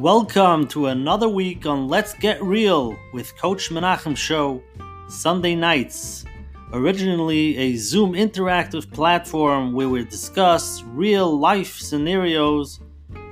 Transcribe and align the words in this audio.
Welcome 0.00 0.66
to 0.68 0.86
another 0.86 1.28
week 1.28 1.66
on 1.66 1.86
Let's 1.86 2.14
Get 2.14 2.42
Real 2.42 2.96
with 3.12 3.36
Coach 3.36 3.68
Menachem 3.68 4.16
Show, 4.16 4.62
Sunday 5.10 5.54
nights. 5.54 6.24
Originally 6.72 7.54
a 7.58 7.76
Zoom 7.76 8.14
interactive 8.14 8.90
platform 8.90 9.74
where 9.74 9.90
we 9.90 10.02
discuss 10.06 10.82
real 10.84 11.38
life 11.38 11.76
scenarios 11.76 12.80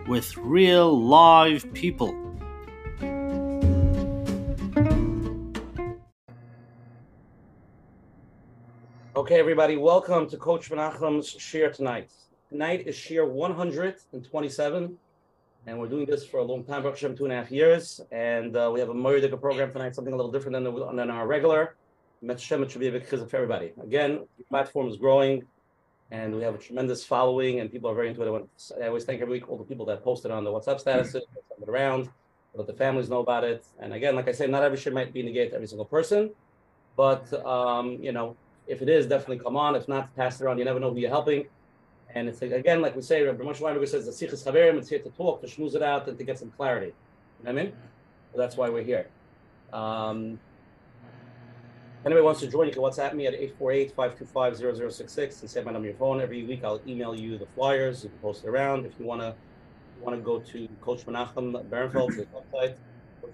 with 0.08 0.36
real 0.36 1.00
live 1.00 1.72
people. 1.72 2.14
Okay, 9.16 9.40
everybody, 9.40 9.78
welcome 9.78 10.28
to 10.28 10.36
Coach 10.36 10.70
Menachem's 10.70 11.30
Share 11.30 11.72
tonight. 11.72 12.10
Tonight 12.50 12.86
is 12.86 12.94
Share 12.94 13.24
127 13.24 14.98
and 15.68 15.78
we're 15.78 15.86
doing 15.86 16.06
this 16.06 16.24
for 16.24 16.38
a 16.38 16.42
long 16.42 16.64
time, 16.64 16.82
two 16.82 17.24
and 17.24 17.32
a 17.32 17.36
half 17.36 17.50
years. 17.50 18.00
And 18.10 18.56
uh, 18.56 18.70
we 18.72 18.80
have 18.80 18.88
a 18.88 18.94
Moridika 18.94 19.38
program 19.38 19.70
tonight, 19.70 19.94
something 19.94 20.14
a 20.14 20.16
little 20.16 20.32
different 20.32 20.54
than, 20.54 20.64
the, 20.64 20.92
than 20.94 21.10
our 21.10 21.26
regular. 21.26 21.76
Hashem, 22.26 22.62
it 22.62 22.70
should 22.70 22.80
be 22.80 22.88
a 22.88 22.92
big 22.92 23.06
chizuk 23.06 23.28
for 23.28 23.36
everybody. 23.36 23.72
Again, 23.82 24.20
the 24.38 24.44
platform 24.44 24.88
is 24.88 24.96
growing, 24.96 25.44
and 26.10 26.34
we 26.34 26.42
have 26.42 26.54
a 26.54 26.58
tremendous 26.58 27.04
following, 27.04 27.60
and 27.60 27.70
people 27.70 27.90
are 27.90 27.94
very 27.94 28.08
into 28.08 28.22
it. 28.22 28.48
I 28.82 28.86
always 28.86 29.04
thank 29.04 29.20
every 29.20 29.34
week 29.34 29.50
all 29.50 29.58
the 29.58 29.64
people 29.64 29.84
that 29.86 30.02
posted 30.02 30.30
on 30.30 30.42
the 30.42 30.50
WhatsApp 30.50 30.82
statuses, 30.82 31.10
send 31.10 31.24
it 31.62 31.68
around, 31.68 32.08
let 32.54 32.66
the 32.66 32.72
families 32.72 33.10
know 33.10 33.20
about 33.20 33.44
it. 33.44 33.66
And 33.78 33.92
again, 33.92 34.16
like 34.16 34.26
I 34.26 34.32
say, 34.32 34.46
not 34.46 34.62
every 34.62 34.78
shit 34.78 34.94
might 34.94 35.12
be 35.12 35.20
in 35.20 35.26
negated 35.26 35.50
to 35.50 35.56
every 35.56 35.68
single 35.68 35.84
person, 35.84 36.30
but 36.96 37.30
um, 37.44 37.98
you 38.00 38.12
know, 38.12 38.36
if 38.66 38.80
it 38.80 38.88
is, 38.88 39.06
definitely 39.06 39.38
come 39.38 39.56
on. 39.56 39.76
If 39.76 39.86
not, 39.86 40.16
pass 40.16 40.40
it 40.40 40.44
around. 40.44 40.58
You 40.58 40.64
never 40.64 40.80
know 40.80 40.92
who 40.92 40.98
you're 40.98 41.10
helping. 41.10 41.46
And 42.14 42.28
it's 42.28 42.40
again, 42.42 42.80
like 42.80 42.96
we 42.96 43.02
say, 43.02 43.22
Rabbi 43.22 43.44
Moshe 43.44 43.60
Weinberger 43.60 43.88
says, 43.88 44.06
the 44.06 44.12
Sichas 44.12 44.44
Chaverim, 44.44 44.78
it's 44.78 44.88
here 44.88 44.98
to 45.00 45.10
talk, 45.10 45.40
to 45.42 45.46
schmooze 45.46 45.74
it 45.74 45.82
out, 45.82 46.08
and 46.08 46.16
to 46.16 46.24
get 46.24 46.38
some 46.38 46.50
clarity. 46.50 46.86
You 46.86 47.44
know 47.44 47.52
what 47.52 47.60
I 47.60 47.64
mean? 47.64 47.72
That's 48.34 48.56
why 48.56 48.70
we're 48.70 48.82
here. 48.82 49.08
Um, 49.72 50.40
anybody 52.06 52.24
wants 52.24 52.40
to 52.40 52.46
join, 52.46 52.66
you 52.66 52.72
can 52.72 52.82
WhatsApp 52.82 53.14
me 53.14 53.26
at 53.26 53.34
848-525-0066 53.58 55.40
and 55.42 55.50
save 55.50 55.64
my 55.66 55.72
number 55.72 55.78
on 55.78 55.84
your 55.84 55.94
phone. 55.94 56.20
Every 56.20 56.44
week 56.44 56.64
I'll 56.64 56.80
email 56.86 57.14
you 57.14 57.36
the 57.36 57.46
flyers. 57.54 58.04
You 58.04 58.10
can 58.10 58.18
post 58.20 58.44
it 58.44 58.48
around. 58.48 58.86
If 58.86 58.92
you 58.98 59.04
want 59.04 59.20
to 59.20 59.34
want 60.00 60.16
to 60.16 60.22
go 60.22 60.38
to 60.38 60.68
Coach 60.80 61.04
Menachem 61.06 61.64
Berenfeld, 61.68 62.14
his 62.14 62.26
website, 62.26 62.76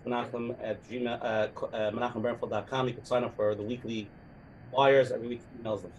Menachem 0.07 0.57
at 0.63 0.83
gmail, 0.89 1.21
uh, 1.23 1.67
uh, 1.67 1.91
menachemberenfeld.com. 1.91 2.89
You 2.89 2.95
can 2.95 3.05
sign 3.05 3.25
up 3.25 3.37
for 3.37 3.55
the 3.55 3.63
weekly 3.63 4.09
flyers. 4.71 5.13
Every 5.13 5.29
week 5.29 5.43
emails 5.63 5.83
them 5.83 5.93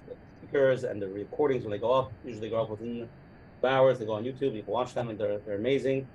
speakers 0.46 0.84
and 0.84 1.02
the 1.02 1.08
recordings 1.08 1.64
when 1.64 1.72
they 1.72 1.78
go 1.78 1.92
up, 1.92 2.12
usually 2.24 2.50
go 2.50 2.62
up 2.62 2.70
within 2.70 3.08
hours. 3.64 3.98
They 3.98 4.06
go 4.06 4.14
on 4.14 4.24
YouTube. 4.24 4.56
You 4.56 4.62
can 4.62 4.74
watch 4.74 4.94
them, 4.94 5.10
and 5.10 5.18
they're, 5.18 5.40
they're 5.40 5.56
amazing. 5.56 6.08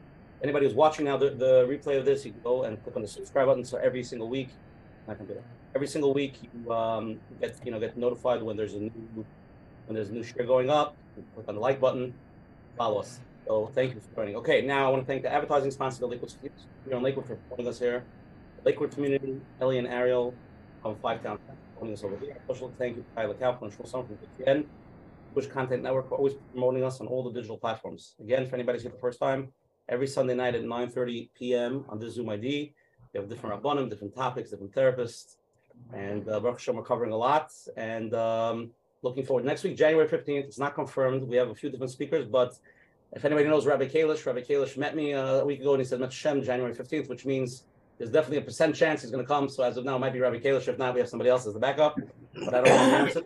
Anybody 0.42 0.66
who's 0.66 0.74
watching 0.74 1.04
now 1.04 1.16
the, 1.16 1.30
the 1.30 1.66
replay 1.66 1.98
of 1.98 2.04
this, 2.04 2.24
you 2.24 2.32
can 2.32 2.40
go 2.42 2.62
and 2.62 2.80
click 2.84 2.94
on 2.94 3.02
the 3.02 3.08
subscribe 3.08 3.46
button. 3.46 3.64
So 3.64 3.78
every 3.78 4.04
single 4.04 4.28
week. 4.28 4.50
Every 5.74 5.88
single 5.88 6.14
week, 6.14 6.34
you 6.42 6.72
um, 6.72 7.18
get 7.40 7.58
you 7.64 7.72
know 7.72 7.80
get 7.80 7.96
notified 7.96 8.42
when 8.42 8.56
there's 8.56 8.74
a 8.74 8.80
new 8.80 9.24
when 9.86 9.94
there's 9.94 10.10
a 10.10 10.12
new 10.12 10.22
share 10.22 10.46
going 10.46 10.70
up. 10.70 10.96
click 11.34 11.48
on 11.48 11.56
the 11.56 11.60
like 11.60 11.80
button, 11.80 12.14
follow 12.76 13.00
us. 13.00 13.18
So 13.46 13.70
thank 13.74 13.94
you 13.94 14.00
for 14.00 14.14
joining. 14.14 14.36
Okay, 14.36 14.62
now 14.62 14.86
I 14.86 14.90
want 14.90 15.02
to 15.02 15.06
thank 15.06 15.22
the 15.22 15.32
advertising 15.32 15.72
sponsor, 15.72 16.00
the 16.00 16.06
Lakewood 16.06 16.32
here 16.42 16.96
on 16.96 17.02
Lakewood, 17.02 17.26
for 17.26 17.34
supporting 17.34 17.66
us 17.66 17.80
here. 17.80 18.04
Lakewood 18.64 18.92
Community, 18.92 19.40
Ellie 19.60 19.78
and 19.78 19.88
Ariel 19.88 20.32
from 20.82 20.94
Five 20.96 21.22
Town 21.24 21.38
supporting 21.80 21.94
us 21.94 22.04
over 22.04 22.24
here. 22.24 22.36
Special 22.44 22.72
thank 22.78 22.96
you 22.96 23.02
to 23.02 23.08
Tyler 23.14 23.34
Kaufman 23.34 23.70
and 23.70 23.78
Shmuel 23.78 24.06
from 24.06 24.18
VPN. 24.44 24.66
Bush 25.34 25.46
Content 25.46 25.82
Network 25.82 26.10
for 26.10 26.16
always 26.16 26.34
promoting 26.52 26.84
us 26.84 27.00
on 27.00 27.06
all 27.06 27.22
the 27.22 27.32
digital 27.32 27.56
platforms. 27.56 28.16
Again, 28.20 28.46
for 28.46 28.56
anybody 28.56 28.80
here 28.80 28.90
the 28.90 28.98
first 28.98 29.18
time, 29.18 29.48
every 29.88 30.06
Sunday 30.06 30.34
night 30.34 30.54
at 30.54 30.62
9.30 30.62 31.30
p.m. 31.34 31.84
on 31.88 31.98
this 31.98 32.14
Zoom 32.14 32.28
ID, 32.28 32.74
we 33.14 33.20
have 33.20 33.28
different 33.28 33.62
rabbanim, 33.62 33.88
different 33.88 34.14
topics, 34.14 34.50
different 34.50 34.74
therapists, 34.74 35.36
and 35.94 36.28
uh, 36.28 36.38
Baruch 36.40 36.58
Hashem, 36.58 36.76
we're 36.76 36.82
covering 36.82 37.12
a 37.12 37.16
lot. 37.16 37.50
And 37.76 38.12
um, 38.12 38.70
looking 39.02 39.24
forward. 39.24 39.46
Next 39.46 39.62
week, 39.62 39.76
January 39.76 40.06
15th, 40.06 40.44
it's 40.44 40.58
not 40.58 40.74
confirmed. 40.74 41.22
We 41.22 41.36
have 41.36 41.48
a 41.48 41.54
few 41.54 41.70
different 41.70 41.92
speakers, 41.92 42.26
but 42.26 42.58
if 43.12 43.24
anybody 43.24 43.48
knows 43.48 43.64
Rabbi 43.64 43.86
Kalish, 43.86 44.26
Rabbi 44.26 44.42
Kalish 44.42 44.76
met 44.76 44.94
me 44.94 45.14
uh, 45.14 45.40
a 45.40 45.44
week 45.46 45.60
ago 45.60 45.72
and 45.72 45.80
he 45.80 45.86
said, 45.86 46.00
Met 46.00 46.12
Shem, 46.12 46.42
January 46.42 46.74
15th, 46.74 47.08
which 47.08 47.24
means 47.24 47.64
there's 48.00 48.10
definitely 48.10 48.38
a 48.38 48.40
percent 48.40 48.74
chance 48.74 49.02
he's 49.02 49.10
going 49.10 49.22
to 49.22 49.28
come. 49.28 49.46
So 49.46 49.62
as 49.62 49.76
of 49.76 49.84
now, 49.84 49.96
it 49.96 49.98
might 49.98 50.14
be 50.14 50.20
Rabbi 50.20 50.38
Kalish. 50.38 50.66
If 50.68 50.78
not, 50.78 50.94
we 50.94 51.00
have 51.00 51.08
somebody 51.10 51.28
else 51.28 51.46
as 51.46 51.52
the 51.52 51.60
backup. 51.60 52.00
But 52.34 52.54
I 52.54 52.62
don't 52.62 52.92
want 52.92 53.12
to 53.12 53.20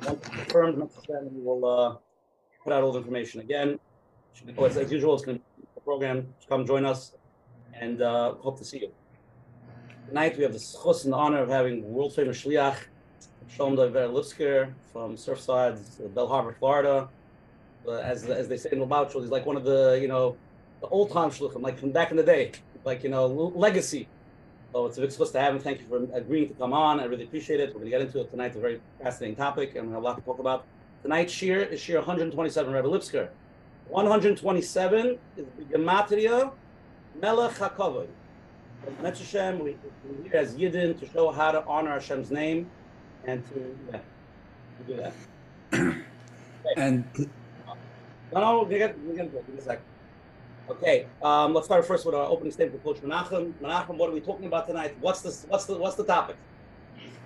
Confirmed, 0.00 0.88
we 1.34 1.42
will 1.42 1.66
uh, 1.66 1.96
put 2.64 2.72
out 2.72 2.82
all 2.82 2.92
the 2.92 3.00
information 3.00 3.42
again. 3.42 3.78
As, 4.58 4.78
as 4.78 4.90
usual, 4.90 5.12
it's 5.12 5.26
going 5.26 5.40
to 5.40 5.44
be 5.58 5.66
a 5.76 5.80
program. 5.80 6.26
Come 6.48 6.66
join 6.66 6.86
us, 6.86 7.12
and 7.74 8.00
uh, 8.00 8.32
hope 8.36 8.56
to 8.60 8.64
see 8.64 8.78
you. 8.78 8.90
Tonight 10.08 10.38
we 10.38 10.44
have 10.44 10.54
the 10.54 10.58
schus 10.58 11.04
and 11.04 11.12
the 11.12 11.18
honor 11.18 11.42
of 11.42 11.50
having 11.50 11.82
world 11.92 12.14
famous 12.14 12.42
shliach 12.42 12.76
Shalom 13.54 13.76
Lipsker 13.76 14.72
from 14.90 15.16
Surfside, 15.16 15.78
Bal 16.14 16.28
Harbour, 16.28 16.56
Florida. 16.58 17.10
Uh, 17.86 17.96
as 17.96 18.24
as 18.24 18.48
they 18.48 18.56
say 18.56 18.70
in 18.72 18.78
Lubavitch, 18.78 19.12
he's 19.20 19.30
like 19.30 19.44
one 19.44 19.58
of 19.58 19.64
the 19.64 19.98
you 20.00 20.08
know 20.08 20.34
the 20.80 20.88
old 20.88 21.10
time 21.10 21.30
shluchim, 21.30 21.62
like 21.62 21.78
from 21.78 21.90
back 21.90 22.10
in 22.10 22.16
the 22.16 22.22
day, 22.22 22.52
like 22.84 23.02
you 23.04 23.10
know, 23.10 23.26
legacy. 23.26 24.08
So 24.72 24.86
it's 24.86 24.98
a 24.98 25.00
big 25.00 25.10
supposed 25.10 25.32
to 25.32 25.40
have 25.40 25.54
him. 25.54 25.60
Thank 25.60 25.80
you 25.80 25.86
for 25.86 26.16
agreeing 26.16 26.48
to 26.48 26.54
come 26.54 26.72
on. 26.72 27.00
I 27.00 27.04
really 27.04 27.24
appreciate 27.24 27.60
it. 27.60 27.74
We're 27.74 27.80
gonna 27.80 27.90
get 27.90 28.00
into 28.02 28.20
it 28.20 28.30
tonight. 28.30 28.46
It's 28.46 28.56
a 28.56 28.60
very 28.60 28.80
fascinating 29.02 29.36
topic, 29.36 29.74
and 29.74 29.88
we 29.88 29.92
have 29.94 30.02
a 30.02 30.04
lot 30.04 30.16
to 30.16 30.22
talk 30.22 30.38
about. 30.38 30.64
Tonight's 31.02 31.32
shir 31.32 31.60
is 31.62 31.80
shir 31.80 31.96
127, 31.96 32.72
Rebbe 32.72 32.88
Lipsker. 32.88 33.28
127 33.88 35.18
is 35.36 35.46
the 35.58 35.64
gematria 35.64 36.52
Melech 37.20 37.52
Hakovod. 37.52 38.06
Met 39.02 39.18
Hashem, 39.18 39.58
we, 39.58 39.76
we 40.08 40.28
here 40.28 40.36
as 40.36 40.54
Yidden 40.54 40.98
to 41.00 41.08
show 41.08 41.30
how 41.30 41.52
to 41.52 41.64
honor 41.66 41.92
Hashem's 41.92 42.30
name 42.30 42.70
and 43.26 43.46
to, 43.48 43.76
yeah, 43.92 43.98
to 44.78 44.84
do 44.86 44.96
that. 44.96 45.12
Okay. 45.72 45.98
And 46.76 47.04
no, 48.32 48.40
no, 48.40 48.62
we're 48.62 48.78
gonna, 48.78 48.94
we're 49.04 49.16
gonna 49.16 49.28
go. 49.28 49.38
Give 49.38 49.54
me 49.54 49.60
a 49.60 49.62
second. 49.62 49.84
Okay, 50.70 51.06
um, 51.20 51.52
let's 51.52 51.66
start 51.66 51.84
first 51.84 52.06
with 52.06 52.14
our 52.14 52.26
opening 52.26 52.52
statement 52.52 52.84
Coach 52.84 52.98
Menachem. 52.98 53.52
Menachem, 53.54 53.96
what 53.96 54.08
are 54.08 54.12
we 54.12 54.20
talking 54.20 54.46
about 54.46 54.68
tonight? 54.68 54.96
What's 55.00 55.20
the 55.20 55.30
what's 55.48 55.64
the 55.64 55.76
what's 55.76 55.96
the 55.96 56.04
topic? 56.04 56.36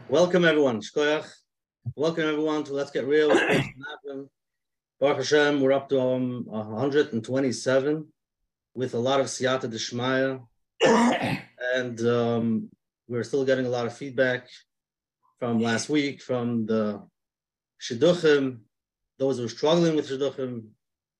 Welcome 0.08 0.46
everyone. 0.46 0.80
Shkoyach. 0.80 1.30
Welcome 1.94 2.24
everyone 2.24 2.64
to 2.64 2.72
Let's 2.72 2.90
Get 2.90 3.06
Real. 3.06 3.28
Baruch 4.98 5.18
Hashem, 5.18 5.60
we're 5.60 5.74
up 5.74 5.90
to 5.90 6.00
um, 6.00 6.46
127 6.46 8.06
with 8.74 8.94
a 8.94 8.98
lot 8.98 9.20
of 9.20 9.26
siyata 9.26 9.70
deshmaya, 9.70 10.40
and 11.74 12.00
um, 12.00 12.70
we're 13.08 13.24
still 13.24 13.44
getting 13.44 13.66
a 13.66 13.68
lot 13.68 13.84
of 13.84 13.94
feedback 13.94 14.48
from 15.38 15.60
last 15.60 15.90
week 15.90 16.22
from 16.22 16.64
the 16.64 17.02
shidduchim, 17.78 18.60
those 19.18 19.36
who 19.36 19.44
are 19.44 19.50
struggling 19.50 19.96
with 19.96 20.08
shidduchim, 20.08 20.68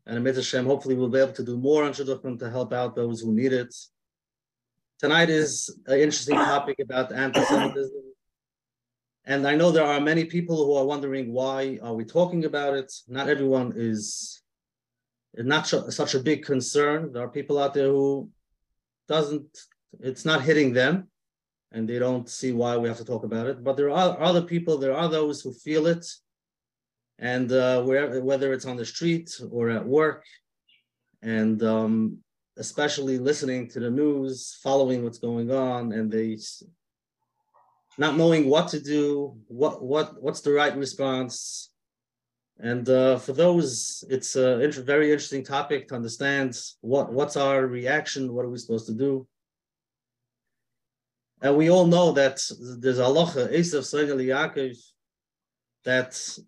and 0.07 0.19
Amit 0.19 0.37
Hashem, 0.37 0.67
hopefully 0.67 0.95
we'll 0.95 1.09
be 1.09 1.19
able 1.19 1.33
to 1.33 1.43
do 1.43 1.57
more 1.57 1.85
on 1.85 1.93
Shidduchim 1.93 2.39
to 2.39 2.51
help 2.51 2.73
out 2.73 2.95
those 2.95 3.21
who 3.21 3.33
need 3.33 3.53
it. 3.53 3.75
Tonight 4.99 5.31
is 5.31 5.77
an 5.87 5.99
interesting 5.99 6.37
topic 6.37 6.79
about 6.79 7.13
anti-Semitism. 7.13 8.03
And 9.25 9.49
I 9.49 9.57
know 9.57 9.71
there 9.71 9.87
are 9.87 10.01
many 10.01 10.27
people 10.27 10.65
who 10.65 10.75
are 10.75 10.85
wondering 10.85 11.33
why 11.33 11.79
are 11.83 11.95
we 11.95 12.05
talking 12.05 12.45
about 12.45 12.75
it. 12.75 12.93
Not 13.09 13.29
everyone 13.29 13.73
is 13.75 14.43
not 15.37 15.67
such 15.67 16.15
a 16.15 16.21
big 16.21 16.45
concern. 16.45 17.13
There 17.13 17.23
are 17.23 17.29
people 17.29 17.59
out 17.59 17.73
there 17.73 17.89
who 17.89 18.29
doesn't, 19.09 19.47
it's 20.01 20.25
not 20.27 20.43
hitting 20.43 20.75
them 20.75 21.09
and 21.73 21.89
they 21.89 21.99
don't 21.99 22.29
see 22.29 22.53
why 22.53 22.77
we 22.77 22.89
have 22.89 22.99
to 22.99 23.05
talk 23.05 23.25
about 23.25 23.47
it. 23.47 23.65
But 23.65 23.77
there 23.77 23.91
are 23.91 24.21
other 24.21 24.43
people, 24.43 24.77
there 24.77 24.95
are 24.95 25.09
those 25.09 25.41
who 25.41 25.53
feel 25.53 25.87
it 25.87 26.07
and 27.19 27.51
uh, 27.53 27.83
wherever, 27.83 28.21
whether 28.21 28.53
it's 28.53 28.67
on 28.67 28.77
the 28.77 28.85
street 28.85 29.31
or 29.51 29.71
at 29.71 29.85
work, 29.85 30.25
and 31.23 31.63
um, 31.63 32.19
especially 32.59 33.19
listening 33.19 33.69
to 33.71 33.81
the 33.81 33.91
news, 33.91 34.59
following 34.63 35.03
what's 35.03 35.19
going 35.19 35.51
on, 35.51 35.93
and 35.93 36.11
they 36.11 36.39
not 37.97 38.17
knowing 38.17 38.49
what 38.49 38.69
to 38.69 38.81
do, 38.81 39.37
what 39.47 39.83
what 39.83 40.23
what's 40.23 40.41
the 40.41 40.53
right 40.53 40.77
response. 40.77 41.71
And 42.61 42.89
uh, 42.89 43.19
for 43.19 43.33
those, 43.33 44.05
it's 44.09 44.37
a 44.37 44.61
inter- 44.61 44.83
very 44.83 45.11
interesting 45.11 45.45
topic 45.45 45.89
to 45.89 45.97
understand 45.97 46.57
what 46.81 47.13
what's 47.13 47.37
our 47.37 47.67
reaction, 47.67 48.33
what 48.33 48.45
are 48.45 48.51
we 48.51 48.59
supposed 48.59 48.87
to 48.87 48.95
do. 48.95 49.27
And 51.43 51.57
we 51.57 51.69
all 51.69 51.87
know 51.87 52.13
that 52.13 52.41
there's 52.79 52.99
aloha, 52.99 53.49
Esav 53.49 53.83
Sregal 53.83 54.25
Yaakov, 54.25 54.77
that 55.85 56.39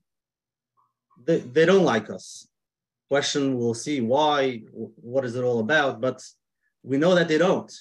they, 1.27 1.41
they 1.41 1.67
don't 1.67 1.85
like 1.85 2.09
us. 2.11 2.49
Question, 3.09 3.59
we'll 3.59 3.75
see 3.75 4.01
why, 4.01 4.63
what 4.73 5.25
is 5.25 5.37
it 5.37 5.45
all 5.45 5.61
about, 5.61 6.01
but 6.01 6.23
we 6.83 6.97
know 6.97 7.15
that 7.15 7.29
they 7.29 7.39
don't. 7.39 7.73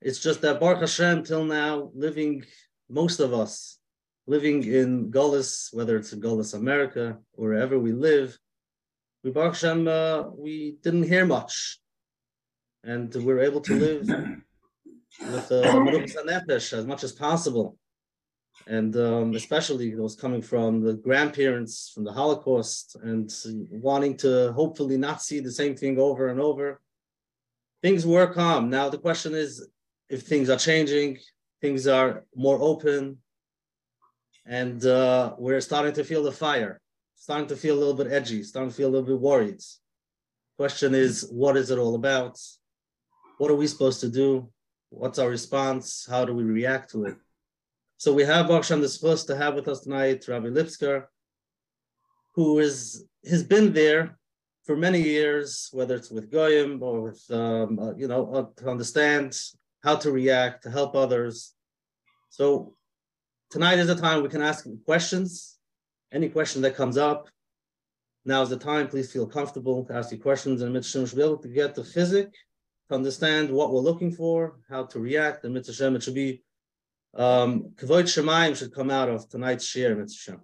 It's 0.00 0.20
just 0.20 0.40
that 0.42 0.60
Baruch 0.60 0.80
Hashem, 0.80 1.24
till 1.24 1.44
now, 1.44 1.90
living, 1.94 2.44
most 2.88 3.20
of 3.20 3.34
us, 3.34 3.78
living 4.26 4.64
in 4.64 5.10
Gullus, 5.10 5.74
whether 5.74 5.96
it's 5.96 6.12
in 6.12 6.20
Gullus 6.20 6.54
America 6.54 7.18
wherever 7.32 7.78
we 7.78 7.92
live, 7.92 8.38
we 9.22 9.30
Baruch 9.30 9.54
Hashem, 9.54 9.88
uh, 9.88 10.22
we 10.30 10.76
didn't 10.82 11.02
hear 11.02 11.26
much, 11.26 11.80
and 12.84 13.14
we're 13.14 13.40
able 13.40 13.60
to 13.62 13.74
live 13.74 14.08
with 15.20 15.52
uh, 15.52 15.62
as 16.72 16.86
much 16.86 17.04
as 17.04 17.12
possible, 17.12 17.76
and 18.66 18.96
um, 18.96 19.34
especially 19.34 19.94
those 19.94 20.14
coming 20.14 20.42
from 20.42 20.80
the 20.80 20.94
grandparents 20.94 21.90
from 21.94 22.04
the 22.04 22.12
Holocaust 22.12 22.96
and 23.02 23.32
wanting 23.70 24.16
to 24.18 24.52
hopefully 24.52 24.96
not 24.96 25.22
see 25.22 25.40
the 25.40 25.50
same 25.50 25.74
thing 25.76 25.98
over 25.98 26.28
and 26.28 26.40
over. 26.40 26.80
Things 27.82 28.06
were 28.06 28.32
calm. 28.32 28.70
Now 28.70 28.88
the 28.88 28.98
question 28.98 29.34
is 29.34 29.68
if 30.08 30.22
things 30.22 30.50
are 30.50 30.58
changing, 30.58 31.18
things 31.60 31.86
are 31.86 32.24
more 32.34 32.58
open, 32.60 33.18
and 34.46 34.84
uh, 34.84 35.34
we're 35.38 35.60
starting 35.60 35.94
to 35.94 36.04
feel 36.04 36.22
the 36.22 36.32
fire 36.32 36.80
starting 37.20 37.46
to 37.46 37.54
feel 37.54 37.76
a 37.76 37.78
little 37.78 37.92
bit 37.92 38.10
edgy, 38.10 38.42
starting 38.42 38.70
to 38.70 38.74
feel 38.74 38.88
a 38.88 38.94
little 38.94 39.06
bit 39.06 39.20
worried. 39.20 39.60
Question 40.56 40.94
is, 40.94 41.28
what 41.30 41.54
is 41.54 41.70
it 41.70 41.78
all 41.78 41.94
about? 41.94 42.40
What 43.36 43.50
are 43.50 43.54
we 43.54 43.66
supposed 43.66 44.00
to 44.00 44.08
do? 44.08 44.48
What's 44.88 45.18
our 45.18 45.28
response? 45.28 46.06
How 46.08 46.24
do 46.24 46.34
we 46.34 46.44
react 46.44 46.92
to 46.92 47.04
it? 47.04 47.16
So 48.00 48.14
we 48.14 48.22
have 48.22 48.46
Bakshan 48.46 48.80
the 48.80 48.88
supposed 48.88 49.26
to 49.26 49.36
have 49.36 49.54
with 49.54 49.68
us 49.68 49.80
tonight 49.80 50.26
Rabbi 50.26 50.46
Lipsker, 50.46 51.04
who 52.34 52.58
is 52.58 53.04
has 53.28 53.42
been 53.42 53.74
there 53.74 54.18
for 54.64 54.74
many 54.74 55.02
years, 55.02 55.68
whether 55.72 55.96
it's 55.96 56.10
with 56.10 56.32
Goyim 56.32 56.82
or 56.82 57.02
with 57.02 57.22
um, 57.30 57.78
uh, 57.78 57.94
you 57.96 58.08
know 58.08 58.22
uh, 58.32 58.46
to 58.62 58.70
understand 58.70 59.38
how 59.84 59.96
to 59.96 60.10
react, 60.12 60.62
to 60.62 60.70
help 60.70 60.96
others. 60.96 61.52
So 62.30 62.74
tonight 63.50 63.78
is 63.78 63.88
the 63.88 63.96
time 63.96 64.22
we 64.22 64.30
can 64.30 64.40
ask 64.40 64.66
questions 64.86 65.58
any 66.10 66.30
question 66.30 66.62
that 66.62 66.76
comes 66.76 66.96
up, 66.96 67.28
now 68.24 68.40
is 68.40 68.48
the 68.48 68.56
time. 68.56 68.88
Please 68.88 69.12
feel 69.12 69.26
comfortable 69.26 69.84
to 69.84 69.92
ask 69.92 70.10
your 70.10 70.22
questions, 70.22 70.62
and 70.62 70.72
Mitzvah 70.72 71.06
should 71.06 71.18
be 71.18 71.22
able 71.22 71.36
to 71.36 71.48
get 71.48 71.74
the 71.74 71.84
physic, 71.84 72.32
to 72.88 72.94
understand 72.94 73.50
what 73.50 73.74
we're 73.74 73.80
looking 73.80 74.10
for, 74.10 74.58
how 74.70 74.86
to 74.86 74.98
react. 75.00 75.44
And 75.44 75.52
Mitzvah 75.52 75.96
it 75.96 76.02
should 76.02 76.14
be 76.14 76.42
um, 77.14 77.70
Kavod 77.76 78.04
Shemaim 78.04 78.56
should 78.56 78.74
come 78.74 78.90
out 78.90 79.08
of 79.08 79.28
tonight's 79.28 79.64
share, 79.64 79.96
Mitzvah 79.96 80.40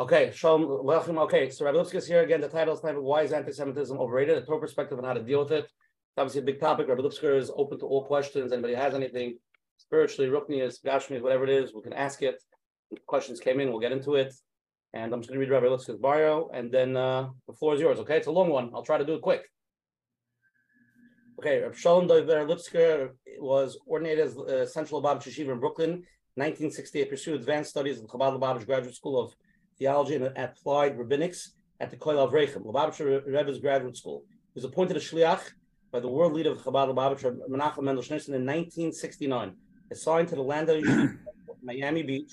Okay, 0.00 0.32
Shalom, 0.34 0.84
welcome. 0.84 1.18
Okay, 1.18 1.50
so 1.50 1.64
Rabbi 1.64 1.78
is 1.78 2.06
here 2.06 2.22
again. 2.22 2.40
The 2.40 2.48
title 2.48 2.74
is 2.74 2.80
Why 2.82 3.22
is 3.22 3.32
Anti-Semitism 3.32 3.96
Overrated? 3.96 4.36
A 4.36 4.42
Torah 4.42 4.60
perspective 4.60 4.98
on 4.98 5.04
how 5.04 5.12
to 5.12 5.22
deal 5.22 5.38
with 5.38 5.52
it. 5.52 5.64
It's 5.64 6.18
obviously 6.18 6.40
a 6.40 6.44
big 6.44 6.58
topic. 6.58 6.88
Rabbi 6.88 7.00
Lipsker 7.00 7.38
is 7.38 7.50
open 7.54 7.78
to 7.78 7.86
all 7.86 8.04
questions. 8.04 8.52
Anybody 8.52 8.74
has 8.74 8.94
anything, 8.94 9.38
spiritually, 9.76 10.30
Ruchnius, 10.30 10.82
Gashmias, 10.84 11.22
whatever 11.22 11.44
it 11.44 11.50
is, 11.50 11.72
we 11.72 11.80
can 11.80 11.92
ask 11.92 12.22
it. 12.22 12.42
If 12.90 13.06
questions 13.06 13.38
came 13.38 13.60
in, 13.60 13.70
we'll 13.70 13.80
get 13.80 13.92
into 13.92 14.16
it. 14.16 14.34
And 14.94 15.12
I'm 15.12 15.20
just 15.20 15.30
going 15.30 15.40
to 15.40 15.46
read 15.46 15.52
Rabbi 15.52 15.66
Lipsker's 15.66 15.98
bio, 15.98 16.50
and 16.52 16.72
then 16.72 16.96
uh, 16.96 17.28
the 17.46 17.54
floor 17.54 17.74
is 17.74 17.80
yours, 17.80 17.98
okay? 18.00 18.16
It's 18.16 18.26
a 18.26 18.32
long 18.32 18.50
one. 18.50 18.72
I'll 18.74 18.82
try 18.82 18.98
to 18.98 19.06
do 19.06 19.14
it 19.14 19.22
quick. 19.22 19.48
Okay, 21.36 21.62
Rabbi 21.62 21.74
Shalom 21.74 22.06
Dovber 22.06 22.46
Lipsker 22.46 23.10
was 23.40 23.76
ordinated 23.86 24.26
as 24.26 24.38
uh, 24.38 24.66
Central 24.66 25.02
Lubavitch 25.02 25.24
Yeshiva 25.24 25.50
in 25.52 25.58
Brooklyn, 25.58 25.90
1968, 26.36 27.10
pursued 27.10 27.40
advanced 27.40 27.70
studies 27.70 27.96
at 27.96 28.02
the 28.02 28.08
Chabad 28.08 28.38
Lubavitch 28.38 28.64
Graduate 28.64 28.94
School 28.94 29.20
of 29.20 29.34
Theology 29.76 30.14
and 30.14 30.26
Applied 30.38 30.96
Rabbinics 30.96 31.48
at 31.80 31.90
the 31.90 31.96
Koil 31.96 32.18
of 32.18 32.30
Rechem, 32.30 32.64
Lubavitch 32.64 33.26
Rebbe's 33.26 33.58
Graduate 33.58 33.96
School. 33.96 34.22
He 34.28 34.60
was 34.60 34.64
appointed 34.64 34.96
a 34.96 35.00
shliach 35.00 35.40
by 35.90 35.98
the 35.98 36.08
world 36.08 36.34
leader 36.34 36.52
of 36.52 36.58
Chabad 36.58 36.94
Lubavitch, 36.94 37.22
Menachem 37.50 37.82
Mendel 37.82 38.04
Schneerson, 38.04 38.28
in 38.28 38.46
1969 38.46 39.56
assigned 39.90 40.28
to 40.28 40.36
the 40.36 40.42
Landau 40.42 40.80
Miami 41.62 42.04
Beach, 42.04 42.32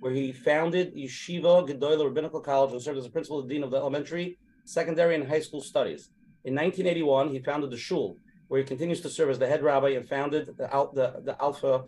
where 0.00 0.12
he 0.12 0.32
founded 0.32 0.94
Yeshiva 0.96 1.68
Gedolah 1.68 2.06
Rabbinical 2.06 2.40
College 2.40 2.72
and 2.72 2.82
served 2.82 2.96
as 2.96 3.04
the 3.04 3.10
principal 3.10 3.42
dean 3.42 3.62
of 3.62 3.70
the 3.70 3.76
elementary, 3.76 4.38
secondary, 4.64 5.14
and 5.14 5.28
high 5.28 5.40
school 5.40 5.60
studies. 5.60 6.08
In 6.46 6.54
1981, 6.54 7.30
he 7.30 7.40
founded 7.40 7.70
the 7.70 7.76
Shul, 7.76 8.16
where 8.48 8.60
he 8.60 8.66
continues 8.66 9.00
to 9.00 9.10
serve 9.10 9.30
as 9.30 9.38
the 9.38 9.46
head 9.46 9.62
rabbi 9.62 9.90
and 9.90 10.08
founded 10.08 10.46
the, 10.46 10.68
the, 10.94 11.22
the 11.24 11.36
Alpha, 11.42 11.84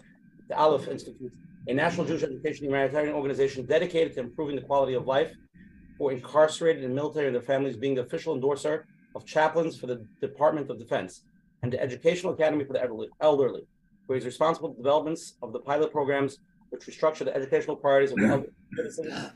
the 0.48 0.56
Aleph 0.56 0.88
Institute, 0.88 1.32
a 1.68 1.72
national 1.72 2.06
Jewish 2.06 2.24
education 2.24 2.66
humanitarian 2.66 3.14
organization 3.14 3.64
dedicated 3.64 4.14
to 4.14 4.20
improving 4.20 4.56
the 4.56 4.62
quality 4.62 4.94
of 4.94 5.06
life 5.06 5.32
for 5.96 6.12
incarcerated 6.12 6.84
and 6.84 6.94
military 6.94 7.26
and 7.26 7.34
their 7.34 7.42
families, 7.42 7.76
being 7.76 7.94
the 7.94 8.02
official 8.02 8.34
endorser 8.34 8.86
of 9.14 9.24
chaplains 9.24 9.78
for 9.78 9.86
the 9.86 10.04
Department 10.20 10.68
of 10.70 10.78
Defense 10.78 11.22
and 11.62 11.72
the 11.72 11.80
Educational 11.80 12.32
Academy 12.32 12.64
for 12.64 12.72
the 12.72 13.08
Elderly 13.20 13.62
where 14.08 14.16
he's 14.16 14.24
responsible 14.24 14.70
for 14.70 14.76
developments 14.76 15.34
of 15.42 15.52
the 15.52 15.60
pilot 15.60 15.92
programs 15.92 16.38
which 16.70 16.86
restructure 16.86 17.24
the 17.24 17.36
educational 17.36 17.76
priorities 17.76 18.10
of 18.10 18.16
the 18.16 18.52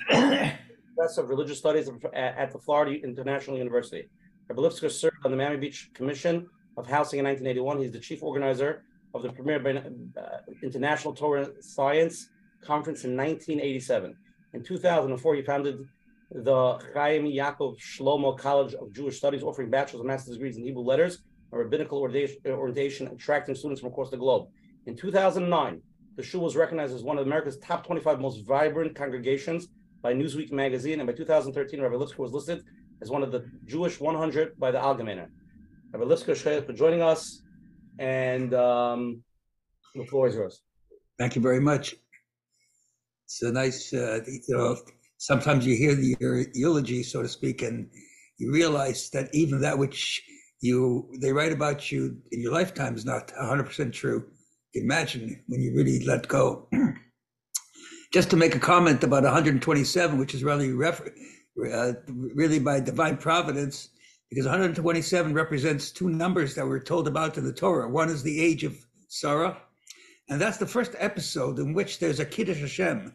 professor 0.97 1.21
of 1.21 1.29
religious 1.29 1.59
studies 1.59 1.91
at 2.15 2.51
the 2.53 2.59
Florida 2.59 2.99
International 3.05 3.57
University. 3.57 4.09
Rabbi 4.49 4.61
Lipsker 4.61 4.91
served 4.91 5.17
on 5.25 5.31
the 5.31 5.37
Miami 5.37 5.57
Beach 5.57 5.91
Commission 5.95 6.47
of 6.77 6.87
Housing 6.87 7.19
in 7.19 7.25
1981. 7.25 7.79
He's 7.79 7.93
the 7.93 8.01
chief 8.01 8.23
organizer 8.23 8.85
of 9.15 9.23
the 9.23 9.33
premier 9.33 9.61
uh, 10.17 10.23
International 10.63 11.15
Torah 11.15 11.49
Science 11.61 12.29
Conference 12.63 13.05
in 13.05 13.17
1987. 13.17 14.17
In 14.55 14.63
2004, 14.63 15.35
he 15.35 15.43
founded 15.43 15.79
the 16.31 16.79
Chaim 16.95 17.25
Yaakov 17.25 17.77
Shlomo 17.79 18.37
College 18.37 18.75
of 18.75 18.93
Jewish 18.93 19.19
Studies, 19.19 19.43
offering 19.43 19.71
bachelor's 19.71 20.01
and 20.01 20.09
master's 20.09 20.35
degrees 20.35 20.57
in 20.57 20.65
Hebrew 20.65 20.83
letters, 20.83 21.19
and 21.51 21.59
rabbinical 21.59 21.99
orientation, 21.99 23.07
attracting 23.09 23.55
students 23.55 23.81
from 23.81 23.91
across 23.91 24.11
the 24.11 24.17
globe. 24.17 24.49
In 24.87 24.97
2009, 24.97 25.81
the 26.17 26.23
shul 26.23 26.43
was 26.43 26.57
recognized 26.57 26.95
as 26.95 27.03
one 27.03 27.19
of 27.19 27.27
America's 27.27 27.59
top 27.59 27.87
25 27.87 28.21
most 28.21 28.47
vibrant 28.47 28.95
congregations 28.95 29.69
by 30.03 30.13
Newsweek 30.13 30.53
magazine, 30.53 31.01
and 31.01 31.07
by 31.07 31.13
2013, 31.13 31.81
Rabbi 31.81 31.95
Lipsker 31.95 32.19
was 32.19 32.33
listed 32.33 32.65
as 33.03 33.11
one 33.11 33.23
of 33.23 33.33
the 33.33 33.45
Jewish 33.67 34.01
100 34.01 34.59
by 34.59 34.71
the 34.71 34.79
Algemeiner. 34.79 35.29
Rabbi 35.93 36.05
Lipsker, 36.05 36.65
for 36.65 36.73
joining 36.73 37.03
us, 37.03 37.43
and 37.99 38.55
um, 38.55 39.23
the 39.95 40.07
floor 40.07 40.29
is 40.29 40.37
yours. 40.37 40.63
Thank 41.19 41.37
you 41.37 41.43
very 41.43 41.61
much. 41.61 41.95
It's 43.27 43.43
a 43.43 43.53
nice, 43.53 43.93
uh, 43.93 44.21
you 44.27 44.41
know, 44.57 44.77
sometimes 45.19 45.67
you 45.67 45.77
hear 45.77 45.95
the 45.95 46.17
eulogy, 46.55 47.03
so 47.03 47.23
to 47.23 47.29
speak, 47.29 47.61
and 47.63 47.91
you 48.39 48.53
realize 48.53 49.11
that 49.11 49.29
even 49.35 49.61
that 49.61 49.77
which 49.77 50.23
you 50.61 51.11
they 51.21 51.33
write 51.33 51.53
about 51.53 51.91
you 51.91 52.17
in 52.31 52.41
your 52.41 52.53
lifetime 52.53 52.95
is 52.95 53.05
not 53.05 53.29
100% 53.29 53.93
true 53.93 54.25
imagine 54.75 55.43
when 55.49 55.61
you 55.61 55.75
really 55.75 56.05
let 56.05 56.29
go. 56.29 56.69
Just 58.13 58.31
to 58.31 58.37
make 58.37 58.55
a 58.55 58.59
comment 58.59 59.03
about 59.05 59.23
127, 59.23 60.19
which 60.19 60.35
is 60.35 60.45
really 60.45 60.73
refer- 60.73 61.13
uh, 61.59 61.93
really 62.09 62.59
by 62.59 62.81
divine 62.81 63.17
providence, 63.17 63.91
because 64.31 64.45
127 64.45 65.35
represents 65.35 65.91
two 65.91 66.09
numbers 66.09 66.55
that 66.55 66.67
we're 66.67 66.81
told 66.81 67.07
about 67.07 67.37
in 67.37 67.45
the 67.45 67.53
Torah. 67.53 67.89
One 67.89 68.09
is 68.09 68.23
the 68.23 68.41
age 68.41 68.65
of 68.65 68.77
Sarah, 69.09 69.59
and 70.29 70.41
that's 70.41 70.59
the 70.59 70.67
first 70.67 70.95
episode 70.99 71.59
in 71.59 71.75
which 71.75 71.99
there's 71.99 72.21
a 72.21 72.25
Kiddush 72.25 72.61
Hashem, 72.61 73.15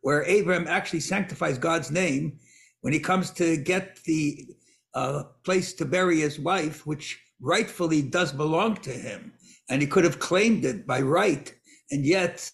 where 0.00 0.24
Abraham 0.24 0.66
actually 0.68 1.00
sanctifies 1.00 1.58
God's 1.58 1.90
name 1.90 2.38
when 2.80 2.92
he 2.92 3.00
comes 3.00 3.30
to 3.32 3.56
get 3.56 4.02
the 4.04 4.46
uh, 4.94 5.24
place 5.44 5.72
to 5.74 5.84
bury 5.84 6.20
his 6.20 6.38
wife, 6.38 6.86
which 6.86 7.20
rightfully 7.40 8.02
does 8.02 8.32
belong 8.32 8.76
to 8.76 8.90
him 8.90 9.32
and 9.68 9.80
he 9.80 9.88
could 9.88 10.04
have 10.04 10.18
claimed 10.18 10.64
it 10.64 10.86
by 10.86 11.00
right 11.00 11.54
and 11.90 12.04
yet 12.04 12.50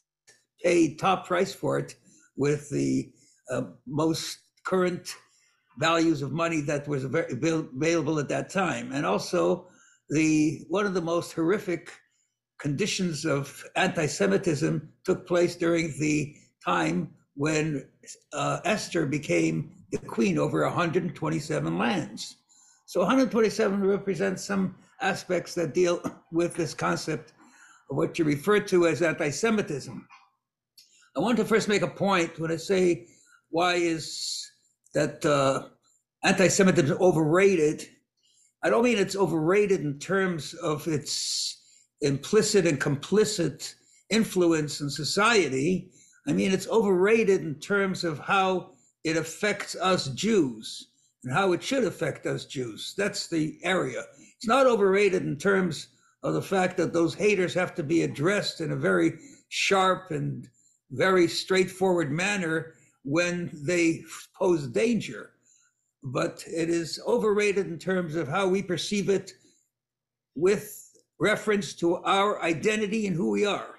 paid 0.63 0.99
top 0.99 1.27
price 1.27 1.53
for 1.53 1.79
it 1.79 1.95
with 2.37 2.69
the 2.71 3.11
uh, 3.51 3.63
most 3.87 4.39
current 4.65 5.15
values 5.79 6.23
of 6.23 6.33
money 6.33 6.61
that 6.61 6.87
was 6.87 7.05
available 7.05 8.19
at 8.19 8.29
that 8.29 8.51
time 8.51 8.93
and 8.93 9.07
also 9.07 9.67
the 10.11 10.65
one 10.69 10.87
of 10.87 10.95
the 10.95 11.01
most 11.01 11.33
horrific 11.33 11.93
conditions 12.59 13.25
of 13.25 13.65
anti-semitism 13.77 14.93
took 15.05 15.27
place 15.27 15.57
during 15.57 15.95
the 15.99 16.35
time 16.65 17.09
when 17.35 17.87
uh, 18.33 18.59
esther 18.65 19.07
became 19.07 19.71
the 19.93 19.99
queen 19.99 20.39
over 20.39 20.63
127 20.65 21.79
lands 21.79 22.37
so 22.91 22.99
127 22.99 23.87
represents 23.87 24.45
some 24.45 24.75
aspects 25.01 25.55
that 25.55 25.75
deal 25.75 26.03
with 26.33 26.55
this 26.57 26.75
concept 26.75 27.33
of 27.89 27.97
what 27.97 28.19
you 28.19 28.25
refer 28.25 28.59
to 28.59 28.89
as 28.89 29.01
anti-Semitism. 29.01 30.09
I 31.17 31.21
want 31.21 31.37
to 31.39 31.45
first 31.45 31.69
make 31.69 31.83
a 31.83 31.87
point 31.87 32.39
when 32.41 32.51
I 32.51 32.57
say 32.57 33.07
why 33.51 33.75
is 33.75 34.50
that 34.95 35.25
uh, 35.25 35.69
anti-Semitism 36.25 36.93
is 36.93 36.99
overrated. 37.01 37.87
I 38.63 38.71
don't 38.71 38.85
mean 38.85 38.99
it's 38.99 39.17
overrated 39.17 39.81
in 39.81 39.99
terms 39.99 40.55
of 40.55 40.87
its 40.87 41.63
implicit 42.01 42.67
and 42.67 42.81
complicit 42.81 43.75
influence 44.11 44.81
in 44.81 44.91
society. 44.91 45.91
I 46.27 46.33
mean 46.33 46.53
it's 46.53 46.69
overrated 46.69 47.43
in 47.43 47.55
terms 47.57 48.05
of 48.05 48.19
how 48.19 48.73
it 49.05 49.17
affects 49.17 49.77
us 49.77 50.09
Jews 50.09 50.89
and 51.25 51.33
how 51.33 51.53
it 51.53 51.63
should 51.63 51.85
affect 51.85 52.27
us 52.27 52.45
Jews. 52.45 52.95
That's 52.97 53.29
the 53.29 53.59
area. 53.63 54.03
It's 54.37 54.47
not 54.47 54.67
overrated 54.67 55.23
in 55.23 55.37
terms 55.37 55.89
of 56.23 56.35
the 56.35 56.43
fact 56.43 56.77
that 56.77 56.93
those 56.93 57.15
haters 57.15 57.55
have 57.55 57.75
to 57.77 57.83
be 57.83 58.03
addressed 58.03 58.61
in 58.61 58.73
a 58.73 58.77
very 58.77 59.19
sharp 59.49 60.11
and 60.11 60.49
very 60.91 61.29
straightforward 61.29 62.11
manner 62.11 62.75
when 63.05 63.51
they 63.53 64.03
pose 64.39 64.67
danger, 64.67 65.31
but 66.03 66.45
it 66.47 66.69
is 66.69 67.01
overrated 67.07 67.67
in 67.67 67.79
terms 67.79 68.15
of 68.15 68.29
how 68.29 68.47
we 68.47 68.63
perceive 68.63 69.09
it 69.09 69.33
with 70.35 70.91
reference 71.19 71.75
to 71.75 71.97
our 71.97 72.43
identity 72.43 73.07
and 73.07 73.17
who 73.17 73.31
we 73.31 73.45
are. 73.45 73.75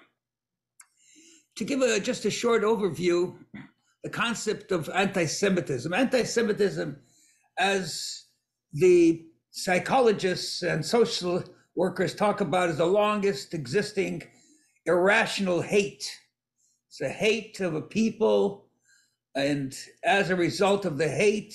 To 1.56 1.64
give 1.64 1.82
a, 1.82 2.00
just 2.00 2.24
a 2.24 2.30
short 2.30 2.62
overview, 2.62 3.34
the 4.02 4.10
concept 4.10 4.72
of 4.72 4.88
anti 4.94 5.26
Semitism. 5.26 5.92
Anti 5.92 6.24
Semitism, 6.24 6.96
as 7.58 8.24
the 8.72 9.26
psychologists 9.50 10.62
and 10.62 10.84
social 10.84 11.44
workers 11.76 12.14
talk 12.14 12.40
about, 12.40 12.70
is 12.70 12.78
the 12.78 12.86
longest 12.86 13.54
existing 13.54 14.22
irrational 14.86 15.60
hate. 15.60 16.10
It's 16.88 17.00
a 17.00 17.08
hate 17.08 17.60
of 17.60 17.74
a 17.74 17.82
people, 17.82 18.66
and 19.34 19.74
as 20.04 20.30
a 20.30 20.36
result 20.36 20.84
of 20.84 20.98
the 20.98 21.08
hate, 21.08 21.54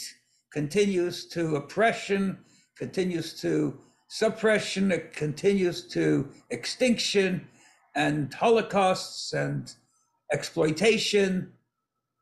continues 0.51 1.27
to 1.27 1.55
oppression, 1.55 2.39
continues 2.75 3.39
to 3.41 3.79
suppression, 4.07 4.91
it 4.91 5.13
continues 5.13 5.87
to 5.89 6.29
extinction 6.49 7.47
and 7.95 8.33
holocausts 8.33 9.33
and 9.33 9.73
exploitation 10.31 11.51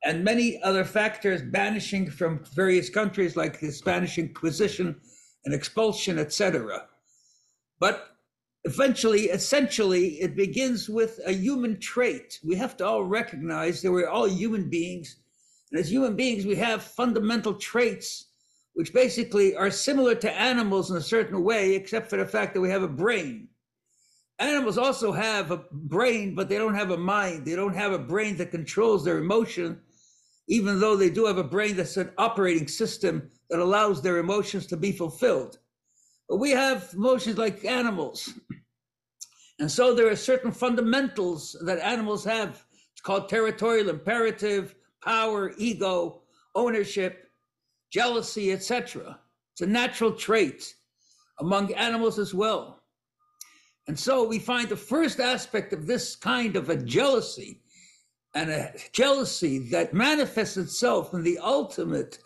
and 0.04 0.24
many 0.24 0.62
other 0.62 0.86
factors 0.86 1.42
banishing 1.42 2.10
from 2.10 2.44
various 2.54 2.90
countries 2.90 3.36
like 3.36 3.60
the 3.60 3.72
Spanish 3.72 4.18
Inquisition 4.18 4.96
and 5.46 5.54
expulsion, 5.54 6.20
etc. 6.20 6.86
But 7.80 8.16
eventually, 8.64 9.24
essentially, 9.24 10.22
it 10.22 10.36
begins 10.36 10.88
with 10.88 11.20
a 11.26 11.34
human 11.34 11.80
trait. 11.80 12.40
We 12.44 12.56
have 12.56 12.78
to 12.78 12.86
all 12.86 13.04
recognize 13.04 13.82
that 13.82 13.92
we're 13.92 14.08
all 14.08 14.28
human 14.28 14.70
beings. 14.70 15.18
And 15.76 15.84
as 15.84 15.92
human 15.92 16.16
beings, 16.16 16.46
we 16.46 16.56
have 16.56 16.82
fundamental 16.82 17.56
traits 17.56 18.28
which 18.76 18.94
basically 18.94 19.58
are 19.58 19.70
similar 19.70 20.16
to 20.16 20.32
animals 20.32 20.90
in 20.90 20.96
a 20.96 21.02
certain 21.02 21.44
way, 21.44 21.76
except 21.76 22.10
for 22.10 22.16
the 22.16 22.26
fact 22.26 22.54
that 22.54 22.62
we 22.62 22.70
have 22.70 22.82
a 22.82 22.88
brain. 22.88 23.50
Animals 24.40 24.78
also 24.78 25.12
have 25.12 25.52
a 25.52 25.66
brain, 25.74 26.34
but 26.34 26.48
they 26.48 26.58
don't 26.58 26.76
have 26.76 26.92
a 26.92 26.98
mind. 26.98 27.46
They 27.46 27.58
don't 27.58 27.76
have 27.76 27.92
a 27.92 28.00
brain 28.00 28.38
that 28.38 28.52
controls 28.52 29.04
their 29.04 29.18
emotion 29.18 29.82
even 30.48 30.80
though 30.80 30.96
they 30.96 31.10
do 31.10 31.26
have 31.26 31.38
a 31.38 31.44
brain 31.44 31.76
that's 31.76 31.98
an 31.98 32.12
operating 32.18 32.70
system 32.70 33.30
that 33.50 33.60
allows 33.60 34.02
their 34.02 34.18
emotions 34.18 34.66
to 34.68 34.78
be 34.78 34.94
fulfilled. 34.94 35.58
But 36.30 36.38
we 36.38 36.52
have 36.52 36.90
emotions 36.94 37.38
like 37.38 37.66
animals. 37.66 38.34
And 39.60 39.72
so 39.72 39.94
there 39.94 40.10
are 40.10 40.16
certain 40.16 40.52
fundamentals 40.52 41.56
that 41.66 41.80
animals 41.80 42.24
have. 42.26 42.64
It's 42.92 43.02
called 43.02 43.30
territorial 43.30 43.90
imperative, 43.90 44.76
power, 45.06 45.54
ego, 45.58 46.22
ownership, 46.56 47.30
jealousy, 47.92 48.52
etc. 48.52 49.20
It's 49.54 49.62
a 49.62 49.68
natural 49.68 50.12
trait 50.12 50.76
among 51.40 51.74
animals 51.74 52.20
as 52.20 52.34
well. 52.34 52.82
And 53.88 53.98
so 53.98 54.28
we 54.28 54.40
find 54.40 54.68
the 54.68 54.76
first 54.76 55.20
aspect 55.20 55.72
of 55.72 55.86
this 55.86 56.16
kind 56.16 56.56
of 56.56 56.70
a 56.70 56.76
jealousy 56.76 57.62
and 58.34 58.50
a 58.50 58.74
jealousy 58.92 59.60
that 59.70 59.94
manifests 59.94 60.58
itself 60.58 61.14
in 61.14 61.24
the 61.24 61.38
ultimate 61.38 62.20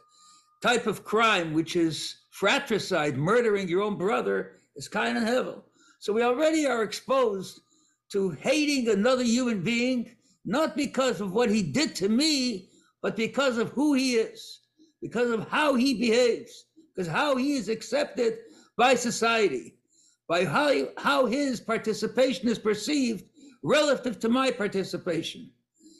type 0.61 0.87
of 0.87 1.03
crime, 1.03 1.53
which 1.53 1.75
is 1.75 2.15
fratricide, 2.31 3.17
murdering 3.17 3.67
your 3.67 3.81
own 3.81 3.97
brother, 3.97 4.53
is 4.75 4.87
kind 4.87 5.17
of 5.17 5.23
hevel. 5.23 5.63
So 5.99 6.13
we 6.13 6.23
already 6.23 6.65
are 6.65 6.83
exposed 6.83 7.59
to 8.11 8.31
hating 8.31 8.89
another 8.89 9.23
human 9.23 9.61
being, 9.61 10.15
not 10.49 10.75
because 10.75 11.21
of 11.21 11.31
what 11.31 11.49
he 11.49 11.61
did 11.61 11.95
to 11.95 12.09
me, 12.09 12.69
but 13.01 13.15
because 13.15 13.57
of 13.57 13.69
who 13.69 13.93
he 13.93 14.15
is, 14.15 14.61
because 15.01 15.29
of 15.29 15.47
how 15.49 15.75
he 15.75 15.93
behaves, 15.93 16.65
because 16.93 17.07
how 17.07 17.35
he 17.35 17.53
is 17.53 17.69
accepted 17.69 18.39
by 18.77 18.95
society, 18.95 19.75
by 20.27 20.45
how, 20.45 20.87
how 20.97 21.25
his 21.25 21.59
participation 21.59 22.49
is 22.49 22.59
perceived 22.59 23.23
relative 23.63 24.19
to 24.19 24.29
my 24.29 24.51
participation 24.51 25.49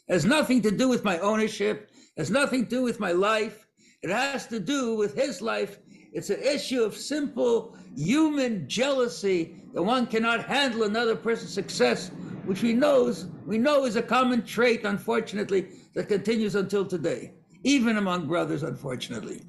has 0.10 0.26
nothing 0.26 0.62
to 0.64 0.72
do 0.72 0.90
with 0.90 1.04
my 1.04 1.20
ownership, 1.20 1.92
has 2.18 2.32
nothing 2.32 2.64
to 2.64 2.70
do 2.70 2.82
with 2.82 3.00
my 3.00 3.12
life. 3.12 3.68
It 4.02 4.10
has 4.10 4.48
to 4.48 4.60
do 4.60 4.96
with 4.96 5.14
his 5.14 5.42
life. 5.42 5.78
It's 6.12 6.32
an 6.32 6.42
issue 6.42 6.84
of 6.84 6.96
simple 6.96 7.78
human 7.96 8.68
jealousy 8.68 9.62
that 9.74 9.84
one 9.84 10.08
cannot 10.08 10.46
handle 10.46 10.84
another 10.84 11.16
person's 11.16 11.54
success, 11.54 12.10
which 12.50 12.64
we 12.64 12.74
knows 12.74 13.28
we 13.46 13.60
know 13.60 13.86
is 13.86 13.96
a 13.96 14.02
common 14.02 14.44
trait, 14.44 14.84
unfortunately, 14.84 15.68
that 15.94 16.08
continues 16.08 16.56
until 16.56 16.84
today, 16.84 17.32
even 17.64 17.98
among 17.98 18.28
brothers, 18.28 18.64
unfortunately. 18.64 19.44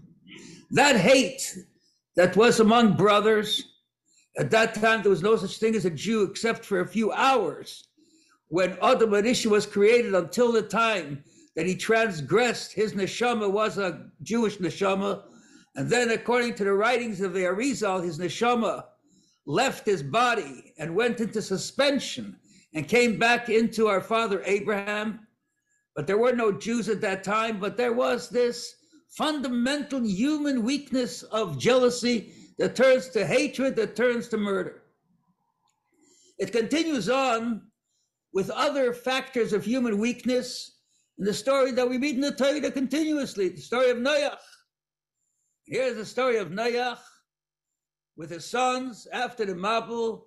That 0.73 0.97
hate 0.97 1.57
that 2.17 2.37
was 2.37 2.61
among 2.61 2.99
brothers, 2.99 3.73
at 4.37 4.51
that 4.51 4.75
time 4.75 5.01
there 5.01 5.09
was 5.09 5.23
no 5.23 5.37
such 5.37 5.57
thing 5.57 5.75
as 5.75 5.87
a 5.87 5.91
Jew 5.91 6.25
except 6.25 6.63
for 6.63 6.81
a 6.81 6.87
few 6.87 7.11
hours 7.13 7.89
when 8.49 8.77
Adam 8.83 9.15
Arisha 9.15 9.49
was 9.49 9.65
created 9.65 10.15
until 10.15 10.53
the 10.53 10.61
time 10.61 11.25
that 11.57 11.65
he 11.65 11.77
transgressed, 11.77 12.75
his 12.75 12.93
neshama 12.93 13.51
was 13.51 13.79
a 13.79 14.11
Jewish 14.23 14.59
neshama. 14.59 15.23
And 15.75 15.89
then, 15.89 16.11
according 16.11 16.53
to 16.57 16.65
the 16.65 16.75
writings 16.75 17.23
of 17.23 17.33
the 17.33 17.45
Arizal, 17.45 18.05
his 18.05 18.19
neshama 18.19 18.85
left 19.47 19.87
his 19.87 20.03
body 20.03 20.75
and 20.79 20.95
went 20.95 21.21
into 21.21 21.41
suspension 21.41 22.37
and 22.75 22.89
came 22.89 23.19
back 23.19 23.49
into 23.49 23.89
our 23.89 24.01
father 24.01 24.43
Abraham. 24.45 25.27
But 25.97 26.07
there 26.07 26.19
were 26.19 26.33
no 26.33 26.53
Jews 26.53 26.89
at 26.89 27.01
that 27.01 27.25
time, 27.25 27.59
but 27.59 27.77
there 27.77 27.93
was 27.93 28.29
this 28.29 28.75
fundamental 29.09 30.05
human 30.05 30.63
weakness 30.63 31.23
of 31.25 31.59
jealousy 31.59 32.33
that 32.59 32.77
turns 32.77 33.09
to 33.09 33.27
hatred, 33.27 33.77
that 33.77 33.97
turns 33.97 34.29
to 34.29 34.37
murder. 34.37 34.83
It 36.39 36.53
continues 36.53 37.09
on 37.09 37.63
with 38.33 38.51
other 38.51 38.93
factors 38.93 39.53
of 39.53 39.65
human 39.65 39.99
weakness 39.99 40.79
in 41.19 41.25
the 41.25 41.35
story 41.35 41.73
that 41.73 41.89
we 41.89 41.99
read 41.99 42.15
in 42.15 42.21
the 42.21 42.33
Torah 42.33 42.71
continuously, 42.71 43.49
the 43.49 43.61
story 43.61 43.91
of 43.91 43.99
Noach. 43.99 44.39
Here's 45.67 45.97
the 45.97 46.05
story 46.07 46.39
of 46.39 46.49
Noach 46.49 46.99
with 48.17 48.31
his 48.31 48.45
sons 48.45 49.07
after 49.13 49.45
the 49.45 49.55
Mabul. 49.55 50.23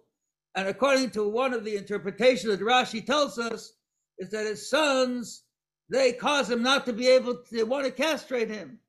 And 0.56 0.68
according 0.68 1.12
to 1.12 1.28
one 1.28 1.54
of 1.54 1.64
the 1.64 1.76
interpretations 1.76 2.46
that 2.46 2.66
Rashi 2.66 3.06
tells 3.06 3.40
us, 3.40 3.74
is 4.20 4.30
that 4.30 4.46
his 4.46 4.70
sons, 4.70 5.44
they 5.90 6.14
cause 6.14 6.50
him 6.50 6.62
not 6.62 6.86
to 6.86 6.94
be 6.94 7.08
able 7.08 7.36
to, 7.36 7.56
they 7.56 7.64
want 7.64 7.86
to 7.86 7.92
castrate 7.92 8.50
him. 8.50 8.80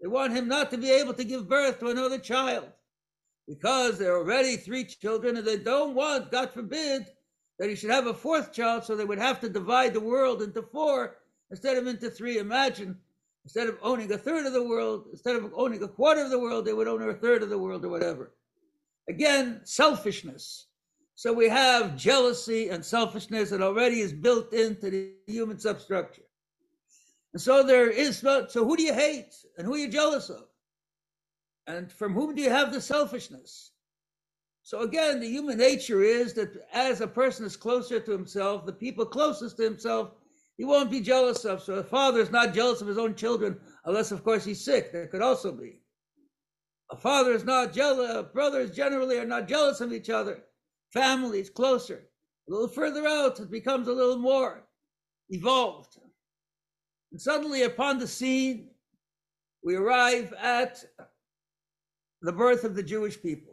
They 0.00 0.08
want 0.08 0.32
him 0.32 0.48
not 0.48 0.70
to 0.72 0.78
be 0.78 0.90
able 0.90 1.14
to 1.14 1.24
give 1.24 1.48
birth 1.48 1.80
to 1.80 1.88
another 1.88 2.18
child 2.18 2.68
because 3.48 3.98
there 3.98 4.14
are 4.14 4.18
already 4.18 4.56
three 4.56 4.84
children 4.84 5.36
and 5.36 5.46
they 5.46 5.58
don't 5.58 5.94
want, 5.94 6.30
God 6.30 6.50
forbid, 6.52 7.06
that 7.58 7.68
he 7.68 7.76
should 7.76 7.90
have 7.90 8.06
a 8.06 8.14
fourth 8.14 8.52
child, 8.52 8.84
so 8.84 8.96
they 8.96 9.04
would 9.04 9.18
have 9.18 9.40
to 9.40 9.48
divide 9.48 9.94
the 9.94 10.00
world 10.00 10.42
into 10.42 10.62
four 10.62 11.16
instead 11.50 11.76
of 11.76 11.86
into 11.86 12.10
three. 12.10 12.38
Imagine, 12.38 12.98
instead 13.44 13.68
of 13.68 13.78
owning 13.82 14.10
a 14.12 14.18
third 14.18 14.46
of 14.46 14.52
the 14.52 14.62
world, 14.62 15.06
instead 15.12 15.36
of 15.36 15.52
owning 15.54 15.82
a 15.82 15.88
quarter 15.88 16.22
of 16.22 16.30
the 16.30 16.38
world, 16.38 16.64
they 16.64 16.72
would 16.72 16.88
own 16.88 17.08
a 17.08 17.14
third 17.14 17.42
of 17.42 17.50
the 17.50 17.58
world 17.58 17.84
or 17.84 17.88
whatever. 17.88 18.32
Again, 19.08 19.60
selfishness. 19.64 20.66
So 21.14 21.32
we 21.32 21.48
have 21.48 21.96
jealousy 21.96 22.68
and 22.70 22.84
selfishness 22.84 23.50
that 23.50 23.62
already 23.62 24.00
is 24.00 24.12
built 24.12 24.52
into 24.52 24.90
the 24.90 25.12
human 25.26 25.58
substructure. 25.58 26.22
And 27.32 27.40
so 27.40 27.62
there 27.62 27.88
is, 27.90 28.18
so 28.18 28.46
who 28.54 28.76
do 28.76 28.82
you 28.82 28.94
hate 28.94 29.34
and 29.56 29.66
who 29.66 29.74
are 29.74 29.78
you 29.78 29.88
jealous 29.88 30.30
of? 30.30 30.44
And 31.66 31.92
from 31.92 32.12
whom 32.12 32.34
do 32.34 32.42
you 32.42 32.50
have 32.50 32.72
the 32.72 32.80
selfishness? 32.80 33.70
So 34.64 34.80
again, 34.80 35.20
the 35.20 35.28
human 35.28 35.58
nature 35.58 36.02
is 36.02 36.34
that 36.34 36.50
as 36.72 37.00
a 37.00 37.06
person 37.06 37.46
is 37.46 37.56
closer 37.56 38.00
to 38.00 38.10
himself, 38.10 38.66
the 38.66 38.72
people 38.72 39.04
closest 39.06 39.56
to 39.56 39.64
himself, 39.64 40.12
he 40.56 40.64
won't 40.64 40.90
be 40.90 41.00
jealous 41.00 41.44
of. 41.44 41.62
So 41.62 41.74
a 41.74 41.84
father 41.84 42.20
is 42.20 42.30
not 42.30 42.54
jealous 42.54 42.80
of 42.80 42.86
his 42.88 42.98
own 42.98 43.14
children, 43.14 43.58
unless 43.84 44.12
of 44.12 44.22
course 44.22 44.44
he's 44.44 44.64
sick. 44.64 44.92
That 44.92 45.10
could 45.10 45.22
also 45.22 45.52
be. 45.52 45.80
A 46.90 46.96
father 46.96 47.32
is 47.32 47.44
not 47.44 47.72
jealous. 47.72 48.26
Brothers 48.32 48.70
generally 48.70 49.18
are 49.18 49.24
not 49.24 49.48
jealous 49.48 49.80
of 49.80 49.92
each 49.92 50.10
other. 50.10 50.44
Families 50.92 51.50
closer. 51.50 52.04
A 52.48 52.52
little 52.52 52.68
further 52.68 53.06
out, 53.06 53.40
it 53.40 53.50
becomes 53.50 53.88
a 53.88 53.92
little 53.92 54.18
more 54.18 54.64
evolved. 55.30 55.98
And 57.10 57.20
suddenly, 57.20 57.62
upon 57.62 57.98
the 57.98 58.08
scene, 58.08 58.70
we 59.62 59.76
arrive 59.76 60.32
at 60.34 60.84
the 62.20 62.32
birth 62.32 62.64
of 62.64 62.74
the 62.74 62.82
Jewish 62.82 63.20
people 63.20 63.52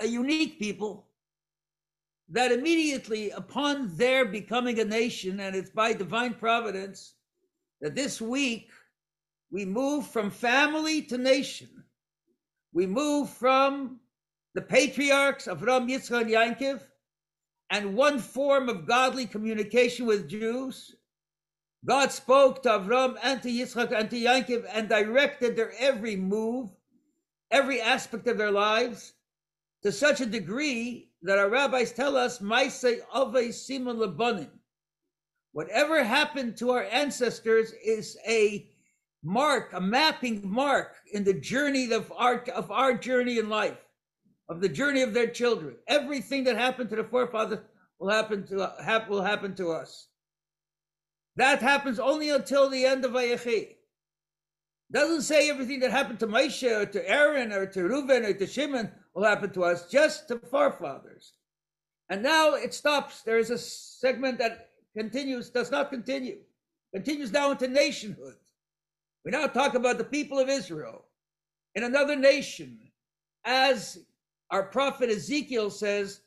a 0.00 0.06
unique 0.06 0.58
people 0.58 1.06
that 2.30 2.52
immediately 2.52 3.30
upon 3.30 3.96
their 3.96 4.24
becoming 4.24 4.78
a 4.78 4.84
nation, 4.84 5.40
and 5.40 5.56
it's 5.56 5.70
by 5.70 5.92
divine 5.92 6.34
providence 6.34 7.14
that 7.80 7.94
this 7.94 8.20
week 8.20 8.68
we 9.50 9.64
move 9.64 10.06
from 10.06 10.30
family 10.30 11.02
to 11.02 11.16
nation. 11.16 11.68
We 12.72 12.86
move 12.86 13.30
from 13.30 13.98
the 14.58 14.64
patriarchs 14.64 15.46
of 15.46 15.62
Ram 15.62 15.86
Yitzchak 15.86 16.22
and 16.22 16.30
Yankov 16.30 16.80
and 17.70 17.94
one 17.94 18.18
form 18.18 18.68
of 18.68 18.88
godly 18.88 19.24
communication 19.24 20.04
with 20.04 20.28
Jews 20.28 20.96
God 21.86 22.10
spoke 22.10 22.64
to 22.64 22.70
Avram 22.70 23.16
and 23.22 23.40
to 23.42 23.48
Yitzchak 23.48 23.92
and 23.92 24.10
to 24.10 24.16
Yankov 24.16 24.64
and 24.72 24.88
directed 24.88 25.54
their 25.54 25.72
every 25.78 26.16
move, 26.16 26.70
every 27.52 27.80
aspect 27.80 28.26
of 28.26 28.36
their 28.36 28.50
lives, 28.50 29.12
to 29.84 29.92
such 29.92 30.20
a 30.20 30.26
degree 30.26 31.12
that 31.22 31.38
our 31.38 31.48
rabbis 31.48 31.92
tell 31.92 32.16
us, 32.16 32.40
Maisei 32.40 32.98
Ave 33.12 33.52
Simon 33.52 33.98
Lebanim. 33.98 34.50
Whatever 35.52 36.02
happened 36.02 36.56
to 36.56 36.72
our 36.72 36.82
ancestors 36.90 37.70
is 37.84 38.18
a 38.26 38.68
mark, 39.22 39.72
a 39.72 39.80
mapping 39.80 40.40
mark 40.50 40.96
in 41.12 41.22
the 41.22 41.34
journey 41.34 41.92
of 41.92 42.12
our 42.16 42.40
of 42.56 42.72
our 42.72 42.94
journey 42.94 43.38
in 43.38 43.48
life, 43.48 43.78
of 44.48 44.60
the 44.60 44.68
journey 44.68 45.02
of 45.02 45.14
their 45.14 45.28
children. 45.28 45.76
Everything 45.86 46.44
that 46.44 46.56
happened 46.56 46.90
to 46.90 46.96
the 46.96 47.04
forefathers 47.04 47.60
will 47.98 48.10
happen 48.10 48.46
to 48.46 48.72
will 49.08 49.22
happen 49.22 49.54
to 49.56 49.72
us. 49.72 50.08
That 51.36 51.60
happens 51.60 51.98
only 51.98 52.30
until 52.30 52.68
the 52.68 52.84
end 52.84 53.04
of 53.04 53.12
Vayechi. 53.12 53.76
Doesn't 54.90 55.22
say 55.22 55.50
everything 55.50 55.80
that 55.80 55.90
happened 55.90 56.18
to 56.20 56.26
Moshe 56.26 56.68
or 56.68 56.86
to 56.86 57.08
Aaron 57.08 57.52
or 57.52 57.66
to 57.66 57.82
Reuben 57.82 58.24
or 58.24 58.32
to 58.32 58.46
Shimon 58.46 58.90
will 59.14 59.24
happen 59.24 59.50
to 59.50 59.64
us, 59.64 59.88
just 59.90 60.28
to 60.28 60.38
forefathers. 60.38 61.34
And 62.08 62.22
now 62.22 62.54
it 62.54 62.72
stops. 62.72 63.22
There 63.22 63.38
is 63.38 63.50
a 63.50 63.58
segment 63.58 64.38
that 64.38 64.70
continues, 64.96 65.50
does 65.50 65.70
not 65.70 65.90
continue, 65.90 66.38
continues 66.94 67.30
now 67.30 67.50
into 67.50 67.68
nationhood. 67.68 68.36
We 69.24 69.30
now 69.30 69.46
talk 69.46 69.74
about 69.74 69.98
the 69.98 70.04
people 70.04 70.38
of 70.38 70.48
Israel 70.48 71.04
in 71.74 71.84
another 71.84 72.16
nation, 72.16 72.78
as 73.44 73.98
our 74.50 74.64
prophet 74.64 75.10
Ezekiel 75.10 75.70
says, 75.70 76.20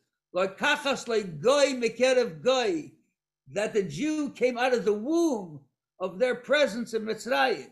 that 3.53 3.73
the 3.73 3.83
Jew 3.83 4.29
came 4.29 4.57
out 4.57 4.73
of 4.73 4.85
the 4.85 4.93
womb 4.93 5.59
of 5.99 6.19
their 6.19 6.35
presence 6.35 6.93
in 6.93 7.03
Mitzrayim, 7.03 7.71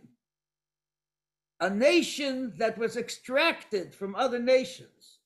a 1.59 1.69
nation 1.69 2.53
that 2.57 2.77
was 2.77 2.97
extracted 2.97 3.93
from 3.93 4.15
other 4.15 4.39
nations. 4.39 5.19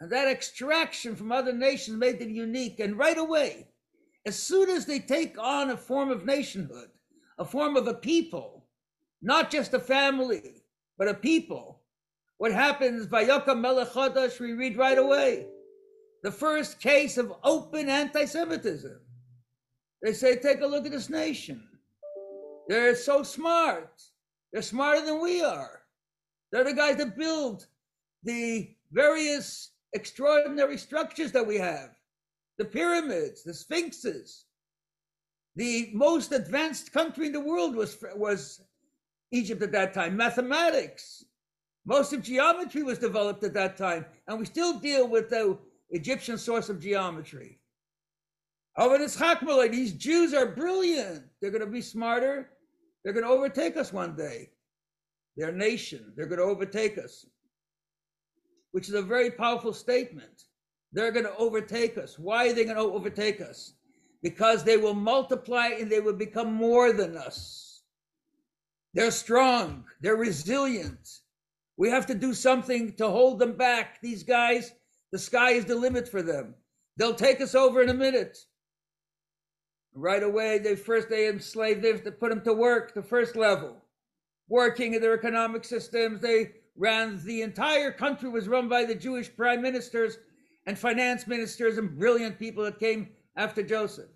And 0.00 0.10
that 0.12 0.28
extraction 0.28 1.16
from 1.16 1.32
other 1.32 1.52
nations 1.52 1.96
made 1.96 2.18
them 2.18 2.30
unique. 2.30 2.80
And 2.80 2.98
right 2.98 3.16
away, 3.16 3.68
as 4.26 4.38
soon 4.38 4.68
as 4.68 4.84
they 4.84 4.98
take 4.98 5.38
on 5.38 5.70
a 5.70 5.76
form 5.76 6.10
of 6.10 6.26
nationhood, 6.26 6.88
a 7.38 7.44
form 7.44 7.76
of 7.76 7.86
a 7.86 7.94
people, 7.94 8.66
not 9.22 9.50
just 9.50 9.72
a 9.72 9.78
family, 9.78 10.62
but 10.98 11.08
a 11.08 11.14
people, 11.14 11.75
what 12.38 12.52
happens, 12.52 13.06
Vayakam 13.06 13.60
Melech 13.60 13.88
Chadash, 13.88 14.38
we 14.40 14.52
read 14.52 14.76
right 14.76 14.98
away. 14.98 15.46
The 16.22 16.30
first 16.30 16.80
case 16.80 17.18
of 17.18 17.32
open 17.44 17.88
anti 17.88 18.24
Semitism. 18.24 19.00
They 20.02 20.12
say, 20.12 20.36
take 20.36 20.60
a 20.60 20.66
look 20.66 20.86
at 20.86 20.92
this 20.92 21.08
nation. 21.08 21.62
They're 22.68 22.94
so 22.94 23.22
smart. 23.22 24.02
They're 24.52 24.62
smarter 24.62 25.04
than 25.04 25.22
we 25.22 25.42
are. 25.42 25.82
They're 26.52 26.64
the 26.64 26.74
guys 26.74 26.96
that 26.96 27.16
build 27.16 27.66
the 28.22 28.70
various 28.92 29.70
extraordinary 29.92 30.78
structures 30.78 31.32
that 31.32 31.46
we 31.46 31.56
have 31.56 31.90
the 32.58 32.64
pyramids, 32.64 33.42
the 33.42 33.52
sphinxes. 33.52 34.46
The 35.56 35.90
most 35.92 36.32
advanced 36.32 36.92
country 36.92 37.26
in 37.26 37.32
the 37.32 37.40
world 37.40 37.76
was, 37.76 38.02
was 38.14 38.62
Egypt 39.30 39.62
at 39.62 39.72
that 39.72 39.94
time. 39.94 40.16
Mathematics. 40.16 41.24
Most 41.86 42.12
of 42.12 42.22
geometry 42.22 42.82
was 42.82 42.98
developed 42.98 43.44
at 43.44 43.54
that 43.54 43.76
time. 43.76 44.04
And 44.26 44.38
we 44.38 44.44
still 44.44 44.78
deal 44.78 45.08
with 45.08 45.30
the 45.30 45.56
Egyptian 45.90 46.36
source 46.36 46.68
of 46.68 46.80
geometry. 46.80 47.60
However, 48.76 48.98
this 48.98 49.16
Hakmalay, 49.16 49.70
these 49.70 49.92
Jews 49.92 50.34
are 50.34 50.46
brilliant. 50.46 51.24
They're 51.40 51.52
going 51.52 51.64
to 51.64 51.70
be 51.70 51.80
smarter. 51.80 52.50
They're 53.02 53.12
going 53.14 53.24
to 53.24 53.30
overtake 53.30 53.76
us 53.76 53.92
one 53.92 54.16
day. 54.16 54.50
Their 55.36 55.52
nation, 55.52 56.12
they're 56.16 56.26
going 56.26 56.40
to 56.40 56.44
overtake 56.44 56.98
us, 56.98 57.26
which 58.72 58.88
is 58.88 58.94
a 58.94 59.02
very 59.02 59.30
powerful 59.30 59.72
statement. 59.72 60.44
They're 60.92 61.12
going 61.12 61.26
to 61.26 61.36
overtake 61.36 61.98
us. 61.98 62.18
Why 62.18 62.48
are 62.48 62.52
they 62.54 62.64
going 62.64 62.76
to 62.76 62.82
overtake 62.82 63.40
us? 63.40 63.74
Because 64.22 64.64
they 64.64 64.78
will 64.78 64.94
multiply 64.94 65.68
and 65.78 65.92
they 65.92 66.00
will 66.00 66.14
become 66.14 66.52
more 66.52 66.92
than 66.92 67.16
us. 67.16 67.82
They're 68.94 69.10
strong, 69.10 69.84
they're 70.00 70.16
resilient. 70.16 71.20
We 71.76 71.90
have 71.90 72.06
to 72.06 72.14
do 72.14 72.32
something 72.32 72.94
to 72.94 73.08
hold 73.08 73.38
them 73.38 73.56
back. 73.56 74.00
These 74.00 74.22
guys, 74.22 74.72
the 75.12 75.18
sky 75.18 75.50
is 75.50 75.66
the 75.66 75.74
limit 75.74 76.08
for 76.08 76.22
them. 76.22 76.54
They'll 76.96 77.14
take 77.14 77.40
us 77.40 77.54
over 77.54 77.82
in 77.82 77.88
a 77.88 77.94
minute. 77.94 78.38
Right 79.94 80.22
away, 80.22 80.58
they 80.58 80.76
first 80.76 81.08
they 81.08 81.28
enslaved 81.28 81.82
them 81.82 82.00
to 82.00 82.12
put 82.12 82.30
them 82.30 82.42
to 82.42 82.52
work, 82.52 82.94
the 82.94 83.02
first 83.02 83.36
level, 83.36 83.82
working 84.48 84.94
in 84.94 85.00
their 85.00 85.14
economic 85.14 85.64
systems. 85.64 86.20
They 86.20 86.52
ran 86.76 87.22
the 87.24 87.42
entire 87.42 87.90
country 87.92 88.28
was 88.28 88.48
run 88.48 88.68
by 88.68 88.84
the 88.84 88.94
Jewish 88.94 89.34
prime 89.34 89.62
ministers 89.62 90.18
and 90.66 90.78
finance 90.78 91.26
ministers 91.26 91.78
and 91.78 91.98
brilliant 91.98 92.38
people 92.38 92.64
that 92.64 92.80
came 92.80 93.08
after 93.36 93.62
Joseph. 93.62 94.10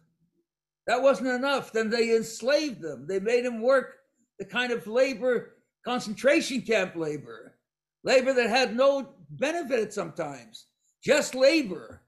That 0.87 1.03
wasn't 1.03 1.29
enough. 1.29 1.73
Then 1.73 1.89
they 1.89 2.15
enslaved 2.15 2.81
them. 2.81 3.07
They 3.07 3.21
made 3.21 3.45
them 3.45 3.63
work 3.63 3.97
the 4.39 4.45
kind 4.45 4.73
of 4.73 4.87
labor, 4.87 5.57
concentration 5.85 6.63
camp 6.63 6.97
labor, 6.97 7.57
labor 8.05 8.33
that 8.33 8.51
had 8.51 8.77
no 8.77 9.15
benefit 9.31 9.93
sometimes, 9.93 10.67
just 11.03 11.35
labor 11.35 12.03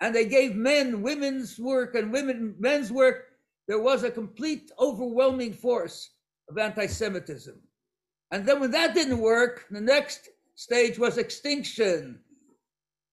and 0.00 0.14
they 0.14 0.26
gave 0.26 0.54
men 0.54 1.02
women's 1.02 1.58
work 1.58 1.94
and 1.94 2.12
women 2.12 2.54
men's 2.58 2.92
work, 2.92 3.26
there 3.66 3.80
was 3.80 4.02
a 4.02 4.10
complete 4.10 4.70
overwhelming 4.78 5.52
force 5.52 6.10
of 6.50 6.58
anti-Semitism. 6.58 7.58
And 8.30 8.44
then 8.44 8.60
when 8.60 8.70
that 8.72 8.94
didn't 8.94 9.18
work, 9.18 9.64
the 9.70 9.80
next 9.80 10.28
stage 10.56 10.98
was 10.98 11.16
extinction. 11.16 12.20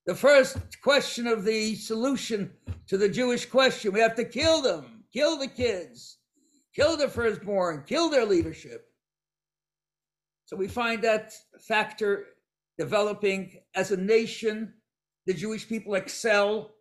The 0.06 0.16
first 0.16 0.58
question 0.82 1.28
of 1.28 1.46
the 1.46 1.76
solution 1.76 2.52
to 2.88 2.98
the 2.98 3.08
Jewish 3.08 3.46
question, 3.46 3.94
we 3.94 4.02
have 4.02 4.16
to 4.16 4.26
kill 4.26 4.62
them, 4.62 5.06
kill 5.14 5.38
the 5.38 5.48
kids, 5.48 6.18
kill 6.76 6.98
the 6.98 7.08
firstborn, 7.08 7.84
kill 7.88 8.10
their 8.10 8.26
leadership. 8.26 8.91
So 10.52 10.58
we 10.58 10.68
find 10.68 11.02
that 11.04 11.32
factor 11.62 12.26
developing 12.78 13.62
as 13.74 13.92
a 13.92 13.98
nation 13.98 14.74
the 15.26 15.34
Jewish 15.34 15.66
people 15.66 15.96
excel. 15.96 16.72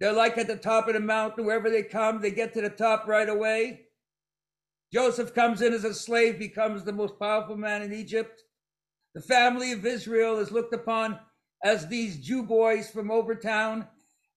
They're 0.00 0.14
like 0.14 0.38
at 0.38 0.46
the 0.46 0.56
top 0.56 0.88
of 0.88 0.94
the 0.94 1.00
mountain, 1.00 1.44
wherever 1.44 1.68
they 1.68 1.82
come, 1.82 2.22
they 2.22 2.30
get 2.30 2.54
to 2.54 2.62
the 2.62 2.70
top 2.70 3.06
right 3.06 3.28
away. 3.28 3.80
Joseph 4.94 5.34
comes 5.34 5.60
in 5.60 5.74
as 5.74 5.84
a 5.84 5.92
slave, 5.92 6.38
becomes 6.38 6.84
the 6.84 6.92
most 6.92 7.18
powerful 7.18 7.56
man 7.56 7.82
in 7.82 7.92
Egypt. 7.92 8.42
The 9.14 9.20
family 9.20 9.72
of 9.72 9.84
Israel 9.84 10.38
is 10.38 10.50
looked 10.50 10.72
upon 10.72 11.18
as 11.62 11.86
these 11.86 12.24
Jew 12.24 12.44
boys 12.44 12.88
from 12.88 13.10
Overtown. 13.10 13.86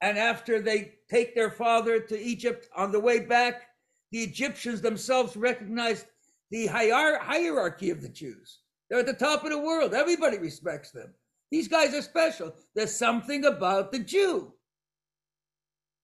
And 0.02 0.18
after 0.18 0.60
they 0.60 0.96
take 1.10 1.34
their 1.34 1.52
father 1.52 2.02
to 2.02 2.20
Egypt 2.20 2.68
on 2.76 2.92
the 2.92 3.00
way 3.00 3.20
back, 3.20 3.68
the 4.12 4.20
Egyptians 4.20 4.82
themselves 4.82 5.38
recognize 5.38 6.06
the 6.50 6.68
hierarchy 6.68 7.90
of 7.90 8.02
the 8.02 8.10
Jews. 8.10 8.60
They're 8.90 9.00
at 9.00 9.06
the 9.06 9.14
top 9.14 9.44
of 9.44 9.52
the 9.52 9.60
world. 9.60 9.94
Everybody 9.94 10.38
respects 10.38 10.92
them. 10.92 11.14
These 11.52 11.68
guys 11.68 11.94
are 11.94 12.02
special. 12.02 12.54
There's 12.76 12.96
something 12.96 13.46
about 13.46 13.92
the 13.92 14.00
Jew. 14.00 14.54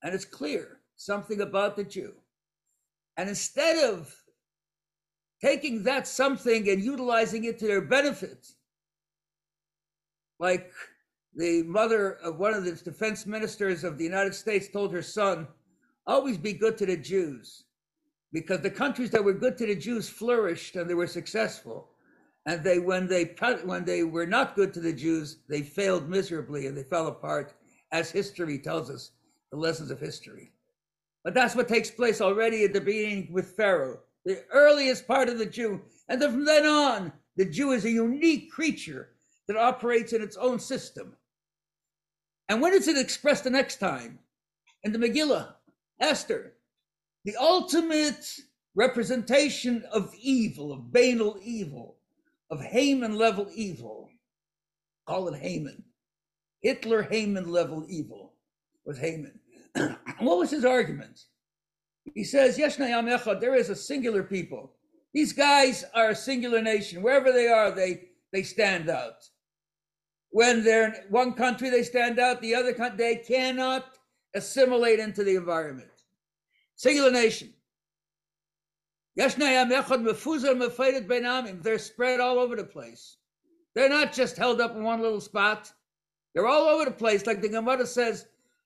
And 0.01 0.13
it's 0.13 0.25
clear 0.25 0.79
something 0.95 1.41
about 1.41 1.75
the 1.75 1.83
Jew. 1.83 2.13
And 3.17 3.29
instead 3.29 3.89
of 3.89 4.13
taking 5.41 5.83
that 5.83 6.07
something 6.07 6.69
and 6.69 6.83
utilizing 6.83 7.45
it 7.45 7.59
to 7.59 7.67
their 7.67 7.81
benefit, 7.81 8.47
like 10.39 10.71
the 11.35 11.63
mother 11.63 12.13
of 12.15 12.37
one 12.37 12.53
of 12.53 12.65
the 12.65 12.71
defense 12.71 13.25
ministers 13.25 13.83
of 13.83 13.97
the 13.97 14.03
United 14.03 14.35
States 14.35 14.67
told 14.67 14.91
her 14.91 15.01
son, 15.01 15.47
always 16.05 16.37
be 16.37 16.53
good 16.53 16.77
to 16.77 16.85
the 16.85 16.97
Jews, 16.97 17.63
because 18.33 18.61
the 18.61 18.69
countries 18.69 19.11
that 19.11 19.23
were 19.23 19.33
good 19.33 19.57
to 19.59 19.67
the 19.67 19.75
Jews 19.75 20.09
flourished 20.09 20.75
and 20.75 20.89
they 20.89 20.95
were 20.95 21.07
successful 21.07 21.93
and 22.45 22.63
they 22.63 22.79
when 22.79 23.07
they 23.07 23.35
when 23.63 23.85
they 23.85 24.03
were 24.03 24.25
not 24.25 24.55
good 24.55 24.73
to 24.73 24.81
the 24.81 24.91
Jews, 24.93 25.37
they 25.47 25.61
failed 25.61 26.09
miserably 26.09 26.67
and 26.67 26.77
they 26.77 26.83
fell 26.83 27.07
apart, 27.07 27.53
as 27.91 28.11
history 28.11 28.59
tells 28.59 28.89
us, 28.89 29.11
the 29.51 29.57
lessons 29.57 29.91
of 29.91 29.99
history. 29.99 30.51
But 31.23 31.33
that's 31.33 31.55
what 31.55 31.69
takes 31.69 31.89
place 31.89 32.19
already 32.19 32.65
at 32.65 32.73
the 32.73 32.81
beginning 32.81 33.29
with 33.31 33.55
Pharaoh, 33.55 33.99
the 34.25 34.43
earliest 34.51 35.07
part 35.07 35.29
of 35.29 35.37
the 35.37 35.45
Jew, 35.45 35.81
and 36.09 36.21
then 36.21 36.31
from 36.31 36.45
then 36.45 36.65
on, 36.65 37.13
the 37.37 37.45
Jew 37.45 37.71
is 37.71 37.85
a 37.85 37.91
unique 37.91 38.51
creature 38.51 39.09
that 39.47 39.55
operates 39.55 40.11
in 40.11 40.21
its 40.21 40.35
own 40.35 40.59
system. 40.59 41.15
And 42.49 42.61
when 42.61 42.73
is 42.73 42.89
it 42.89 42.97
expressed 42.97 43.45
the 43.45 43.49
next 43.49 43.77
time? 43.77 44.19
In 44.83 44.91
the 44.91 44.99
Megillah, 44.99 45.53
Esther, 45.99 46.55
the 47.25 47.35
ultimate 47.37 48.25
representation 48.75 49.83
of 49.91 50.13
evil, 50.19 50.71
of 50.71 50.91
banal 50.91 51.37
evil, 51.43 51.97
of 52.49 52.61
Haman 52.61 53.17
level 53.17 53.49
evil. 53.53 54.09
Call 55.07 55.27
it 55.29 55.39
Haman. 55.39 55.83
Hitler 56.61 57.03
Haman 57.03 57.51
level 57.51 57.85
evil 57.89 58.33
was 58.85 58.97
Haman. 58.97 59.39
what 60.19 60.37
was 60.37 60.51
his 60.51 60.65
argument? 60.65 61.25
He 62.13 62.23
says, 62.23 62.57
Yeshna 62.57 62.89
Yam 62.89 63.07
Echad, 63.07 63.39
there 63.39 63.55
is 63.55 63.69
a 63.69 63.75
singular 63.75 64.23
people. 64.23 64.73
These 65.13 65.33
guys 65.33 65.85
are 65.93 66.09
a 66.09 66.15
singular 66.15 66.61
nation. 66.61 67.01
Wherever 67.01 67.31
they 67.31 67.47
are, 67.47 67.71
they, 67.71 68.09
they 68.31 68.43
stand 68.43 68.89
out. 68.89 69.27
When 70.31 70.63
they're 70.63 70.87
in 70.87 70.95
one 71.09 71.33
country, 71.33 71.69
they 71.69 71.83
stand 71.83 72.19
out. 72.19 72.41
The 72.41 72.55
other 72.55 72.73
country, 72.73 72.97
they 72.97 73.15
cannot 73.17 73.85
assimilate 74.33 74.99
into 74.99 75.23
the 75.23 75.35
environment. 75.35 75.92
Singular 76.75 77.11
nation. 77.11 77.53
They're 79.15 79.29
spread 79.29 79.69
all 82.19 82.39
over 82.39 82.55
the 82.55 82.63
place. 82.63 83.17
They're 83.75 83.89
not 83.89 84.13
just 84.13 84.37
held 84.37 84.59
up 84.59 84.75
in 84.75 84.83
one 84.83 85.01
little 85.01 85.21
spot. 85.21 85.71
They're 86.33 86.47
all 86.47 86.67
over 86.67 86.85
the 86.85 86.91
place. 86.91 87.27
Like 87.27 87.41
the 87.41 87.49
Gemara 87.49 87.85
says 87.85 88.25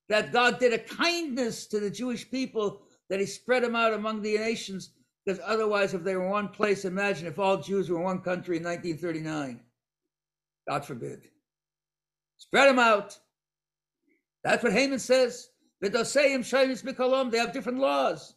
that 0.10 0.32
God 0.32 0.60
did 0.60 0.74
a 0.74 0.80
kindness 0.80 1.66
to 1.68 1.80
the 1.80 1.90
Jewish 1.90 2.30
people 2.30 2.82
that 3.10 3.20
he 3.20 3.26
spread 3.26 3.64
them 3.64 3.76
out 3.76 3.94
among 3.94 4.22
the 4.22 4.38
nations. 4.38 4.92
Because 5.26 5.42
otherwise, 5.46 5.94
if 5.94 6.04
they 6.04 6.16
were 6.16 6.30
one 6.30 6.48
place, 6.48 6.86
imagine 6.86 7.28
if 7.28 7.40
all 7.40 7.58
Jews 7.58 7.90
were 7.90 7.98
in 7.98 8.04
one 8.04 8.22
country 8.22 8.58
in 8.58 8.64
1939. 8.64 9.60
God 10.70 10.86
forbid. 10.86 11.28
Spread 12.38 12.70
them 12.70 12.80
out. 12.80 13.18
That's 14.44 14.64
what 14.64 14.72
Haman 14.72 15.00
says. 15.00 15.50
They 15.82 15.90
have 15.90 17.54
different 17.54 17.80
laws. 17.80 18.36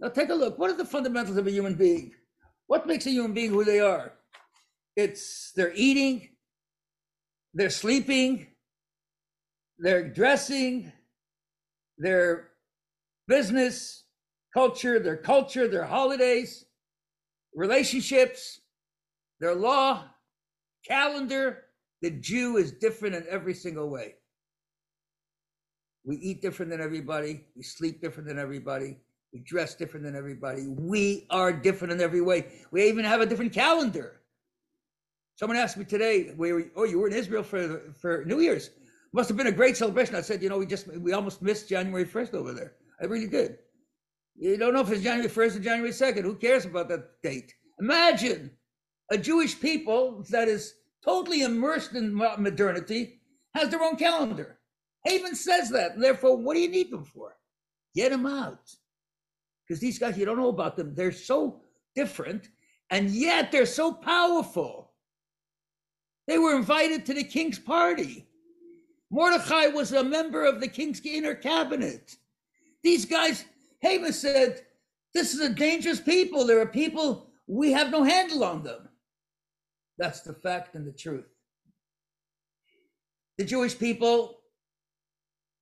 Now 0.00 0.08
take 0.08 0.28
a 0.28 0.34
look. 0.34 0.58
What 0.58 0.70
are 0.70 0.76
the 0.76 0.84
fundamentals 0.84 1.36
of 1.36 1.46
a 1.46 1.50
human 1.50 1.74
being? 1.74 2.12
What 2.66 2.86
makes 2.86 3.06
a 3.06 3.10
human 3.10 3.32
being 3.32 3.50
who 3.50 3.64
they 3.64 3.80
are? 3.80 4.12
It's 4.96 5.52
their 5.52 5.72
eating, 5.74 6.30
their 7.52 7.70
sleeping, 7.70 8.46
their 9.78 10.08
dressing, 10.08 10.92
their 11.98 12.50
business, 13.26 14.04
culture, 14.52 14.98
their 14.98 15.16
culture, 15.16 15.66
their 15.68 15.84
holidays, 15.84 16.64
relationships, 17.54 18.60
their 19.40 19.54
law, 19.54 20.04
calendar. 20.86 21.64
The 22.02 22.10
Jew 22.10 22.56
is 22.58 22.72
different 22.72 23.14
in 23.14 23.24
every 23.28 23.54
single 23.54 23.88
way. 23.88 24.16
We 26.04 26.16
eat 26.16 26.42
different 26.42 26.70
than 26.70 26.80
everybody. 26.80 27.44
We 27.56 27.62
sleep 27.62 28.00
different 28.00 28.28
than 28.28 28.38
everybody. 28.38 28.98
We 29.32 29.40
dress 29.40 29.74
different 29.74 30.04
than 30.04 30.14
everybody. 30.14 30.66
We 30.68 31.26
are 31.30 31.52
different 31.52 31.92
in 31.92 32.00
every 32.00 32.20
way. 32.20 32.46
We 32.70 32.84
even 32.84 33.04
have 33.04 33.20
a 33.20 33.26
different 33.26 33.52
calendar. 33.52 34.20
Someone 35.36 35.58
asked 35.58 35.76
me 35.76 35.84
today, 35.84 36.32
where 36.36 36.70
oh, 36.76 36.84
you 36.84 37.00
were 37.00 37.08
in 37.08 37.14
Israel 37.14 37.42
for 37.42 37.92
for 38.00 38.24
New 38.24 38.40
Year's. 38.40 38.70
Must 39.12 39.28
have 39.28 39.36
been 39.36 39.48
a 39.48 39.52
great 39.52 39.76
celebration. 39.76 40.14
I 40.14 40.20
said, 40.20 40.42
you 40.42 40.48
know, 40.48 40.58
we 40.58 40.66
just 40.66 40.86
we 40.86 41.12
almost 41.12 41.42
missed 41.42 41.68
January 41.68 42.04
first 42.04 42.34
over 42.34 42.52
there. 42.52 42.74
I 43.00 43.06
really 43.06 43.28
did. 43.28 43.58
You 44.36 44.56
don't 44.56 44.74
know 44.74 44.80
if 44.80 44.90
it's 44.90 45.02
January 45.02 45.28
first 45.28 45.56
or 45.56 45.60
January 45.60 45.92
second. 45.92 46.24
Who 46.24 46.34
cares 46.34 46.64
about 46.64 46.88
that 46.88 47.22
date? 47.22 47.54
Imagine 47.80 48.50
a 49.10 49.18
Jewish 49.18 49.58
people 49.60 50.24
that 50.30 50.48
is 50.48 50.74
totally 51.04 51.42
immersed 51.42 51.94
in 51.94 52.14
modernity 52.14 53.20
has 53.54 53.68
their 53.68 53.82
own 53.82 53.96
calendar. 53.96 54.58
Haman 55.04 55.34
says 55.34 55.70
that. 55.70 55.92
And 55.92 56.02
therefore, 56.02 56.36
what 56.36 56.54
do 56.54 56.60
you 56.60 56.68
need 56.68 56.90
them 56.90 57.04
for? 57.04 57.36
Get 57.94 58.10
them 58.10 58.26
out. 58.26 58.70
Because 59.66 59.80
these 59.80 59.98
guys, 59.98 60.18
you 60.18 60.24
don't 60.24 60.38
know 60.38 60.48
about 60.48 60.76
them. 60.76 60.94
They're 60.94 61.12
so 61.12 61.62
different, 61.94 62.48
and 62.90 63.10
yet 63.10 63.52
they're 63.52 63.66
so 63.66 63.92
powerful. 63.92 64.92
They 66.26 66.38
were 66.38 66.56
invited 66.56 67.06
to 67.06 67.14
the 67.14 67.24
king's 67.24 67.58
party. 67.58 68.26
Mordechai 69.10 69.68
was 69.68 69.92
a 69.92 70.02
member 70.02 70.44
of 70.44 70.60
the 70.60 70.68
king's 70.68 71.00
inner 71.04 71.34
cabinet. 71.34 72.16
These 72.82 73.04
guys, 73.04 73.44
Haman 73.80 74.12
said, 74.12 74.62
this 75.14 75.34
is 75.34 75.40
a 75.40 75.48
dangerous 75.48 76.00
people. 76.00 76.46
There 76.46 76.60
are 76.60 76.66
people, 76.66 77.30
we 77.46 77.72
have 77.72 77.90
no 77.90 78.02
handle 78.02 78.42
on 78.42 78.64
them. 78.64 78.88
That's 79.98 80.22
the 80.22 80.34
fact 80.34 80.74
and 80.74 80.86
the 80.86 80.92
truth. 80.92 81.28
The 83.38 83.44
Jewish 83.44 83.78
people, 83.78 84.38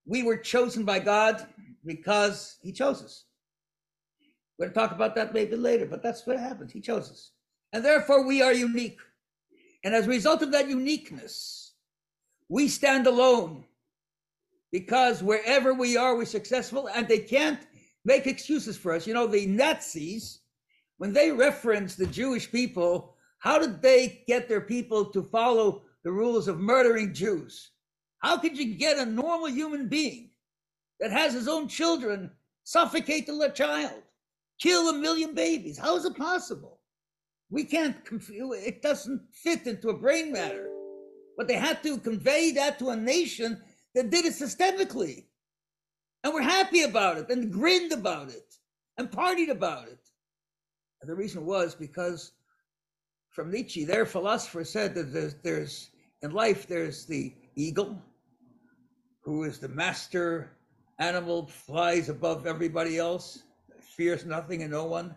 we 0.07 0.23
were 0.23 0.37
chosen 0.37 0.85
by 0.85 0.99
God 0.99 1.47
because 1.85 2.59
he 2.63 2.73
chose 2.73 3.03
us. 3.03 3.25
We're 4.59 4.67
going 4.67 4.75
to 4.75 4.81
talk 4.81 4.93
about 4.93 5.15
that 5.17 5.35
maybe 5.35 5.57
later, 5.57 5.87
but 5.87 6.03
that's 6.03 6.27
what 6.27 6.39
happened. 6.39 6.71
He 6.71 6.81
chose 6.81 7.11
us. 7.11 7.31
And 7.73 7.85
therefore, 7.85 8.27
we 8.27 8.43
are 8.43 8.53
unique. 8.53 8.99
And 9.85 9.95
as 9.95 10.07
a 10.07 10.11
result 10.11 10.43
of 10.43 10.53
that 10.53 10.69
uniqueness, 10.69 11.75
we 12.49 12.69
stand 12.69 13.07
alone 13.07 13.65
because 14.71 15.23
wherever 15.23 15.75
we 15.75 15.97
are, 15.97 16.17
we're 16.17 16.25
successful 16.25 16.89
and 16.95 17.09
they 17.09 17.19
can't 17.19 17.67
make 18.05 18.27
excuses 18.27 18.77
for 18.77 18.95
us. 18.95 19.07
You 19.07 19.15
know, 19.15 19.27
the 19.27 19.47
Nazis, 19.47 20.41
when 20.99 21.13
they 21.13 21.31
reference 21.31 21.95
the 21.95 22.07
Jewish 22.07 22.51
people, 22.51 23.17
how 23.39 23.59
did 23.59 23.83
they 23.83 24.23
get 24.29 24.49
their 24.49 24.61
people 24.61 25.07
to 25.07 25.25
follow 25.25 25.83
the 26.05 26.13
rules 26.13 26.47
of 26.47 26.61
murdering 26.61 27.13
Jews? 27.13 27.72
How 28.23 28.37
could 28.39 28.57
you 28.57 28.75
get 28.77 28.99
a 28.99 29.05
normal 29.05 29.49
human 29.49 29.89
being 29.89 30.31
that 31.01 31.11
has 31.11 31.33
his 31.33 31.49
own 31.49 31.67
children 31.67 32.31
suffocate 32.63 33.27
the 33.27 33.53
child, 33.55 34.03
kill 34.61 34.89
a 34.89 34.93
million 34.93 35.35
babies? 35.35 35.77
How 35.77 35.97
is 35.97 36.05
it 36.05 36.17
possible? 36.17 36.79
We 37.51 37.65
can't, 37.65 37.97
it 38.11 38.81
doesn't 38.81 39.23
fit 39.33 39.67
into 39.67 39.91
a 39.91 39.99
brain 39.99 40.33
matter. 40.33 40.71
But 41.37 41.49
they 41.49 41.57
had 41.57 41.83
to 41.83 41.99
convey 41.99 42.53
that 42.53 42.79
to 42.79 42.91
a 42.91 42.97
nation 42.97 43.61
that 43.95 44.11
did 44.11 44.25
it 44.25 44.35
systemically. 44.35 45.25
And 46.23 46.33
we're 46.33 46.43
happy 46.43 46.83
about 46.83 47.19
it 47.19 47.29
and 47.31 47.53
grinned 47.53 47.93
about 47.93 48.29
it 48.29 48.55
and 48.99 49.11
partied 49.11 49.51
about 49.51 49.89
it. 49.89 49.99
And 51.01 51.11
the 51.11 51.17
reason 51.17 51.45
was 51.45 51.75
because 51.75 52.33
from 53.31 53.51
Nietzsche, 53.51 53.85
their 53.85 54.07
philosopher 54.07 54.63
said 54.63 54.95
that 54.95 55.13
there's, 55.13 55.35
there's 55.43 55.91
in 56.23 56.31
life, 56.31 56.69
there's 56.69 57.05
the 57.07 57.35
eagle, 57.57 58.01
who 59.23 59.45
is 59.45 59.59
the 59.59 59.69
master 59.69 60.53
animal, 60.99 61.47
flies 61.47 62.09
above 62.09 62.47
everybody 62.47 62.99
else, 62.99 63.43
fears 63.97 64.25
nothing 64.25 64.63
and 64.63 64.71
no 64.71 64.85
one. 64.85 65.15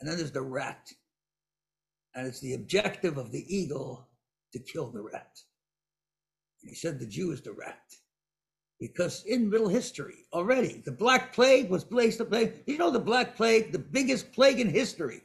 And 0.00 0.08
then 0.08 0.16
there's 0.16 0.32
the 0.32 0.42
rat, 0.42 0.90
and 2.14 2.26
it's 2.26 2.40
the 2.40 2.54
objective 2.54 3.18
of 3.18 3.32
the 3.32 3.44
eagle 3.54 4.08
to 4.52 4.58
kill 4.58 4.90
the 4.90 5.02
rat. 5.02 5.38
And 6.62 6.70
he 6.70 6.74
said 6.74 6.98
the 6.98 7.06
Jew 7.06 7.32
is 7.32 7.40
the 7.40 7.52
rat. 7.52 7.82
Because 8.80 9.24
in 9.26 9.50
Middle 9.50 9.68
history 9.68 10.24
already, 10.32 10.82
the 10.86 10.92
Black 10.92 11.34
Plague 11.34 11.68
was 11.68 11.84
placed. 11.84 12.20
You 12.66 12.78
know 12.78 12.90
the 12.90 12.98
Black 12.98 13.36
Plague, 13.36 13.72
the 13.72 13.78
biggest 13.78 14.32
plague 14.32 14.58
in 14.58 14.70
history. 14.70 15.20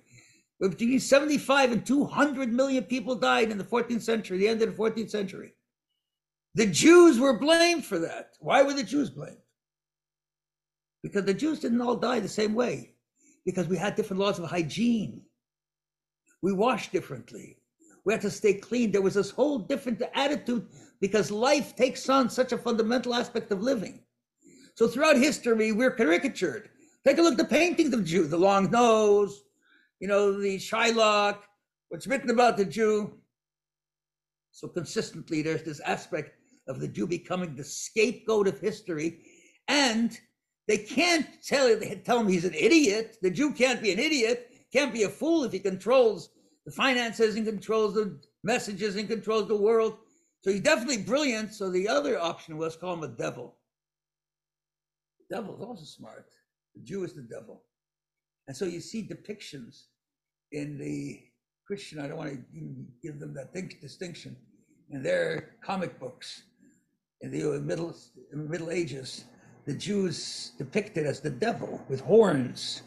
Between 0.60 1.00
75 1.00 1.72
and 1.72 1.86
200 1.86 2.52
million 2.52 2.84
people 2.84 3.16
died 3.16 3.52
in 3.52 3.58
the 3.58 3.64
14th 3.64 4.02
century, 4.02 4.38
the 4.38 4.48
end 4.50 4.62
of 4.62 4.76
the 4.76 4.82
14th 4.82 5.10
century. 5.10 5.54
The 6.56 6.66
Jews 6.66 7.20
were 7.20 7.38
blamed 7.38 7.86
for 7.86 8.00
that. 8.00 8.38
Why 8.40 8.64
were 8.64 8.74
the 8.74 8.84
Jews 8.84 9.10
blamed? 9.10 9.38
Because 11.04 11.26
the 11.26 11.34
Jews 11.34 11.60
didn't 11.60 11.82
all 11.82 11.98
die 11.98 12.22
the 12.22 12.30
same 12.30 12.54
way. 12.56 12.96
Because 13.46 13.68
we 13.68 13.78
had 13.78 13.96
different 13.96 14.22
laws 14.22 14.40
of 14.40 14.46
hygiene. 14.50 15.22
We 16.42 16.54
washed 16.54 16.94
differently. 16.94 17.58
We 18.06 18.14
had 18.14 18.22
to 18.22 18.32
stay 18.32 18.54
clean. 18.54 18.92
There 18.92 19.02
was 19.02 19.16
this 19.16 19.32
whole 19.32 19.60
different 19.60 20.02
attitude 20.14 20.66
because 21.02 21.30
life 21.30 21.76
takes 21.76 22.08
on 22.08 22.30
such 22.30 22.54
a 22.54 22.58
fundamental 22.58 23.14
aspect 23.14 23.52
of 23.52 23.62
living. 23.62 24.02
So 24.76 24.88
throughout 24.88 25.18
history, 25.18 25.74
we're 25.74 25.92
caricatured. 25.92 26.70
Take 27.04 27.18
a 27.18 27.22
look 27.22 27.34
at 27.34 27.38
the 27.38 27.46
paintings 27.46 27.94
of 27.94 28.00
the 28.00 28.06
Jew, 28.06 28.28
the 28.28 28.38
long 28.38 28.72
nose, 28.72 29.44
you 30.00 30.08
know, 30.08 30.40
the 30.40 30.58
Shylock, 30.58 31.40
what's 31.90 32.08
written 32.08 32.30
about 32.30 32.58
the 32.58 32.66
Jew. 32.66 33.14
So 34.52 34.70
consistently, 34.70 35.42
there's 35.42 35.64
this 35.64 35.82
aspect 35.82 36.40
of 36.68 36.80
the 36.80 36.88
Jew 36.88 37.08
becoming 37.08 37.56
the 37.56 37.64
scapegoat 37.64 38.48
of 38.48 38.60
history. 38.60 39.20
And 39.68 40.18
they 40.68 40.78
can't 40.78 41.28
tell, 41.44 41.80
tell 42.04 42.20
him 42.20 42.28
he's 42.28 42.46
an 42.46 42.54
idiot. 42.54 43.18
The 43.22 43.32
Jew 43.32 43.54
can't 43.54 43.82
be 43.82 43.92
an 43.92 44.00
idiot, 44.00 44.52
can't 44.72 44.94
be 44.94 45.04
a 45.04 45.10
fool 45.10 45.44
if 45.44 45.52
he 45.52 45.60
controls 45.60 46.30
the 46.66 46.72
finances 46.72 47.36
and 47.36 47.46
controls 47.46 47.94
the 47.94 48.20
messages 48.44 48.96
and 48.96 49.08
controls 49.08 49.48
the 49.48 49.56
world. 49.56 49.98
So 50.42 50.52
he's 50.52 50.62
definitely 50.62 51.04
brilliant. 51.04 51.54
So 51.54 51.70
the 51.70 51.88
other 51.88 52.20
option 52.20 52.58
was 52.58 52.76
call 52.76 52.94
him 52.94 53.04
a 53.04 53.08
devil. 53.08 53.56
The 55.30 55.36
devil 55.36 55.56
is 55.56 55.62
also 55.62 55.86
smart. 55.86 56.28
The 56.76 56.82
Jew 56.82 57.04
is 57.04 57.14
the 57.14 57.24
devil. 57.24 57.64
And 58.48 58.56
so 58.56 58.66
you 58.66 58.80
see 58.80 59.08
depictions 59.08 59.86
in 60.52 60.78
the 60.78 61.20
Christian, 61.66 62.00
I 62.00 62.08
don't 62.08 62.18
want 62.18 62.32
to 62.32 62.86
give 63.02 63.20
them 63.20 63.34
that 63.34 63.54
distinction, 63.82 64.36
in 64.92 65.02
their 65.02 65.56
comic 65.64 66.00
books 66.00 66.44
in 67.26 67.32
the 67.32 67.60
Middle, 67.60 67.96
Middle 68.34 68.72
Ages, 68.72 69.26
the 69.66 69.74
Jews 69.74 70.52
depicted 70.58 71.06
as 71.06 71.20
the 71.20 71.30
devil 71.30 71.84
with 71.90 72.02
horns. 72.02 72.84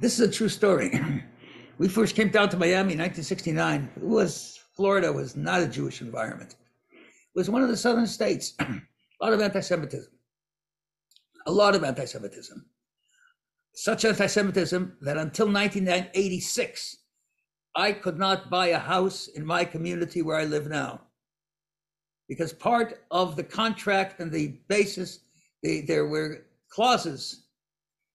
This 0.00 0.18
is 0.18 0.28
a 0.28 0.32
true 0.32 0.48
story. 0.48 1.00
we 1.78 1.88
first 1.88 2.14
came 2.14 2.28
down 2.28 2.48
to 2.50 2.56
Miami 2.56 2.92
in 2.92 3.00
1969. 3.00 3.90
It 3.96 4.02
was 4.02 4.60
Florida 4.76 5.12
was 5.12 5.36
not 5.36 5.60
a 5.60 5.66
Jewish 5.66 6.00
environment. 6.00 6.54
It 6.92 6.98
was 7.34 7.50
one 7.50 7.62
of 7.62 7.68
the 7.68 7.76
southern 7.76 8.06
states. 8.06 8.54
a 8.60 8.80
lot 9.20 9.32
of 9.32 9.40
anti-Semitism. 9.40 10.12
A 11.46 11.52
lot 11.52 11.74
of 11.74 11.82
anti-Semitism. 11.82 12.64
such 13.74 14.04
anti-Semitism 14.04 14.98
that 15.00 15.16
until 15.16 15.46
1986, 15.46 16.98
I 17.74 17.92
could 17.92 18.18
not 18.18 18.50
buy 18.50 18.68
a 18.68 18.78
house 18.78 19.26
in 19.26 19.44
my 19.44 19.64
community 19.64 20.22
where 20.22 20.36
I 20.36 20.44
live 20.44 20.68
now. 20.68 21.08
Because 22.28 22.52
part 22.52 23.04
of 23.10 23.36
the 23.36 23.44
contract 23.44 24.20
and 24.20 24.30
the 24.30 24.58
basis, 24.68 25.20
the, 25.62 25.82
there 25.82 26.06
were 26.06 26.46
clauses 26.70 27.42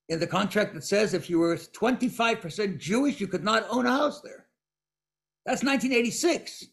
in 0.09 0.19
the 0.19 0.27
contract 0.27 0.73
that 0.73 0.83
says 0.83 1.13
if 1.13 1.29
you 1.29 1.39
were 1.39 1.55
25% 1.55 2.77
Jewish, 2.77 3.19
you 3.19 3.27
could 3.27 3.43
not 3.43 3.67
own 3.69 3.85
a 3.85 3.91
house 3.91 4.21
there. 4.21 4.45
That's 5.45 5.63
1986. 5.63 6.65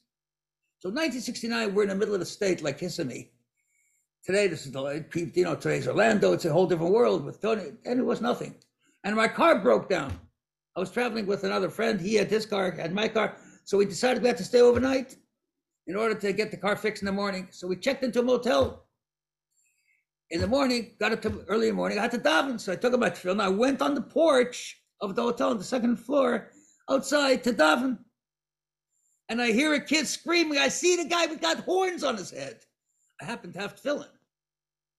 So 0.79 0.89
1969, 0.91 1.75
we're 1.75 1.83
in 1.85 1.89
the 1.89 1.95
middle 1.95 2.15
of 2.15 2.21
the 2.21 2.27
state 2.27 2.63
like 2.63 2.79
Kissimmee. 2.79 3.31
Today, 4.25 4.47
this 4.47 4.67
is 4.67 4.73
the, 4.73 5.05
you 5.35 5.45
know, 5.45 5.55
today's 5.55 5.87
Orlando. 5.87 6.33
It's 6.33 6.45
a 6.45 6.53
whole 6.53 6.67
different 6.67 6.93
world 6.93 7.25
with 7.25 7.41
Tony, 7.41 7.73
and 7.85 8.01
it 8.01 8.05
was 8.05 8.21
nothing. 8.21 8.55
And 9.03 9.15
my 9.15 9.29
car 9.29 9.59
broke 9.59 9.89
down. 9.89 10.19
I 10.77 10.81
was 10.81 10.91
traveling 10.91 11.27
with 11.27 11.45
another 11.45 11.71
friend. 11.71 12.01
He 12.01 12.15
had 12.15 12.29
his 12.29 12.47
car, 12.47 12.71
had 12.71 12.95
my 12.95 13.09
car. 13.09 13.37
So 13.65 13.79
we 13.79 13.85
decided 13.85 14.23
we 14.23 14.29
had 14.29 14.39
to 14.39 14.45
stay 14.45 14.61
overnight 14.61 15.17
in 15.87 15.97
order 15.97 16.15
to 16.15 16.33
get 16.33 16.51
the 16.51 16.57
car 16.57 16.77
fixed 16.77 17.03
in 17.03 17.07
the 17.07 17.13
morning. 17.13 17.49
So 17.51 17.67
we 17.67 17.77
checked 17.77 18.05
into 18.05 18.21
a 18.21 18.23
motel. 18.23 18.87
In 20.31 20.41
the 20.41 20.47
morning, 20.47 20.93
got 20.99 21.13
up 21.13 21.23
to 21.23 21.45
early 21.49 21.69
in 21.69 21.75
the 21.75 21.77
morning. 21.77 21.99
I 21.99 22.03
had 22.03 22.11
to 22.13 22.19
daven, 22.19 22.59
so 22.59 22.73
I 22.73 22.77
took 22.77 22.99
my 22.99 23.11
tefillin. 23.11 23.41
I 23.41 23.49
went 23.49 23.83
on 23.83 23.95
the 23.95 24.03
porch 24.03 24.81
of 25.01 25.15
the 25.15 25.23
hotel 25.23 25.51
on 25.51 25.59
the 25.59 25.65
second 25.65 25.97
floor 25.97 26.51
outside 26.91 27.45
to 27.45 27.53
daven. 27.53 27.99
And 29.29 29.41
I 29.41 29.53
hear 29.53 29.75
a 29.75 29.81
kid 29.81 30.07
screaming. 30.07 30.59
I 30.59 30.69
see 30.69 30.97
the 30.97 31.09
guy 31.09 31.27
with 31.27 31.41
got 31.41 31.61
horns 31.61 32.03
on 32.03 32.17
his 32.17 32.31
head. 32.31 32.61
I 33.21 33.27
happen 33.27 33.53
to 33.53 33.61
have 33.61 33.77
tefillin, 33.77 34.09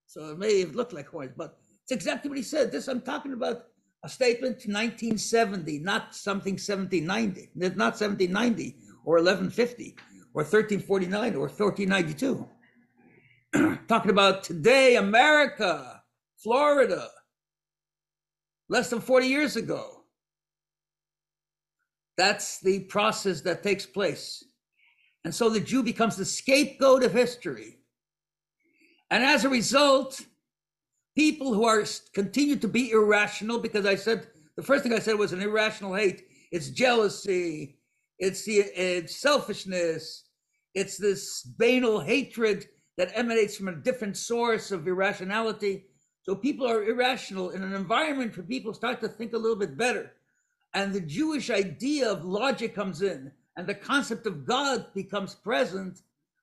so 0.06 0.30
it 0.30 0.38
may 0.38 0.60
have 0.60 0.74
looked 0.74 0.92
like 0.92 1.08
horns, 1.08 1.32
but 1.36 1.58
it's 1.82 1.92
exactly 1.92 2.28
what 2.28 2.38
he 2.38 2.42
said. 2.42 2.72
This 2.72 2.88
I'm 2.88 3.02
talking 3.02 3.34
about 3.34 3.66
a 4.04 4.08
statement 4.08 4.56
1970, 4.66 5.80
not 5.80 6.14
something 6.14 6.54
1790, 6.54 7.50
not 7.54 8.00
1790 8.00 8.76
or 9.04 9.16
1150 9.16 9.96
or 10.36 10.42
1349 10.42 11.34
or 11.34 11.48
1392. 11.48 12.46
Talking 13.88 14.10
about 14.10 14.44
today, 14.44 14.96
America, 14.96 16.02
Florida, 16.36 17.08
less 18.68 18.90
than 18.90 19.00
40 19.00 19.28
years 19.28 19.56
ago. 19.56 20.02
That's 22.18 22.60
the 22.60 22.80
process 22.80 23.40
that 23.42 23.62
takes 23.62 23.86
place. 23.86 24.44
And 25.24 25.34
so 25.34 25.48
the 25.48 25.58
Jew 25.58 25.82
becomes 25.82 26.16
the 26.16 26.26
scapegoat 26.26 27.02
of 27.02 27.14
history. 27.14 27.78
And 29.10 29.24
as 29.24 29.46
a 29.46 29.48
result, 29.48 30.20
people 31.16 31.54
who 31.54 31.64
are 31.64 31.82
continue 32.12 32.56
to 32.56 32.68
be 32.68 32.90
irrational, 32.90 33.58
because 33.58 33.86
I 33.86 33.94
said 33.94 34.26
the 34.56 34.62
first 34.62 34.82
thing 34.82 34.92
I 34.92 34.98
said 34.98 35.18
was 35.18 35.32
an 35.32 35.40
irrational 35.40 35.94
hate. 35.94 36.26
It's 36.52 36.68
jealousy, 36.68 37.78
it's 38.18 38.44
the 38.44 38.58
it's 38.58 39.16
selfishness, 39.16 40.25
it's 40.76 40.98
this 40.98 41.42
banal 41.42 42.00
hatred 42.00 42.66
that 42.98 43.10
emanates 43.14 43.56
from 43.56 43.68
a 43.68 43.74
different 43.74 44.14
source 44.14 44.70
of 44.70 44.86
irrationality. 44.86 45.86
So 46.20 46.34
people 46.34 46.68
are 46.68 46.84
irrational 46.84 47.50
in 47.50 47.62
an 47.62 47.72
environment 47.72 48.36
where 48.36 48.44
people 48.44 48.74
start 48.74 49.00
to 49.00 49.08
think 49.08 49.32
a 49.32 49.38
little 49.38 49.56
bit 49.56 49.78
better. 49.78 50.12
And 50.74 50.92
the 50.92 51.00
Jewish 51.00 51.48
idea 51.48 52.12
of 52.12 52.26
logic 52.26 52.74
comes 52.74 53.00
in 53.00 53.32
and 53.56 53.66
the 53.66 53.74
concept 53.74 54.26
of 54.26 54.44
God 54.44 54.92
becomes 54.94 55.34
present. 55.34 56.00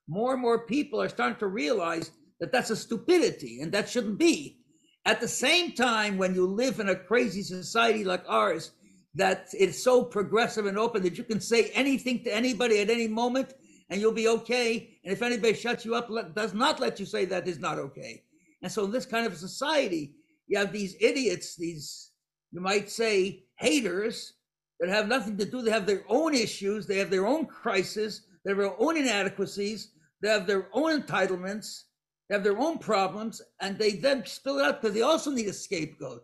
More 0.07 0.33
and 0.33 0.41
more 0.41 0.65
people 0.65 0.99
are 0.99 1.09
starting 1.09 1.37
to 1.37 1.47
realize 1.47 2.09
that 2.39 2.51
that's 2.51 2.71
a 2.71 2.75
stupidity 2.75 3.61
and 3.61 3.71
that 3.71 3.87
shouldn't 3.87 4.17
be. 4.17 4.57
At 5.05 5.21
the 5.21 5.27
same 5.27 5.73
time, 5.73 6.17
when 6.17 6.33
you 6.33 6.47
live 6.47 6.79
in 6.79 6.89
a 6.89 6.95
crazy 6.95 7.43
society 7.43 8.03
like 8.03 8.23
ours, 8.27 8.71
that 9.13 9.49
it's 9.53 9.83
so 9.83 10.03
progressive 10.03 10.65
and 10.65 10.79
open 10.79 11.03
that 11.03 11.19
you 11.19 11.23
can 11.23 11.39
say 11.39 11.69
anything 11.75 12.23
to 12.23 12.33
anybody 12.33 12.79
at 12.79 12.89
any 12.89 13.07
moment 13.07 13.53
and 13.89 13.99
you'll 13.99 14.11
be 14.11 14.27
okay. 14.27 14.97
And 15.03 15.13
if 15.13 15.21
anybody 15.21 15.53
shuts 15.53 15.85
you 15.85 15.95
up, 15.95 16.09
does 16.35 16.53
not 16.53 16.79
let 16.79 16.99
you 16.99 17.05
say 17.05 17.25
that 17.25 17.47
is 17.47 17.59
not 17.59 17.79
okay. 17.79 18.23
And 18.61 18.71
so, 18.71 18.85
in 18.85 18.91
this 18.91 19.05
kind 19.05 19.25
of 19.25 19.37
society, 19.37 20.15
you 20.47 20.57
have 20.57 20.71
these 20.71 20.95
idiots, 20.99 21.55
these, 21.55 22.11
you 22.51 22.61
might 22.61 22.89
say, 22.89 23.45
haters 23.57 24.33
that 24.79 24.89
have 24.89 25.07
nothing 25.07 25.37
to 25.37 25.45
do. 25.45 25.61
They 25.61 25.71
have 25.71 25.85
their 25.85 26.03
own 26.07 26.33
issues, 26.33 26.87
they 26.87 26.97
have 26.97 27.09
their 27.09 27.27
own 27.27 27.45
crises, 27.45 28.27
they 28.43 28.51
have 28.51 28.57
their 28.57 28.81
own 28.81 28.97
inadequacies, 28.97 29.91
they 30.21 30.29
have 30.29 30.47
their 30.47 30.69
own 30.73 31.01
entitlements, 31.01 31.83
they 32.29 32.35
have 32.35 32.43
their 32.43 32.57
own 32.57 32.77
problems, 32.77 33.41
and 33.61 33.77
they 33.77 33.93
then 33.93 34.25
spill 34.25 34.59
it 34.59 34.65
out 34.65 34.81
because 34.81 34.95
they 34.95 35.01
also 35.01 35.31
need 35.31 35.47
a 35.47 35.53
scapegoat. 35.53 36.23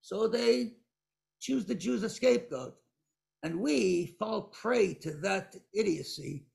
So 0.00 0.28
they 0.28 0.74
choose 1.40 1.64
the 1.64 1.74
Jews 1.74 2.02
a 2.02 2.08
scapegoat. 2.08 2.76
And 3.42 3.60
we 3.60 4.16
fall 4.18 4.42
prey 4.42 4.94
to 4.94 5.12
that 5.22 5.54
idiocy 5.74 6.46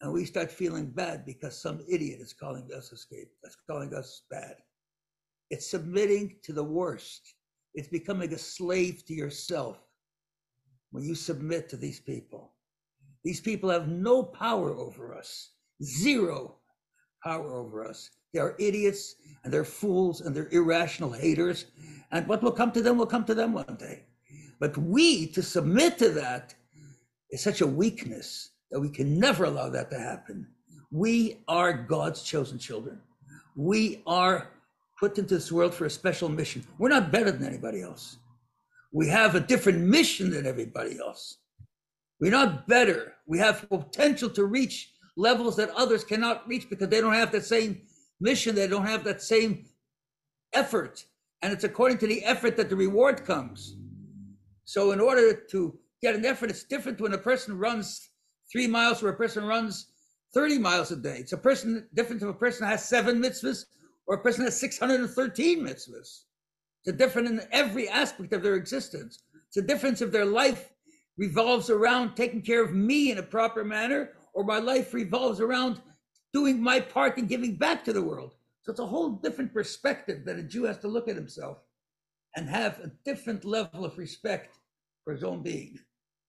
and 0.00 0.12
we 0.12 0.24
start 0.24 0.50
feeling 0.50 0.90
bad 0.90 1.24
because 1.24 1.60
some 1.60 1.80
idiot 1.88 2.20
is 2.20 2.32
calling 2.32 2.68
us 2.76 2.92
a 2.92 2.96
scapegoat, 2.96 3.32
that's 3.42 3.56
calling 3.68 3.94
us 3.94 4.22
bad. 4.30 4.56
It's 5.50 5.70
submitting 5.70 6.36
to 6.42 6.52
the 6.52 6.64
worst. 6.64 7.34
It's 7.74 7.88
becoming 7.88 8.32
a 8.32 8.38
slave 8.38 9.04
to 9.06 9.14
yourself 9.14 9.78
when 10.90 11.04
you 11.04 11.14
submit 11.14 11.68
to 11.70 11.76
these 11.76 12.00
people. 12.00 12.52
These 13.24 13.40
people 13.40 13.70
have 13.70 13.88
no 13.88 14.22
power 14.22 14.74
over 14.74 15.14
us, 15.14 15.50
zero 15.82 16.56
power 17.24 17.54
over 17.54 17.84
us. 17.86 18.10
They 18.32 18.40
are 18.40 18.54
idiots 18.58 19.16
and 19.42 19.52
they're 19.52 19.64
fools 19.64 20.20
and 20.20 20.34
they're 20.34 20.48
irrational 20.50 21.12
haters. 21.12 21.66
And 22.12 22.26
what 22.28 22.42
will 22.42 22.52
come 22.52 22.72
to 22.72 22.82
them 22.82 22.98
will 22.98 23.06
come 23.06 23.24
to 23.24 23.34
them 23.34 23.52
one 23.52 23.76
day. 23.78 24.04
But 24.60 24.76
we, 24.76 25.26
to 25.28 25.42
submit 25.42 25.98
to 25.98 26.10
that, 26.10 26.54
is 27.30 27.42
such 27.42 27.60
a 27.60 27.66
weakness 27.66 28.50
that 28.76 28.80
we 28.82 28.90
can 28.90 29.18
never 29.18 29.44
allow 29.44 29.70
that 29.70 29.88
to 29.90 29.98
happen. 29.98 30.46
We 30.90 31.38
are 31.48 31.72
God's 31.72 32.22
chosen 32.22 32.58
children. 32.58 33.00
We 33.56 34.02
are 34.06 34.50
put 35.00 35.16
into 35.16 35.36
this 35.36 35.50
world 35.50 35.72
for 35.72 35.86
a 35.86 35.90
special 35.90 36.28
mission. 36.28 36.62
We're 36.76 36.90
not 36.90 37.10
better 37.10 37.30
than 37.30 37.46
anybody 37.46 37.80
else. 37.80 38.18
We 38.92 39.08
have 39.08 39.34
a 39.34 39.40
different 39.40 39.78
mission 39.78 40.30
than 40.30 40.46
everybody 40.46 40.98
else. 40.98 41.38
We're 42.20 42.32
not 42.32 42.68
better. 42.68 43.14
We 43.26 43.38
have 43.38 43.66
potential 43.70 44.28
to 44.28 44.44
reach 44.44 44.92
levels 45.16 45.56
that 45.56 45.70
others 45.70 46.04
cannot 46.04 46.46
reach 46.46 46.68
because 46.68 46.90
they 46.90 47.00
don't 47.00 47.14
have 47.14 47.32
that 47.32 47.46
same 47.46 47.80
mission, 48.20 48.54
they 48.54 48.68
don't 48.68 48.84
have 48.84 49.04
that 49.04 49.22
same 49.22 49.64
effort. 50.52 51.02
And 51.40 51.50
it's 51.50 51.64
according 51.64 51.96
to 51.98 52.06
the 52.06 52.22
effort 52.24 52.58
that 52.58 52.68
the 52.68 52.76
reward 52.76 53.24
comes. 53.24 53.74
So, 54.66 54.92
in 54.92 55.00
order 55.00 55.32
to 55.32 55.78
get 56.02 56.14
an 56.14 56.26
effort, 56.26 56.50
it's 56.50 56.64
different 56.64 57.00
when 57.00 57.14
a 57.14 57.18
person 57.18 57.56
runs 57.56 58.10
three 58.50 58.66
miles 58.66 59.02
or 59.02 59.08
a 59.08 59.16
person 59.16 59.44
runs 59.44 59.86
30 60.34 60.58
miles 60.58 60.90
a 60.90 60.96
day. 60.96 61.18
It's 61.18 61.32
a 61.32 61.38
person 61.38 61.88
different 61.94 62.22
if 62.22 62.28
a 62.28 62.34
person 62.34 62.66
has 62.66 62.88
seven 62.88 63.22
mitzvahs 63.22 63.64
or 64.06 64.16
a 64.16 64.22
person 64.22 64.44
has 64.44 64.58
613 64.58 65.60
mitzvahs. 65.60 66.24
It's 66.84 66.88
a 66.88 66.92
different 66.92 67.28
in 67.28 67.40
every 67.52 67.88
aspect 67.88 68.32
of 68.32 68.42
their 68.42 68.54
existence. 68.54 69.22
It's 69.48 69.56
a 69.56 69.62
difference 69.62 70.02
if 70.02 70.12
their 70.12 70.24
life 70.24 70.70
revolves 71.16 71.70
around 71.70 72.14
taking 72.14 72.42
care 72.42 72.62
of 72.62 72.74
me 72.74 73.10
in 73.10 73.18
a 73.18 73.22
proper 73.22 73.64
manner 73.64 74.10
or 74.34 74.44
my 74.44 74.58
life 74.58 74.92
revolves 74.92 75.40
around 75.40 75.80
doing 76.32 76.62
my 76.62 76.78
part 76.78 77.16
in 77.16 77.26
giving 77.26 77.56
back 77.56 77.84
to 77.84 77.92
the 77.92 78.02
world. 78.02 78.34
So 78.62 78.70
it's 78.70 78.80
a 78.80 78.86
whole 78.86 79.10
different 79.10 79.54
perspective 79.54 80.24
that 80.26 80.38
a 80.38 80.42
Jew 80.42 80.64
has 80.64 80.78
to 80.78 80.88
look 80.88 81.08
at 81.08 81.16
himself 81.16 81.58
and 82.36 82.48
have 82.48 82.78
a 82.80 82.92
different 83.04 83.44
level 83.44 83.84
of 83.84 83.96
respect 83.96 84.58
for 85.04 85.14
his 85.14 85.24
own 85.24 85.42
being. 85.42 85.78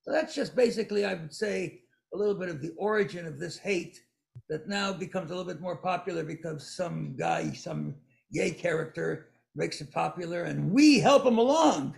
So 0.03 0.12
that's 0.12 0.34
just 0.34 0.56
basically, 0.56 1.03
I 1.03 1.15
would 1.15 1.34
say, 1.34 1.82
a 2.13 2.17
little 2.17 2.35
bit 2.35 2.49
of 2.49 2.61
the 2.61 2.73
origin 2.77 3.25
of 3.25 3.39
this 3.39 3.57
hate 3.57 4.01
that 4.49 4.67
now 4.67 4.93
becomes 4.93 5.31
a 5.31 5.35
little 5.35 5.51
bit 5.51 5.61
more 5.61 5.77
popular 5.77 6.23
because 6.23 6.75
some 6.75 7.15
guy, 7.17 7.51
some 7.51 7.95
gay 8.33 8.51
character 8.51 9.27
makes 9.55 9.81
it 9.81 9.91
popular 9.91 10.43
and 10.43 10.71
we 10.71 10.99
help 10.99 11.25
him 11.25 11.37
along 11.37 11.95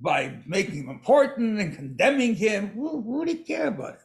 by 0.00 0.34
making 0.46 0.74
him 0.74 0.88
important 0.88 1.60
and 1.60 1.76
condemning 1.76 2.34
him. 2.34 2.68
Who, 2.68 3.02
who 3.02 3.24
he 3.24 3.36
care 3.36 3.68
about 3.68 3.94
it? 3.94 4.00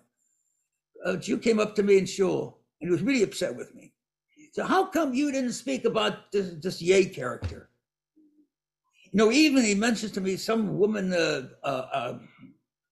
A 1.05 1.17
Jew 1.17 1.37
came 1.37 1.59
up 1.59 1.75
to 1.75 1.83
me 1.83 1.97
in 1.97 2.05
shul 2.05 2.59
and 2.79 2.89
he 2.89 2.91
was 2.91 3.01
really 3.01 3.23
upset 3.23 3.55
with 3.55 3.73
me. 3.75 3.93
So 4.53 4.63
how 4.63 4.85
come 4.85 5.13
you 5.13 5.31
didn't 5.31 5.53
speak 5.53 5.85
about 5.85 6.31
this, 6.31 6.53
this 6.61 6.81
Ye 6.81 7.05
character? 7.05 7.69
You 9.11 9.17
know, 9.19 9.31
even 9.31 9.63
he 9.63 9.75
mentions 9.75 10.11
to 10.13 10.21
me 10.21 10.35
some 10.37 10.77
woman, 10.77 11.13
uh, 11.13 11.49
uh, 11.63 11.87
uh, 11.93 12.19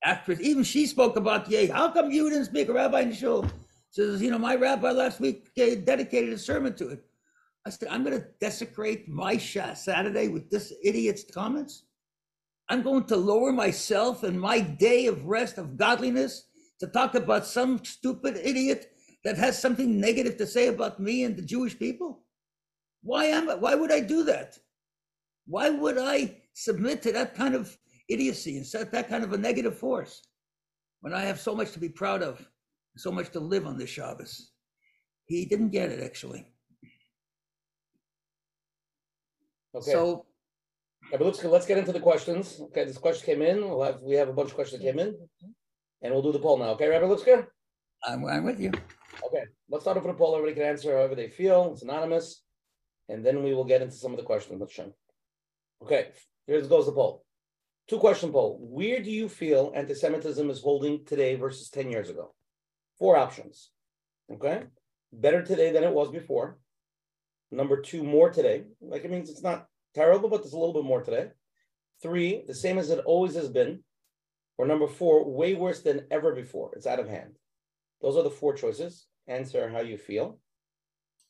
actress, 0.04 0.39
even 0.42 0.63
she 0.63 0.86
spoke 0.86 1.16
about 1.16 1.50
Ye. 1.50 1.68
How 1.68 1.89
come 1.92 2.12
you 2.12 2.30
didn't 2.30 2.46
speak? 2.46 2.70
Rabbi 2.70 3.06
the 3.06 3.16
show 3.16 3.46
says, 3.92 4.22
you 4.22 4.32
know, 4.32 4.39
my 4.39 4.56
rabbi 4.56 4.92
last 4.92 5.20
week 5.20 5.54
dedicated 5.56 6.34
a 6.34 6.38
sermon 6.38 6.76
to 6.76 6.89
it. 6.89 7.06
I 7.66 7.70
said, 7.70 7.89
I'm 7.89 8.04
going 8.04 8.20
to 8.20 8.28
desecrate 8.42 9.08
my 9.08 9.38
Saturday 9.38 10.28
with 10.28 10.50
this 10.50 10.74
idiot's 10.84 11.24
comments. 11.32 11.84
I'm 12.70 12.82
going 12.82 13.06
to 13.06 13.16
lower 13.16 13.52
myself 13.52 14.24
and 14.24 14.39
my 14.39 14.60
day 14.60 15.06
of 15.08 15.26
rest 15.26 15.58
of 15.58 15.78
godliness 15.78 16.48
to 16.80 16.88
talk 16.88 17.16
about 17.16 17.46
some 17.46 17.84
stupid 17.86 18.39
idiot 18.44 18.94
that 19.24 19.38
has 19.38 19.60
something 19.60 20.00
negative 20.00 20.38
to 20.38 20.48
say 20.48 20.68
about 20.68 21.00
me 21.00 21.24
and 21.24 21.36
the 21.36 21.42
Jewish 21.42 21.78
people? 21.78 22.24
Why 23.02 23.26
am 23.26 23.50
I, 23.50 23.56
why 23.56 23.76
would 23.76 23.92
I 23.92 24.00
do 24.00 24.24
that? 24.26 24.58
Why 25.46 25.70
would 25.70 25.98
I 25.98 26.42
submit 26.54 27.02
to 27.04 27.12
that 27.13 27.36
kind 27.36 27.56
of 27.56 27.78
idiocy 28.10 28.58
and 28.58 28.66
set 28.66 28.92
that 28.92 29.10
kind 29.10 29.24
of 29.24 29.34
a 29.34 29.38
negative 29.38 29.78
force 29.78 30.22
when 31.02 31.13
I 31.13 31.22
have 31.22 31.39
so 31.39 31.56
much 31.56 31.72
to 31.74 31.80
be 31.80 31.89
proud 31.89 32.22
of, 32.22 32.46
so 32.98 33.12
much 33.12 33.30
to 33.32 33.39
live 33.39 33.66
on 33.66 33.78
this 33.78 33.89
Shabbos? 33.89 34.52
He 35.26 35.46
didn't 35.46 35.70
get 35.70 35.89
it 35.89 36.04
actually. 36.04 36.46
Okay. 39.76 39.92
So 39.92 40.26
Yeah, 41.12 41.18
but 41.18 41.26
let's 41.26 41.44
let's 41.44 41.66
get 41.66 41.78
into 41.78 41.92
the 41.92 42.00
questions. 42.00 42.60
Okay, 42.62 42.86
this 42.86 42.98
question 42.98 43.26
came 43.26 43.42
in. 43.42 43.62
We'll 43.68 43.84
have 43.84 44.02
we 44.02 44.16
have 44.16 44.30
a 44.30 44.34
bunch 44.34 44.50
of 44.50 44.56
questions 44.56 44.82
that 44.82 44.88
came 44.88 45.00
in, 45.00 45.16
and 46.02 46.13
we'll 46.13 46.22
do 46.22 46.32
the 46.32 46.39
poll 46.39 46.58
now. 46.58 46.72
Okay, 46.72 46.88
Rabbi 46.88 47.06
Lipsker? 47.06 47.48
I'm, 48.06 48.26
I'm 48.26 48.44
with 48.44 48.60
you. 48.60 48.72
Okay, 49.26 49.44
let's 49.70 49.84
start 49.84 49.98
off 49.98 50.04
with 50.04 50.16
a 50.16 50.18
poll. 50.18 50.36
Everybody 50.36 50.60
can 50.60 50.70
answer 50.70 50.92
however 50.92 51.16
they 51.16 51.30
feel. 51.30 51.72
It's 51.72 51.84
anonymous, 51.84 52.44
and 53.10 53.26
then 53.26 53.44
we 53.44 53.54
will 53.54 53.63
get 53.63 53.82
into 53.82 53.96
some 53.96 54.12
of 54.12 54.18
the 54.18 54.24
questions. 54.24 54.60
Let's 54.60 54.74
show. 54.74 54.94
Okay, 55.82 56.10
here 56.48 56.62
goes 56.62 56.86
the 56.86 56.92
poll. 56.92 57.26
Two 57.89 58.00
question 58.00 58.32
poll. 58.32 58.58
Where 58.62 59.02
do 59.02 59.12
you 59.12 59.28
feel 59.28 59.74
anti-Semitism 59.76 60.50
is 60.50 60.62
holding 60.62 61.06
today 61.06 61.36
versus 61.36 61.69
10 61.69 61.91
years 61.91 62.10
ago? 62.10 62.34
Four 62.98 63.17
options. 63.17 63.72
Okay. 64.32 64.63
Better 65.12 65.43
today 65.43 65.72
than 65.72 65.84
it 65.84 65.93
was 65.93 66.10
before. 66.10 66.58
Number 67.52 67.82
two, 67.82 68.04
more 68.04 68.30
today. 68.30 68.63
Like 68.82 69.04
it 69.04 69.12
means 69.12 69.30
it's 69.30 69.43
not 69.43 69.67
terrible, 69.93 70.30
but 70.30 70.41
there's 70.41 70.54
a 70.54 70.58
little 70.58 70.74
bit 70.74 70.86
more 70.86 71.04
today. 71.04 71.28
Three, 72.02 72.43
the 72.48 72.56
same 72.56 72.78
as 72.78 72.89
it 72.89 73.04
always 73.06 73.36
has 73.36 73.50
been. 73.50 73.84
Or 74.58 74.65
number 74.65 74.88
four, 74.88 75.30
way 75.30 75.56
worse 75.56 75.82
than 75.82 76.06
ever 76.10 76.34
before. 76.34 76.72
It's 76.76 76.88
out 76.88 77.00
of 77.00 77.10
hand. 77.10 77.38
Those 78.02 78.17
are 78.17 78.24
the 78.24 78.30
four 78.30 78.54
choices. 78.54 79.08
Answer 79.28 79.69
how 79.69 79.82
you 79.82 79.98
feel. 79.98 80.39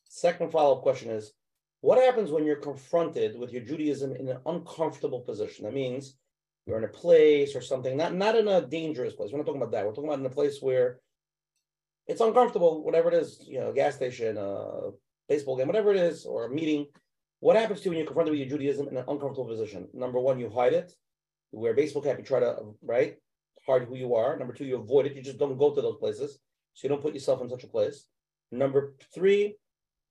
Second 0.08 0.52
follow 0.52 0.76
up 0.76 0.82
question 0.82 1.10
is 1.10 1.32
what 1.80 2.02
happens 2.02 2.30
when 2.30 2.44
you're 2.44 2.56
confronted 2.56 3.38
with 3.38 3.52
your 3.52 3.62
Judaism 3.62 4.14
in 4.14 4.28
an 4.28 4.38
uncomfortable 4.46 5.20
position? 5.20 5.64
That 5.64 5.74
means 5.74 6.16
you're 6.66 6.78
in 6.78 6.84
a 6.84 6.88
place 6.88 7.54
or 7.54 7.60
something, 7.60 7.96
not, 7.96 8.14
not 8.14 8.36
in 8.36 8.48
a 8.48 8.66
dangerous 8.66 9.14
place. 9.14 9.30
We're 9.30 9.38
not 9.38 9.46
talking 9.46 9.60
about 9.60 9.72
that. 9.72 9.84
We're 9.84 9.92
talking 9.92 10.08
about 10.08 10.20
in 10.20 10.26
a 10.26 10.30
place 10.30 10.58
where 10.60 10.98
it's 12.06 12.20
uncomfortable, 12.20 12.82
whatever 12.84 13.08
it 13.08 13.14
is, 13.14 13.44
you 13.46 13.60
know, 13.60 13.72
gas 13.72 13.96
station, 13.96 14.36
a 14.38 14.90
baseball 15.28 15.56
game, 15.56 15.66
whatever 15.66 15.90
it 15.90 15.98
is, 15.98 16.24
or 16.26 16.46
a 16.46 16.50
meeting. 16.50 16.86
What 17.40 17.56
happens 17.56 17.80
to 17.80 17.84
you 17.84 17.90
when 17.90 17.98
you're 17.98 18.06
confronted 18.06 18.32
with 18.32 18.40
your 18.40 18.48
Judaism 18.48 18.88
in 18.88 18.96
an 18.96 19.04
uncomfortable 19.06 19.46
position? 19.46 19.88
Number 19.92 20.20
one, 20.20 20.38
you 20.38 20.48
hide 20.48 20.72
it. 20.72 20.92
You 21.52 21.60
wear 21.60 21.72
a 21.72 21.76
baseball 21.76 22.02
cap, 22.02 22.18
you 22.18 22.24
try 22.24 22.40
to, 22.40 22.56
right, 22.82 23.16
hide 23.66 23.82
who 23.82 23.96
you 23.96 24.14
are. 24.14 24.36
Number 24.36 24.54
two, 24.54 24.64
you 24.64 24.76
avoid 24.76 25.06
it. 25.06 25.14
You 25.14 25.22
just 25.22 25.38
don't 25.38 25.58
go 25.58 25.74
to 25.74 25.82
those 25.82 25.98
places. 25.98 26.38
So 26.72 26.84
you 26.84 26.88
don't 26.88 27.02
put 27.02 27.14
yourself 27.14 27.40
in 27.42 27.48
such 27.48 27.64
a 27.64 27.68
place. 27.68 28.06
Number 28.50 28.94
three, 29.14 29.56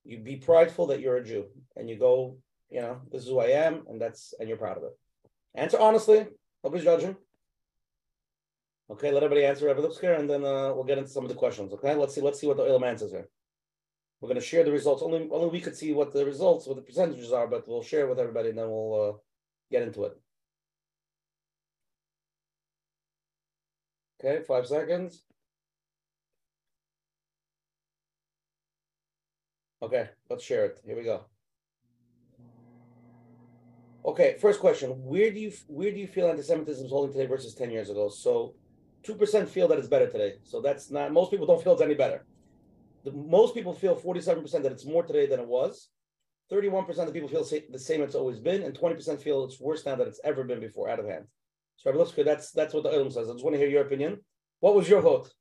you 0.03 0.19
be 0.19 0.35
prideful 0.35 0.87
that 0.87 0.99
you're 0.99 1.17
a 1.17 1.23
Jew 1.23 1.45
and 1.75 1.89
you 1.89 1.97
go, 1.97 2.37
you 2.69 2.81
know, 2.81 3.01
this 3.11 3.23
is 3.23 3.29
who 3.29 3.39
I 3.39 3.47
am, 3.47 3.83
and 3.87 4.01
that's 4.01 4.33
and 4.39 4.49
you're 4.49 4.57
proud 4.57 4.77
of 4.77 4.83
it. 4.83 4.97
Answer 5.55 5.79
honestly. 5.79 6.27
Nobody's 6.63 6.86
judging. 6.86 7.15
Okay, 8.89 9.12
let 9.12 9.23
everybody 9.23 9.45
answer 9.45 9.65
Rabbi 9.65 9.82
Lipsker, 9.82 10.19
and 10.19 10.30
then 10.30 10.43
uh, 10.43 10.73
we'll 10.73 10.84
get 10.84 10.97
into 10.97 11.10
some 11.10 11.23
of 11.23 11.30
the 11.30 11.36
questions. 11.36 11.73
Okay, 11.73 11.95
let's 11.95 12.13
see. 12.13 12.21
Let's 12.21 12.39
see 12.39 12.47
what 12.47 12.58
the 12.58 12.63
Olam 12.63 12.86
answers 12.86 13.12
here. 13.12 13.28
We're 14.21 14.28
going 14.28 14.39
to 14.39 14.45
share 14.45 14.63
the 14.63 14.71
results. 14.71 15.02
Only 15.02 15.28
only 15.32 15.49
we 15.49 15.62
could 15.62 15.76
see 15.76 15.93
what 15.93 16.13
the 16.13 16.26
results, 16.26 16.67
what 16.67 16.76
the 16.76 16.82
percentages 16.82 17.32
are, 17.32 17.47
but 17.47 17.67
we'll 17.67 17.82
share 17.84 18.08
with 18.08 18.19
everybody, 18.19 18.49
and 18.49 18.58
then 18.58 18.69
we'll 18.69 19.10
uh, 19.10 19.17
get 19.71 19.84
into 19.84 20.04
it. 20.06 20.17
Okay, 24.23 24.43
five 24.43 24.65
seconds. 24.67 25.23
Okay, 29.82 30.10
let's 30.30 30.43
share 30.43 30.65
it. 30.65 30.80
Here 30.86 30.95
we 30.95 31.04
go. 31.04 31.26
Okay, 34.05 34.35
first 34.39 34.59
question: 34.59 34.89
Where 35.03 35.31
do 35.31 35.39
you 35.39 35.51
where 35.67 35.91
do 35.91 35.97
you 35.97 36.07
feel 36.07 36.27
anti-Semitism 36.27 36.85
is 36.85 36.91
holding 36.91 37.13
today 37.13 37.25
versus 37.25 37.55
ten 37.55 37.71
years 37.71 37.89
ago? 37.89 38.09
So, 38.09 38.55
two 39.01 39.15
percent 39.15 39.49
feel 39.49 39.67
that 39.69 39.79
it's 39.79 39.87
better 39.87 40.09
today. 40.09 40.35
So 40.43 40.61
that's 40.61 40.91
not 40.91 41.13
most 41.13 41.31
people 41.31 41.45
don't 41.45 41.63
feel 41.63 41.73
it's 41.73 41.81
any 41.81 41.95
better. 41.95 42.25
The, 43.05 43.11
most 43.11 43.53
people 43.53 43.73
feel 43.73 43.95
forty-seven 43.95 44.43
percent 44.43 44.63
that 44.63 44.73
it's 44.73 44.85
more 44.85 45.03
today 45.03 45.25
than 45.25 45.39
it 45.39 45.47
was. 45.47 45.89
Thirty-one 46.49 46.85
percent 46.85 47.07
of 47.07 47.13
people 47.13 47.29
feel 47.29 47.45
sa- 47.45 47.57
the 47.71 47.79
same 47.79 48.01
it's 48.01 48.15
always 48.15 48.39
been, 48.39 48.63
and 48.63 48.75
twenty 48.75 48.95
percent 48.95 49.21
feel 49.21 49.45
it's 49.45 49.59
worse 49.61 49.85
now 49.85 49.95
than 49.95 50.07
it's 50.07 50.19
ever 50.25 50.43
been 50.43 50.59
before, 50.59 50.89
out 50.89 50.99
of 50.99 51.07
hand. 51.07 51.25
So, 51.77 51.91
Lipsker, 51.91 52.25
that's 52.25 52.51
that's 52.51 52.73
what 52.73 52.83
the 52.83 52.89
Olam 52.89 53.11
says. 53.11 53.29
I 53.29 53.33
just 53.33 53.43
want 53.43 53.53
to 53.53 53.59
hear 53.59 53.69
your 53.69 53.83
opinion. 53.83 54.19
What 54.59 54.75
was 54.75 54.89
your 54.89 55.01
vote? 55.01 55.31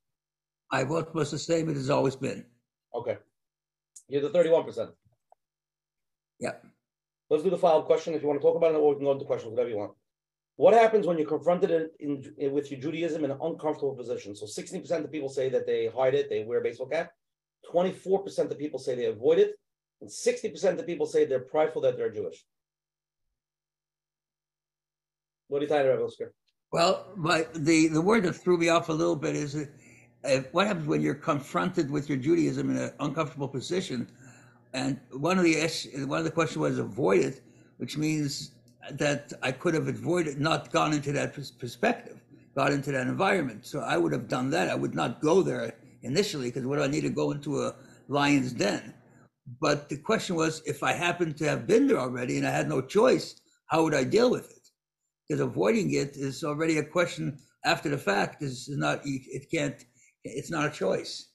My 0.71 0.85
vote 0.85 1.13
was 1.13 1.31
the 1.31 1.37
same 1.37 1.69
it 1.69 1.75
has 1.75 1.89
always 1.89 2.15
been. 2.15 2.45
Okay, 2.95 3.17
you're 4.07 4.21
the 4.21 4.29
thirty-one 4.29 4.63
percent. 4.63 4.91
Yeah. 6.39 6.53
Let's 7.33 7.43
do 7.43 7.49
the 7.49 7.57
follow-up 7.57 7.87
question 7.87 8.13
if 8.13 8.21
you 8.21 8.27
want 8.27 8.39
to 8.39 8.45
talk 8.45 8.55
about 8.55 8.75
it, 8.75 8.77
or 8.77 8.89
we 8.89 8.95
can 8.97 9.05
go 9.05 9.11
into 9.11 9.25
questions, 9.25 9.49
whatever 9.49 9.71
you 9.71 9.77
want. 9.77 9.93
What 10.57 10.75
happens 10.75 11.07
when 11.07 11.17
you're 11.17 11.27
confronted 11.27 11.71
in, 11.71 11.89
in, 11.99 12.35
in- 12.37 12.51
with 12.51 12.69
your 12.69 12.79
Judaism 12.79 13.25
in 13.25 13.31
an 13.31 13.39
uncomfortable 13.41 13.95
position? 13.95 14.35
So 14.35 14.45
16% 14.45 15.03
of 15.03 15.11
people 15.11 15.29
say 15.29 15.49
that 15.49 15.65
they 15.65 15.87
hide 15.87 16.13
it, 16.13 16.29
they 16.29 16.43
wear 16.43 16.59
a 16.59 16.61
baseball 16.61 16.85
cap. 16.89 17.09
24% 17.73 18.51
of 18.51 18.59
people 18.59 18.77
say 18.77 18.93
they 18.93 19.05
avoid 19.05 19.39
it, 19.39 19.55
and 19.99 20.07
60% 20.11 20.77
of 20.77 20.85
people 20.85 21.07
say 21.07 21.25
they're 21.25 21.39
prideful 21.39 21.81
that 21.81 21.97
they're 21.97 22.11
Jewish. 22.11 22.45
What 25.47 25.57
do 25.57 25.65
you 25.65 25.69
think, 25.69 25.87
Rabbi 25.87 26.03
Lipsker? 26.03 26.29
Well, 26.71 27.07
my, 27.15 27.47
the, 27.55 27.87
the 27.87 28.01
word 28.01 28.25
that 28.25 28.33
threw 28.33 28.59
me 28.59 28.69
off 28.69 28.89
a 28.89 28.93
little 28.93 29.15
bit 29.15 29.35
is 29.35 29.55
uh, 30.23 30.41
what 30.51 30.67
happens 30.67 30.85
when 30.85 31.01
you're 31.01 31.15
confronted 31.15 31.89
with 31.89 32.09
your 32.09 32.19
Judaism 32.19 32.69
in 32.69 32.77
an 32.77 32.91
uncomfortable 32.99 33.47
position? 33.47 34.07
And 34.73 34.99
one 35.11 35.37
of 35.37 35.43
the 35.43 35.55
one 36.07 36.19
of 36.19 36.25
the 36.25 36.31
questions 36.31 36.57
was 36.57 36.79
avoid 36.79 37.21
it, 37.21 37.41
which 37.77 37.97
means 37.97 38.51
that 38.91 39.31
I 39.41 39.51
could 39.51 39.73
have 39.75 39.87
avoided, 39.87 40.39
not 40.39 40.71
gone 40.71 40.93
into 40.93 41.11
that 41.13 41.33
perspective, 41.59 42.21
got 42.55 42.73
into 42.73 42.91
that 42.91 43.07
environment. 43.07 43.65
So 43.65 43.79
I 43.79 43.97
would 43.97 44.11
have 44.11 44.27
done 44.27 44.49
that. 44.49 44.69
I 44.69 44.75
would 44.75 44.95
not 44.95 45.21
go 45.21 45.41
there 45.41 45.73
initially 46.01 46.49
because 46.49 46.65
what 46.65 46.77
do 46.77 46.83
I 46.83 46.87
need 46.87 47.01
to 47.01 47.09
go 47.09 47.31
into 47.31 47.61
a 47.61 47.75
lion's 48.07 48.51
den? 48.51 48.93
But 49.61 49.89
the 49.89 49.97
question 49.97 50.35
was, 50.35 50.61
if 50.65 50.83
I 50.83 50.93
happened 50.93 51.37
to 51.37 51.49
have 51.49 51.67
been 51.67 51.87
there 51.87 51.99
already 51.99 52.37
and 52.37 52.47
I 52.47 52.51
had 52.51 52.69
no 52.69 52.81
choice, 52.81 53.35
how 53.67 53.83
would 53.83 53.93
I 53.93 54.03
deal 54.03 54.31
with 54.31 54.49
it? 54.49 54.69
Because 55.27 55.41
avoiding 55.41 55.93
it 55.93 56.15
is 56.15 56.43
already 56.43 56.77
a 56.77 56.83
question 56.83 57.39
after 57.63 57.89
the 57.89 57.97
fact. 57.97 58.41
Is 58.41 58.69
not 58.69 59.01
it 59.05 59.49
can't. 59.51 59.83
It's 60.23 60.51
not 60.51 60.65
a 60.65 60.71
choice. 60.71 61.29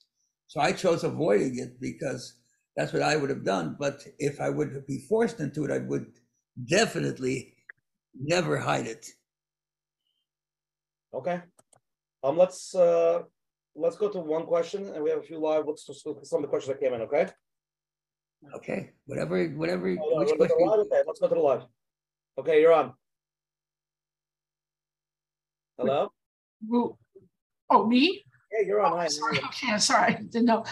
So 0.47 0.61
I 0.61 0.73
chose 0.73 1.05
avoiding 1.05 1.59
it 1.59 1.81
because 1.81 2.35
that's 2.79 2.93
what 2.93 3.03
I 3.03 3.17
would 3.17 3.29
have 3.29 3.45
done. 3.45 3.75
But 3.77 4.07
if 4.21 4.41
I 4.41 4.49
would 4.49 4.87
be 4.87 5.01
forced 5.09 5.41
into 5.41 5.65
it, 5.65 5.73
I 5.73 5.79
would 5.79 6.07
definitely 6.65 7.55
never 8.15 8.57
hide 8.57 8.87
it. 8.87 9.05
Okay. 11.13 11.41
Um, 12.23 12.37
let's 12.39 12.77
uh 12.77 13.23
let's 13.75 13.97
go 13.97 14.09
to 14.09 14.21
one 14.21 14.47
question, 14.47 14.87
and 14.95 15.03
we 15.03 15.11
have 15.11 15.19
a 15.19 15.23
few 15.23 15.39
live. 15.39 15.65
Let's 15.67 15.85
just 15.85 16.07
look 16.07 16.19
at 16.19 16.27
some 16.27 16.39
of 16.39 16.43
the 16.43 16.49
questions 16.49 16.73
that 16.73 16.81
came 16.81 16.95
in. 16.95 17.03
Okay. 17.03 17.29
Okay, 18.55 18.91
whatever, 19.07 19.49
whatever. 19.49 19.89
Oh, 19.91 20.11
no, 20.11 20.19
which 20.19 20.29
go 20.29 20.37
question? 20.37 20.69
live? 20.69 20.87
Okay, 20.87 21.03
let's 21.05 21.19
go 21.19 21.27
to 21.27 21.35
the 21.35 21.41
live. 21.41 21.63
Okay, 22.39 22.61
you're 22.61 22.73
on. 22.73 22.93
Hello? 25.77 26.13
Oh, 27.71 27.87
me? 27.87 28.25
Yeah, 28.53 28.67
you're 28.67 28.81
on. 28.81 29.05
Oh, 29.05 29.09
sorry, 29.09 29.39
okay, 29.45 29.79
sorry, 29.79 30.15
I 30.15 30.23
didn't 30.23 30.47
know. 30.47 30.65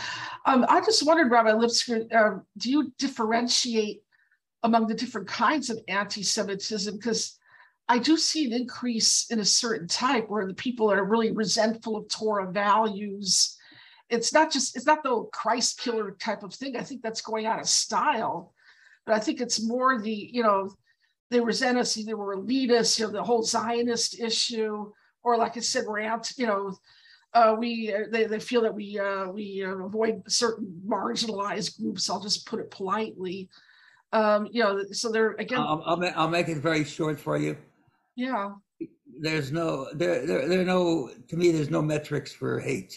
Um, 0.44 0.64
I 0.68 0.80
just 0.80 1.06
wondered, 1.06 1.30
Rabbi 1.30 1.50
Lipsker, 1.50 2.12
uh, 2.14 2.40
do 2.58 2.70
you 2.70 2.92
differentiate 2.98 4.02
among 4.62 4.86
the 4.86 4.94
different 4.94 5.28
kinds 5.28 5.70
of 5.70 5.78
anti-Semitism? 5.88 6.96
Because 6.96 7.38
I 7.88 7.98
do 7.98 8.16
see 8.16 8.46
an 8.46 8.52
increase 8.52 9.26
in 9.30 9.40
a 9.40 9.44
certain 9.44 9.86
type 9.86 10.28
where 10.28 10.46
the 10.46 10.54
people 10.54 10.90
are 10.90 11.04
really 11.04 11.30
resentful 11.30 11.96
of 11.96 12.08
Torah 12.08 12.50
values. 12.50 13.56
It's 14.08 14.32
not 14.32 14.52
just, 14.52 14.76
it's 14.76 14.86
not 14.86 15.02
the 15.02 15.24
Christ 15.32 15.80
killer 15.80 16.16
type 16.18 16.42
of 16.42 16.54
thing. 16.54 16.76
I 16.76 16.82
think 16.82 17.02
that's 17.02 17.20
going 17.20 17.46
out 17.46 17.60
of 17.60 17.68
style. 17.68 18.54
But 19.04 19.14
I 19.14 19.20
think 19.20 19.40
it's 19.40 19.62
more 19.62 20.00
the, 20.00 20.30
you 20.32 20.42
know, 20.42 20.74
they 21.30 21.40
resent 21.40 21.78
us, 21.78 21.94
they 21.94 22.14
were 22.14 22.36
elitists, 22.36 22.98
you 22.98 23.06
know, 23.06 23.12
the 23.12 23.22
whole 23.22 23.42
Zionist 23.42 24.20
issue, 24.20 24.92
or 25.22 25.36
like 25.36 25.56
I 25.56 25.60
said, 25.60 25.84
we're 25.86 26.00
out, 26.00 26.30
you 26.36 26.46
know, 26.46 26.76
uh, 27.36 27.54
we 27.62 27.70
uh, 27.94 28.04
they, 28.12 28.24
they 28.32 28.40
feel 28.50 28.62
that 28.62 28.74
we 28.74 28.88
uh, 28.98 29.26
we 29.38 29.46
uh, 29.68 29.76
avoid 29.90 30.14
certain 30.44 30.68
marginalized 30.86 31.70
groups. 31.78 32.08
I'll 32.08 32.20
just 32.28 32.46
put 32.50 32.60
it 32.60 32.70
politely. 32.70 33.38
Um, 34.12 34.48
you 34.54 34.62
know, 34.62 34.72
so 34.92 35.10
they're 35.12 35.32
again, 35.44 35.58
I'll, 35.60 35.82
I'll, 35.84 35.96
ma- 36.02 36.16
I'll 36.20 36.28
make 36.38 36.48
it 36.48 36.58
very 36.58 36.84
short 36.84 37.18
for 37.26 37.36
you. 37.44 37.52
yeah, 38.16 38.50
There's 39.26 39.50
no, 39.60 39.66
there, 40.00 40.24
there, 40.28 40.48
there 40.48 40.60
are 40.60 40.70
no, 40.76 41.10
to 41.28 41.36
me, 41.36 41.50
there's 41.50 41.70
no 41.78 41.82
metrics 41.82 42.32
for 42.32 42.60
hate. 42.60 42.92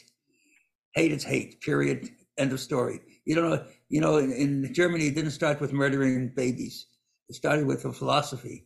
Hate 0.94 1.12
is 1.12 1.24
hate, 1.24 1.62
period. 1.62 2.10
End 2.38 2.52
of 2.54 2.60
story. 2.60 2.98
You 3.26 3.36
don't 3.36 3.50
know, 3.50 3.66
you 3.90 4.02
know, 4.02 4.18
in, 4.18 4.32
in 4.32 4.74
Germany, 4.74 5.08
it 5.08 5.16
didn't 5.16 5.32
start 5.42 5.60
with 5.60 5.74
murdering 5.74 6.32
babies. 6.36 6.76
It 7.30 7.36
started 7.36 7.66
with 7.66 7.86
a 7.86 7.92
philosophy. 7.92 8.58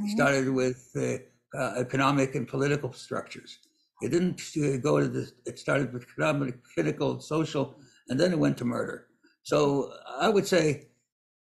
It 0.00 0.06
Mhm. 0.06 0.10
started 0.18 0.48
with 0.62 0.80
uh, 0.96 1.58
uh, 1.60 1.72
economic 1.84 2.34
and 2.34 2.48
political 2.48 2.92
structures. 2.92 3.58
It 4.02 4.10
didn't 4.10 4.40
uh, 4.56 4.78
go 4.78 5.00
to 5.00 5.08
the, 5.08 5.30
it 5.46 5.58
started 5.58 5.92
with 5.92 6.04
economic, 6.04 6.56
political, 6.74 7.20
social, 7.20 7.76
and 8.08 8.18
then 8.18 8.32
it 8.32 8.38
went 8.38 8.56
to 8.58 8.64
murder. 8.64 9.06
So 9.42 9.92
I 10.18 10.28
would 10.28 10.46
say 10.46 10.88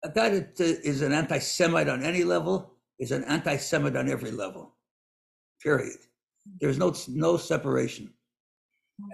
a 0.04 0.10
guy 0.10 0.30
that 0.30 0.60
uh, 0.60 1.06
an 1.06 1.14
anti 1.14 1.40
Semite 1.40 1.90
on 1.90 2.04
any 2.04 2.24
level 2.24 2.78
is 3.00 3.12
an 3.12 3.24
anti-Semite 3.26 3.96
on 3.96 4.10
every 4.10 4.32
level. 4.32 4.76
Period. 5.62 5.98
There's 6.60 6.78
no 6.78 6.94
no 7.08 7.38
separation. 7.38 8.14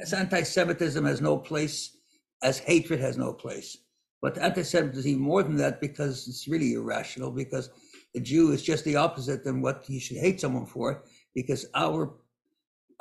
As 0.02 0.14
anti-Semitism 0.14 1.04
has 1.06 1.20
no 1.20 1.38
place, 1.38 1.98
as 2.42 2.60
hatred 2.60 3.00
has 3.02 3.18
no 3.18 3.34
place. 3.34 3.78
But 4.22 4.38
anti-Semitism 4.38 5.00
is 5.00 5.08
even 5.08 5.22
more 5.22 5.44
than 5.44 5.58
that 5.58 5.82
because 5.82 6.28
it's 6.28 6.48
really 6.48 6.74
irrational. 6.74 7.32
Because 7.32 7.70
the 8.14 8.22
Jew 8.22 8.52
is 8.52 8.62
just 8.62 8.86
the 8.86 8.96
opposite 8.96 9.44
than 9.44 9.62
what 9.62 9.90
you 9.90 10.00
should 10.00 10.18
hate 10.18 10.40
someone 10.40 10.66
for. 10.66 11.04
Because 11.36 11.66
our 11.76 12.14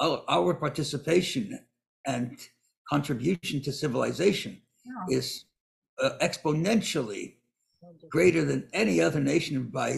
our, 0.03 0.25
our 0.29 0.55
participation 0.55 1.59
and 2.07 2.37
contribution 2.89 3.63
to 3.63 3.73
civilization 3.73 4.61
Yeah. 4.85 5.19
is 5.19 5.45
uh, 6.03 6.19
exponentially 6.21 7.37
greater 8.11 8.45
than 8.45 8.69
any 8.73 9.01
other 9.01 9.21
nation 9.21 9.69
by 9.81 9.91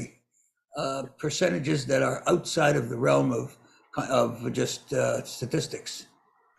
uh, 0.76 1.04
percentages 1.18 1.86
that 1.86 2.02
are 2.02 2.22
outside 2.32 2.76
of 2.76 2.88
the 2.88 2.96
realm 3.08 3.32
of 3.32 3.56
of 4.10 4.52
just 4.52 4.92
uh, 4.92 5.22
statistics. 5.24 6.06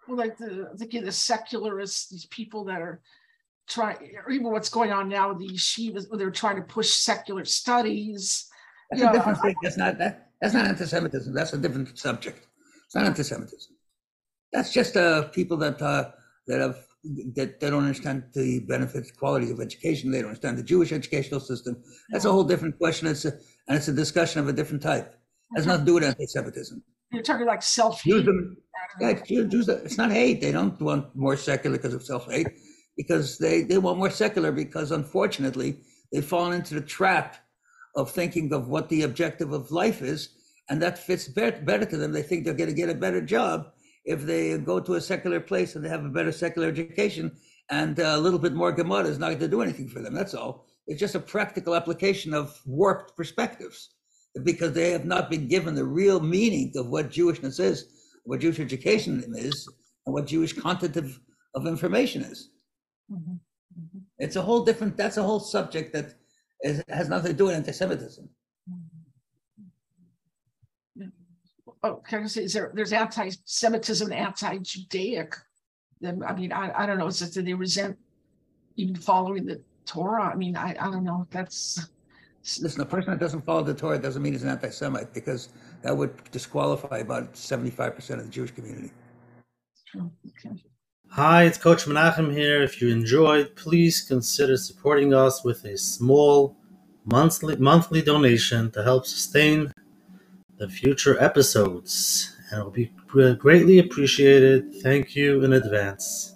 Well, 0.08 0.18
like 0.18 0.38
the 0.38 0.70
the 1.10 1.12
secularists, 1.12 2.08
these 2.10 2.28
people 2.28 2.64
that 2.66 2.82
are 2.82 3.02
trying, 3.68 3.98
or 4.26 4.32
even 4.32 4.52
what's 4.52 4.70
going 4.70 4.92
on 4.94 5.10
now 5.10 5.30
with 5.30 5.40
the 5.40 5.50
yeshivas, 5.50 6.06
they're 6.18 6.32
trying 6.32 6.56
to 6.56 6.62
push 6.62 6.90
secular 6.92 7.44
studies. 7.44 8.48
That's 8.90 9.02
Yeah, 9.02 9.10
a 9.10 9.14
different 9.14 9.42
thing. 9.42 9.56
That's 9.62 9.78
not 9.78 9.98
that. 9.98 10.14
That's 10.42 10.54
not 10.54 10.66
anti-Semitism. 10.66 11.34
That's 11.34 11.54
a 11.54 11.58
different 11.58 11.98
subject. 11.98 12.45
It's 12.96 13.02
not 13.02 13.10
anti-Semitism. 13.10 13.76
That's 14.54 14.72
just 14.72 14.96
uh, 14.96 15.24
people 15.24 15.58
that 15.58 15.82
uh, 15.82 16.12
that 16.48 16.62
have 16.62 16.78
that 17.36 17.60
they 17.60 17.70
don't 17.70 17.84
understand 17.84 18.24
the 18.34 18.60
benefits, 18.62 19.12
qualities 19.12 19.52
of 19.52 19.60
education. 19.60 20.12
They 20.12 20.20
don't 20.20 20.30
understand 20.30 20.58
the 20.58 20.64
Jewish 20.64 20.94
educational 20.94 21.42
system. 21.42 21.84
That's 22.10 22.24
a 22.24 22.32
whole 22.32 22.46
different 22.46 22.78
question. 22.78 23.10
It's 23.10 23.26
a, 23.26 23.34
and 23.68 23.76
it's 23.76 23.90
a 23.90 23.94
discussion 23.94 24.40
of 24.40 24.48
a 24.48 24.54
different 24.54 24.82
type. 24.82 25.14
It 25.52 25.58
has 25.58 25.66
nothing 25.68 25.82
to 25.82 25.86
do 25.88 25.94
with 25.96 26.06
anti-Semitism. 26.06 26.82
You're 27.12 27.22
talking 27.22 27.46
like 27.46 27.62
self 27.64 28.02
Jews, 28.02 28.26
hate. 29.02 29.22
yeah, 29.28 29.44
Jews, 29.44 29.68
it's 29.68 29.98
not 29.98 30.12
hate. 30.12 30.40
They 30.40 30.54
don't 30.54 30.80
want 30.80 31.14
more 31.18 31.36
secular 31.36 31.76
because 31.76 31.94
of 31.94 32.02
self-hate, 32.02 32.48
because 32.96 33.38
they, 33.40 33.64
they 33.64 33.78
want 33.78 33.98
more 33.98 34.10
secular 34.10 34.54
because 34.54 34.92
unfortunately 34.92 35.82
they've 36.14 36.24
fallen 36.24 36.54
into 36.54 36.76
the 36.76 36.82
trap 36.82 37.36
of 37.98 38.10
thinking 38.10 38.54
of 38.54 38.70
what 38.70 38.88
the 38.88 39.02
objective 39.02 39.52
of 39.52 39.70
life 39.70 40.02
is, 40.02 40.30
and 40.70 40.82
that 40.82 40.98
fits 40.98 41.28
better, 41.28 41.62
better 41.62 41.86
to 41.86 41.98
them. 41.98 42.12
They 42.12 42.24
think 42.24 42.44
they're 42.44 42.54
going 42.54 42.70
to 42.70 42.76
get 42.76 42.90
a 42.90 42.96
better 42.96 43.22
job 43.22 43.68
if 44.06 44.22
they 44.24 44.58
go 44.58 44.80
to 44.80 44.96
a 44.96 45.02
secular 45.02 45.40
place 45.40 45.76
and 45.76 45.84
they 45.84 45.90
have 45.90 46.06
a 46.06 46.10
better 46.10 46.32
secular 46.32 46.68
education, 46.68 47.32
and 47.70 48.00
uh, 48.00 48.14
a 48.16 48.20
little 48.20 48.40
bit 48.40 48.54
more 48.54 48.72
Gemara 48.72 49.06
is 49.06 49.18
not 49.20 49.28
going 49.30 49.40
to 49.40 49.48
do 49.48 49.62
anything 49.62 49.88
for 49.88 50.00
them. 50.02 50.14
That's 50.14 50.34
all. 50.36 50.66
It's 50.88 51.00
just 51.00 51.16
a 51.16 51.20
practical 51.20 51.76
application 51.76 52.34
of 52.34 52.60
warped 52.66 53.16
perspectives 53.18 53.90
because 54.44 54.74
they 54.74 54.92
have 54.92 55.06
not 55.06 55.30
been 55.30 55.48
given 55.48 55.74
the 55.74 55.86
real 55.86 56.20
meaning 56.20 56.72
of 56.76 56.90
what 56.90 57.10
Jewishness 57.10 57.60
is, 57.60 57.88
what 58.26 58.42
Jewish 58.42 58.60
education 58.60 59.24
is, 59.36 59.68
and 60.06 60.14
what 60.14 60.28
Jewish 60.28 60.54
content 60.54 60.98
of, 60.98 61.20
of 61.56 61.66
information 61.66 62.22
is. 62.22 62.50
Mhm, 63.12 63.40
mhm, 63.80 64.02
It's 64.20 64.36
a 64.36 64.42
whole 64.42 64.64
different, 64.64 64.98
that's 64.98 65.18
a 65.18 65.24
whole 65.24 65.40
subject 65.40 65.94
that 65.94 66.14
is, 66.62 66.84
has 66.90 67.10
nothing 67.10 67.32
to 67.32 67.38
do 67.38 67.46
with 67.46 67.56
anti-Semitism. 67.56 68.26
mhm. 68.26 68.30
Oh, 71.84 71.96
can 71.98 72.24
I 72.24 72.28
say, 72.28 72.44
is 72.44 72.54
there, 72.54 72.72
there's 72.74 72.94
anti-Semitism 72.94 74.12
anti-Judaic. 74.12 75.36
Then, 76.02 76.24
I 76.24 76.34
mean, 76.34 76.52
I, 76.52 76.72
I 76.84 76.86
don't 76.86 76.98
know, 76.98 77.08
is 77.08 77.22
it, 77.22 77.34
do 77.34 77.42
they 77.42 77.54
resent 77.54 77.98
even 78.76 78.96
following 78.96 79.46
the 79.46 79.62
Torah? 79.86 80.24
I 80.24 80.36
mean, 80.36 80.56
I, 80.56 80.76
I 80.80 80.92
don't 80.92 81.04
know, 81.04 81.28
that's. 81.30 81.88
Listen, 82.62 82.82
a 82.82 82.86
person 82.86 83.12
that 83.12 83.20
doesn't 83.20 83.46
follow 83.46 83.64
the 83.64 83.74
Torah 83.74 83.98
doesn't 84.00 84.22
mean 84.22 84.34
he's 84.34 84.44
an 84.44 84.50
anti-Semite 84.50 85.14
because 85.14 85.50
that 85.82 85.96
would 85.96 86.12
disqualify 86.32 87.00
about 87.00 87.34
75% 87.34 88.10
of 88.12 88.26
the 88.26 88.32
Jewish 88.32 88.52
community. 88.52 88.92
true, 89.88 90.12
okay. 90.30 90.56
Hi, 91.10 91.44
it's 91.44 91.58
Coach 91.58 91.86
Menachem 91.86 92.34
here. 92.34 92.62
If 92.62 92.82
you 92.82 92.90
enjoyed, 92.90 93.56
please 93.56 94.02
consider 94.02 94.58
supporting 94.58 95.14
us 95.14 95.44
with 95.44 95.64
a 95.66 95.78
small 95.78 96.58
monthly 97.06 97.56
monthly 97.56 98.02
donation 98.02 98.72
to 98.72 98.84
help 98.84 99.06
sustain 99.06 99.72
the 100.58 100.70
future 100.70 101.22
episodes. 101.22 102.36
And 102.52 102.62
it 102.62 102.64
will 102.64 102.72
be 102.72 102.92
greatly 103.38 103.80
appreciated. 103.80 104.76
Thank 104.82 105.16
you 105.16 105.44
in 105.44 105.54
advance. 105.54 106.36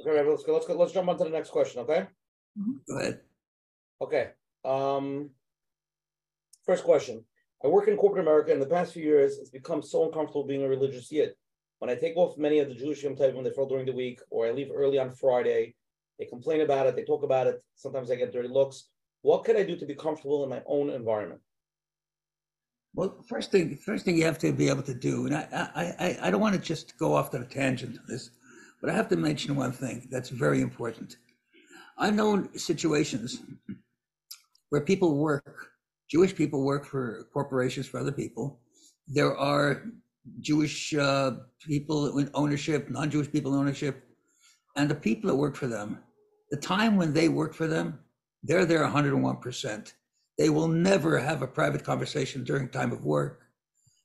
Okay, 0.00 0.10
Rabbi, 0.10 0.30
let's 0.30 0.44
go. 0.44 0.54
Let's 0.54 0.66
go. 0.66 0.74
Let's 0.74 0.92
jump 0.92 1.08
on 1.08 1.18
to 1.18 1.24
the 1.24 1.30
next 1.30 1.50
question. 1.50 1.80
Okay. 1.82 2.06
Go 2.88 2.98
ahead. 2.98 3.20
Okay. 4.00 4.30
Um, 4.64 5.30
first 6.64 6.84
question. 6.84 7.24
I 7.62 7.68
work 7.68 7.88
in 7.88 7.96
corporate 7.96 8.24
America. 8.24 8.52
In 8.52 8.60
the 8.60 8.66
past 8.66 8.94
few 8.94 9.02
years, 9.02 9.38
it's 9.38 9.50
become 9.50 9.82
so 9.82 10.06
uncomfortable 10.06 10.44
being 10.44 10.62
a 10.62 10.68
religious 10.68 11.12
yid. 11.12 11.34
When 11.78 11.90
I 11.90 11.94
take 11.94 12.16
off 12.16 12.38
many 12.38 12.58
of 12.60 12.68
the 12.68 12.74
Jewish 12.74 13.02
Yom 13.02 13.16
Tov 13.16 13.34
when 13.34 13.44
they 13.44 13.50
fall 13.50 13.66
during 13.66 13.86
the 13.86 13.92
week, 13.92 14.20
or 14.30 14.46
I 14.46 14.52
leave 14.52 14.70
early 14.74 14.98
on 14.98 15.12
Friday, 15.12 15.74
they 16.18 16.26
complain 16.26 16.60
about 16.60 16.86
it. 16.86 16.96
They 16.96 17.04
talk 17.04 17.22
about 17.22 17.46
it. 17.46 17.62
Sometimes 17.74 18.10
I 18.10 18.16
get 18.16 18.32
dirty 18.32 18.48
looks. 18.48 18.88
What 19.22 19.44
can 19.44 19.56
I 19.56 19.62
do 19.62 19.76
to 19.76 19.86
be 19.86 19.94
comfortable 19.94 20.44
in 20.44 20.50
my 20.50 20.62
own 20.66 20.90
environment? 20.90 21.40
Well, 22.94 23.24
first 23.28 23.52
thing, 23.52 23.76
first 23.76 24.04
thing 24.04 24.16
you 24.16 24.24
have 24.24 24.38
to 24.38 24.52
be 24.52 24.68
able 24.68 24.82
to 24.82 24.94
do, 24.94 25.26
and 25.26 25.34
I, 25.34 25.46
I, 25.52 26.18
I, 26.22 26.30
don't 26.30 26.40
want 26.40 26.56
to 26.56 26.60
just 26.60 26.98
go 26.98 27.14
off 27.14 27.32
on 27.34 27.42
a 27.42 27.46
tangent 27.46 27.96
on 27.96 28.04
this, 28.08 28.30
but 28.80 28.90
I 28.90 28.94
have 28.94 29.08
to 29.10 29.16
mention 29.16 29.54
one 29.54 29.70
thing 29.70 30.08
that's 30.10 30.28
very 30.28 30.60
important. 30.60 31.16
I've 31.98 32.14
known 32.14 32.48
situations 32.58 33.42
where 34.70 34.80
people 34.80 35.16
work, 35.16 35.68
Jewish 36.10 36.34
people 36.34 36.64
work 36.64 36.84
for 36.84 37.28
corporations 37.32 37.86
for 37.86 38.00
other 38.00 38.12
people. 38.12 38.58
There 39.06 39.36
are 39.36 39.84
Jewish 40.40 40.92
uh, 40.94 41.32
people 41.64 42.18
in 42.18 42.28
ownership, 42.34 42.90
non-Jewish 42.90 43.30
people 43.30 43.54
in 43.54 43.60
ownership, 43.60 44.02
and 44.76 44.90
the 44.90 44.96
people 44.96 45.30
that 45.30 45.36
work 45.36 45.54
for 45.54 45.68
them. 45.68 46.02
The 46.50 46.56
time 46.56 46.96
when 46.96 47.12
they 47.12 47.28
work 47.28 47.54
for 47.54 47.68
them, 47.68 48.00
they're 48.42 48.64
there 48.64 48.84
101%. 48.84 49.92
They 50.40 50.48
will 50.48 50.68
never 50.68 51.18
have 51.18 51.42
a 51.42 51.46
private 51.46 51.84
conversation 51.84 52.44
during 52.44 52.70
time 52.70 52.92
of 52.92 53.04
work. 53.04 53.42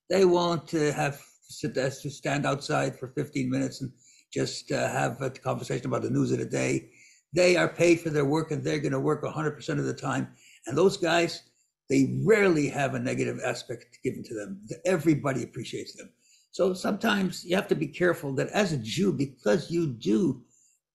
They 0.10 0.26
won't 0.26 0.74
uh, 0.74 0.92
have 0.92 1.22
sit 1.48 1.76
to 1.76 1.92
stand 1.92 2.46
outside 2.46 3.00
for 3.00 3.08
15 3.08 3.50
minutes 3.50 3.80
and 3.80 3.90
just 4.34 4.70
uh, 4.70 4.90
have 4.90 5.22
a 5.22 5.30
conversation 5.30 5.86
about 5.86 6.02
the 6.02 6.10
news 6.10 6.34
of 6.34 6.40
the 6.40 6.46
day. 6.46 6.90
They 7.34 7.56
are 7.56 7.70
paid 7.70 8.02
for 8.02 8.10
their 8.10 8.26
work 8.26 8.52
and 8.52 8.62
they're 8.62 8.80
going 8.80 8.92
to 8.92 9.00
work 9.00 9.24
100% 9.24 9.70
of 9.80 9.86
the 9.86 9.94
time. 9.94 10.28
And 10.68 10.78
those 10.78 10.98
guys, 10.98 11.42
they 11.90 12.20
rarely 12.26 12.68
have 12.68 12.96
a 12.96 13.00
negative 13.00 13.40
aspect 13.42 13.98
given 14.04 14.22
to 14.26 14.34
them. 14.34 14.60
Everybody 14.86 15.42
appreciates 15.44 15.96
them. 15.96 16.10
So 16.52 16.74
sometimes 16.74 17.46
you 17.46 17.56
have 17.56 17.70
to 17.70 17.76
be 17.76 17.88
careful 17.88 18.34
that 18.34 18.50
as 18.50 18.74
a 18.74 18.78
Jew, 18.78 19.14
because 19.14 19.72
you 19.72 19.88
do 19.88 20.44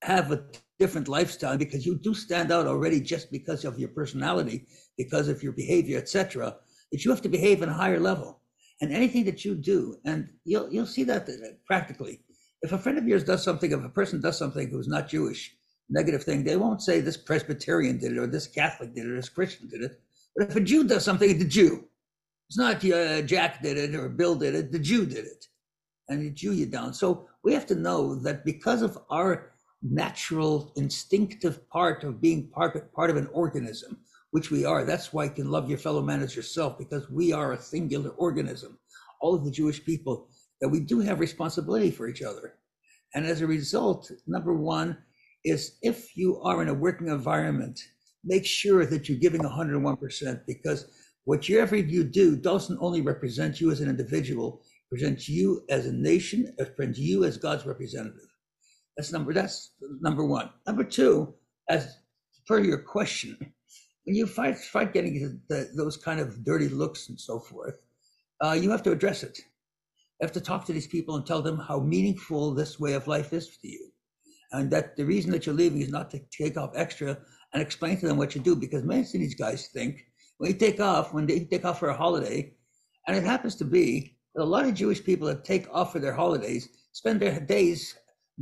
have 0.02 0.32
a 0.32 0.44
different 0.80 1.08
lifestyle, 1.08 1.58
because 1.58 1.86
you 1.86 1.94
do 1.96 2.14
stand 2.14 2.50
out 2.50 2.66
already 2.66 3.00
just 3.00 3.30
because 3.30 3.64
of 3.64 3.78
your 3.78 3.90
personality, 3.90 4.66
because 4.96 5.28
of 5.28 5.42
your 5.42 5.52
behavior, 5.52 5.98
etc., 5.98 6.56
that 6.90 7.04
you 7.04 7.10
have 7.10 7.22
to 7.22 7.28
behave 7.28 7.62
at 7.62 7.68
a 7.68 7.72
higher 7.72 8.00
level. 8.00 8.40
And 8.80 8.90
anything 8.92 9.24
that 9.26 9.44
you 9.44 9.54
do, 9.54 9.96
and 10.06 10.30
you'll 10.44 10.72
you'll 10.72 10.86
see 10.86 11.04
that 11.04 11.28
practically. 11.66 12.22
If 12.62 12.72
a 12.72 12.78
friend 12.78 12.98
of 12.98 13.06
yours 13.06 13.24
does 13.24 13.44
something, 13.44 13.70
if 13.70 13.84
a 13.84 13.90
person 13.90 14.20
does 14.20 14.38
something 14.38 14.68
who's 14.70 14.88
not 14.88 15.08
Jewish, 15.08 15.54
negative 15.90 16.24
thing, 16.24 16.44
they 16.44 16.56
won't 16.56 16.82
say 16.82 17.00
this 17.00 17.16
Presbyterian 17.16 17.98
did 17.98 18.12
it 18.12 18.18
or 18.18 18.26
this 18.26 18.46
Catholic 18.46 18.94
did 18.94 19.04
it 19.04 19.12
or 19.12 19.16
this 19.16 19.28
Christian 19.28 19.68
did 19.68 19.82
it. 19.82 20.00
But 20.34 20.48
if 20.48 20.56
a 20.56 20.60
Jew 20.60 20.84
does 20.84 21.04
something, 21.04 21.38
the 21.38 21.44
Jew. 21.44 21.84
It's 22.48 22.58
not 22.58 22.84
uh, 22.84 23.22
Jack 23.22 23.62
did 23.62 23.76
it 23.76 23.94
or 23.94 24.08
Bill 24.08 24.34
did 24.34 24.54
it. 24.54 24.72
The 24.72 24.78
Jew 24.78 25.04
did 25.06 25.26
it, 25.26 25.46
and 26.08 26.24
the 26.24 26.30
Jew 26.30 26.52
you 26.52 26.66
down. 26.66 26.94
So 26.94 27.28
we 27.44 27.52
have 27.52 27.66
to 27.66 27.74
know 27.74 28.16
that 28.16 28.44
because 28.44 28.82
of 28.82 28.98
our 29.10 29.52
natural, 29.82 30.72
instinctive 30.76 31.68
part 31.68 32.04
of 32.04 32.20
being 32.20 32.48
part 32.48 32.92
part 32.92 33.10
of 33.10 33.16
an 33.16 33.28
organism, 33.32 33.98
which 34.30 34.50
we 34.50 34.64
are. 34.64 34.84
That's 34.84 35.12
why 35.12 35.24
you 35.24 35.30
can 35.30 35.50
love 35.50 35.68
your 35.68 35.78
fellow 35.78 36.02
man 36.02 36.22
as 36.22 36.36
yourself 36.36 36.78
because 36.78 37.10
we 37.10 37.32
are 37.32 37.52
a 37.52 37.60
singular 37.60 38.10
organism. 38.10 38.78
All 39.20 39.34
of 39.34 39.44
the 39.44 39.50
Jewish 39.50 39.84
people 39.84 40.28
that 40.60 40.68
we 40.68 40.80
do 40.80 41.00
have 41.00 41.20
responsibility 41.20 41.90
for 41.90 42.08
each 42.08 42.22
other, 42.22 42.54
and 43.14 43.24
as 43.26 43.40
a 43.40 43.46
result, 43.46 44.10
number 44.26 44.54
one 44.54 44.98
is 45.44 45.78
if 45.82 46.16
you 46.16 46.40
are 46.42 46.60
in 46.60 46.68
a 46.68 46.74
working 46.74 47.08
environment 47.08 47.80
make 48.24 48.44
sure 48.44 48.84
that 48.86 49.08
you're 49.08 49.18
giving 49.18 49.42
101% 49.42 50.40
because 50.46 50.86
whatever 51.24 51.76
you 51.76 52.04
do 52.04 52.36
doesn't 52.36 52.78
only 52.80 53.00
represent 53.00 53.60
you 53.60 53.70
as 53.70 53.80
an 53.80 53.88
individual, 53.88 54.62
presents 54.88 55.28
you 55.28 55.64
as 55.68 55.86
a 55.86 55.92
nation, 55.92 56.52
it 56.58 56.76
presents 56.76 56.98
you 56.98 57.24
as 57.24 57.36
God's 57.36 57.66
representative. 57.66 58.28
That's 59.00 59.12
number 59.12 59.32
that's 59.32 59.70
number 60.02 60.26
one. 60.26 60.50
Number 60.66 60.84
two, 60.84 61.32
as 61.70 61.96
per 62.46 62.58
your 62.60 62.82
question, 62.82 63.34
when 64.04 64.14
you 64.14 64.26
fight 64.26 64.58
fight 64.58 64.92
getting 64.92 65.40
the, 65.48 65.70
those 65.74 65.96
kind 65.96 66.20
of 66.20 66.44
dirty 66.44 66.68
looks 66.68 67.08
and 67.08 67.18
so 67.18 67.40
forth, 67.40 67.76
uh, 68.44 68.52
you 68.52 68.68
have 68.70 68.82
to 68.82 68.92
address 68.92 69.22
it. 69.22 69.38
You 69.38 70.26
have 70.26 70.32
to 70.32 70.40
talk 70.42 70.66
to 70.66 70.74
these 70.74 70.86
people 70.86 71.16
and 71.16 71.24
tell 71.24 71.40
them 71.40 71.56
how 71.58 71.80
meaningful 71.80 72.52
this 72.52 72.78
way 72.78 72.92
of 72.92 73.08
life 73.08 73.32
is 73.32 73.56
to 73.62 73.68
you, 73.68 73.90
and 74.52 74.70
that 74.70 74.98
the 74.98 75.06
reason 75.06 75.30
that 75.30 75.46
you're 75.46 75.54
leaving 75.54 75.80
is 75.80 75.88
not 75.88 76.10
to 76.10 76.20
take 76.30 76.58
off 76.58 76.72
extra 76.74 77.16
and 77.54 77.62
explain 77.62 77.98
to 78.00 78.06
them 78.06 78.18
what 78.18 78.34
you 78.34 78.42
do 78.42 78.54
because 78.54 78.84
many 78.84 79.00
of 79.00 79.12
these 79.12 79.34
guys 79.34 79.68
think 79.68 80.04
when 80.36 80.50
you 80.50 80.58
take 80.58 80.78
off, 80.78 81.14
when 81.14 81.24
they 81.24 81.46
take 81.46 81.64
off 81.64 81.78
for 81.78 81.88
a 81.88 81.96
holiday, 81.96 82.52
and 83.08 83.16
it 83.16 83.24
happens 83.24 83.56
to 83.56 83.64
be 83.64 84.18
that 84.34 84.42
a 84.42 84.44
lot 84.44 84.66
of 84.66 84.74
Jewish 84.74 85.02
people 85.02 85.26
that 85.28 85.42
take 85.42 85.66
off 85.72 85.92
for 85.92 86.00
their 86.00 86.12
holidays 86.12 86.68
spend 86.92 87.20
their 87.20 87.40
days 87.40 87.96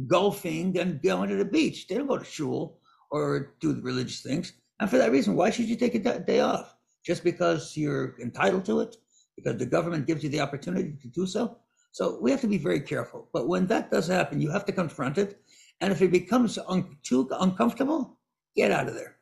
golfing 0.07 0.79
and 0.79 1.03
going 1.03 1.29
to 1.31 1.37
the 1.37 1.45
beach. 1.45 1.87
They 1.87 1.97
don't 1.97 2.07
go 2.07 2.19
to 2.19 2.25
shul 2.25 2.79
or 3.11 3.55
do 3.61 3.73
the 3.73 3.83
religious 3.83 4.21
things. 4.21 4.53
And 4.81 4.89
for 4.89 4.99
that 4.99 5.11
reason, 5.11 5.35
why 5.35 5.51
should 5.51 5.67
you 5.67 5.77
take 5.77 5.95
a 5.95 6.19
day 6.21 6.41
off? 6.41 6.75
Just 7.05 7.25
because 7.25 7.77
you're 7.77 8.17
entitled 8.21 8.65
to 8.67 8.81
it? 8.81 8.97
Because 9.37 9.57
the 9.57 9.67
government 9.67 10.07
gives 10.07 10.23
you 10.23 10.29
the 10.29 10.41
opportunity 10.41 10.95
to 11.01 11.09
do 11.09 11.27
so? 11.27 11.59
So 11.93 12.19
we 12.21 12.31
have 12.31 12.41
to 12.43 12.47
be 12.47 12.59
very 12.59 12.81
careful. 12.81 13.29
But 13.33 13.49
when 13.49 13.67
that 13.69 13.91
does 13.91 14.07
happen, 14.07 14.41
you 14.41 14.51
have 14.51 14.65
to 14.67 14.73
confront 14.73 15.19
it. 15.19 15.41
And 15.81 15.93
if 15.93 16.03
it 16.03 16.13
becomes 16.13 16.59
un- 16.69 16.97
too 17.03 17.29
uncomfortable, 17.41 18.19
get 18.57 18.71
out 18.71 18.89
of 18.89 18.95
there. 18.95 19.17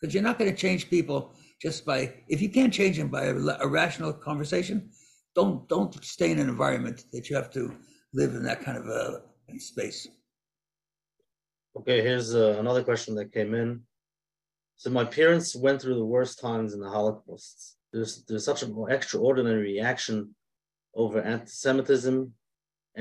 Because 0.00 0.14
you're 0.14 0.22
not 0.22 0.38
going 0.38 0.50
to 0.50 0.56
change 0.56 0.88
people 0.88 1.32
just 1.60 1.84
by 1.84 2.14
if 2.28 2.40
you 2.40 2.48
can't 2.48 2.72
change 2.72 2.98
them 2.98 3.08
by 3.08 3.24
a, 3.24 3.34
a 3.34 3.66
rational 3.66 4.12
conversation. 4.12 4.90
Don't 5.38 5.68
don't 5.68 5.94
stay 6.04 6.30
in 6.32 6.40
an 6.40 6.48
environment 6.48 6.98
that 7.12 7.24
you 7.30 7.36
have 7.36 7.50
to 7.58 7.62
live 8.20 8.32
in 8.38 8.42
that 8.42 8.60
kind 8.66 8.76
of 8.76 8.86
a 8.86 9.04
space. 9.72 10.00
Okay, 11.78 11.98
here's 12.08 12.34
uh, 12.34 12.56
another 12.58 12.82
question 12.82 13.14
that 13.14 13.36
came 13.38 13.54
in. 13.54 13.68
So 14.82 14.90
my 14.90 15.04
parents 15.04 15.54
went 15.54 15.80
through 15.80 15.98
the 15.98 16.12
worst 16.16 16.40
times 16.40 16.74
in 16.74 16.80
the 16.80 16.90
Holocaust. 16.96 17.76
There's 17.92 18.24
there's 18.26 18.44
such 18.50 18.64
an 18.64 18.72
extraordinary 18.96 19.62
reaction 19.74 20.16
over 21.02 21.18
anti-Semitism, 21.34 22.16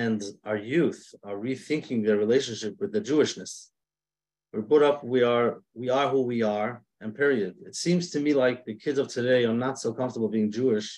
and 0.05 0.19
our 0.49 0.59
youth 0.75 1.01
are 1.23 1.37
rethinking 1.49 2.05
their 2.05 2.19
relationship 2.25 2.73
with 2.79 2.91
the 2.91 3.01
Jewishness. 3.01 3.53
We're 4.53 4.71
put 4.73 4.83
up. 4.89 4.97
We 5.03 5.23
are 5.23 5.49
we 5.73 5.89
are 5.89 6.07
who 6.13 6.21
we 6.33 6.43
are, 6.43 6.83
and 7.01 7.15
period. 7.15 7.55
It 7.69 7.75
seems 7.75 8.11
to 8.11 8.19
me 8.19 8.31
like 8.35 8.59
the 8.63 8.75
kids 8.75 8.99
of 8.99 9.07
today 9.07 9.45
are 9.45 9.61
not 9.65 9.79
so 9.79 9.91
comfortable 9.91 10.29
being 10.29 10.51
Jewish. 10.51 10.89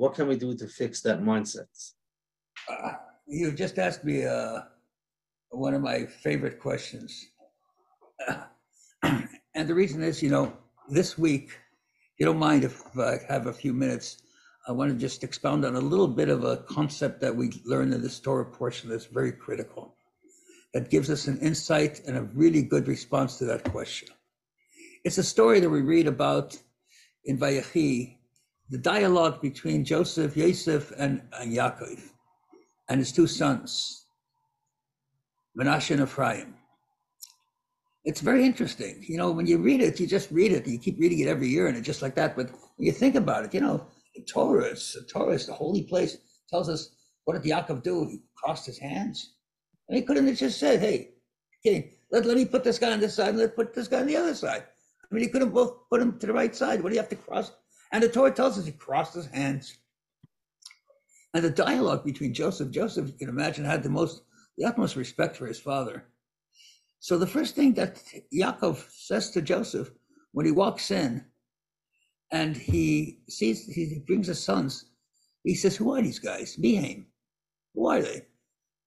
What 0.00 0.14
can 0.14 0.28
we 0.28 0.36
do 0.36 0.56
to 0.56 0.66
fix 0.66 1.02
that 1.02 1.20
mindset? 1.20 1.68
Uh, 2.66 2.92
you 3.26 3.52
just 3.52 3.78
asked 3.78 4.02
me 4.02 4.24
uh, 4.24 4.60
one 5.50 5.74
of 5.74 5.82
my 5.82 6.06
favorite 6.06 6.58
questions. 6.58 7.26
and 9.02 9.68
the 9.68 9.74
reason 9.74 10.02
is, 10.02 10.22
you 10.22 10.30
know, 10.30 10.56
this 10.88 11.18
week, 11.18 11.50
you 12.18 12.24
don't 12.24 12.38
mind 12.38 12.64
if 12.64 12.82
I 12.96 13.18
have 13.28 13.46
a 13.46 13.52
few 13.52 13.74
minutes, 13.74 14.22
I 14.66 14.72
want 14.72 14.90
to 14.90 14.96
just 14.96 15.22
expound 15.22 15.66
on 15.66 15.76
a 15.76 15.80
little 15.92 16.08
bit 16.08 16.30
of 16.30 16.44
a 16.44 16.56
concept 16.56 17.20
that 17.20 17.36
we 17.36 17.50
learned 17.66 17.92
in 17.92 18.00
this 18.00 18.20
Torah 18.20 18.46
portion 18.46 18.88
that's 18.88 19.04
very 19.04 19.32
critical, 19.32 19.96
that 20.72 20.88
gives 20.88 21.10
us 21.10 21.26
an 21.26 21.38
insight 21.40 22.00
and 22.06 22.16
a 22.16 22.22
really 22.22 22.62
good 22.62 22.88
response 22.88 23.36
to 23.36 23.44
that 23.44 23.64
question. 23.64 24.08
It's 25.04 25.18
a 25.18 25.22
story 25.22 25.60
that 25.60 25.68
we 25.68 25.82
read 25.82 26.06
about 26.06 26.56
in 27.26 27.36
Vayechi, 27.36 28.16
the 28.70 28.78
dialogue 28.78 29.40
between 29.40 29.84
Joseph, 29.84 30.36
Yosef, 30.36 30.92
and, 30.96 31.22
and 31.38 31.52
Yaakov, 31.52 32.00
and 32.88 32.98
his 32.98 33.12
two 33.12 33.26
sons, 33.26 34.06
Menashe 35.58 35.90
and 35.90 36.02
Ephraim. 36.02 36.54
It's 38.04 38.20
very 38.20 38.44
interesting. 38.44 39.04
You 39.06 39.18
know, 39.18 39.30
when 39.30 39.46
you 39.46 39.58
read 39.58 39.82
it, 39.82 40.00
you 40.00 40.06
just 40.06 40.30
read 40.30 40.52
it. 40.52 40.66
You 40.66 40.78
keep 40.78 40.98
reading 40.98 41.18
it 41.18 41.28
every 41.28 41.48
year, 41.48 41.66
and 41.66 41.76
it's 41.76 41.86
just 41.86 42.00
like 42.00 42.14
that. 42.14 42.36
But 42.36 42.50
when 42.76 42.86
you 42.86 42.92
think 42.92 43.14
about 43.14 43.44
it, 43.44 43.52
you 43.52 43.60
know, 43.60 43.86
the 44.14 44.22
Torah, 44.22 44.70
the 44.70 45.06
Torah 45.12 45.36
the 45.36 45.52
holy 45.52 45.82
place. 45.82 46.16
Tells 46.48 46.68
us 46.68 46.96
what 47.24 47.40
did 47.40 47.50
Yaakov 47.50 47.82
do? 47.82 48.06
He 48.06 48.20
crossed 48.36 48.66
his 48.66 48.78
hands. 48.78 49.34
And 49.88 49.96
he 49.96 50.02
couldn't 50.02 50.26
have 50.26 50.36
just 50.36 50.58
said, 50.58 50.80
hey, 50.80 51.10
okay, 51.64 51.92
let, 52.10 52.24
let 52.24 52.36
me 52.36 52.44
put 52.44 52.64
this 52.64 52.78
guy 52.78 52.92
on 52.92 53.00
this 53.00 53.14
side 53.14 53.30
and 53.30 53.38
let's 53.38 53.54
put 53.54 53.74
this 53.74 53.88
guy 53.88 54.00
on 54.00 54.06
the 54.06 54.16
other 54.16 54.34
side. 54.34 54.64
I 54.64 55.14
mean, 55.14 55.24
he 55.24 55.30
could 55.30 55.42
have 55.42 55.52
both 55.52 55.88
put 55.90 56.00
him 56.00 56.18
to 56.18 56.26
the 56.26 56.32
right 56.32 56.54
side. 56.54 56.82
What 56.82 56.90
do 56.90 56.94
you 56.94 57.00
have 57.00 57.10
to 57.10 57.16
cross? 57.16 57.52
And 57.92 58.02
the 58.02 58.08
Torah 58.08 58.32
tells 58.32 58.58
us 58.58 58.66
he 58.66 58.72
crossed 58.72 59.14
his 59.14 59.26
hands. 59.26 59.78
And 61.34 61.44
the 61.44 61.50
dialogue 61.50 62.04
between 62.04 62.34
Joseph, 62.34 62.70
Joseph, 62.70 63.08
you 63.08 63.14
can 63.14 63.28
imagine, 63.28 63.64
had 63.64 63.82
the 63.82 63.90
most, 63.90 64.22
the 64.58 64.64
utmost 64.64 64.96
respect 64.96 65.36
for 65.36 65.46
his 65.46 65.60
father. 65.60 66.06
So 66.98 67.18
the 67.18 67.26
first 67.26 67.54
thing 67.54 67.74
that 67.74 68.02
Yaakov 68.34 68.84
says 68.90 69.30
to 69.30 69.42
Joseph 69.42 69.90
when 70.32 70.46
he 70.46 70.52
walks 70.52 70.90
in 70.90 71.24
and 72.30 72.56
he 72.56 73.20
sees, 73.28 73.66
he 73.66 74.02
brings 74.06 74.26
his 74.26 74.42
sons, 74.42 74.86
he 75.44 75.54
says, 75.54 75.76
Who 75.76 75.94
are 75.94 76.02
these 76.02 76.18
guys? 76.18 76.56
Mehaim. 76.56 77.06
Who 77.74 77.88
are 77.88 78.02
they? 78.02 78.26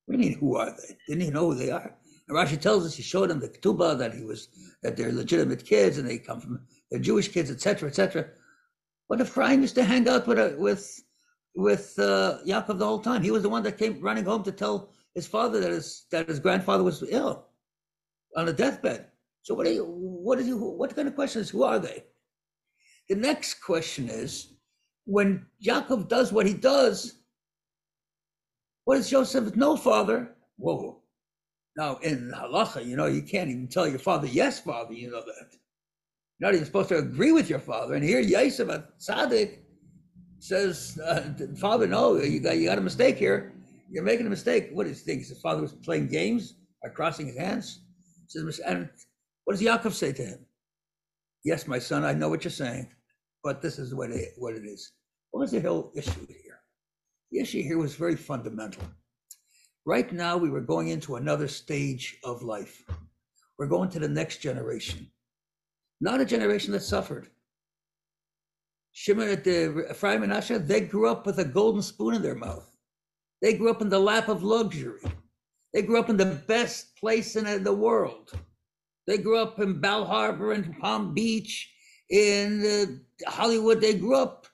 What 0.06 0.18
do 0.18 0.24
you 0.24 0.30
mean, 0.30 0.40
who 0.40 0.58
are 0.58 0.72
they? 0.72 0.98
Didn't 1.08 1.24
he 1.24 1.32
know 1.32 1.52
who 1.52 1.56
they 1.56 1.72
are? 1.72 1.96
And 2.28 2.38
Rashi 2.38 2.60
tells 2.60 2.86
us 2.86 2.96
he 2.96 3.04
showed 3.04 3.32
him 3.32 3.40
the 3.40 3.50
ketubah 3.50 3.98
that 3.98 4.14
he 4.14 4.24
was 4.24 4.50
that 4.82 4.96
they're 4.96 5.12
legitimate 5.12 5.66
kids 5.66 5.98
and 5.98 6.08
they 6.08 6.18
come 6.18 6.40
from 6.40 6.62
they're 6.90 7.00
Jewish 7.00 7.30
kids, 7.30 7.50
etc., 7.50 7.90
etc. 7.90 8.28
But 9.14 9.22
Ephraim 9.22 9.62
used 9.62 9.76
to 9.76 9.84
hang 9.84 10.08
out 10.10 10.26
with 10.26 10.40
uh, 10.40 10.54
with 10.58 11.04
with 11.54 11.94
uh, 12.00 12.40
Yaakov 12.48 12.80
the 12.80 12.86
whole 12.88 12.98
time. 12.98 13.22
He 13.22 13.30
was 13.30 13.44
the 13.44 13.50
one 13.50 13.62
that 13.62 13.78
came 13.78 14.02
running 14.02 14.26
home 14.26 14.42
to 14.42 14.52
tell 14.52 14.90
his 15.14 15.28
father 15.28 15.60
that 15.60 15.70
his 15.70 16.08
that 16.10 16.28
his 16.28 16.40
grandfather 16.40 16.84
was 16.84 17.04
ill 17.08 17.46
on 18.36 18.48
a 18.48 18.54
deathbed. 18.54 19.12
So 19.44 19.54
what 19.54 19.68
are 19.68 19.72
you, 19.72 19.86
what 19.86 20.40
is 20.40 20.48
you, 20.48 20.58
what 20.58 20.96
kind 20.96 21.08
of 21.08 21.14
question 21.14 21.42
is 21.42 21.52
who 21.52 21.62
are 21.62 21.78
they? 21.78 22.06
The 23.08 23.14
next 23.14 23.62
question 23.62 24.10
is 24.10 24.56
when 25.06 25.46
Yaakov 25.64 26.08
does 26.08 26.34
what 26.34 26.48
he 26.48 26.56
does, 26.56 27.20
what 28.86 28.98
is 28.98 29.12
Joseph? 29.12 29.56
No 29.56 29.78
father. 29.78 30.34
Whoa. 30.58 31.04
Now 31.78 31.98
in 31.98 32.32
halacha, 32.36 32.84
you 32.84 32.96
know, 32.96 33.06
you 33.06 33.22
can't 33.22 33.52
even 33.52 33.68
tell 33.68 33.88
your 33.88 34.00
father, 34.00 34.26
yes, 34.26 34.62
father, 34.62 34.96
you 34.96 35.12
know 35.12 35.22
that. 35.24 35.56
Not 36.44 36.56
even 36.56 36.66
supposed 36.66 36.90
to 36.90 36.98
agree 36.98 37.32
with 37.32 37.50
your 37.50 37.60
father. 37.60 37.94
And 37.94 38.04
here 38.04 38.20
Yosef 38.20 38.68
Tzaddik 39.00 39.60
says, 40.40 41.00
uh, 41.00 41.22
father, 41.56 41.88
no, 41.88 42.18
you 42.18 42.42
got, 42.42 42.58
you 42.58 42.68
got 42.68 42.78
a 42.78 42.82
mistake 42.82 43.18
here. 43.18 43.54
You're 43.90 44.04
making 44.04 44.28
a 44.28 44.30
mistake. 44.30 44.70
What 44.74 44.86
does 44.86 45.00
he 45.00 45.06
think? 45.06 45.26
His 45.26 45.40
father 45.40 45.62
was 45.62 45.72
playing 45.72 46.10
games 46.10 46.56
by 46.84 46.90
crossing 46.90 47.28
his 47.28 47.38
hands? 47.38 47.80
Says, 48.28 48.60
and 48.60 48.90
what 49.46 49.54
does 49.54 49.66
Yaakov 49.66 49.94
say 49.94 50.12
to 50.12 50.22
him? 50.22 50.46
Yes, 51.46 51.66
my 51.66 51.80
son, 51.80 52.04
I 52.04 52.12
know 52.12 52.28
what 52.28 52.44
you're 52.44 52.52
saying, 52.52 52.90
but 53.42 53.62
this 53.62 53.80
is 53.80 53.96
what 53.96 54.12
it, 54.12 54.34
what 54.38 54.54
it 54.54 54.66
is. 54.66 54.92
What 55.32 55.40
was 55.40 55.52
the 55.52 55.62
whole 55.62 55.94
issue 55.96 56.28
here? 56.28 56.60
The 57.32 57.40
issue 57.40 57.64
here 57.64 57.78
was 57.78 57.96
very 57.96 58.18
fundamental. 58.18 58.84
Right 59.86 60.12
now, 60.12 60.36
we 60.36 60.50
were 60.50 60.60
going 60.60 60.90
into 60.90 61.16
another 61.16 61.48
stage 61.48 62.18
of 62.26 62.44
life. 62.44 62.84
We're 63.58 63.68
going 63.68 63.90
to 63.92 64.00
the 64.00 64.10
next 64.10 64.40
generation, 64.40 65.10
not 66.04 66.20
a 66.22 66.26
generation 66.26 66.74
that 66.74 66.82
suffered. 66.82 67.30
Shimon, 68.92 69.30
at 69.30 69.44
the 69.44 69.88
Ephraim 69.90 70.22
and 70.24 70.34
Asher, 70.34 70.60
they 70.60 70.82
grew 70.82 71.10
up 71.10 71.26
with 71.26 71.40
a 71.40 71.46
golden 71.46 71.82
spoon 71.82 72.14
in 72.14 72.22
their 72.22 72.36
mouth. 72.36 72.70
They 73.42 73.54
grew 73.54 73.72
up 73.72 73.82
in 73.82 73.90
the 73.90 74.00
lap 74.00 74.28
of 74.28 74.44
luxury. 74.44 75.02
They 75.74 75.82
grew 75.82 76.00
up 76.00 76.10
in 76.10 76.18
the 76.18 76.44
best 76.48 76.96
place 76.98 77.36
in 77.36 77.64
the 77.64 77.74
world. 77.74 78.32
They 79.08 79.18
grew 79.18 79.40
up 79.40 79.60
in 79.60 79.80
Bal 79.80 80.06
Harbour 80.06 80.52
and 80.52 80.78
Palm 80.80 81.14
Beach, 81.14 81.74
in 82.10 82.48
uh, 83.26 83.30
Hollywood. 83.30 83.80
They 83.82 83.94
grew 83.96 84.16
up 84.16 84.46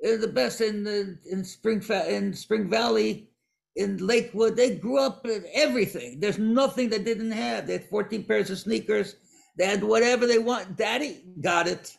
in 0.00 0.20
the 0.20 0.28
best 0.28 0.60
in 0.60 0.84
the, 0.84 1.18
in 1.30 1.44
Spring 1.44 1.82
in 2.08 2.34
Spring 2.34 2.68
Valley, 2.68 3.30
in 3.76 3.96
Lakewood. 3.98 4.56
They 4.56 4.76
grew 4.76 4.98
up 4.98 5.24
in 5.26 5.44
everything. 5.54 6.20
There's 6.20 6.38
nothing 6.38 6.88
they 6.88 7.02
didn't 7.02 7.30
have. 7.30 7.66
They 7.66 7.74
had 7.74 7.88
14 7.88 8.24
pairs 8.24 8.50
of 8.50 8.58
sneakers. 8.58 9.16
They 9.56 9.66
had 9.66 9.82
whatever 9.82 10.26
they 10.26 10.38
want. 10.38 10.76
Daddy 10.76 11.24
got 11.40 11.66
it. 11.66 11.96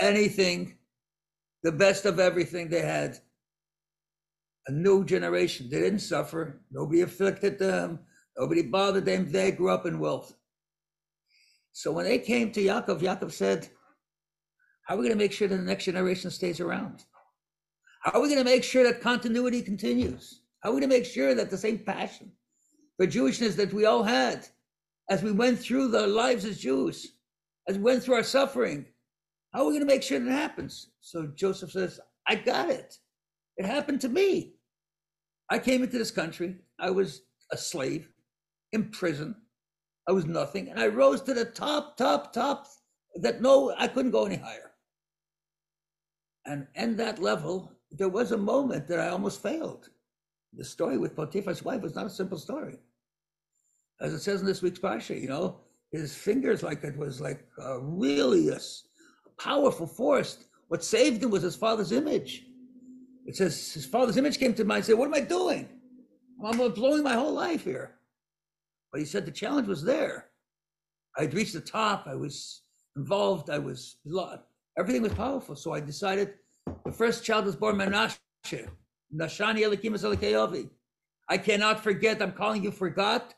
Anything, 0.00 0.76
the 1.62 1.72
best 1.72 2.04
of 2.04 2.18
everything 2.18 2.68
they 2.68 2.82
had 2.82 3.18
a 4.66 4.72
new 4.72 5.04
generation. 5.04 5.68
They 5.70 5.80
didn't 5.80 6.00
suffer. 6.00 6.60
Nobody 6.70 7.02
afflicted 7.02 7.58
them. 7.58 8.00
Nobody 8.38 8.62
bothered 8.62 9.04
them. 9.04 9.30
They 9.30 9.52
grew 9.52 9.70
up 9.70 9.86
in 9.86 9.98
wealth. 9.98 10.34
So 11.72 11.92
when 11.92 12.06
they 12.06 12.18
came 12.18 12.50
to 12.52 12.62
Yaakov, 12.62 13.00
Yaakov 13.00 13.32
said, 13.32 13.68
How 14.84 14.94
are 14.94 14.98
we 14.98 15.04
going 15.04 15.18
to 15.18 15.22
make 15.22 15.32
sure 15.32 15.48
that 15.48 15.56
the 15.56 15.62
next 15.62 15.84
generation 15.84 16.30
stays 16.30 16.60
around? 16.60 17.04
How 18.02 18.12
are 18.12 18.22
we 18.22 18.28
going 18.28 18.44
to 18.44 18.50
make 18.50 18.64
sure 18.64 18.84
that 18.84 19.00
continuity 19.00 19.62
continues? 19.62 20.40
How 20.62 20.70
are 20.70 20.74
we 20.74 20.80
going 20.80 20.90
to 20.90 20.96
make 20.96 21.06
sure 21.06 21.34
that 21.34 21.50
the 21.50 21.58
same 21.58 21.78
passion 21.78 22.32
for 22.96 23.06
Jewishness 23.06 23.56
that 23.56 23.72
we 23.72 23.86
all 23.86 24.02
had 24.02 24.46
as 25.10 25.22
we 25.22 25.32
went 25.32 25.58
through 25.58 25.88
the 25.88 26.06
lives 26.06 26.44
as 26.44 26.60
Jews, 26.60 27.14
as 27.68 27.76
we 27.76 27.82
went 27.82 28.02
through 28.02 28.14
our 28.14 28.22
suffering, 28.22 28.86
how 29.52 29.60
are 29.60 29.66
we 29.66 29.72
going 29.72 29.80
to 29.80 29.86
make 29.86 30.02
sure 30.02 30.18
that 30.18 30.30
happens? 30.30 30.88
So 31.00 31.26
Joseph 31.34 31.72
says, 31.72 32.00
I 32.26 32.34
got 32.34 32.70
it. 32.70 32.96
It 33.56 33.66
happened 33.66 34.00
to 34.00 34.08
me. 34.08 34.54
I 35.50 35.58
came 35.58 35.82
into 35.82 35.98
this 35.98 36.10
country. 36.10 36.56
I 36.78 36.90
was 36.90 37.22
a 37.52 37.56
slave 37.56 38.08
in 38.72 38.90
prison. 38.90 39.36
I 40.08 40.12
was 40.12 40.26
nothing. 40.26 40.70
And 40.70 40.80
I 40.80 40.88
rose 40.88 41.22
to 41.22 41.34
the 41.34 41.44
top, 41.44 41.96
top, 41.96 42.32
top 42.32 42.66
that 43.16 43.40
no, 43.40 43.74
I 43.78 43.88
couldn't 43.88 44.10
go 44.10 44.24
any 44.24 44.36
higher. 44.36 44.72
And 46.46 46.66
in 46.74 46.96
that 46.96 47.20
level, 47.20 47.72
there 47.90 48.08
was 48.08 48.32
a 48.32 48.38
moment 48.38 48.88
that 48.88 49.00
I 49.00 49.08
almost 49.08 49.42
failed. 49.42 49.88
The 50.52 50.64
story 50.64 50.98
with 50.98 51.16
Potiphar's 51.16 51.64
wife 51.64 51.82
was 51.82 51.94
not 51.94 52.06
a 52.06 52.10
simple 52.10 52.38
story. 52.38 52.78
As 54.00 54.12
it 54.12 54.20
says 54.20 54.40
in 54.40 54.46
this 54.46 54.62
week's 54.62 54.78
Parsha, 54.78 55.20
you 55.20 55.28
know, 55.28 55.60
his 55.92 56.14
fingers 56.14 56.62
like 56.62 56.82
it 56.82 56.96
was 56.96 57.20
like 57.20 57.46
uh, 57.62 57.80
really 57.80 58.48
a 58.48 58.58
powerful 59.38 59.86
force. 59.86 60.44
What 60.68 60.82
saved 60.82 61.22
him 61.22 61.30
was 61.30 61.42
his 61.42 61.54
father's 61.54 61.92
image. 61.92 62.46
It 63.26 63.36
says 63.36 63.72
his 63.72 63.86
father's 63.86 64.16
image 64.16 64.38
came 64.38 64.54
to 64.54 64.64
mind. 64.64 64.78
and 64.78 64.86
said, 64.86 64.98
"What 64.98 65.06
am 65.06 65.14
I 65.14 65.20
doing? 65.20 65.68
I'm 66.44 66.58
blowing 66.72 67.02
my 67.02 67.14
whole 67.14 67.32
life 67.32 67.64
here." 67.64 67.94
But 68.90 69.00
he 69.00 69.06
said 69.06 69.24
the 69.24 69.30
challenge 69.30 69.68
was 69.68 69.84
there. 69.84 70.30
I'd 71.16 71.34
reached 71.34 71.54
the 71.54 71.60
top. 71.60 72.06
I 72.06 72.14
was 72.14 72.62
involved. 72.96 73.48
I 73.50 73.58
was 73.58 73.96
everything 74.78 75.02
was 75.02 75.14
powerful. 75.14 75.54
So 75.54 75.72
I 75.72 75.80
decided 75.80 76.34
the 76.84 76.92
first 76.92 77.24
child 77.24 77.46
was 77.46 77.56
born 77.56 77.76
Menashe. 77.76 78.18
Nashani 79.14 79.60
Elokim. 79.62 80.70
I 81.28 81.38
cannot 81.38 81.80
forget. 81.80 82.20
I'm 82.20 82.32
calling 82.32 82.64
you 82.64 82.72
forgot 82.72 83.34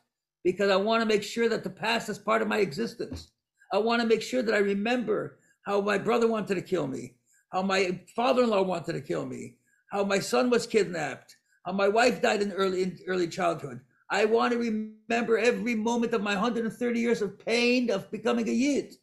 because 0.47 0.71
I 0.71 0.77
want 0.77 1.01
to 1.01 1.05
make 1.05 1.23
sure 1.23 1.49
that 1.49 1.65
the 1.65 1.69
past 1.69 2.07
is 2.07 2.17
part 2.17 2.41
of 2.41 2.47
my 2.47 2.59
existence. 2.59 3.31
I 3.73 3.79
want 3.79 4.01
to 4.01 4.07
make 4.07 4.21
sure 4.21 4.41
that 4.41 4.55
I 4.55 4.59
remember 4.59 5.39
how 5.65 5.81
my 5.81 5.97
brother 5.97 6.25
wanted 6.25 6.55
to 6.55 6.61
kill 6.61 6.87
me, 6.87 7.15
how 7.51 7.63
my 7.63 7.99
father-in-law 8.15 8.61
wanted 8.61 8.93
to 8.93 9.01
kill 9.01 9.25
me, 9.25 9.57
how 9.91 10.05
my 10.05 10.19
son 10.19 10.49
was 10.49 10.65
kidnapped, 10.65 11.35
how 11.65 11.73
my 11.73 11.89
wife 11.89 12.21
died 12.21 12.41
in 12.41 12.53
early 12.53 12.83
in 12.83 12.97
early 13.09 13.27
childhood. 13.27 13.81
I 14.09 14.23
want 14.23 14.53
to 14.53 14.57
remember 14.57 15.37
every 15.37 15.75
moment 15.75 16.13
of 16.13 16.23
my 16.23 16.33
130 16.33 16.97
years 16.97 17.21
of 17.21 17.45
pain 17.45 17.91
of 17.91 18.09
becoming 18.09 18.47
a 18.47 18.53
yid. 18.53 18.93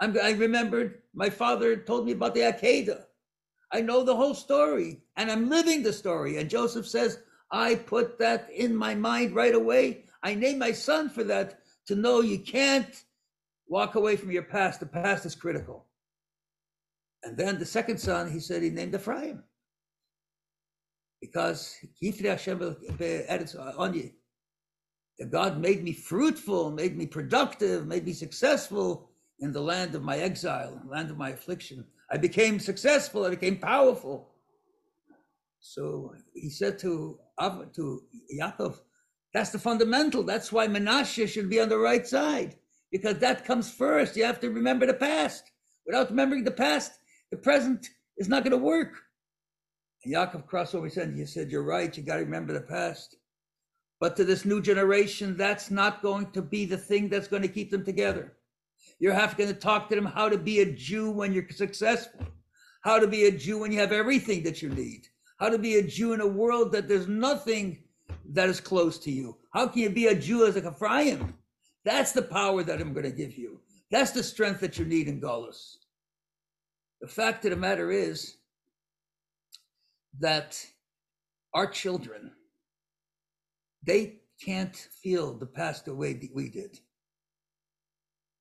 I'm, 0.00 0.18
I 0.20 0.32
remembered 0.32 1.02
my 1.14 1.30
father 1.30 1.76
told 1.76 2.06
me 2.06 2.10
about 2.10 2.34
the 2.34 2.40
Akedah. 2.40 3.04
I 3.72 3.82
know 3.82 4.02
the 4.02 4.16
whole 4.16 4.34
story 4.34 5.02
and 5.16 5.30
I'm 5.30 5.48
living 5.48 5.84
the 5.84 5.92
story. 5.92 6.38
And 6.38 6.50
Joseph 6.50 6.88
says, 6.88 7.20
I 7.52 7.76
put 7.76 8.18
that 8.18 8.50
in 8.50 8.74
my 8.74 8.96
mind 8.96 9.36
right 9.36 9.54
away. 9.54 10.05
I 10.26 10.34
named 10.34 10.58
my 10.58 10.72
son 10.72 11.08
for 11.08 11.22
that 11.24 11.60
to 11.86 11.94
know 11.94 12.20
you 12.20 12.40
can't 12.40 13.04
walk 13.68 13.94
away 13.94 14.16
from 14.16 14.32
your 14.32 14.42
past. 14.42 14.80
The 14.80 14.86
past 14.86 15.24
is 15.24 15.36
critical. 15.36 15.86
And 17.22 17.36
then 17.36 17.60
the 17.60 17.64
second 17.64 17.98
son, 17.98 18.32
he 18.32 18.40
said 18.40 18.60
he 18.62 18.70
named 18.70 18.94
Ephraim 18.94 19.44
because. 21.20 21.76
God 25.30 25.58
made 25.60 25.82
me 25.84 25.92
fruitful, 25.92 26.70
made 26.72 26.96
me 26.96 27.06
productive, 27.06 27.86
made 27.86 28.04
me 28.04 28.12
successful 28.12 29.08
in 29.38 29.52
the 29.52 29.60
land 29.60 29.94
of 29.94 30.02
my 30.02 30.18
exile, 30.18 30.82
land 30.88 31.10
of 31.10 31.16
my 31.16 31.30
affliction. 31.30 31.84
I 32.10 32.16
became 32.18 32.58
successful, 32.58 33.24
I 33.24 33.30
became 33.30 33.58
powerful. 33.58 34.28
So 35.60 36.14
he 36.34 36.50
said 36.50 36.78
to, 36.80 37.18
to 37.74 38.02
Yaakov, 38.40 38.80
that's 39.32 39.50
the 39.50 39.58
fundamental. 39.58 40.22
That's 40.22 40.52
why 40.52 40.66
Menashe 40.66 41.28
should 41.28 41.50
be 41.50 41.60
on 41.60 41.68
the 41.68 41.78
right 41.78 42.06
side, 42.06 42.56
because 42.90 43.18
that 43.18 43.44
comes 43.44 43.70
first. 43.70 44.16
You 44.16 44.24
have 44.24 44.40
to 44.40 44.50
remember 44.50 44.86
the 44.86 44.94
past. 44.94 45.50
Without 45.86 46.10
remembering 46.10 46.44
the 46.44 46.50
past, 46.50 46.92
the 47.30 47.36
present 47.36 47.88
is 48.16 48.28
not 48.28 48.42
going 48.42 48.52
to 48.52 48.58
work. 48.58 48.94
And 50.04 50.14
Yaakov 50.14 50.46
crossed 50.46 50.74
over 50.74 50.86
his 50.86 50.94
hand. 50.94 51.16
He 51.16 51.26
said, 51.26 51.50
You're 51.50 51.62
right. 51.62 51.96
You 51.96 52.02
got 52.02 52.16
to 52.16 52.24
remember 52.24 52.52
the 52.52 52.60
past. 52.60 53.16
But 53.98 54.16
to 54.16 54.24
this 54.24 54.44
new 54.44 54.60
generation, 54.60 55.36
that's 55.36 55.70
not 55.70 56.02
going 56.02 56.30
to 56.32 56.42
be 56.42 56.66
the 56.66 56.76
thing 56.76 57.08
that's 57.08 57.28
going 57.28 57.42
to 57.42 57.48
keep 57.48 57.70
them 57.70 57.84
together. 57.84 58.36
You're 58.98 59.14
have 59.14 59.36
to 59.36 59.52
talk 59.54 59.88
to 59.88 59.94
them 59.94 60.06
how 60.06 60.28
to 60.28 60.38
be 60.38 60.60
a 60.60 60.72
Jew 60.72 61.10
when 61.10 61.32
you're 61.32 61.48
successful, 61.50 62.26
how 62.82 62.98
to 62.98 63.06
be 63.06 63.24
a 63.24 63.32
Jew 63.32 63.58
when 63.58 63.72
you 63.72 63.78
have 63.80 63.92
everything 63.92 64.42
that 64.44 64.62
you 64.62 64.68
need, 64.68 65.08
how 65.38 65.48
to 65.48 65.58
be 65.58 65.76
a 65.76 65.82
Jew 65.82 66.12
in 66.12 66.20
a 66.20 66.26
world 66.26 66.72
that 66.72 66.88
there's 66.88 67.08
nothing 67.08 67.82
that 68.32 68.48
is 68.48 68.60
close 68.60 68.98
to 69.00 69.10
you. 69.10 69.36
How 69.52 69.68
can 69.68 69.82
you 69.82 69.90
be 69.90 70.06
a 70.06 70.14
Jew 70.14 70.46
as 70.46 70.56
a 70.56 70.68
Ephraim? 70.68 71.34
That's 71.84 72.12
the 72.12 72.22
power 72.22 72.62
that 72.62 72.80
I'm 72.80 72.92
going 72.92 73.04
to 73.04 73.16
give 73.16 73.36
you. 73.36 73.60
That's 73.90 74.10
the 74.10 74.22
strength 74.22 74.60
that 74.60 74.78
you 74.78 74.84
need 74.84 75.08
in 75.08 75.20
Golos. 75.20 75.76
The 77.00 77.08
fact 77.08 77.44
of 77.44 77.50
the 77.50 77.56
matter 77.56 77.90
is 77.90 78.36
that 80.18 80.64
our 81.54 81.66
children, 81.66 82.32
they 83.82 84.16
can't 84.44 84.76
feel 84.76 85.34
the 85.34 85.46
past 85.46 85.84
the 85.84 85.94
way 85.94 86.12
that 86.14 86.34
we 86.34 86.48
did. 86.48 86.80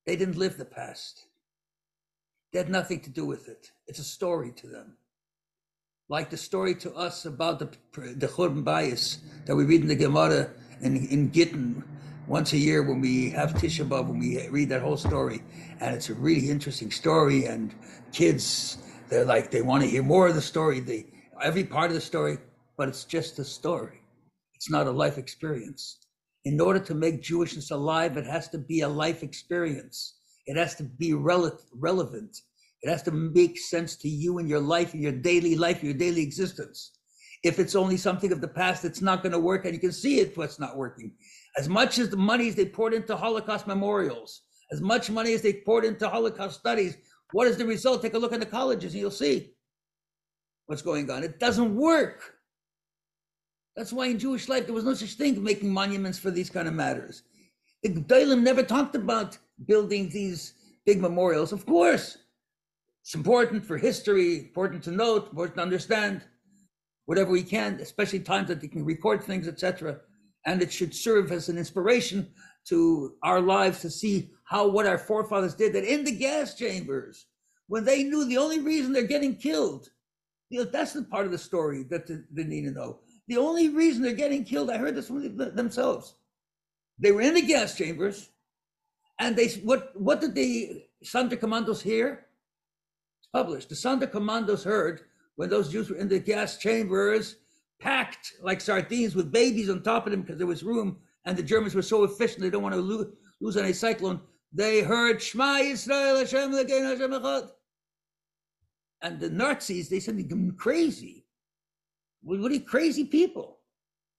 They 0.06 0.16
didn't 0.16 0.38
live 0.38 0.58
the 0.58 0.66
past. 0.66 1.28
They 2.52 2.60
had 2.60 2.70
nothing 2.70 3.02
to 3.02 3.10
do 3.10 3.26
with 3.26 3.48
it. 3.48 3.72
It's 3.88 4.00
a 4.00 4.04
story 4.04 4.52
to 4.54 4.68
them. 4.68 4.98
Like 6.08 6.30
the 6.30 6.38
story 6.38 6.76
to 6.76 6.94
us 6.94 7.26
about 7.26 7.58
the 7.58 7.66
the 8.14 8.28
Churban 8.28 8.64
Bayis 8.64 9.18
that 9.48 9.56
we 9.56 9.64
read 9.64 9.82
in 9.82 9.88
the 9.88 9.96
Gemara 9.96 10.52
in, 10.82 10.98
in 11.08 11.32
Gittin 11.32 11.84
once 12.28 12.54
a 12.54 12.58
year 12.58 12.84
when 12.84 13.02
we 13.02 13.32
have 13.32 13.54
Tisha 13.56 13.88
B'Av, 13.88 14.10
when 14.10 14.20
we 14.20 14.48
read 14.50 14.70
that 14.70 14.84
whole 14.84 14.98
story. 14.98 15.42
And 15.80 15.96
it's 15.96 16.10
a 16.10 16.14
really 16.14 16.52
interesting 16.52 16.92
story. 16.92 17.46
And 17.46 17.74
kids, 18.14 18.78
they're 19.10 19.26
like, 19.26 19.50
they 19.50 19.64
want 19.64 19.82
to 19.82 19.90
hear 19.90 20.04
more 20.04 20.28
of 20.28 20.36
the 20.36 20.44
story, 20.44 20.80
they, 20.80 21.08
every 21.42 21.64
part 21.64 21.90
of 21.90 21.96
the 21.96 22.02
story, 22.02 22.38
but 22.78 22.88
it's 22.88 23.06
just 23.06 23.40
a 23.40 23.44
story. 23.44 24.02
It's 24.54 24.70
not 24.70 24.86
a 24.86 24.92
life 24.92 25.18
experience. 25.18 25.98
In 26.44 26.62
order 26.62 26.80
to 26.82 26.94
make 26.94 27.24
Jewishness 27.24 27.72
alive, 27.72 28.16
it 28.16 28.28
has 28.28 28.48
to 28.50 28.60
be 28.60 28.82
a 28.82 28.88
life 28.88 29.24
experience. 29.24 30.20
It 30.46 30.56
has 30.56 30.76
to 30.76 30.84
be 30.84 31.14
rele- 31.14 31.60
relevant. 31.74 32.42
It 32.86 32.92
has 32.92 33.02
to 33.04 33.12
make 33.12 33.58
sense 33.58 33.96
to 33.96 34.08
you 34.08 34.38
in 34.38 34.48
your 34.48 34.60
life, 34.60 34.94
in 34.94 35.02
your 35.02 35.12
daily 35.12 35.56
life, 35.56 35.84
your 35.84 35.96
daily 35.96 36.22
existence. 36.22 36.92
If 37.44 37.58
it's 37.58 37.74
only 37.74 37.98
something 37.98 38.32
of 38.32 38.42
the 38.42 38.48
past, 38.48 38.86
it's 38.86 39.02
not 39.02 39.24
going 39.24 39.32
to 39.32 39.40
work, 39.40 39.66
and 39.66 39.74
you 39.74 39.80
can 39.80 39.92
see 39.92 40.20
it 40.20 40.38
what's 40.38 40.60
not 40.60 40.78
working. 40.78 41.14
As 41.58 41.68
much 41.68 41.98
as 41.98 42.10
the 42.10 42.18
monies 42.18 42.54
they 42.54 42.68
poured 42.68 42.94
into 42.94 43.18
Holocaust 43.18 43.66
memorials, 43.66 44.44
as 44.72 44.82
much 44.82 45.10
money 45.10 45.34
as 45.34 45.42
they 45.42 45.54
poured 45.66 45.84
into 45.84 46.08
Holocaust 46.08 46.60
studies, 46.60 46.96
what 47.32 47.48
is 47.48 47.58
the 47.58 47.66
result? 47.66 48.04
Take 48.04 48.14
a 48.14 48.20
look 48.20 48.34
at 48.34 48.40
the 48.40 48.46
colleges, 48.46 48.94
and 48.94 49.02
you'll 49.02 49.10
see 49.10 49.56
what's 50.68 50.84
going 50.84 51.10
on. 51.10 51.24
It 51.24 51.40
doesn't 51.40 51.76
work. 51.76 52.36
That's 53.76 53.94
why 53.94 54.10
in 54.10 54.20
Jewish 54.20 54.48
life 54.48 54.68
there 54.68 54.76
was 54.76 54.86
no 54.86 54.94
such 54.94 55.14
thing 55.14 55.44
making 55.44 55.74
monuments 55.74 56.20
for 56.20 56.30
these 56.30 56.52
kind 56.52 56.68
of 56.68 56.76
matters. 56.76 57.24
The 57.82 57.90
Gedolim 57.90 58.44
never 58.44 58.62
talked 58.62 58.94
about 58.94 59.40
building 59.66 60.10
these 60.10 60.54
big 60.86 61.02
memorials. 61.02 61.52
Of 61.52 61.66
course, 61.66 62.20
it's 63.06 63.14
important 63.14 63.64
for 63.64 63.78
history, 63.78 64.40
important 64.40 64.84
to 64.86 64.92
note, 64.92 65.30
important 65.30 65.58
to 65.58 65.62
understand, 65.62 66.24
whatever 67.06 67.30
we 67.30 67.44
can, 67.44 67.76
especially 67.80 68.20
times 68.20 68.48
that 68.48 68.62
they 68.62 68.68
can 68.68 68.84
record 68.84 69.24
things, 69.24 69.48
etc. 69.48 70.00
And 70.48 70.60
it 70.60 70.74
should 70.74 70.92
serve 70.92 71.32
as 71.32 71.48
an 71.48 71.60
inspiration 71.60 72.28
to 72.68 73.14
our 73.22 73.42
lives 73.42 73.82
to 73.82 73.92
see 73.92 74.32
how 74.46 74.68
what 74.68 74.88
our 74.88 74.98
forefathers 74.98 75.54
did. 75.54 75.74
That 75.74 75.84
in 75.84 76.04
the 76.04 76.18
gas 76.18 76.56
chambers, 76.56 77.28
when 77.68 77.86
they 77.86 78.02
knew 78.02 78.26
the 78.26 78.40
only 78.40 78.60
reason 78.60 78.92
they're 78.92 79.04
getting 79.04 79.36
killed, 79.36 79.88
you 80.50 80.64
know, 80.64 80.66
that's 80.66 80.94
the 80.94 81.04
part 81.04 81.28
of 81.28 81.32
the 81.32 81.38
story 81.38 81.84
that 81.92 82.08
they, 82.08 82.44
need 82.44 82.64
to 82.64 82.72
know. 82.72 83.02
The 83.28 83.38
only 83.38 83.70
reason 83.70 84.02
they're 84.02 84.14
getting 84.14 84.44
killed, 84.44 84.72
I 84.72 84.80
heard 84.80 84.96
this 84.96 85.10
from 85.10 85.38
themselves. 85.38 86.16
They 86.98 87.12
were 87.12 87.22
in 87.22 87.36
the 87.36 87.44
gas 87.44 87.78
chambers, 87.78 88.32
and 89.20 89.36
they 89.36 89.50
what 89.64 89.92
what 89.94 90.22
did 90.22 90.34
the 90.34 90.86
Sonderkommandos 91.04 91.84
hear? 91.84 92.26
Published. 93.36 93.68
The 93.68 93.76
Sonderkommandos 93.76 94.64
heard 94.64 95.02
when 95.36 95.50
those 95.50 95.70
Jews 95.70 95.90
were 95.90 95.98
in 95.98 96.08
the 96.08 96.20
gas 96.20 96.58
chambers, 96.58 97.36
packed 97.82 98.32
like 98.42 98.62
sardines 98.62 99.14
with 99.14 99.30
babies 99.30 99.70
on 99.70 99.84
top 99.84 100.06
of 100.06 100.12
them 100.12 100.22
because 100.22 100.38
there 100.38 100.48
was 100.48 100.64
room, 100.64 101.00
and 101.26 101.36
the 101.36 101.44
Germans 101.44 101.76
were 101.76 101.82
so 101.82 102.06
efficient 102.06 102.44
they 102.44 102.50
don't 102.50 102.64
want 102.64 102.76
to 102.76 102.80
lose, 102.80 103.08
lose 103.42 103.58
any 103.58 103.74
Zyklon. 103.74 104.22
They 104.54 104.84
heard 104.84 105.22
Shema 105.22 105.58
Yisrael 105.58 106.20
Hashem 106.20 106.54
Elokeinu 106.54 106.92
Hashem 106.92 107.12
Echad. 107.12 107.50
And 109.02 109.20
the 109.20 109.30
Nazis, 109.30 109.90
they 109.90 110.00
said, 110.00 110.18
you're 110.18 110.54
crazy. 110.54 111.26
What 112.24 112.54
are 112.54 112.60
crazy 112.60 113.04
people? 113.04 113.58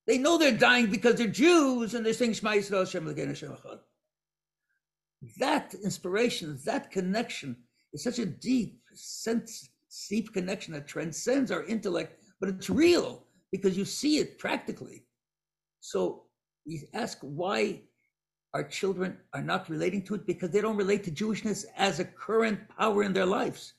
They 0.05 0.19
know 0.19 0.37
they're 0.37 0.51
dying 0.51 0.91
because 0.91 1.15
they're 1.15 1.25
Jews 1.25 1.95
and 1.95 2.05
they're 2.05 2.13
saying 2.13 2.33
Shema 2.33 2.51
Yisrael 2.51 2.85
Hashem 2.85 3.07
Elokeinu 3.07 3.29
Hashem 3.29 3.49
Echad. 3.49 3.79
That 5.39 5.73
inspiration, 5.83 6.59
that 6.65 6.91
connection 6.91 7.55
is 7.93 8.03
such 8.03 8.19
a 8.19 8.25
deep 8.27 8.79
sense, 8.97 9.69
deep 10.09 10.33
connection 10.33 10.73
that 10.73 10.87
transcends 10.87 11.51
our 11.51 11.63
intellect, 11.65 12.21
but 12.39 12.49
it's 12.49 12.69
real 12.69 13.23
because 13.51 13.77
you 13.77 13.85
see 13.85 14.17
it 14.17 14.37
practically. 14.37 15.05
So 15.79 16.23
we 16.65 16.87
ask 16.93 17.17
why 17.21 17.81
our 18.53 18.63
children 18.63 19.17
are 19.33 19.41
not 19.41 19.69
relating 19.69 20.03
to 20.03 20.15
it 20.15 20.25
because 20.25 20.49
they 20.51 20.61
don't 20.61 20.77
relate 20.77 21.03
to 21.05 21.11
Jewishness 21.11 21.65
as 21.77 21.99
a 21.99 22.05
current 22.05 22.59
power 22.77 23.03
in 23.03 23.13
their 23.13 23.25
lives. 23.25 23.73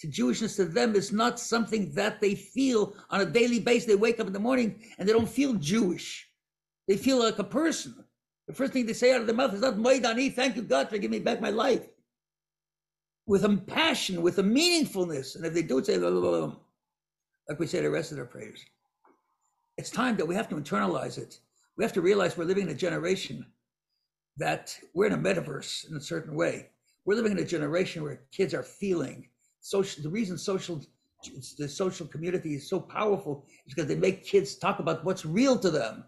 To 0.00 0.06
Jewishness 0.06 0.56
to 0.56 0.64
them 0.64 0.94
is 0.94 1.12
not 1.12 1.40
something 1.40 1.92
that 1.94 2.20
they 2.20 2.34
feel 2.34 2.94
on 3.10 3.20
a 3.20 3.26
daily 3.26 3.58
basis. 3.58 3.86
They 3.86 3.96
wake 3.96 4.20
up 4.20 4.28
in 4.28 4.32
the 4.32 4.38
morning 4.38 4.82
and 4.98 5.08
they 5.08 5.12
don't 5.12 5.28
feel 5.28 5.54
Jewish. 5.54 6.28
They 6.86 6.96
feel 6.96 7.18
like 7.18 7.38
a 7.38 7.44
person. 7.44 8.04
The 8.46 8.54
first 8.54 8.72
thing 8.72 8.86
they 8.86 8.92
say 8.92 9.12
out 9.12 9.20
of 9.20 9.26
their 9.26 9.36
mouth 9.36 9.54
is 9.54 9.60
not 9.60 9.76
Moidani, 9.76 10.32
thank 10.32 10.56
you 10.56 10.62
God 10.62 10.88
for 10.88 10.96
giving 10.96 11.10
me 11.10 11.18
back 11.18 11.40
my 11.40 11.50
life. 11.50 11.86
With 13.28 13.44
a 13.44 13.56
passion, 13.58 14.22
with 14.22 14.38
a 14.38 14.42
meaningfulness. 14.42 15.36
And 15.36 15.44
if 15.44 15.52
they 15.52 15.62
do 15.62 15.84
say, 15.84 15.98
like 15.98 17.58
we 17.58 17.66
say 17.66 17.80
the 17.80 17.90
rest 17.90 18.10
of 18.10 18.16
their 18.16 18.24
prayers. 18.24 18.64
It's 19.76 19.90
time 19.90 20.16
that 20.16 20.26
we 20.26 20.34
have 20.34 20.48
to 20.48 20.56
internalize 20.56 21.18
it. 21.18 21.38
We 21.76 21.84
have 21.84 21.92
to 21.92 22.00
realize 22.00 22.36
we're 22.36 22.44
living 22.44 22.64
in 22.64 22.74
a 22.74 22.74
generation 22.74 23.46
that 24.38 24.76
we're 24.94 25.06
in 25.06 25.12
a 25.12 25.18
metaverse 25.18 25.90
in 25.90 25.96
a 25.96 26.00
certain 26.00 26.34
way. 26.34 26.70
We're 27.04 27.16
living 27.16 27.32
in 27.32 27.38
a 27.38 27.44
generation 27.44 28.02
where 28.02 28.22
kids 28.32 28.54
are 28.54 28.62
feeling 28.62 29.28
social. 29.60 30.02
The 30.02 30.08
reason 30.08 30.38
social 30.38 30.80
the 31.58 31.68
social 31.68 32.06
community 32.06 32.54
is 32.54 32.70
so 32.70 32.80
powerful 32.80 33.44
is 33.66 33.74
because 33.74 33.88
they 33.88 33.96
make 33.96 34.24
kids 34.24 34.56
talk 34.56 34.78
about 34.78 35.04
what's 35.04 35.26
real 35.26 35.58
to 35.58 35.70
them, 35.70 36.04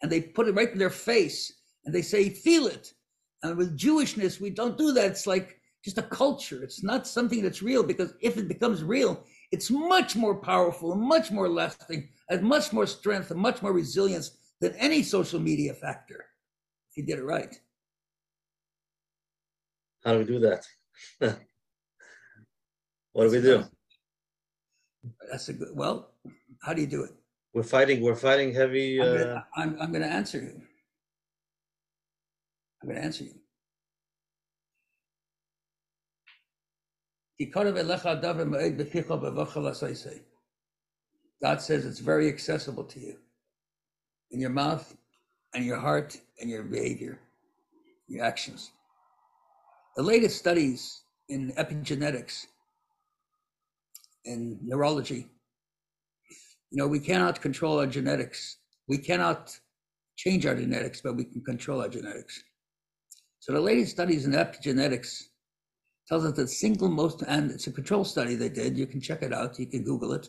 and 0.00 0.10
they 0.10 0.22
put 0.22 0.48
it 0.48 0.54
right 0.54 0.72
in 0.72 0.78
their 0.78 0.90
face, 0.90 1.52
and 1.84 1.94
they 1.94 2.02
say, 2.02 2.30
"Feel 2.30 2.66
it." 2.66 2.94
And 3.42 3.58
with 3.58 3.78
Jewishness, 3.78 4.40
we 4.40 4.50
don't 4.50 4.78
do 4.78 4.92
that. 4.92 5.10
It's 5.10 5.26
like 5.26 5.60
just 5.84 5.98
a 5.98 6.02
culture. 6.02 6.62
It's 6.64 6.82
not 6.82 7.06
something 7.06 7.42
that's 7.42 7.62
real 7.62 7.82
because 7.82 8.14
if 8.20 8.38
it 8.38 8.48
becomes 8.48 8.82
real, 8.82 9.22
it's 9.52 9.70
much 9.70 10.16
more 10.16 10.34
powerful, 10.34 10.94
much 10.96 11.30
more 11.30 11.48
lasting, 11.48 12.08
has 12.30 12.40
much 12.40 12.72
more 12.72 12.86
strength, 12.86 13.30
and 13.30 13.38
much 13.38 13.60
more 13.60 13.72
resilience 13.72 14.38
than 14.60 14.72
any 14.76 15.02
social 15.02 15.38
media 15.38 15.74
factor. 15.74 16.24
If 16.90 16.96
you 16.96 17.04
did 17.04 17.18
it 17.18 17.24
right. 17.24 17.54
How 20.04 20.12
do 20.14 20.18
we 20.20 20.24
do 20.24 20.38
that? 20.40 20.66
what 23.12 23.24
do 23.24 23.30
we 23.30 23.40
do? 23.42 23.64
That's 25.30 25.48
a 25.50 25.52
good. 25.52 25.68
Well, 25.74 26.12
how 26.62 26.72
do 26.72 26.80
you 26.80 26.86
do 26.86 27.04
it? 27.04 27.10
We're 27.52 27.62
fighting. 27.62 28.00
We're 28.02 28.16
fighting 28.16 28.54
heavy. 28.54 29.00
I'm 29.00 29.08
Uh, 29.08 29.12
gonna, 29.12 29.46
I'm, 29.56 29.80
I'm 29.82 29.92
gonna 29.92 30.06
answer 30.06 30.38
you. 30.38 30.62
I'm 32.82 32.88
gonna 32.88 33.00
answer 33.00 33.24
you. 33.24 33.34
God 41.42 41.60
says 41.60 41.84
it's 41.84 41.98
very 41.98 42.28
accessible 42.28 42.84
to 42.84 43.00
you 43.00 43.16
in 44.30 44.40
your 44.40 44.50
mouth 44.50 44.96
and 45.54 45.64
your 45.64 45.78
heart 45.78 46.16
and 46.40 46.48
your 46.48 46.62
behavior, 46.62 47.18
your 48.06 48.24
actions. 48.24 48.70
The 49.96 50.02
latest 50.02 50.38
studies 50.38 51.02
in 51.28 51.52
epigenetics 51.52 52.46
and 54.24 54.58
neurology, 54.62 55.26
you 56.70 56.78
know, 56.78 56.86
we 56.86 57.00
cannot 57.00 57.40
control 57.40 57.80
our 57.80 57.86
genetics. 57.86 58.58
We 58.88 58.98
cannot 58.98 59.58
change 60.16 60.46
our 60.46 60.54
genetics, 60.54 61.00
but 61.00 61.16
we 61.16 61.24
can 61.24 61.42
control 61.42 61.80
our 61.80 61.88
genetics. 61.88 62.42
So 63.40 63.52
the 63.52 63.60
latest 63.60 63.90
studies 63.90 64.24
in 64.24 64.32
epigenetics 64.32 65.24
tells 66.08 66.24
us 66.24 66.36
that 66.36 66.48
single 66.48 66.88
most, 66.88 67.22
and 67.26 67.50
it's 67.50 67.66
a 67.66 67.72
control 67.72 68.04
study 68.04 68.34
they 68.34 68.48
did. 68.48 68.76
You 68.76 68.86
can 68.86 69.00
check 69.00 69.22
it 69.22 69.32
out. 69.32 69.58
You 69.58 69.66
can 69.66 69.84
Google 69.84 70.12
it. 70.12 70.28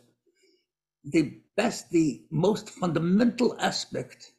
The 1.03 1.39
best, 1.55 1.89
the 1.89 2.23
most 2.31 2.69
fundamental 2.69 3.55
aspect 3.59 4.31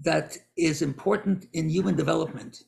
that 0.00 0.36
is 0.56 0.82
important 0.82 1.46
in 1.52 1.68
human 1.68 1.96
development, 1.96 2.62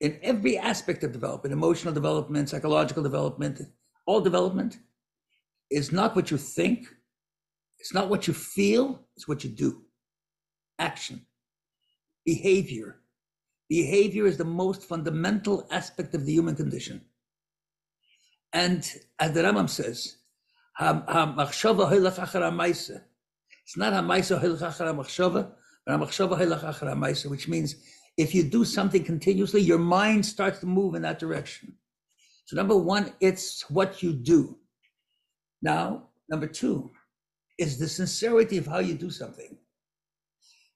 in 0.00 0.18
every 0.22 0.56
aspect 0.58 1.02
of 1.04 1.12
development, 1.12 1.52
emotional 1.52 1.92
development, 1.92 2.48
psychological 2.48 3.02
development, 3.02 3.60
all 4.06 4.20
development 4.20 4.78
is 5.70 5.92
not 5.92 6.16
what 6.16 6.30
you 6.30 6.38
think, 6.38 6.86
it's 7.78 7.92
not 7.92 8.08
what 8.08 8.26
you 8.26 8.34
feel, 8.34 9.00
it's 9.16 9.28
what 9.28 9.44
you 9.44 9.50
do. 9.50 9.82
Action, 10.78 11.26
behavior. 12.24 12.97
Behavior 13.68 14.26
is 14.26 14.36
the 14.38 14.44
most 14.44 14.84
fundamental 14.84 15.66
aspect 15.70 16.14
of 16.14 16.24
the 16.24 16.32
human 16.32 16.56
condition. 16.56 17.02
And 18.52 18.90
as 19.18 19.32
the 19.32 19.42
Rambam 19.42 19.68
says, 19.68 20.16
"Ha-machshava 20.76 21.90
hilach 21.92 23.02
it's 23.64 23.76
not 23.76 23.92
ha-maisa 23.92 24.40
hilach 24.40 24.78
ha-machshava, 24.78 25.52
but 25.84 25.98
ha-machshava 25.98 27.30
which 27.30 27.48
means 27.48 27.74
if 28.16 28.34
you 28.34 28.42
do 28.42 28.64
something 28.64 29.04
continuously, 29.04 29.60
your 29.60 29.78
mind 29.78 30.24
starts 30.24 30.60
to 30.60 30.66
move 30.66 30.94
in 30.94 31.02
that 31.02 31.18
direction. 31.18 31.76
So 32.46 32.56
number 32.56 32.76
one, 32.76 33.12
it's 33.20 33.68
what 33.70 34.02
you 34.02 34.12
do. 34.12 34.58
Now, 35.60 36.08
number 36.28 36.46
two 36.46 36.90
is 37.58 37.78
the 37.78 37.88
sincerity 37.88 38.56
of 38.56 38.66
how 38.66 38.78
you 38.78 38.94
do 38.94 39.10
something. 39.10 39.58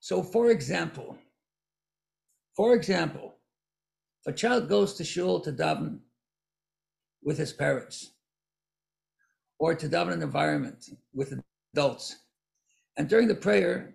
So 0.01 0.23
for 0.23 0.51
example, 0.51 1.17
for 2.57 2.75
example, 2.75 3.35
if 4.25 4.35
a 4.35 4.37
child 4.37 4.69
goes 4.69 4.95
to 4.95 5.05
shul 5.05 5.41
to 5.41 5.53
daven 5.53 6.01
with 7.23 7.39
his 7.39 7.53
parents, 7.53 8.13
or 9.59 9.75
to 9.75 9.89
daven 9.89 10.13
an 10.13 10.23
environment 10.23 10.91
with 11.15 11.41
adults, 11.75 12.17
and 12.97 13.09
during 13.09 13.29
the 13.29 13.35
prayer, 13.35 13.95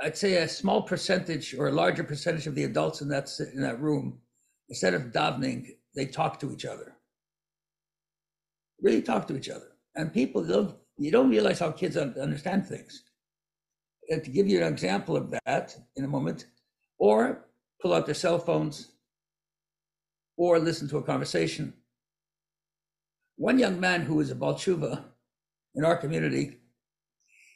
I'd 0.00 0.16
say 0.16 0.34
a 0.34 0.48
small 0.48 0.82
percentage 0.82 1.54
or 1.54 1.68
a 1.68 1.72
larger 1.72 2.04
percentage 2.04 2.46
of 2.46 2.54
the 2.54 2.64
adults 2.64 3.00
in 3.00 3.08
that 3.08 3.30
in 3.54 3.62
that 3.62 3.80
room, 3.80 4.20
instead 4.68 4.94
of 4.94 5.12
davening, 5.12 5.68
they 5.94 6.06
talk 6.06 6.40
to 6.40 6.52
each 6.52 6.64
other. 6.64 6.96
Really 8.80 9.02
talk 9.02 9.28
to 9.28 9.36
each 9.36 9.48
other, 9.48 9.68
and 9.94 10.12
people 10.12 10.44
don't. 10.44 10.76
You 10.98 11.10
don't 11.10 11.30
realize 11.30 11.60
how 11.60 11.72
kids 11.72 11.96
understand 11.96 12.66
things. 12.66 13.04
And 14.10 14.22
to 14.24 14.30
give 14.30 14.46
you 14.48 14.58
an 14.58 14.72
example 14.72 15.16
of 15.16 15.34
that 15.44 15.76
in 15.96 16.04
a 16.04 16.08
moment, 16.08 16.46
or 16.98 17.46
pull 17.80 17.94
out 17.94 18.06
their 18.06 18.14
cell 18.14 18.38
phones, 18.38 18.92
or 20.36 20.58
listen 20.58 20.88
to 20.88 20.98
a 20.98 21.02
conversation. 21.02 21.74
One 23.36 23.58
young 23.58 23.80
man 23.80 24.02
who 24.02 24.16
was 24.16 24.30
a 24.30 24.34
Baal 24.34 24.54
Teshuva 24.54 25.04
in 25.74 25.84
our 25.84 25.96
community, 25.96 26.58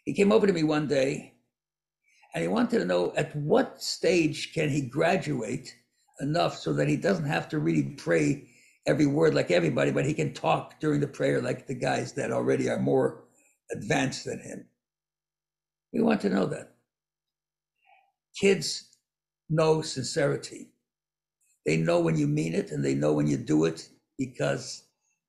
he 0.05 0.15
came 0.15 0.33
over 0.33 0.47
to 0.47 0.53
me 0.53 0.63
one 0.63 0.87
day 0.87 1.35
and 2.35 2.43
he 2.43 2.49
wanted 2.49 2.79
to 2.79 2.85
know 2.85 3.13
at 3.17 3.35
what 3.35 3.83
stage 3.83 4.53
can 4.53 4.69
he 4.69 4.83
graduate 4.83 5.75
enough 6.21 6.57
so 6.57 6.73
that 6.73 6.89
he 6.89 6.97
doesn't 6.97 7.27
have 7.27 7.49
to 7.49 7.59
really 7.59 7.95
pray 7.97 8.49
every 8.87 9.07
word 9.07 9.35
like 9.35 9.51
everybody, 9.51 9.91
but 9.91 10.07
he 10.07 10.15
can 10.15 10.33
talk 10.33 10.79
during 10.81 11.01
the 11.01 11.07
prayer 11.07 11.43
like 11.43 11.67
the 11.67 11.75
guys 11.75 12.13
that 12.13 12.31
already 12.31 12.69
are 12.69 12.79
more 12.79 13.25
advanced 13.73 14.25
than 14.25 14.39
him. 14.39 14.67
We 15.93 16.03
want 16.03 16.21
to 16.23 16.29
know 16.29 16.47
that. 16.47 16.73
Kids 18.39 18.97
know 19.49 19.83
sincerity. 19.83 20.69
They 21.65 21.77
know 21.77 22.01
when 22.01 22.17
you 22.17 22.27
mean 22.27 22.55
it 22.55 22.71
and 22.71 22.85
they 22.85 22.95
know 22.95 23.13
when 23.13 23.27
you 23.27 23.37
do 23.37 23.65
it 23.65 23.89
because 24.19 24.85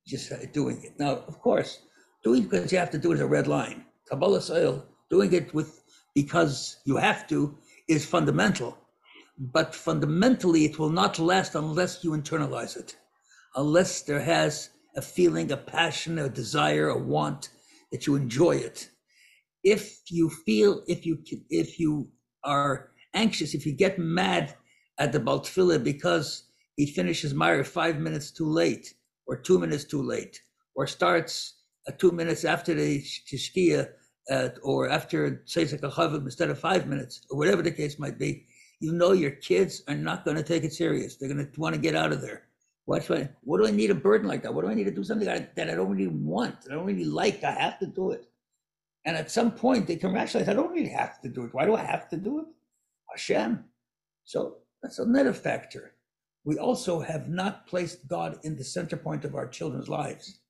just 0.05 0.31
doing 0.53 0.81
it. 0.83 0.99
Now, 0.99 1.23
of 1.27 1.39
course, 1.39 1.79
doing 2.23 2.43
it 2.43 2.49
because 2.49 2.71
you 2.71 2.77
have 2.77 2.91
to 2.91 2.97
do 2.97 3.11
it 3.11 3.15
is 3.15 3.21
a 3.21 3.27
red 3.27 3.47
line. 3.47 3.85
Kabbalas 4.09 4.49
ol, 4.49 4.85
doing 5.09 5.33
it 5.33 5.53
with 5.53 5.83
because 6.15 6.77
you 6.85 6.97
have 6.97 7.27
to 7.27 7.57
is 7.87 8.05
fundamental. 8.05 8.77
But 9.37 9.75
fundamentally, 9.75 10.65
it 10.65 10.79
will 10.79 10.89
not 10.89 11.19
last 11.19 11.55
unless 11.55 12.03
you 12.03 12.11
internalize 12.11 12.75
it, 12.75 12.97
unless 13.55 14.01
there 14.01 14.21
has 14.21 14.69
a 14.95 15.01
feeling, 15.01 15.51
a 15.51 15.57
passion, 15.57 16.17
a 16.17 16.27
desire, 16.27 16.89
a 16.89 16.97
want 16.97 17.49
that 17.91 18.07
you 18.07 18.15
enjoy 18.15 18.55
it. 18.55 18.89
If 19.75 19.83
you 20.17 20.25
feel, 20.45 20.71
if 20.87 20.99
you 21.07 21.15
if 21.49 21.69
you 21.81 21.91
are 22.43 22.73
anxious, 23.13 23.53
if 23.53 23.63
you 23.65 23.73
get 23.85 23.99
mad 23.99 24.45
at 25.03 25.11
the 25.11 25.19
Baal 25.25 25.41
Tefillah 25.41 25.83
because 25.83 26.27
he 26.77 26.85
finishes 26.99 27.33
Meyer 27.33 27.63
five 27.63 27.97
minutes 28.05 28.27
too 28.31 28.49
late, 28.61 28.85
or 29.27 29.35
two 29.47 29.59
minutes 29.63 29.85
too 29.93 30.03
late, 30.13 30.35
or 30.75 30.87
starts 30.87 31.33
uh, 31.87 31.91
two 32.01 32.11
minutes 32.11 32.43
after 32.45 32.73
the 32.73 32.91
Tishkia, 33.27 33.81
uh, 34.33 34.49
or 34.63 34.79
after 34.97 35.43
Tzeis 35.49 35.71
Hakochavim 35.73 36.23
instead 36.29 36.49
of 36.49 36.59
five 36.69 36.83
minutes, 36.93 37.15
or 37.29 37.35
whatever 37.39 37.61
the 37.61 37.77
case 37.81 37.95
might 38.03 38.17
be, 38.25 38.31
you 38.79 38.91
know 38.93 39.11
your 39.23 39.35
kids 39.49 39.83
are 39.89 39.95
not 40.09 40.23
going 40.25 40.37
to 40.37 40.43
take 40.51 40.63
it 40.63 40.73
serious. 40.73 41.15
They're 41.15 41.33
going 41.33 41.45
to 41.45 41.59
want 41.59 41.75
to 41.75 41.81
get 41.87 41.95
out 41.95 42.13
of 42.13 42.21
there. 42.21 42.43
What, 42.85 43.03
what 43.47 43.57
do 43.59 43.67
I 43.67 43.71
need 43.71 43.91
a 43.91 43.95
burden 43.95 44.27
like 44.31 44.43
that? 44.43 44.53
What 44.53 44.63
do 44.63 44.71
I 44.71 44.77
need 44.79 44.89
to 44.91 44.99
do 44.99 45.03
something 45.03 45.27
that 45.27 45.41
I, 45.41 45.47
that 45.57 45.69
I 45.69 45.75
don't 45.75 45.91
really 45.93 46.07
want, 46.33 46.61
that 46.61 46.71
I 46.71 46.75
don't 46.75 46.85
really 46.85 47.11
like? 47.21 47.43
I 47.43 47.51
have 47.51 47.79
to 47.79 47.87
do 47.87 48.11
it. 48.15 48.23
And 49.07 49.15
at 49.15 49.31
some 49.31 49.51
point, 49.51 49.87
they 49.87 49.95
can 49.95 50.11
rationalize, 50.11 50.49
I 50.49 50.53
don't 50.53 50.73
really 50.73 50.89
have 50.89 51.21
to 51.21 51.29
do 51.29 51.45
it. 51.45 51.53
Why 51.53 51.65
do 51.65 51.75
I 51.75 51.81
have 51.81 52.09
to 52.09 52.17
do 52.17 52.39
it? 52.39 52.45
Hashem. 53.09 53.63
So 54.25 54.57
that's 54.83 54.99
another 54.99 55.31
factor. 55.31 55.93
We 56.43 56.57
also 56.57 56.99
have 56.99 57.29
not 57.29 57.67
placed 57.67 58.09
God 58.09 58.37
in 58.43 58.57
the 58.57 58.65
center 58.65 58.97
point 58.97 59.23
of 59.23 59.33
our 59.33 59.47
children's 59.47 59.87
lives. 59.87 60.41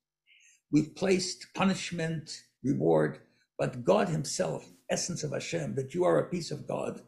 We've 0.72 0.92
placed 0.96 1.46
punishment, 1.54 2.32
reward, 2.64 3.20
but 3.60 3.84
God 3.84 4.08
Himself, 4.08 4.68
essence 4.90 5.22
of 5.22 5.32
Hashem, 5.32 5.76
that 5.76 5.94
you 5.94 6.02
are 6.02 6.18
a 6.18 6.28
piece 6.28 6.50
of 6.50 6.66
God, 6.66 7.00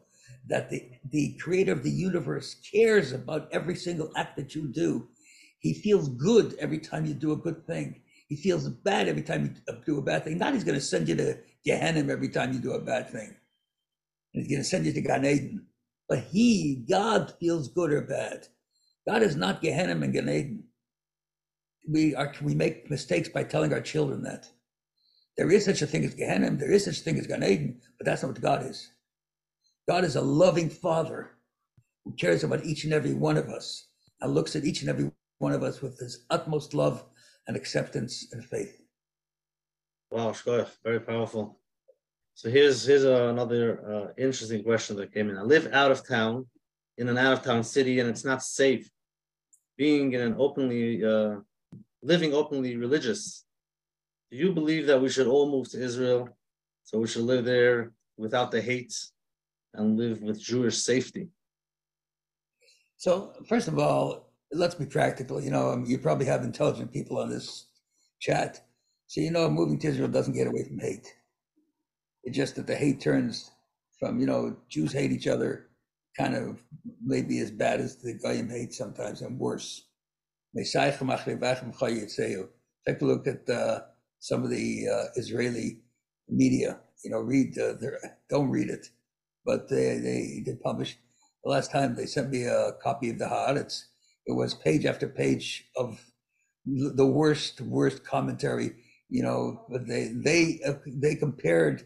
that 0.47 0.69
the, 0.69 0.89
the 1.09 1.37
creator 1.37 1.73
of 1.73 1.83
the 1.83 1.91
universe 1.91 2.55
cares 2.73 3.11
about 3.11 3.49
every 3.51 3.75
single 3.75 4.09
act 4.15 4.37
that 4.37 4.55
you 4.55 4.69
do. 4.69 5.09
He 5.59 5.73
feels 5.73 6.07
good 6.07 6.55
every 6.59 6.79
time 6.79 7.05
you 7.05 7.13
do 7.13 7.33
a 7.33 7.37
good 7.37 7.67
thing. 7.67 8.03
He 8.31 8.37
feels 8.37 8.69
bad 8.69 9.09
every 9.09 9.23
time 9.23 9.43
you 9.43 9.75
do 9.85 9.97
a 9.97 10.01
bad 10.01 10.23
thing. 10.23 10.37
Not 10.37 10.53
he's 10.53 10.63
going 10.63 10.79
to 10.79 10.85
send 10.85 11.09
you 11.09 11.15
to 11.17 11.37
Gehenna 11.65 12.09
every 12.09 12.29
time 12.29 12.53
you 12.53 12.59
do 12.59 12.71
a 12.71 12.79
bad 12.79 13.09
thing. 13.09 13.35
He's 14.31 14.47
going 14.47 14.61
to 14.61 14.63
send 14.63 14.85
you 14.85 14.93
to 14.93 15.01
Gan 15.01 15.25
Eden. 15.25 15.65
But 16.07 16.19
he, 16.31 16.85
God, 16.89 17.33
feels 17.41 17.67
good 17.67 17.91
or 17.91 17.99
bad. 17.99 18.47
God 19.05 19.21
is 19.21 19.35
not 19.35 19.61
Gehenna 19.61 20.01
and 20.01 20.13
Gan 20.13 20.29
Eden. 20.29 20.63
We 21.89 22.15
are 22.15 22.33
we 22.41 22.55
make 22.55 22.89
mistakes 22.89 23.27
by 23.27 23.43
telling 23.43 23.73
our 23.73 23.81
children 23.81 24.23
that. 24.23 24.49
There 25.35 25.51
is 25.51 25.65
such 25.65 25.81
a 25.81 25.85
thing 25.85 26.05
as 26.05 26.13
Gehenna, 26.15 26.51
there 26.51 26.71
is 26.71 26.85
such 26.85 26.99
a 26.99 27.03
thing 27.03 27.19
as 27.19 27.27
Gan 27.27 27.43
Eden, 27.43 27.81
but 27.97 28.05
that's 28.05 28.23
not 28.23 28.31
what 28.31 28.41
God 28.41 28.65
is. 28.65 28.91
God 29.89 30.05
is 30.05 30.15
a 30.15 30.21
loving 30.21 30.69
father 30.69 31.31
who 32.05 32.13
cares 32.13 32.45
about 32.45 32.63
each 32.63 32.85
and 32.85 32.93
every 32.93 33.13
one 33.13 33.35
of 33.35 33.49
us 33.49 33.87
and 34.21 34.33
looks 34.33 34.55
at 34.55 34.63
each 34.63 34.79
and 34.79 34.89
every 34.89 35.11
one 35.39 35.51
of 35.51 35.63
us 35.63 35.81
with 35.81 35.99
his 35.99 36.23
utmost 36.29 36.73
love 36.73 37.03
and 37.47 37.57
acceptance 37.57 38.27
and 38.31 38.43
faith. 38.43 38.81
Wow, 40.11 40.31
shkoyach, 40.31 40.69
very 40.83 40.99
powerful. 40.99 41.59
So 42.33 42.49
here's 42.49 42.85
here's 42.85 43.05
uh, 43.05 43.27
another 43.29 43.63
uh, 43.91 44.21
interesting 44.21 44.63
question 44.63 44.95
that 44.97 45.13
came 45.13 45.29
in. 45.29 45.37
I 45.37 45.41
live 45.41 45.67
out 45.73 45.91
of 45.91 46.07
town, 46.07 46.47
in 46.97 47.07
an 47.09 47.17
out 47.17 47.33
of 47.33 47.43
town 47.43 47.63
city, 47.63 47.99
and 47.99 48.09
it's 48.09 48.25
not 48.25 48.43
safe 48.43 48.89
being 49.77 50.13
in 50.13 50.21
an 50.21 50.35
openly 50.37 51.03
uh, 51.03 51.35
living 52.01 52.33
openly 52.33 52.77
religious. 52.77 53.45
Do 54.31 54.37
you 54.37 54.53
believe 54.53 54.87
that 54.87 55.01
we 55.01 55.09
should 55.09 55.27
all 55.27 55.49
move 55.51 55.69
to 55.71 55.81
Israel, 55.81 56.29
so 56.83 56.99
we 56.99 57.07
should 57.07 57.23
live 57.23 57.45
there 57.45 57.91
without 58.17 58.51
the 58.51 58.61
hate 58.61 58.95
and 59.73 59.97
live 59.97 60.21
with 60.21 60.39
Jewish 60.39 60.77
safety? 60.77 61.29
So, 62.97 63.33
first 63.47 63.67
of 63.67 63.79
all, 63.79 64.30
let's 64.53 64.75
be 64.75 64.85
practical. 64.85 65.41
You 65.41 65.51
know, 65.51 65.71
um, 65.71 65.85
you 65.85 65.97
probably 65.97 66.25
have 66.25 66.43
intelligent 66.43 66.91
people 66.91 67.17
on 67.19 67.29
this 67.29 67.65
chat. 68.19 68.61
So, 69.07 69.21
you 69.21 69.31
know, 69.31 69.49
moving 69.49 69.79
to 69.79 69.87
Israel 69.87 70.09
doesn't 70.09 70.33
get 70.33 70.47
away 70.47 70.63
from 70.63 70.79
hate. 70.79 71.13
It's 72.23 72.37
just 72.37 72.55
that 72.55 72.67
the 72.67 72.75
hate 72.75 73.01
turns 73.01 73.51
from, 73.99 74.19
you 74.19 74.25
know, 74.25 74.57
Jews 74.69 74.93
hate 74.93 75.11
each 75.11 75.27
other, 75.27 75.67
kind 76.17 76.35
of 76.35 76.61
maybe 77.03 77.39
as 77.39 77.51
bad 77.51 77.81
as 77.81 77.97
the 77.97 78.13
Goyim 78.13 78.49
hate 78.49 78.73
sometimes 78.73 79.21
and 79.21 79.39
worse. 79.39 79.85
Take 80.55 80.73
a 83.01 83.05
look 83.05 83.27
at 83.27 83.49
uh, 83.49 83.81
some 84.19 84.43
of 84.43 84.49
the 84.49 84.87
uh, 84.87 85.05
Israeli 85.15 85.79
media. 86.27 86.79
You 87.03 87.11
know, 87.11 87.19
read 87.19 87.57
uh, 87.57 87.73
their, 87.79 87.99
don't 88.29 88.49
read 88.49 88.69
it, 88.69 88.87
but 89.45 89.69
they, 89.69 89.97
they 89.97 90.43
they 90.45 90.55
published 90.55 90.97
the 91.43 91.49
last 91.49 91.71
time 91.71 91.95
they 91.95 92.05
sent 92.05 92.29
me 92.29 92.43
a 92.43 92.73
copy 92.83 93.09
of 93.09 93.17
the 93.17 93.25
Haaretz. 93.25 93.85
It 94.25 94.33
was 94.33 94.53
page 94.53 94.85
after 94.85 95.07
page 95.07 95.65
of 95.75 95.99
the 96.65 97.05
worst 97.05 97.61
worst 97.61 98.03
commentary. 98.03 98.71
You 99.09 99.23
know, 99.23 99.65
but 99.69 99.87
they 99.87 100.11
they 100.13 100.59
uh, 100.65 100.75
they 100.87 101.15
compared 101.15 101.85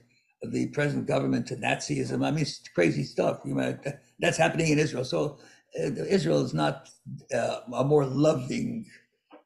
the 0.51 0.67
present 0.67 1.07
government 1.07 1.47
to 1.47 1.55
Nazism. 1.55 2.25
I 2.25 2.31
mean, 2.31 2.41
it's 2.41 2.61
crazy 2.73 3.03
stuff. 3.03 3.39
You 3.45 3.55
know, 3.55 3.77
that's 4.19 4.37
happening 4.37 4.71
in 4.71 4.79
Israel. 4.79 5.05
So 5.05 5.39
uh, 5.79 5.91
Israel 6.07 6.43
is 6.45 6.53
not 6.53 6.89
uh, 7.33 7.61
a 7.73 7.83
more 7.83 8.05
loving 8.05 8.85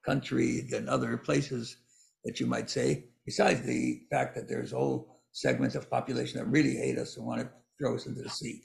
country 0.05 0.61
than 0.69 0.89
other 0.89 1.17
places 1.17 1.77
that 2.25 2.39
you 2.39 2.47
might 2.47 2.69
say. 2.69 3.05
Besides 3.25 3.61
the 3.61 4.01
fact 4.11 4.35
that 4.35 4.49
there's 4.49 4.71
whole 4.71 5.21
segments 5.31 5.75
of 5.75 5.89
population 5.89 6.39
that 6.39 6.47
really 6.47 6.75
hate 6.75 6.97
us 6.97 7.17
and 7.17 7.25
want 7.25 7.41
to 7.41 7.49
throw 7.79 7.95
us 7.95 8.07
into 8.07 8.21
the 8.21 8.29
sea. 8.29 8.63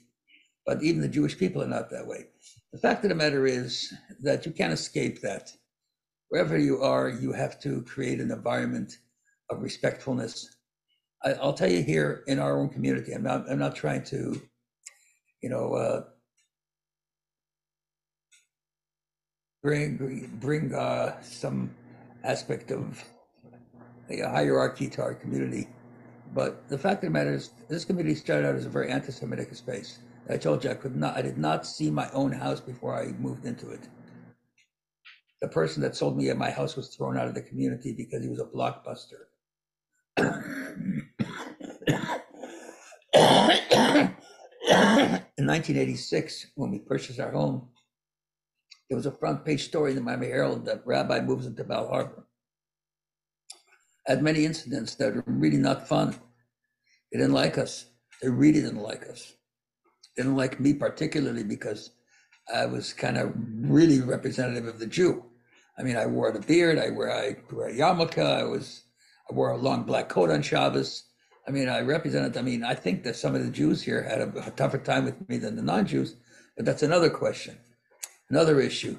But 0.65 0.81
even 0.81 1.01
the 1.01 1.07
Jewish 1.07 1.37
people 1.37 1.61
are 1.61 1.67
not 1.67 1.89
that 1.91 2.07
way. 2.07 2.25
The 2.73 2.79
fact 2.79 3.03
of 3.03 3.09
the 3.09 3.15
matter 3.15 3.45
is 3.45 3.93
that 4.21 4.45
you 4.45 4.51
can't 4.51 4.73
escape 4.73 5.21
that. 5.21 5.51
Wherever 6.29 6.57
you 6.57 6.81
are, 6.81 7.09
you 7.09 7.31
have 7.33 7.59
to 7.61 7.83
create 7.83 8.19
an 8.19 8.31
environment 8.31 8.97
of 9.49 9.61
respectfulness. 9.61 10.57
I, 11.23 11.33
will 11.33 11.53
tell 11.53 11.71
you 11.71 11.83
here 11.83 12.23
in 12.27 12.39
our 12.39 12.59
own 12.59 12.69
community, 12.69 13.13
I'm 13.13 13.23
not, 13.23 13.49
I'm 13.49 13.59
not 13.59 13.75
trying 13.75 14.03
to, 14.05 14.41
you 15.41 15.49
know, 15.49 15.73
uh, 15.73 16.03
bring 19.65 20.29
bring 20.39 20.75
uh, 20.75 21.19
some 21.21 21.73
aspect 22.23 22.71
of 22.71 23.03
a 24.09 24.21
hierarchy 24.21 24.87
to 24.89 25.01
our 25.01 25.15
community. 25.15 25.67
But 26.33 26.69
the 26.69 26.77
fact 26.77 27.03
of 27.03 27.07
the 27.07 27.09
matter 27.11 27.33
is, 27.33 27.49
this 27.69 27.85
community 27.85 28.15
started 28.15 28.47
out 28.47 28.55
as 28.55 28.65
a 28.65 28.69
very 28.69 28.89
anti-Semitic 28.91 29.55
space. 29.55 29.99
I 30.27 30.37
told 30.37 30.63
you 30.63 30.71
I 30.71 30.75
could 30.75 30.95
not, 30.95 31.15
I 31.15 31.21
did 31.21 31.37
not 31.37 31.67
see 31.67 31.91
my 31.91 32.09
own 32.11 32.31
house 32.31 32.59
before 32.59 32.99
I 32.99 33.11
moved 33.11 33.45
into 33.45 33.69
it. 33.69 33.81
The 35.41 35.47
person 35.47 35.83
that 35.83 35.95
sold 35.95 36.17
me 36.17 36.33
my 36.33 36.49
house 36.49 36.75
was 36.75 36.95
thrown 36.95 37.17
out 37.17 37.27
of 37.27 37.35
the 37.35 37.41
community 37.41 37.93
because 37.93 38.23
he 38.23 38.29
was 38.29 38.39
a 38.39 38.45
blockbuster. 38.45 39.25
In 45.37 45.45
1986, 45.45 46.47
when 46.55 46.71
we 46.71 46.79
purchased 46.79 47.19
our 47.19 47.31
home, 47.31 47.69
there 48.89 48.95
was 48.95 49.05
a 49.05 49.11
front 49.11 49.45
page 49.45 49.65
story 49.65 49.91
in 49.91 49.97
the 49.97 50.01
Miami 50.01 50.27
Herald 50.27 50.65
that 50.65 50.81
rabbi 50.85 51.19
moves 51.19 51.45
into 51.45 51.63
Bal 51.63 51.87
Harbour. 51.87 52.25
Had 54.07 54.23
many 54.23 54.45
incidents 54.45 54.95
that 54.95 55.15
were 55.15 55.23
really 55.27 55.57
not 55.57 55.87
fun. 55.87 56.15
They 57.11 57.19
didn't 57.19 57.33
like 57.33 57.59
us. 57.59 57.85
They 58.21 58.29
really 58.29 58.61
didn't 58.61 58.81
like 58.81 59.03
us 59.07 59.35
didn't 60.15 60.35
like 60.35 60.59
me 60.59 60.73
particularly 60.73 61.43
because 61.43 61.91
I 62.53 62.65
was 62.65 62.93
kind 62.93 63.17
of 63.17 63.33
really 63.35 64.01
representative 64.01 64.67
of 64.67 64.79
the 64.79 64.85
Jew. 64.85 65.23
I 65.77 65.83
mean, 65.83 65.97
I 65.97 66.05
wore 66.05 66.31
the 66.31 66.39
beard, 66.39 66.77
I 66.79 66.89
wear 66.89 67.11
I 67.11 67.35
wear 67.51 67.69
a 67.69 67.73
yarmulke, 67.73 68.23
I 68.23 68.43
was 68.43 68.83
I 69.29 69.33
wore 69.33 69.51
a 69.51 69.57
long 69.57 69.83
black 69.83 70.09
coat 70.09 70.29
on 70.29 70.41
Shabbos. 70.41 71.03
I 71.47 71.51
mean, 71.51 71.69
I 71.69 71.81
represented. 71.81 72.37
I 72.37 72.41
mean, 72.41 72.63
I 72.63 72.73
think 72.75 73.03
that 73.03 73.15
some 73.15 73.35
of 73.35 73.43
the 73.43 73.51
Jews 73.51 73.81
here 73.81 74.03
had 74.03 74.21
a, 74.21 74.47
a 74.47 74.51
tougher 74.51 74.77
time 74.77 75.05
with 75.05 75.27
me 75.29 75.37
than 75.37 75.55
the 75.55 75.61
non-Jews, 75.61 76.15
but 76.55 76.65
that's 76.65 76.83
another 76.83 77.09
question, 77.09 77.57
another 78.29 78.59
issue. 78.59 78.97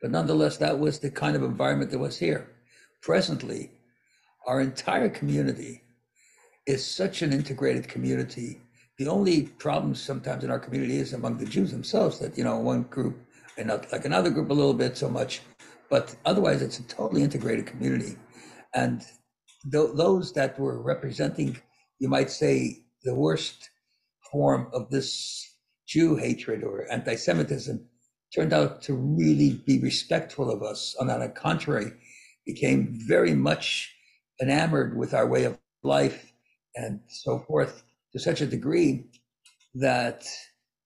But 0.00 0.10
nonetheless, 0.10 0.56
that 0.58 0.78
was 0.78 0.98
the 0.98 1.10
kind 1.10 1.36
of 1.36 1.42
environment 1.42 1.90
that 1.90 1.98
was 1.98 2.18
here. 2.18 2.48
Presently, 3.02 3.70
our 4.46 4.60
entire 4.60 5.08
community 5.08 5.82
is 6.66 6.84
such 6.84 7.22
an 7.22 7.32
integrated 7.32 7.88
community 7.88 8.60
the 8.98 9.08
only 9.08 9.42
problem 9.42 9.94
sometimes 9.94 10.42
in 10.42 10.50
our 10.50 10.58
community 10.58 10.96
is 10.96 11.12
among 11.12 11.36
the 11.36 11.44
Jews 11.44 11.70
themselves 11.70 12.18
that, 12.18 12.36
you 12.38 12.44
know, 12.44 12.58
one 12.58 12.82
group 12.84 13.18
and 13.58 13.68
not 13.68 13.90
like 13.92 14.04
another 14.04 14.30
group 14.30 14.50
a 14.50 14.54
little 14.54 14.74
bit 14.74 14.96
so 14.96 15.08
much, 15.08 15.42
but 15.90 16.16
otherwise 16.24 16.62
it's 16.62 16.78
a 16.78 16.82
totally 16.84 17.22
integrated 17.22 17.66
community. 17.66 18.16
And 18.74 19.00
th- 19.70 19.90
those 19.94 20.32
that 20.32 20.58
were 20.58 20.80
representing, 20.82 21.58
you 21.98 22.08
might 22.08 22.30
say, 22.30 22.84
the 23.02 23.14
worst 23.14 23.70
form 24.32 24.68
of 24.72 24.90
this 24.90 25.42
Jew 25.86 26.16
hatred 26.16 26.64
or 26.64 26.90
anti 26.90 27.16
Semitism 27.16 27.86
turned 28.34 28.52
out 28.52 28.82
to 28.82 28.94
really 28.94 29.62
be 29.66 29.78
respectful 29.78 30.50
of 30.50 30.62
us. 30.62 30.96
And 30.98 31.10
on 31.10 31.20
the 31.20 31.28
contrary, 31.28 31.92
became 32.44 32.98
very 33.06 33.34
much 33.34 33.94
enamored 34.40 34.96
with 34.96 35.14
our 35.14 35.26
way 35.26 35.44
of 35.44 35.58
life 35.82 36.32
and 36.74 37.00
so 37.08 37.38
forth 37.38 37.82
to 38.16 38.22
such 38.22 38.40
a 38.40 38.46
degree 38.46 39.04
that 39.74 40.26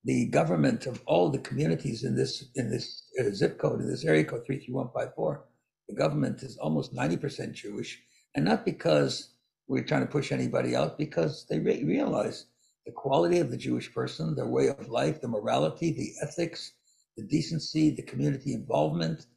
the 0.03 0.25
government 0.27 0.85
of 0.85 1.01
all 1.05 1.29
the 1.29 1.39
communities 1.39 2.03
in 2.03 2.15
this 2.15 2.49
in 2.55 2.69
this 2.69 3.03
uh, 3.19 3.29
zip 3.31 3.57
code 3.57 3.79
in 3.79 3.87
this 3.87 4.03
area 4.03 4.25
code 4.25 4.43
33154 4.45 5.45
the 5.87 5.95
government 5.95 6.43
is 6.43 6.57
almost 6.57 6.93
90% 6.93 7.53
jewish. 7.53 8.01
And 8.35 8.45
not 8.45 8.65
because 8.65 9.33
we're 9.67 9.83
trying 9.83 10.05
to 10.05 10.11
push 10.11 10.31
anybody 10.31 10.75
out 10.75 10.97
because 10.97 11.45
they 11.49 11.59
re- 11.59 11.83
realize 11.83 12.45
the 12.85 12.91
quality 12.91 13.39
of 13.39 13.51
the 13.51 13.57
jewish 13.57 13.93
person 13.93 14.35
their 14.35 14.47
way 14.47 14.67
of 14.67 14.89
life 14.89 15.21
the 15.21 15.27
morality 15.27 15.91
the 15.91 16.11
ethics 16.25 16.73
the 17.15 17.23
decency 17.23 17.91
the 17.91 18.01
community 18.11 18.53
involvement 18.53 19.27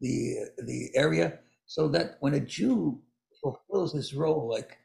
the 0.00 0.16
the 0.58 0.90
area. 0.94 1.38
So 1.66 1.88
that 1.88 2.16
when 2.20 2.34
a 2.34 2.40
jew 2.40 3.00
fulfills 3.42 3.92
his 3.92 4.12
role 4.14 4.48
like 4.48 4.78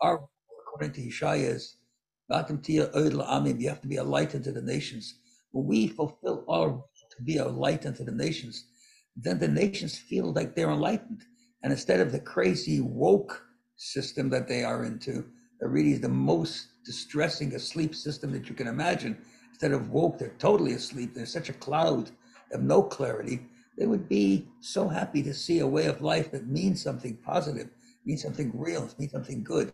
our 0.00 0.28
according 0.76 0.92
to 0.94 1.08
Yeshaya 1.08 1.54
you 2.28 3.68
have 3.68 3.80
to 3.80 3.88
be 3.88 3.96
a 3.96 4.04
light 4.04 4.34
unto 4.34 4.52
the 4.52 4.62
nations. 4.62 5.14
When 5.52 5.66
we 5.66 5.88
fulfill 5.88 6.44
our 6.48 6.82
to 7.16 7.22
be 7.22 7.38
a 7.38 7.46
light 7.46 7.86
unto 7.86 8.04
the 8.04 8.12
nations, 8.12 8.64
then 9.16 9.38
the 9.38 9.48
nations 9.48 9.96
feel 9.96 10.32
like 10.32 10.54
they're 10.54 10.70
enlightened. 10.70 11.22
And 11.62 11.72
instead 11.72 12.00
of 12.00 12.12
the 12.12 12.20
crazy 12.20 12.80
woke 12.80 13.42
system 13.76 14.28
that 14.30 14.48
they 14.48 14.64
are 14.64 14.84
into, 14.84 15.24
that 15.60 15.68
really 15.68 15.92
is 15.92 16.00
the 16.00 16.08
most 16.08 16.68
distressing 16.84 17.54
asleep 17.54 17.94
system 17.94 18.32
that 18.32 18.48
you 18.48 18.54
can 18.54 18.66
imagine. 18.66 19.16
Instead 19.50 19.72
of 19.72 19.90
woke, 19.90 20.18
they're 20.18 20.34
totally 20.38 20.72
asleep. 20.72 21.14
There's 21.14 21.32
such 21.32 21.48
a 21.48 21.54
cloud 21.54 22.10
of 22.52 22.62
no 22.62 22.82
clarity. 22.82 23.46
They 23.78 23.86
would 23.86 24.08
be 24.08 24.48
so 24.60 24.88
happy 24.88 25.22
to 25.22 25.32
see 25.32 25.60
a 25.60 25.66
way 25.66 25.86
of 25.86 26.02
life 26.02 26.30
that 26.32 26.46
means 26.46 26.82
something 26.82 27.16
positive, 27.16 27.70
means 28.04 28.22
something 28.22 28.52
real, 28.54 28.88
means 28.98 29.12
something 29.12 29.42
good. 29.42 29.72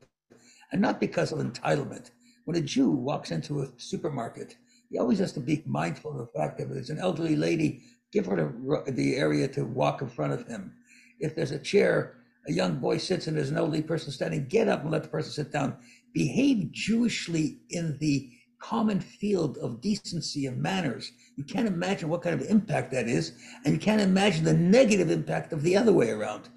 And 0.71 0.81
not 0.81 1.01
because 1.01 1.33
of 1.33 1.39
entitlement, 1.41 2.11
when 2.45 2.57
a 2.57 2.61
Jew 2.61 2.91
walks 2.91 3.31
into 3.31 3.63
a 3.63 3.69
supermarket, 3.77 4.57
he 4.91 4.99
always 4.99 5.19
has 5.19 5.33
to 5.33 5.41
be 5.41 5.63
mindful 5.67 6.13
of 6.13 6.19
the 6.19 6.39
fact 6.39 6.59
that 6.59 6.65
if 6.65 6.71
there's 6.71 6.91
an 6.91 6.99
elderly 6.99 7.37
lady, 7.37 7.83
give 8.13 8.27
her 8.27 8.37
the, 8.37 8.93
the 8.93 9.17
area 9.17 9.49
to 9.49 9.65
walk 9.65 10.03
in 10.03 10.09
front 10.09 10.33
of 10.33 10.47
him. 10.47 10.75
If 11.19 11.35
there's 11.35 11.51
a 11.51 11.59
chair, 11.59 12.17
a 12.47 12.53
young 12.53 12.79
boy 12.79 12.99
sits 12.99 13.27
and 13.27 13.37
there's 13.37 13.51
an 13.51 13.57
elderly 13.57 13.83
person 13.83 14.13
standing, 14.13 14.47
get 14.47 14.69
up 14.69 14.83
and 14.83 14.91
let 14.91 15.03
the 15.03 15.09
person 15.09 15.33
sit 15.33 15.53
down. 15.53 15.77
Behave 16.13 16.73
Jewishly 16.73 17.61
in 17.71 17.97
the 17.99 18.31
common 18.59 19.01
field 19.01 19.59
of 19.59 19.81
decency 19.81 20.47
and 20.47 20.61
manners. 20.61 21.13
You 21.37 21.45
can't 21.45 21.67
imagine 21.67 22.09
what 22.09 22.23
kind 22.23 22.41
of 22.41 22.47
impact 22.49 22.93
that 22.93 23.09
is, 23.09 23.33
and 23.65 23.75
you 23.75 23.81
can't 23.81 24.01
imagine 24.01 24.45
the 24.45 24.53
negative 24.53 25.11
impact 25.11 25.53
of 25.53 25.63
the 25.63 25.77
other 25.77 25.93
way 25.93 26.11
around. 26.11 26.49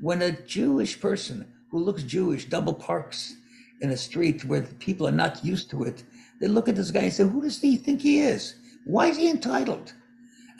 When 0.00 0.20
a 0.20 0.32
Jewish 0.32 1.00
person 1.00 1.52
who 1.70 1.78
looks 1.78 2.02
Jewish 2.02 2.46
double 2.46 2.74
parks 2.74 3.36
in 3.84 3.90
a 3.90 3.96
street 3.96 4.44
where 4.44 4.62
people 4.86 5.06
are 5.06 5.12
not 5.24 5.44
used 5.44 5.70
to 5.70 5.84
it, 5.84 6.02
They 6.40 6.48
look 6.48 6.68
at 6.68 6.76
this 6.76 6.90
guy 6.90 7.02
and 7.02 7.12
say, 7.12 7.24
who 7.24 7.42
does 7.42 7.60
he 7.60 7.76
think 7.76 8.02
he 8.02 8.20
is? 8.20 8.56
Why 8.84 9.06
is 9.06 9.16
he 9.16 9.30
entitled? 9.30 9.92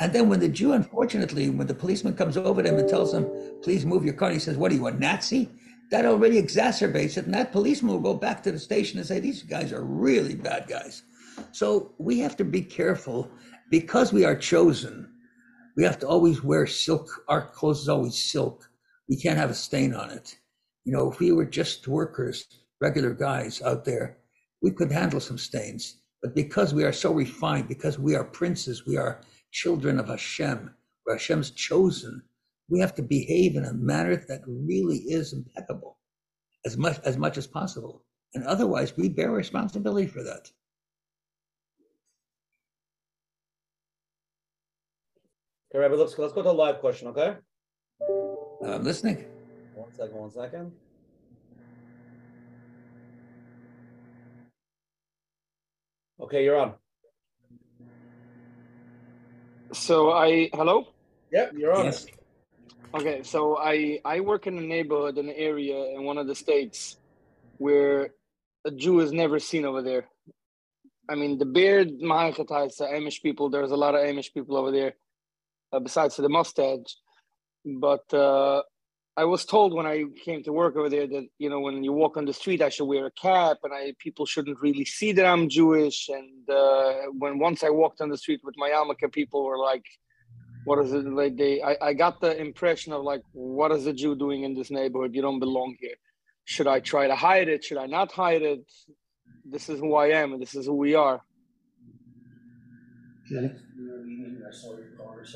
And 0.00 0.12
then 0.12 0.28
when 0.28 0.40
the 0.40 0.48
Jew, 0.48 0.72
unfortunately, 0.72 1.50
when 1.50 1.66
the 1.66 1.74
policeman 1.74 2.14
comes 2.14 2.36
over 2.36 2.62
to 2.62 2.68
him 2.68 2.78
and 2.78 2.88
tells 2.88 3.12
him, 3.12 3.28
please 3.62 3.84
move 3.86 4.04
your 4.04 4.14
car, 4.14 4.30
he 4.30 4.38
says, 4.38 4.56
what 4.56 4.72
are 4.72 4.74
you, 4.74 4.86
a 4.86 4.92
Nazi? 4.92 5.50
That 5.90 6.06
already 6.06 6.40
exacerbates 6.40 7.16
it. 7.16 7.26
And 7.26 7.34
that 7.34 7.52
policeman 7.52 7.92
will 7.92 8.00
go 8.00 8.14
back 8.14 8.42
to 8.42 8.52
the 8.52 8.58
station 8.58 8.98
and 8.98 9.06
say, 9.06 9.20
these 9.20 9.42
guys 9.42 9.72
are 9.72 9.84
really 9.84 10.34
bad 10.34 10.66
guys. 10.68 11.02
So 11.52 11.92
we 11.98 12.18
have 12.20 12.36
to 12.38 12.44
be 12.44 12.62
careful 12.62 13.30
because 13.70 14.12
we 14.12 14.24
are 14.24 14.36
chosen. 14.36 15.08
We 15.76 15.84
have 15.84 15.98
to 16.00 16.08
always 16.08 16.42
wear 16.42 16.66
silk. 16.66 17.08
Our 17.28 17.50
clothes 17.50 17.82
is 17.82 17.88
always 17.88 18.16
silk. 18.32 18.68
We 19.08 19.16
can't 19.16 19.38
have 19.38 19.50
a 19.50 19.54
stain 19.54 19.94
on 19.94 20.10
it. 20.10 20.36
You 20.84 20.92
know, 20.92 21.10
if 21.10 21.18
we 21.18 21.32
were 21.32 21.44
just 21.44 21.86
workers, 21.86 22.46
regular 22.84 23.14
guys 23.14 23.62
out 23.62 23.84
there, 23.84 24.18
we 24.60 24.70
could 24.70 24.92
handle 24.92 25.20
some 25.20 25.38
stains. 25.38 26.02
But 26.22 26.34
because 26.34 26.74
we 26.74 26.84
are 26.84 26.92
so 26.92 27.12
refined, 27.12 27.66
because 27.68 27.98
we 27.98 28.14
are 28.14 28.24
princes, 28.40 28.86
we 28.86 28.96
are 28.96 29.20
children 29.52 29.98
of 29.98 30.08
Hashem, 30.08 30.60
where 31.04 31.16
Hashem's 31.16 31.50
chosen, 31.50 32.22
we 32.68 32.80
have 32.80 32.94
to 32.96 33.02
behave 33.02 33.56
in 33.56 33.64
a 33.64 33.72
manner 33.72 34.16
that 34.28 34.42
really 34.46 34.98
is 35.18 35.32
impeccable 35.32 35.98
as 36.66 36.76
much 36.76 36.98
as 37.04 37.16
much 37.16 37.36
as 37.38 37.46
possible. 37.46 38.04
And 38.34 38.44
otherwise, 38.44 38.96
we 38.96 39.08
bear 39.08 39.30
responsibility 39.30 40.06
for 40.06 40.22
that. 40.22 40.44
Okay, 45.68 45.78
Rabbi 45.82 45.94
Lipsker, 45.94 46.18
let's 46.18 46.32
go 46.32 46.42
to 46.42 46.50
a 46.50 46.60
live 46.64 46.78
question, 46.80 47.08
okay? 47.08 47.36
Uh, 48.00 48.74
I'm 48.74 48.84
listening. 48.84 49.24
One 49.74 49.92
second, 49.92 50.16
one 50.16 50.30
second. 50.30 50.72
Okay, 56.20 56.44
you're 56.44 56.58
on. 56.58 56.74
So 59.72 60.12
I 60.12 60.50
hello. 60.54 60.86
Yep, 61.32 61.52
you're 61.56 61.72
on. 61.72 61.86
Yes. 61.86 62.06
Okay, 62.94 63.22
so 63.24 63.58
I 63.58 63.98
I 64.04 64.20
work 64.20 64.46
in 64.46 64.56
a 64.56 64.60
neighborhood, 64.60 65.18
in 65.18 65.28
an 65.28 65.34
area 65.36 65.76
in 65.94 66.04
one 66.04 66.18
of 66.18 66.28
the 66.28 66.34
states 66.34 66.96
where 67.58 68.10
a 68.64 68.70
Jew 68.70 69.00
is 69.00 69.12
never 69.12 69.38
seen 69.38 69.64
over 69.64 69.82
there. 69.82 70.08
I 71.08 71.16
mean, 71.16 71.38
the 71.38 71.44
beard, 71.44 71.88
Mahachataisa, 72.00 72.92
Amish 72.92 73.20
people. 73.20 73.50
There's 73.50 73.72
a 73.72 73.76
lot 73.76 73.94
of 73.94 74.00
Amish 74.00 74.32
people 74.32 74.56
over 74.56 74.70
there, 74.70 74.94
uh, 75.72 75.80
besides 75.80 76.16
the 76.16 76.28
mustache. 76.28 76.96
But 77.64 78.12
uh, 78.14 78.62
I 79.16 79.24
was 79.24 79.44
told 79.44 79.72
when 79.72 79.86
I 79.86 80.04
came 80.24 80.42
to 80.42 80.52
work 80.52 80.76
over 80.76 80.88
there 80.88 81.06
that 81.06 81.28
you 81.38 81.48
know 81.48 81.60
when 81.60 81.84
you 81.84 81.92
walk 81.92 82.16
on 82.16 82.24
the 82.24 82.32
street, 82.32 82.60
I 82.60 82.68
should 82.68 82.86
wear 82.86 83.06
a 83.06 83.12
cap, 83.12 83.58
and 83.62 83.72
I 83.72 83.94
people 83.98 84.26
shouldn't 84.26 84.60
really 84.60 84.84
see 84.84 85.12
that 85.12 85.24
I'm 85.24 85.48
Jewish. 85.48 86.08
And 86.08 86.50
uh, 86.50 86.94
when 87.18 87.38
once 87.38 87.62
I 87.62 87.70
walked 87.70 88.00
on 88.00 88.08
the 88.08 88.18
street 88.18 88.40
with 88.42 88.56
my 88.56 88.70
yarmulke, 88.70 89.12
people 89.12 89.44
were 89.44 89.58
like, 89.58 89.84
"What 90.64 90.84
is 90.84 90.92
it?" 90.92 91.06
Like 91.06 91.36
they, 91.36 91.62
I, 91.62 91.76
I 91.80 91.92
got 91.92 92.20
the 92.20 92.36
impression 92.36 92.92
of 92.92 93.02
like, 93.02 93.22
"What 93.32 93.70
is 93.70 93.86
a 93.86 93.92
Jew 93.92 94.16
doing 94.16 94.42
in 94.42 94.54
this 94.54 94.70
neighborhood? 94.70 95.14
You 95.14 95.22
don't 95.22 95.38
belong 95.38 95.76
here." 95.80 95.96
Should 96.46 96.66
I 96.66 96.80
try 96.80 97.06
to 97.06 97.14
hide 97.14 97.48
it? 97.48 97.64
Should 97.64 97.78
I 97.78 97.86
not 97.86 98.12
hide 98.12 98.42
it? 98.42 98.64
This 99.44 99.68
is 99.68 99.78
who 99.78 99.94
I 99.94 100.08
am, 100.08 100.32
and 100.32 100.42
this 100.42 100.54
is 100.56 100.66
who 100.66 100.74
we 100.74 100.94
are. 100.94 101.22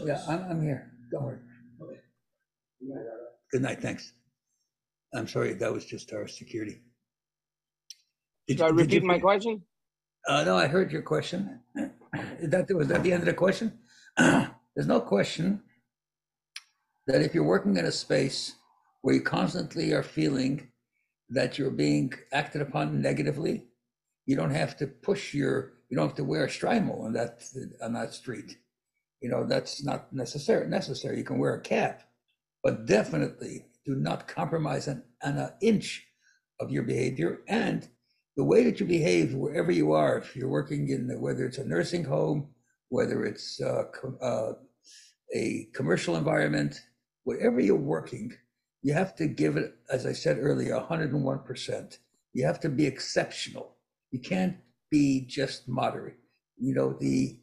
Yeah, 0.07 0.21
I'm, 0.29 0.51
I'm 0.51 0.63
here. 0.63 0.91
Don't 1.11 1.25
worry. 1.25 1.39
Good 3.53 3.63
night, 3.63 3.81
thanks. 3.81 4.13
I'm 5.15 5.27
sorry, 5.27 5.55
that 5.55 5.73
was 5.73 5.85
just 5.87 6.13
our 6.13 6.29
security. 6.29 6.83
Did 8.47 8.59
Should 8.59 8.67
I 8.67 8.69
repeat 8.71 9.03
you- 9.03 9.09
my 9.09 9.19
question? 9.19 9.63
Uh, 10.27 10.45
no, 10.45 10.57
I 10.57 10.67
heard 10.67 10.93
your 10.93 11.03
question. 11.03 11.61
That, 12.43 12.67
was 12.75 12.89
that 12.89 13.03
the 13.03 13.13
end 13.13 13.23
of 13.23 13.27
the 13.27 13.33
question? 13.35 13.79
There's 14.19 14.87
no 14.87 15.01
question 15.01 15.63
that 17.07 17.23
if 17.23 17.35
you're 17.35 17.45
working 17.45 17.77
in 17.79 17.87
a 17.87 17.93
space 17.93 18.55
where 19.01 19.15
you 19.15 19.23
constantly 19.23 19.93
are 19.93 20.03
feeling 20.03 20.69
that 21.31 21.59
you're 21.59 21.71
being 21.71 22.13
acted 22.33 22.61
upon 22.61 23.01
negatively, 23.01 23.69
you 24.27 24.37
don't 24.37 24.51
have 24.51 24.77
to 24.79 24.87
push 24.87 25.33
your, 25.33 25.73
you 25.89 25.97
don't 25.97 26.09
have 26.09 26.17
to 26.17 26.25
wear 26.25 26.45
a 26.45 26.49
shtreimel 26.49 27.03
on 27.05 27.13
that, 27.15 27.43
on 27.83 27.95
that 27.95 28.13
street. 28.13 28.59
You 29.23 29.31
know, 29.31 29.45
that's 29.45 29.83
not 29.83 30.13
necessary, 30.13 30.69
necessary. 30.69 31.17
You 31.17 31.25
can 31.25 31.39
wear 31.39 31.55
a 31.55 31.61
cap, 31.61 32.03
but 32.69 32.87
definitely 32.87 33.67
do 33.87 33.97
not 33.97 34.29
compromise 34.29 34.89
an, 34.89 35.03
an 35.23 35.39
uh, 35.39 35.51
inch 35.63 36.07
of 36.61 36.71
your 36.71 36.85
behavior 36.85 37.41
and 37.49 37.89
the 38.37 38.45
way 38.45 38.65
that 38.65 38.81
you 38.81 38.87
behave 38.87 39.35
wherever 39.35 39.73
you 39.73 39.93
are, 39.93 40.19
if 40.19 40.37
you're 40.37 40.51
working 40.51 40.91
in, 40.91 41.09
the- 41.09 41.19
whether 41.21 41.47
it's 41.47 41.59
a 41.59 41.65
nursing 41.65 42.05
home, 42.05 42.49
whether 42.91 43.25
it's 43.25 43.61
uh, 43.63 43.85
co- 43.95 44.19
uh, 44.23 44.55
a 45.35 45.69
commercial 45.75 46.17
environment, 46.17 46.83
wherever 47.25 47.61
you're 47.61 47.77
working, 47.77 48.33
you 48.83 48.95
have 48.95 49.17
to 49.17 49.29
give 49.29 49.57
it, 49.57 49.75
as 49.93 50.07
I 50.07 50.13
said 50.13 50.39
earlier, 50.41 50.75
101%. 50.75 51.99
You 52.35 52.47
have 52.47 52.61
to 52.63 52.71
be 52.71 52.87
exceptional. 52.87 53.77
You 54.13 54.21
can't 54.21 54.59
be 54.91 55.27
just 55.29 55.69
moderate. 55.69 56.19
You 56.59 56.75
know, 56.75 56.95
the 57.01 57.41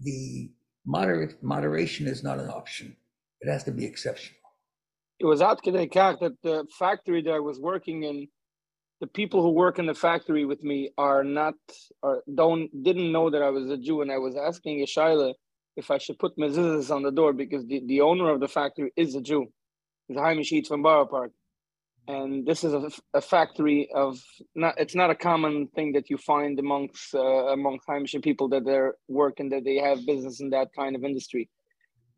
the 0.00 0.50
moderate 0.86 1.42
moderation 1.42 2.06
is 2.08 2.24
not 2.24 2.40
an 2.40 2.50
option. 2.50 2.96
It 3.40 3.50
has 3.50 3.64
to 3.64 3.72
be 3.72 3.84
exceptional. 3.84 4.38
it 5.18 5.26
was 5.26 5.42
out 5.42 5.62
Kedei 5.62 5.90
Kach 5.92 6.20
that 6.20 6.36
the 6.42 6.66
factory 6.78 7.22
that 7.22 7.32
I 7.32 7.40
was 7.40 7.58
working 7.58 8.04
in, 8.04 8.28
the 9.00 9.06
people 9.06 9.42
who 9.42 9.50
work 9.50 9.78
in 9.78 9.86
the 9.86 9.94
factory 9.94 10.44
with 10.44 10.62
me 10.62 10.90
are 10.98 11.24
not 11.24 11.54
are 12.02 12.22
don't 12.34 12.68
didn't 12.82 13.12
know 13.12 13.30
that 13.30 13.42
I 13.42 13.50
was 13.50 13.70
a 13.70 13.78
Jew, 13.78 14.02
and 14.02 14.12
I 14.12 14.18
was 14.18 14.36
asking 14.36 14.84
Yeshaila 14.84 15.34
if 15.76 15.90
I 15.90 15.98
should 15.98 16.18
put 16.18 16.36
mezuzahs 16.36 16.94
on 16.94 17.02
the 17.02 17.10
door 17.10 17.32
because 17.32 17.66
the, 17.66 17.82
the 17.86 18.00
owner 18.02 18.28
of 18.30 18.40
the 18.40 18.48
factory 18.48 18.92
is 18.96 19.14
a 19.14 19.22
Jew. 19.22 19.46
He's 20.08 20.18
Haim 20.18 20.42
Sheet 20.42 20.66
from 20.66 20.82
Borough 20.82 21.06
Park. 21.06 21.32
And 22.08 22.44
this 22.46 22.64
is 22.64 22.72
a, 22.72 22.90
a 23.14 23.20
factory 23.20 23.88
of 23.94 24.18
not 24.54 24.74
it's 24.78 24.94
not 24.94 25.10
a 25.10 25.14
common 25.14 25.68
thing 25.68 25.92
that 25.92 26.10
you 26.10 26.18
find 26.18 26.58
amongst 26.58 27.14
uh, 27.14 27.46
amongst 27.56 27.86
Haimish 27.86 28.20
people 28.22 28.48
that 28.48 28.64
they're 28.64 28.94
working 29.08 29.50
that 29.50 29.64
they 29.64 29.76
have 29.76 30.04
business 30.04 30.40
in 30.40 30.50
that 30.50 30.68
kind 30.76 30.96
of 30.96 31.04
industry 31.04 31.48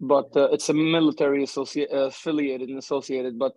but 0.03 0.36
uh, 0.36 0.48
it's 0.50 0.68
a 0.68 0.74
military 0.74 1.44
associ- 1.44 1.90
uh, 1.92 2.07
affiliated 2.07 2.68
and 2.68 2.78
associated. 2.78 3.38
But 3.38 3.53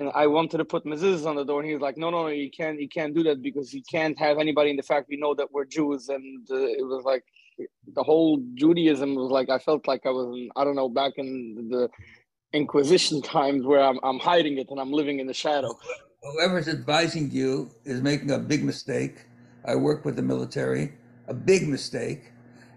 and 0.00 0.10
I 0.12 0.26
wanted 0.26 0.58
to 0.58 0.64
put 0.64 0.84
mezuzahs 0.84 1.24
on 1.24 1.36
the 1.36 1.44
door, 1.44 1.60
and 1.60 1.68
he 1.68 1.74
was 1.74 1.80
like, 1.80 1.96
"No, 1.96 2.10
no, 2.10 2.24
no, 2.24 2.28
you 2.28 2.50
can't, 2.50 2.80
you 2.80 2.88
can't 2.88 3.14
do 3.14 3.22
that 3.22 3.40
because 3.40 3.72
you 3.72 3.82
can't 3.88 4.18
have 4.18 4.38
anybody 4.38 4.70
in 4.70 4.76
the 4.76 4.82
factory 4.82 5.16
know 5.16 5.34
that 5.34 5.52
we're 5.52 5.64
Jews." 5.64 6.08
And 6.08 6.46
uh, 6.50 6.56
it 6.56 6.84
was 6.84 7.04
like 7.04 7.24
the 7.94 8.02
whole 8.02 8.42
Judaism 8.54 9.14
was 9.14 9.30
like 9.30 9.48
I 9.48 9.58
felt 9.58 9.86
like 9.86 10.02
I 10.04 10.10
was, 10.10 10.36
in, 10.36 10.50
I 10.56 10.64
don't 10.64 10.74
know, 10.74 10.88
back 10.88 11.12
in 11.16 11.68
the 11.70 11.88
Inquisition 12.52 13.22
times 13.22 13.64
where 13.64 13.82
I'm, 13.82 13.98
I'm 14.02 14.18
hiding 14.18 14.58
it 14.58 14.68
and 14.70 14.80
I'm 14.80 14.92
living 14.92 15.18
in 15.20 15.26
the 15.26 15.34
shadow. 15.34 15.76
whoever's 16.22 16.68
advising 16.68 17.30
you 17.30 17.70
is 17.84 18.00
making 18.00 18.30
a 18.30 18.38
big 18.38 18.64
mistake. 18.64 19.26
I 19.64 19.74
work 19.76 20.04
with 20.04 20.16
the 20.16 20.22
military, 20.22 20.92
a 21.26 21.34
big 21.34 21.68
mistake. 21.68 22.30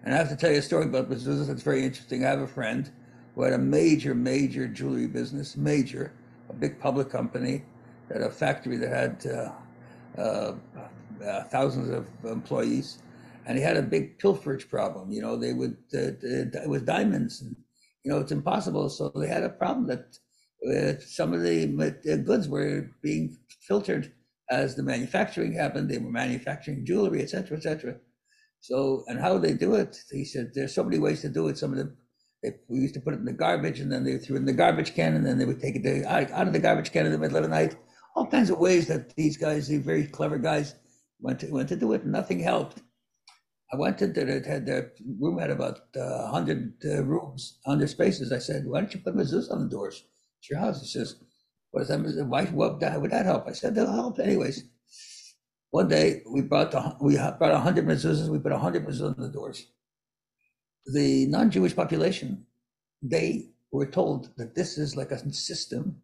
And 0.08 0.16
I 0.16 0.20
have 0.20 0.30
to 0.30 0.38
tell 0.38 0.50
you 0.50 0.60
a 0.60 0.62
story 0.62 0.86
about 0.86 1.10
mezuzahs 1.10 1.48
that's 1.48 1.64
very 1.64 1.84
interesting. 1.84 2.24
I 2.24 2.30
have 2.30 2.40
a 2.40 2.48
friend 2.48 2.90
who 3.36 3.44
had 3.44 3.52
a 3.52 3.58
major, 3.58 4.16
major 4.16 4.66
jewelry 4.66 5.06
business, 5.06 5.58
major, 5.58 6.14
a 6.50 6.54
big 6.54 6.80
public 6.80 7.10
company, 7.10 7.66
had 8.10 8.22
a 8.22 8.30
factory 8.30 8.78
that 8.78 8.90
had 8.90 9.16
uh, 9.30 9.52
uh, 10.18 10.54
uh, 11.22 11.44
thousands 11.50 11.90
of 11.90 12.08
employees. 12.24 13.00
And 13.48 13.58
he 13.58 13.64
had 13.66 13.76
a 13.76 13.82
big 13.82 14.18
pilferage 14.18 14.70
problem. 14.70 15.12
You 15.12 15.24
know, 15.24 15.36
they 15.36 15.52
would, 15.52 15.76
uh, 15.94 16.16
it 16.24 16.70
was 16.70 16.84
diamonds 16.84 17.42
and, 17.42 17.54
you 18.06 18.10
know, 18.10 18.20
it's 18.20 18.32
impossible. 18.32 18.88
So 18.88 19.12
they 19.14 19.28
had 19.28 19.44
a 19.44 19.50
problem 19.50 19.88
that 19.88 20.06
uh, 20.72 21.02
some 21.02 21.34
of 21.34 21.42
the 21.42 22.00
uh, 22.10 22.16
goods 22.16 22.48
were 22.48 22.92
being 23.04 23.38
filtered 23.60 24.14
as 24.50 24.74
the 24.74 24.84
manufacturing 24.84 25.52
happened. 25.52 25.90
They 25.90 25.98
were 25.98 26.10
manufacturing 26.10 26.86
jewelry, 26.86 27.22
et 27.22 27.30
cetera, 27.30 27.58
et 27.58 27.64
cetera. 27.64 27.96
So, 28.60 29.04
and 29.08 29.20
how 29.20 29.38
they 29.38 29.54
do 29.54 29.76
it? 29.76 29.98
He 30.12 30.26
said, 30.26 30.52
there's 30.54 30.76
so 30.76 30.84
many 30.84 31.00
ways 31.00 31.22
to 31.22 31.30
do 31.30 31.48
it. 31.48 31.58
Some 31.58 31.72
of 31.72 31.78
them, 31.78 31.98
they, 32.44 32.52
we 32.68 32.80
used 32.80 32.94
to 32.96 33.00
put 33.02 33.14
it 33.14 33.20
in 33.20 33.26
the 33.26 33.34
garbage 33.34 33.80
and 33.80 33.92
then 33.92 34.04
they 34.04 34.18
threw 34.18 34.36
it 34.36 34.40
in 34.40 34.46
the 34.46 34.54
garbage 34.54 34.94
can 34.94 35.16
and 35.16 35.26
then 35.26 35.38
they 35.38 35.46
would 35.46 35.62
take 35.62 35.76
it 35.76 36.06
out, 36.06 36.32
of 36.32 36.54
the 36.54 36.60
garbage 36.60 36.92
can 36.92 37.06
in 37.06 37.12
the 37.12 37.18
middle 37.18 37.38
of 37.38 37.44
the 37.44 37.50
night. 37.50 37.76
All 38.16 38.26
kinds 38.26 38.50
of 38.50 38.60
ways 38.60 38.88
that 38.88 39.16
these 39.16 39.38
guys, 39.38 39.68
these 39.68 39.86
very 39.86 40.06
clever 40.08 40.38
guys, 40.38 40.76
went 41.20 41.40
to, 41.42 41.48
went 41.48 41.70
to 41.70 41.76
do 41.76 41.94
it. 41.94 42.06
Nothing 42.06 42.40
helped. 42.40 42.82
I 43.72 43.78
went 43.78 44.02
into 44.02 44.22
it, 44.22 44.46
had 44.46 44.66
the 44.66 44.92
room 45.20 45.40
had 45.40 45.52
about 45.52 45.80
uh, 45.96 46.30
100 46.32 46.74
uh, 46.86 47.04
rooms, 47.04 47.60
100 47.64 47.90
spaces. 47.90 48.32
I 48.32 48.40
said, 48.40 48.66
why 48.66 48.80
don't 48.80 48.94
you 48.94 49.02
put 49.02 49.16
mezuzah 49.16 49.52
on 49.52 49.64
the 49.64 49.70
doors? 49.70 50.04
It's 50.40 50.50
your 50.50 50.60
house. 50.60 50.82
He 50.82 50.88
says, 50.88 51.16
what 51.72 51.82
is 51.82 51.88
that? 51.90 52.26
Why 52.28 52.46
what 52.46 52.80
would 52.82 53.12
that 53.12 53.26
help? 53.26 53.48
I 53.48 53.52
said, 53.52 53.76
they'll 53.76 53.92
help 53.92 54.20
anyways. 54.20 54.64
One 55.72 55.88
day 55.88 56.22
we 56.30 56.42
brought 56.42 56.72
the, 56.72 56.96
we 57.02 57.16
brought 57.16 57.42
100 57.42 57.86
mezuzahs. 57.86 58.30
We 58.30 58.40
put 58.40 58.52
100 58.52 58.86
mezuzahs 58.86 59.18
on 59.18 59.24
the 59.24 59.30
doors. 59.30 59.68
The 60.86 61.26
non-Jewish 61.28 61.76
population, 61.76 62.46
they 63.02 63.50
were 63.72 63.86
told 63.86 64.32
that 64.38 64.56
this 64.56 64.78
is 64.78 64.96
like 64.96 65.12
a 65.12 65.34
system 65.34 66.02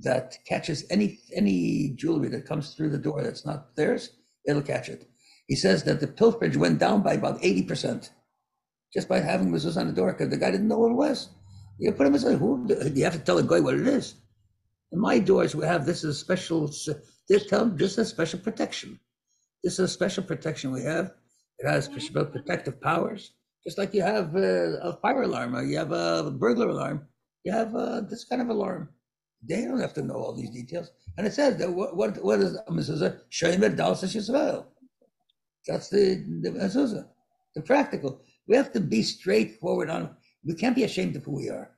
that 0.00 0.38
catches 0.46 0.86
any 0.90 1.20
any 1.34 1.90
jewelry 1.96 2.28
that 2.28 2.46
comes 2.46 2.74
through 2.74 2.90
the 2.90 2.98
door 2.98 3.22
that's 3.22 3.44
not 3.44 3.76
theirs. 3.76 4.10
It'll 4.46 4.62
catch 4.62 4.88
it. 4.88 5.08
He 5.46 5.56
says 5.56 5.84
that 5.84 6.00
the 6.00 6.06
pilferage 6.06 6.56
went 6.56 6.78
down 6.78 7.02
by 7.02 7.14
about 7.14 7.42
80% 7.42 8.08
just 8.94 9.08
by 9.08 9.20
having 9.20 9.50
mezuzah 9.50 9.80
on 9.80 9.86
the 9.88 9.92
door 9.92 10.12
because 10.12 10.30
the 10.30 10.36
guy 10.36 10.50
didn't 10.50 10.68
know 10.68 10.78
what 10.78 10.92
it 10.92 10.94
was. 10.94 11.28
You 11.78 11.92
put 11.92 12.06
him 12.06 12.14
as 12.14 12.22
who 12.22 12.66
you 12.94 13.04
have 13.04 13.14
to 13.14 13.18
tell 13.18 13.38
a 13.38 13.42
guy 13.42 13.60
what 13.60 13.74
it 13.74 13.86
is. 13.86 14.14
In 14.92 15.00
my 15.00 15.18
doors, 15.18 15.54
we 15.54 15.66
have 15.66 15.84
this 15.84 16.04
is 16.04 16.16
a 16.16 16.18
special. 16.18 16.70
This 17.28 17.46
tell 17.46 17.66
this 17.66 17.98
is 17.98 18.08
special 18.08 18.38
protection. 18.40 18.98
This 19.62 19.74
is 19.74 19.78
a 19.80 19.88
special 19.88 20.24
protection 20.24 20.72
we 20.72 20.82
have. 20.82 21.12
It 21.58 21.68
has 21.68 21.88
protective 21.88 22.80
powers, 22.80 23.32
just 23.64 23.78
like 23.78 23.94
you 23.94 24.02
have 24.02 24.34
uh, 24.34 24.78
a 24.82 24.98
fire 25.00 25.22
alarm 25.22 25.54
or 25.54 25.62
you 25.62 25.78
have 25.78 25.92
a 25.92 26.30
burglar 26.30 26.68
alarm. 26.68 27.06
You 27.44 27.52
have 27.52 27.74
uh, 27.74 28.00
this 28.00 28.24
kind 28.24 28.42
of 28.42 28.48
alarm. 28.48 28.88
They 29.48 29.64
don't 29.64 29.80
have 29.80 29.94
to 29.94 30.02
know 30.02 30.14
all 30.14 30.34
these 30.34 30.50
details. 30.50 30.90
And 31.16 31.26
it 31.26 31.32
says 31.32 31.56
that 31.58 31.70
what 31.70 31.96
what, 31.96 32.22
what 32.24 32.40
is 32.40 32.58
mezuzah? 32.68 33.20
Shomer 33.30 33.76
dalsa 33.76 34.06
Yisrael. 34.06 34.66
That's 35.66 35.88
the 35.90 36.24
the 36.42 36.50
mezuzah, 36.50 37.06
the 37.54 37.62
practical. 37.62 38.20
We 38.48 38.56
have 38.56 38.72
to 38.72 38.80
be 38.80 39.02
straightforward 39.02 39.90
on. 39.90 40.16
We 40.44 40.54
can't 40.54 40.74
be 40.74 40.84
ashamed 40.84 41.14
of 41.16 41.24
who 41.24 41.36
we 41.36 41.48
are. 41.48 41.70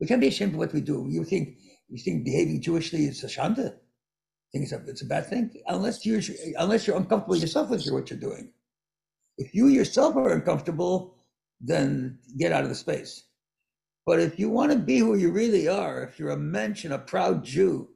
We 0.00 0.06
can't 0.06 0.20
be 0.20 0.28
ashamed 0.28 0.52
of 0.52 0.58
what 0.58 0.72
we 0.72 0.80
do. 0.80 1.06
You 1.10 1.24
think 1.24 1.58
you 1.88 1.98
think 1.98 2.24
behaving 2.24 2.62
Jewishly 2.62 3.08
is 3.08 3.24
a 3.24 3.26
shanda? 3.26 3.76
Think 4.52 4.64
it's 4.64 4.72
a, 4.72 4.82
it's 4.86 5.02
a 5.02 5.06
bad 5.06 5.26
thing 5.26 5.50
unless 5.68 6.04
you're 6.04 6.20
unless 6.58 6.86
you're 6.86 6.96
uncomfortable 6.96 7.36
yourself 7.36 7.70
with 7.70 7.86
what 7.88 8.10
you're 8.10 8.18
doing. 8.18 8.50
If 9.38 9.54
you 9.54 9.68
yourself 9.68 10.16
are 10.16 10.32
uncomfortable, 10.32 11.14
then 11.60 12.18
get 12.38 12.52
out 12.52 12.64
of 12.64 12.68
the 12.68 12.74
space. 12.74 13.24
But 14.06 14.18
if 14.18 14.38
you 14.38 14.48
want 14.48 14.72
to 14.72 14.78
be 14.78 14.98
who 14.98 15.14
you 15.14 15.30
really 15.30 15.68
are, 15.68 16.02
if 16.02 16.18
you're 16.18 16.30
a 16.30 16.36
mensch 16.36 16.84
and 16.84 16.94
a 16.94 16.98
proud 16.98 17.44
Jew, 17.44 17.88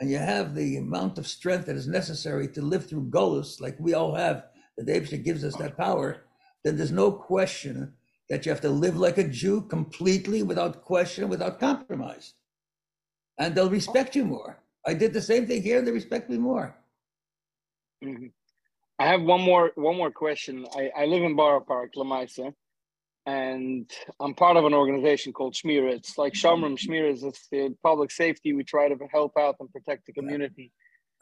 and 0.00 0.10
you 0.10 0.18
have 0.18 0.54
the 0.54 0.76
amount 0.76 1.16
of 1.16 1.26
strength 1.26 1.66
that 1.66 1.76
is 1.76 1.86
necessary 1.86 2.48
to 2.48 2.60
live 2.60 2.86
through 2.86 3.08
Golos, 3.08 3.60
like 3.60 3.76
we 3.78 3.94
all 3.94 4.14
have, 4.14 4.46
the 4.76 4.92
Abisha 4.92 5.22
gives 5.22 5.44
us 5.44 5.56
that 5.56 5.76
power, 5.76 6.24
then 6.64 6.76
there's 6.76 6.92
no 6.92 7.12
question 7.12 7.94
that 8.28 8.44
you 8.44 8.50
have 8.50 8.60
to 8.62 8.70
live 8.70 8.96
like 8.96 9.18
a 9.18 9.28
Jew 9.28 9.62
completely 9.62 10.42
without 10.42 10.82
question, 10.82 11.28
without 11.28 11.60
compromise. 11.60 12.34
And 13.38 13.54
they'll 13.54 13.70
respect 13.70 14.16
you 14.16 14.24
more. 14.24 14.61
I 14.86 14.94
did 14.94 15.12
the 15.12 15.20
same 15.20 15.46
thing 15.46 15.62
here, 15.62 15.78
and 15.78 15.86
they 15.86 15.92
respect 15.92 16.28
me 16.28 16.38
more. 16.38 16.74
Mm-hmm. 18.04 18.26
I 18.98 19.06
have 19.06 19.22
one 19.22 19.40
more 19.40 19.72
one 19.74 19.96
more 19.96 20.10
question. 20.10 20.66
I, 20.76 20.90
I 20.96 21.04
live 21.06 21.22
in 21.22 21.36
Borough 21.36 21.60
Park, 21.60 21.92
Lamaisa, 21.96 22.52
and 23.26 23.90
I'm 24.20 24.34
part 24.34 24.56
of 24.56 24.64
an 24.64 24.74
organization 24.74 25.32
called 25.32 25.54
Shmira. 25.54 25.92
It's 25.92 26.18
like 26.18 26.34
Shomrim 26.34 26.78
Shmira 26.78 27.12
is 27.12 27.22
it's 27.22 27.48
the 27.50 27.74
public 27.82 28.10
safety. 28.10 28.52
We 28.52 28.64
try 28.64 28.88
to 28.88 28.96
help 29.10 29.32
out 29.38 29.56
and 29.60 29.72
protect 29.72 30.06
the 30.06 30.12
community, 30.12 30.72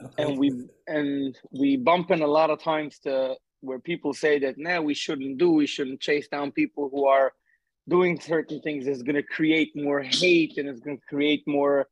okay. 0.02 0.22
and 0.22 0.38
we 0.38 0.52
and 0.86 1.36
we 1.52 1.76
bump 1.76 2.10
in 2.10 2.22
a 2.22 2.26
lot 2.26 2.50
of 2.50 2.62
times 2.62 2.98
to 3.00 3.36
where 3.60 3.78
people 3.78 4.14
say 4.14 4.38
that 4.38 4.56
now 4.56 4.76
nah, 4.76 4.82
we 4.82 4.94
shouldn't 4.94 5.38
do, 5.38 5.50
we 5.50 5.66
shouldn't 5.66 6.00
chase 6.00 6.28
down 6.28 6.50
people 6.50 6.88
who 6.90 7.06
are 7.06 7.32
doing 7.88 8.18
certain 8.20 8.60
things 8.60 8.86
is 8.86 9.02
going 9.02 9.16
to 9.16 9.22
create 9.22 9.72
more 9.74 10.00
hate 10.00 10.56
and 10.58 10.68
it's 10.68 10.80
going 10.80 10.96
to 10.96 11.06
create 11.06 11.42
more 11.46 11.86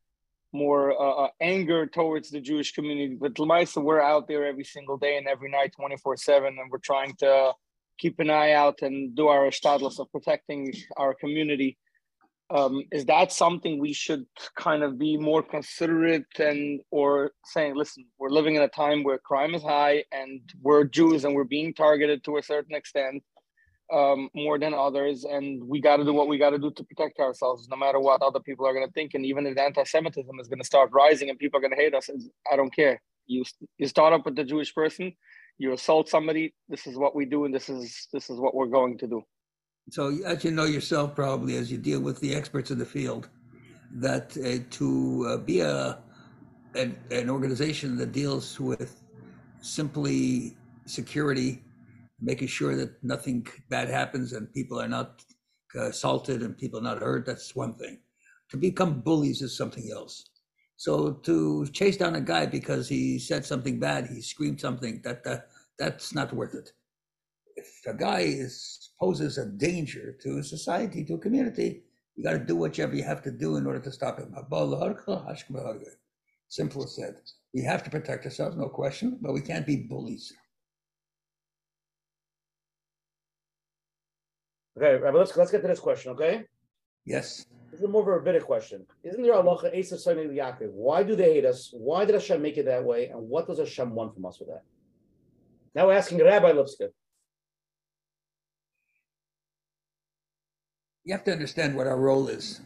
more 0.52 0.92
uh, 0.92 1.24
uh, 1.24 1.28
anger 1.40 1.86
towards 1.86 2.30
the 2.30 2.40
Jewish 2.40 2.72
community. 2.72 3.16
But 3.20 3.34
Lamaisa, 3.34 3.82
we're 3.82 4.00
out 4.00 4.28
there 4.28 4.46
every 4.46 4.64
single 4.64 4.96
day 4.96 5.16
and 5.16 5.26
every 5.26 5.50
night, 5.50 5.72
24 5.76 6.16
7, 6.16 6.46
and 6.46 6.70
we're 6.70 6.78
trying 6.78 7.14
to 7.16 7.52
keep 7.98 8.18
an 8.20 8.30
eye 8.30 8.52
out 8.52 8.82
and 8.82 9.14
do 9.14 9.28
our 9.28 9.50
status 9.50 9.98
of 9.98 10.10
protecting 10.12 10.72
our 10.96 11.14
community. 11.14 11.76
Um, 12.50 12.84
is 12.92 13.04
that 13.06 13.30
something 13.30 13.78
we 13.78 13.92
should 13.92 14.24
kind 14.56 14.82
of 14.82 14.98
be 14.98 15.18
more 15.18 15.42
considerate 15.42 16.24
and 16.38 16.80
or 16.90 17.32
saying, 17.44 17.76
listen, 17.76 18.06
we're 18.18 18.30
living 18.30 18.54
in 18.54 18.62
a 18.62 18.68
time 18.68 19.04
where 19.04 19.18
crime 19.18 19.54
is 19.54 19.62
high 19.62 20.04
and 20.12 20.40
we're 20.62 20.84
Jews 20.84 21.24
and 21.24 21.34
we're 21.34 21.44
being 21.44 21.74
targeted 21.74 22.24
to 22.24 22.38
a 22.38 22.42
certain 22.42 22.74
extent 22.74 23.22
um, 23.92 24.28
more 24.34 24.58
than 24.58 24.74
others, 24.74 25.24
and 25.24 25.62
we 25.66 25.80
got 25.80 25.96
to 25.96 26.04
do 26.04 26.12
what 26.12 26.28
we 26.28 26.38
got 26.38 26.50
to 26.50 26.58
do 26.58 26.70
to 26.70 26.84
protect 26.84 27.18
ourselves, 27.20 27.68
no 27.68 27.76
matter 27.76 28.00
what 28.00 28.22
other 28.22 28.40
people 28.40 28.66
are 28.66 28.74
going 28.74 28.86
to 28.86 28.92
think. 28.92 29.14
And 29.14 29.24
even 29.24 29.46
if 29.46 29.56
anti-Semitism 29.56 30.40
is 30.40 30.48
going 30.48 30.60
to 30.60 30.66
start 30.66 30.90
rising 30.92 31.30
and 31.30 31.38
people 31.38 31.58
are 31.58 31.62
going 31.62 31.74
to 31.74 31.82
hate 31.82 31.94
us, 31.94 32.10
I 32.50 32.56
don't 32.56 32.74
care. 32.74 33.00
You 33.26 33.44
you 33.76 33.86
start 33.86 34.12
up 34.12 34.24
with 34.24 34.36
the 34.36 34.44
Jewish 34.44 34.74
person, 34.74 35.12
you 35.58 35.72
assault 35.72 36.08
somebody. 36.08 36.54
This 36.68 36.86
is 36.86 36.96
what 36.96 37.14
we 37.14 37.24
do, 37.26 37.44
and 37.44 37.54
this 37.54 37.68
is 37.68 38.08
this 38.12 38.30
is 38.30 38.38
what 38.38 38.54
we're 38.54 38.66
going 38.66 38.96
to 38.98 39.06
do. 39.06 39.22
So, 39.90 40.18
as 40.24 40.44
you 40.44 40.50
know 40.50 40.64
yourself, 40.64 41.14
probably 41.14 41.56
as 41.56 41.70
you 41.70 41.78
deal 41.78 42.00
with 42.00 42.20
the 42.20 42.34
experts 42.34 42.70
in 42.70 42.78
the 42.78 42.86
field, 42.86 43.28
that 43.92 44.36
uh, 44.38 44.64
to 44.70 45.26
uh, 45.28 45.36
be 45.38 45.60
a 45.60 45.98
an, 46.74 46.96
an 47.10 47.28
organization 47.30 47.96
that 47.96 48.12
deals 48.12 48.60
with 48.60 49.02
simply 49.60 50.56
security 50.86 51.62
making 52.20 52.48
sure 52.48 52.74
that 52.76 53.02
nothing 53.02 53.46
bad 53.68 53.88
happens 53.88 54.32
and 54.32 54.52
people 54.52 54.80
are 54.80 54.88
not 54.88 55.24
uh, 55.74 55.86
assaulted 55.86 56.42
and 56.42 56.56
people 56.58 56.80
are 56.80 56.82
not 56.82 56.98
hurt, 56.98 57.26
that's 57.26 57.54
one 57.54 57.74
thing. 57.74 57.98
To 58.50 58.56
become 58.56 59.00
bullies 59.00 59.42
is 59.42 59.56
something 59.56 59.90
else. 59.92 60.24
So 60.76 61.12
to 61.12 61.66
chase 61.72 61.96
down 61.96 62.14
a 62.14 62.20
guy 62.20 62.46
because 62.46 62.88
he 62.88 63.18
said 63.18 63.44
something 63.44 63.78
bad, 63.78 64.06
he 64.06 64.20
screamed 64.20 64.60
something, 64.60 65.00
that, 65.04 65.24
that 65.24 65.48
that's 65.78 66.14
not 66.14 66.32
worth 66.32 66.54
it. 66.54 66.72
If 67.56 67.68
a 67.86 67.94
guy 67.94 68.20
is 68.20 68.90
poses 68.98 69.38
a 69.38 69.46
danger 69.46 70.16
to 70.22 70.38
a 70.38 70.44
society, 70.44 71.04
to 71.04 71.14
a 71.14 71.18
community, 71.18 71.82
you 72.16 72.24
got 72.24 72.32
to 72.32 72.38
do 72.38 72.56
whatever 72.56 72.94
you 72.96 73.04
have 73.04 73.22
to 73.22 73.30
do 73.30 73.56
in 73.56 73.66
order 73.66 73.80
to 73.80 73.92
stop 73.92 74.18
him. 74.18 74.34
Simple 76.48 76.84
as 76.84 76.96
said. 76.96 77.16
We 77.54 77.62
have 77.62 77.82
to 77.84 77.90
protect 77.90 78.24
ourselves, 78.24 78.56
no 78.56 78.68
question, 78.68 79.18
but 79.20 79.32
we 79.32 79.40
can't 79.40 79.66
be 79.66 79.76
bullies. 79.76 80.32
Okay, 84.78 84.94
Rabbi, 85.02 85.18
let's 85.18 85.36
let's 85.36 85.50
get 85.50 85.62
to 85.62 85.66
this 85.66 85.80
question, 85.80 86.12
okay? 86.12 86.44
Yes. 87.04 87.46
This 87.72 87.80
is 87.80 87.84
a 87.84 87.88
more 87.88 88.02
of 88.02 88.06
a 88.06 88.12
rabbinic 88.12 88.44
question. 88.44 88.86
Isn't 89.02 89.24
there 89.24 89.34
Allah 89.34 89.60
Asa 89.76 89.98
Sani 89.98 90.22
Yaakov? 90.22 90.70
Why 90.70 91.02
do 91.02 91.16
they 91.16 91.34
hate 91.34 91.44
us? 91.44 91.70
Why 91.72 92.04
did 92.04 92.14
Hashem 92.14 92.40
make 92.40 92.58
it 92.58 92.66
that 92.66 92.84
way? 92.84 93.06
And 93.06 93.28
what 93.28 93.48
does 93.48 93.58
Hashem 93.58 93.92
want 93.92 94.14
from 94.14 94.24
us 94.26 94.38
with 94.38 94.50
that? 94.50 94.62
Now 95.74 95.88
we're 95.88 95.94
asking 95.94 96.22
Rabbi 96.22 96.52
Lipsker. 96.52 96.90
You 101.04 101.12
have 101.12 101.24
to 101.24 101.32
understand 101.32 101.74
what 101.74 101.88
our 101.88 101.98
role 101.98 102.28
is. 102.28 102.60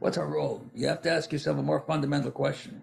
What's 0.00 0.18
our 0.18 0.26
role? 0.26 0.62
You 0.74 0.88
have 0.88 1.00
to 1.02 1.10
ask 1.10 1.32
yourself 1.32 1.56
a 1.58 1.62
more 1.62 1.80
fundamental 1.80 2.32
question. 2.32 2.82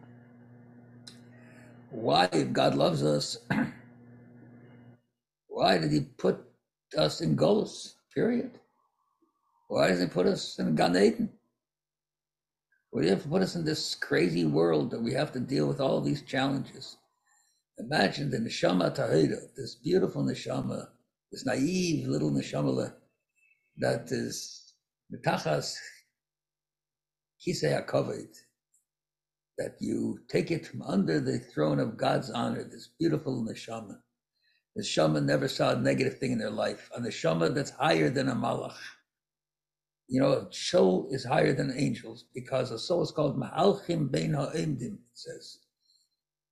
Why, 1.91 2.27
if 2.31 2.51
God 2.51 2.73
loves 2.73 3.03
us, 3.03 3.37
why 5.47 5.77
did 5.77 5.91
he 5.91 6.01
put 6.17 6.43
us 6.97 7.21
in 7.21 7.35
Golos? 7.37 7.94
Period. 8.15 8.51
Why 9.67 9.89
does 9.89 9.99
he 9.99 10.07
put 10.07 10.25
us 10.25 10.57
in 10.57 10.73
Gan 10.75 10.95
Eden? 10.95 11.29
Why 12.89 13.01
do 13.01 13.07
you 13.07 13.13
have 13.13 13.23
to 13.23 13.29
put 13.29 13.41
us 13.41 13.55
in 13.55 13.65
this 13.65 13.93
crazy 13.93 14.45
world 14.45 14.91
that 14.91 15.01
we 15.01 15.11
have 15.13 15.33
to 15.33 15.39
deal 15.41 15.67
with 15.67 15.81
all 15.81 15.99
these 15.99 16.21
challenges? 16.21 16.95
Imagine 17.77 18.31
the 18.31 18.37
neshama 18.37 18.95
tahira, 18.95 19.41
this 19.57 19.75
beautiful 19.75 20.23
neshama, 20.23 20.87
this 21.29 21.45
naive 21.45 22.07
little 22.07 22.31
neshama 22.31 22.93
that 23.79 24.09
is 24.11 24.73
mitachas 25.13 25.75
kisei 27.45 27.85
hakavod, 27.85 28.33
that 29.57 29.75
you 29.81 30.19
take 30.29 30.51
it 30.51 30.65
from 30.65 30.81
under 30.83 31.19
the 31.19 31.39
throne 31.39 31.79
of 31.79 31.97
God's 31.97 32.29
honor, 32.29 32.63
this 32.63 32.91
beautiful 32.97 33.45
neshama. 33.45 33.97
The 34.75 34.83
Shama 34.83 35.21
never 35.21 35.47
saw 35.47 35.71
a 35.71 35.79
negative 35.79 36.17
thing 36.17 36.33
in 36.33 36.37
their 36.37 36.49
life. 36.49 36.91
On 36.95 37.03
the 37.03 37.11
Shama 37.11 37.49
that's 37.49 37.71
higher 37.71 38.09
than 38.09 38.27
a 38.27 38.35
Malach. 38.35 38.75
You 40.07 40.21
know, 40.21 40.33
a 40.33 40.47
soul 40.51 41.07
is 41.11 41.23
higher 41.23 41.53
than 41.53 41.73
angels 41.75 42.25
because 42.33 42.71
a 42.71 42.77
soul 42.77 43.01
is 43.01 43.11
called 43.11 43.39
Ma'alchim 43.39 44.11
Bein 44.11 44.33
Ha'imdim, 44.33 44.95
it 44.95 44.99
says. 45.13 45.59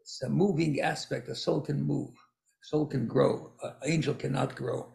It's 0.01 0.21
a 0.23 0.29
moving 0.29 0.79
aspect. 0.79 1.27
A 1.29 1.35
soul 1.35 1.61
can 1.61 1.81
move, 1.81 2.11
a 2.11 2.65
soul 2.65 2.85
can 2.87 3.07
grow, 3.07 3.51
an 3.61 3.73
angel 3.85 4.13
cannot 4.13 4.55
grow. 4.55 4.87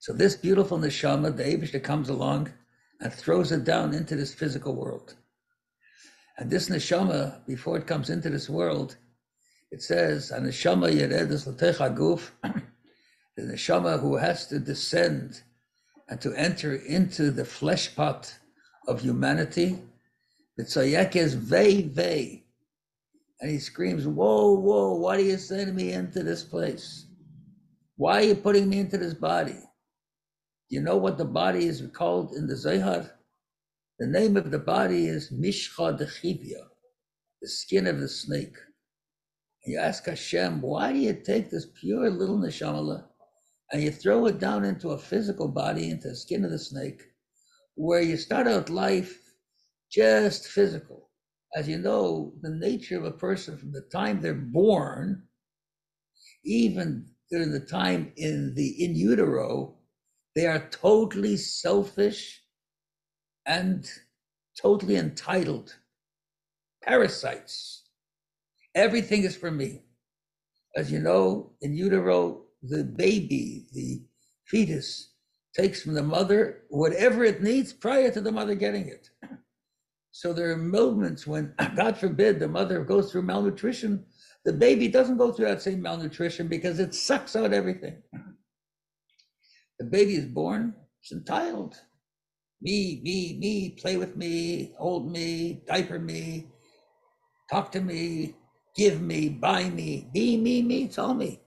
So 0.00 0.12
this 0.12 0.36
beautiful 0.36 0.78
neshama, 0.78 1.36
the 1.36 1.44
Abish 1.44 1.72
that 1.72 1.84
comes 1.84 2.08
along 2.08 2.52
and 3.00 3.12
throws 3.12 3.52
it 3.52 3.64
down 3.64 3.94
into 3.94 4.16
this 4.16 4.34
physical 4.34 4.74
world. 4.74 5.14
And 6.38 6.50
this 6.50 6.68
neshama, 6.68 7.46
before 7.46 7.76
it 7.76 7.86
comes 7.86 8.10
into 8.10 8.30
this 8.30 8.48
world, 8.48 8.96
it 9.70 9.82
says, 9.82 10.30
"And 10.30 10.46
neshama 10.46 10.90
yeredes 10.90 11.46
l'techa 11.46 11.96
guf," 11.96 12.30
the 13.36 13.42
neshama 13.42 14.00
who 14.00 14.16
has 14.16 14.46
to 14.48 14.58
descend 14.58 15.42
and 16.08 16.20
to 16.20 16.32
enter 16.34 16.74
into 16.74 17.30
the 17.30 17.44
flesh 17.44 17.94
pot 17.94 18.34
of 18.88 19.00
humanity. 19.00 19.78
Mitzayekes 20.58 21.34
vei 21.34 21.82
vei, 21.82 22.44
and 23.40 23.50
he 23.50 23.58
screams, 23.58 24.06
"Whoa, 24.06 24.58
whoa! 24.58 24.94
Why 24.94 25.16
are 25.16 25.20
you 25.20 25.38
sending 25.38 25.74
me 25.74 25.92
into 25.92 26.22
this 26.22 26.42
place? 26.42 27.06
Why 27.96 28.18
are 28.18 28.26
you 28.26 28.34
putting 28.34 28.68
me 28.68 28.80
into 28.80 28.98
this 28.98 29.14
body?" 29.14 29.58
You 30.68 30.80
know 30.80 30.96
what 30.96 31.18
the 31.18 31.24
body 31.24 31.66
is 31.66 31.82
called 31.92 32.34
in 32.34 32.46
the 32.46 32.56
Zohar? 32.56 33.10
The 33.98 34.06
name 34.06 34.36
of 34.36 34.50
the 34.50 34.58
body 34.58 35.06
is 35.08 35.30
Mishcha 35.30 35.98
Dechivya, 35.98 36.68
the 37.42 37.48
skin 37.48 37.86
of 37.86 38.00
the 38.00 38.08
snake. 38.08 38.56
You 39.66 39.78
ask 39.78 40.06
Hashem, 40.06 40.62
why 40.62 40.92
do 40.92 40.98
you 40.98 41.12
take 41.12 41.50
this 41.50 41.66
pure 41.74 42.10
little 42.10 42.38
neshama 42.38 43.04
and 43.72 43.82
you 43.82 43.90
throw 43.90 44.26
it 44.26 44.38
down 44.38 44.64
into 44.64 44.90
a 44.90 44.98
physical 44.98 45.48
body, 45.48 45.90
into 45.90 46.08
the 46.08 46.16
skin 46.16 46.44
of 46.44 46.50
the 46.50 46.58
snake, 46.58 47.02
where 47.74 48.02
you 48.02 48.16
start 48.16 48.46
out 48.46 48.70
life 48.70 49.20
just 49.90 50.46
physical. 50.46 51.10
As 51.54 51.68
you 51.68 51.78
know, 51.78 52.32
the 52.42 52.50
nature 52.50 52.96
of 52.96 53.04
a 53.04 53.10
person 53.10 53.58
from 53.58 53.72
the 53.72 53.82
time 53.92 54.20
they're 54.20 54.34
born, 54.34 55.24
even 56.44 57.06
during 57.30 57.50
the 57.50 57.60
time 57.60 58.12
in 58.16 58.54
the 58.54 58.84
in 58.84 58.94
utero, 58.94 59.76
they 60.34 60.46
are 60.46 60.68
totally 60.70 61.36
selfish 61.36 62.42
and 63.46 63.88
totally 64.60 64.96
entitled 64.96 65.76
parasites. 66.82 67.89
Everything 68.74 69.24
is 69.24 69.36
for 69.36 69.50
me. 69.50 69.82
As 70.76 70.92
you 70.92 71.00
know, 71.00 71.52
in 71.60 71.74
utero, 71.74 72.42
the 72.62 72.84
baby, 72.84 73.66
the 73.72 74.02
fetus, 74.46 75.10
takes 75.56 75.82
from 75.82 75.94
the 75.94 76.02
mother 76.02 76.62
whatever 76.68 77.24
it 77.24 77.42
needs 77.42 77.72
prior 77.72 78.10
to 78.10 78.20
the 78.20 78.30
mother 78.30 78.54
getting 78.54 78.86
it. 78.86 79.10
So 80.12 80.32
there 80.32 80.50
are 80.52 80.56
moments 80.56 81.26
when, 81.26 81.54
God 81.76 81.96
forbid, 81.96 82.38
the 82.38 82.48
mother 82.48 82.84
goes 82.84 83.10
through 83.10 83.22
malnutrition. 83.22 84.04
The 84.44 84.52
baby 84.52 84.88
doesn't 84.88 85.18
go 85.18 85.32
through 85.32 85.46
that 85.46 85.62
same 85.62 85.82
malnutrition 85.82 86.48
because 86.48 86.78
it 86.78 86.94
sucks 86.94 87.36
out 87.36 87.52
everything. 87.52 88.02
The 89.78 89.86
baby 89.86 90.14
is 90.14 90.26
born, 90.26 90.74
it's 91.02 91.12
entitled. 91.12 91.76
Me, 92.62 93.00
me, 93.02 93.38
me, 93.40 93.70
play 93.70 93.96
with 93.96 94.16
me, 94.16 94.74
hold 94.78 95.10
me, 95.10 95.62
diaper 95.66 95.98
me, 95.98 96.48
talk 97.50 97.72
to 97.72 97.80
me, 97.80 98.34
give 98.76 99.00
me, 99.00 99.28
buy 99.28 99.70
me, 99.70 100.08
be 100.12 100.36
me, 100.36 100.62
me, 100.62 100.84
it's 100.84 100.98
all 100.98 101.14
me. 101.14 101.40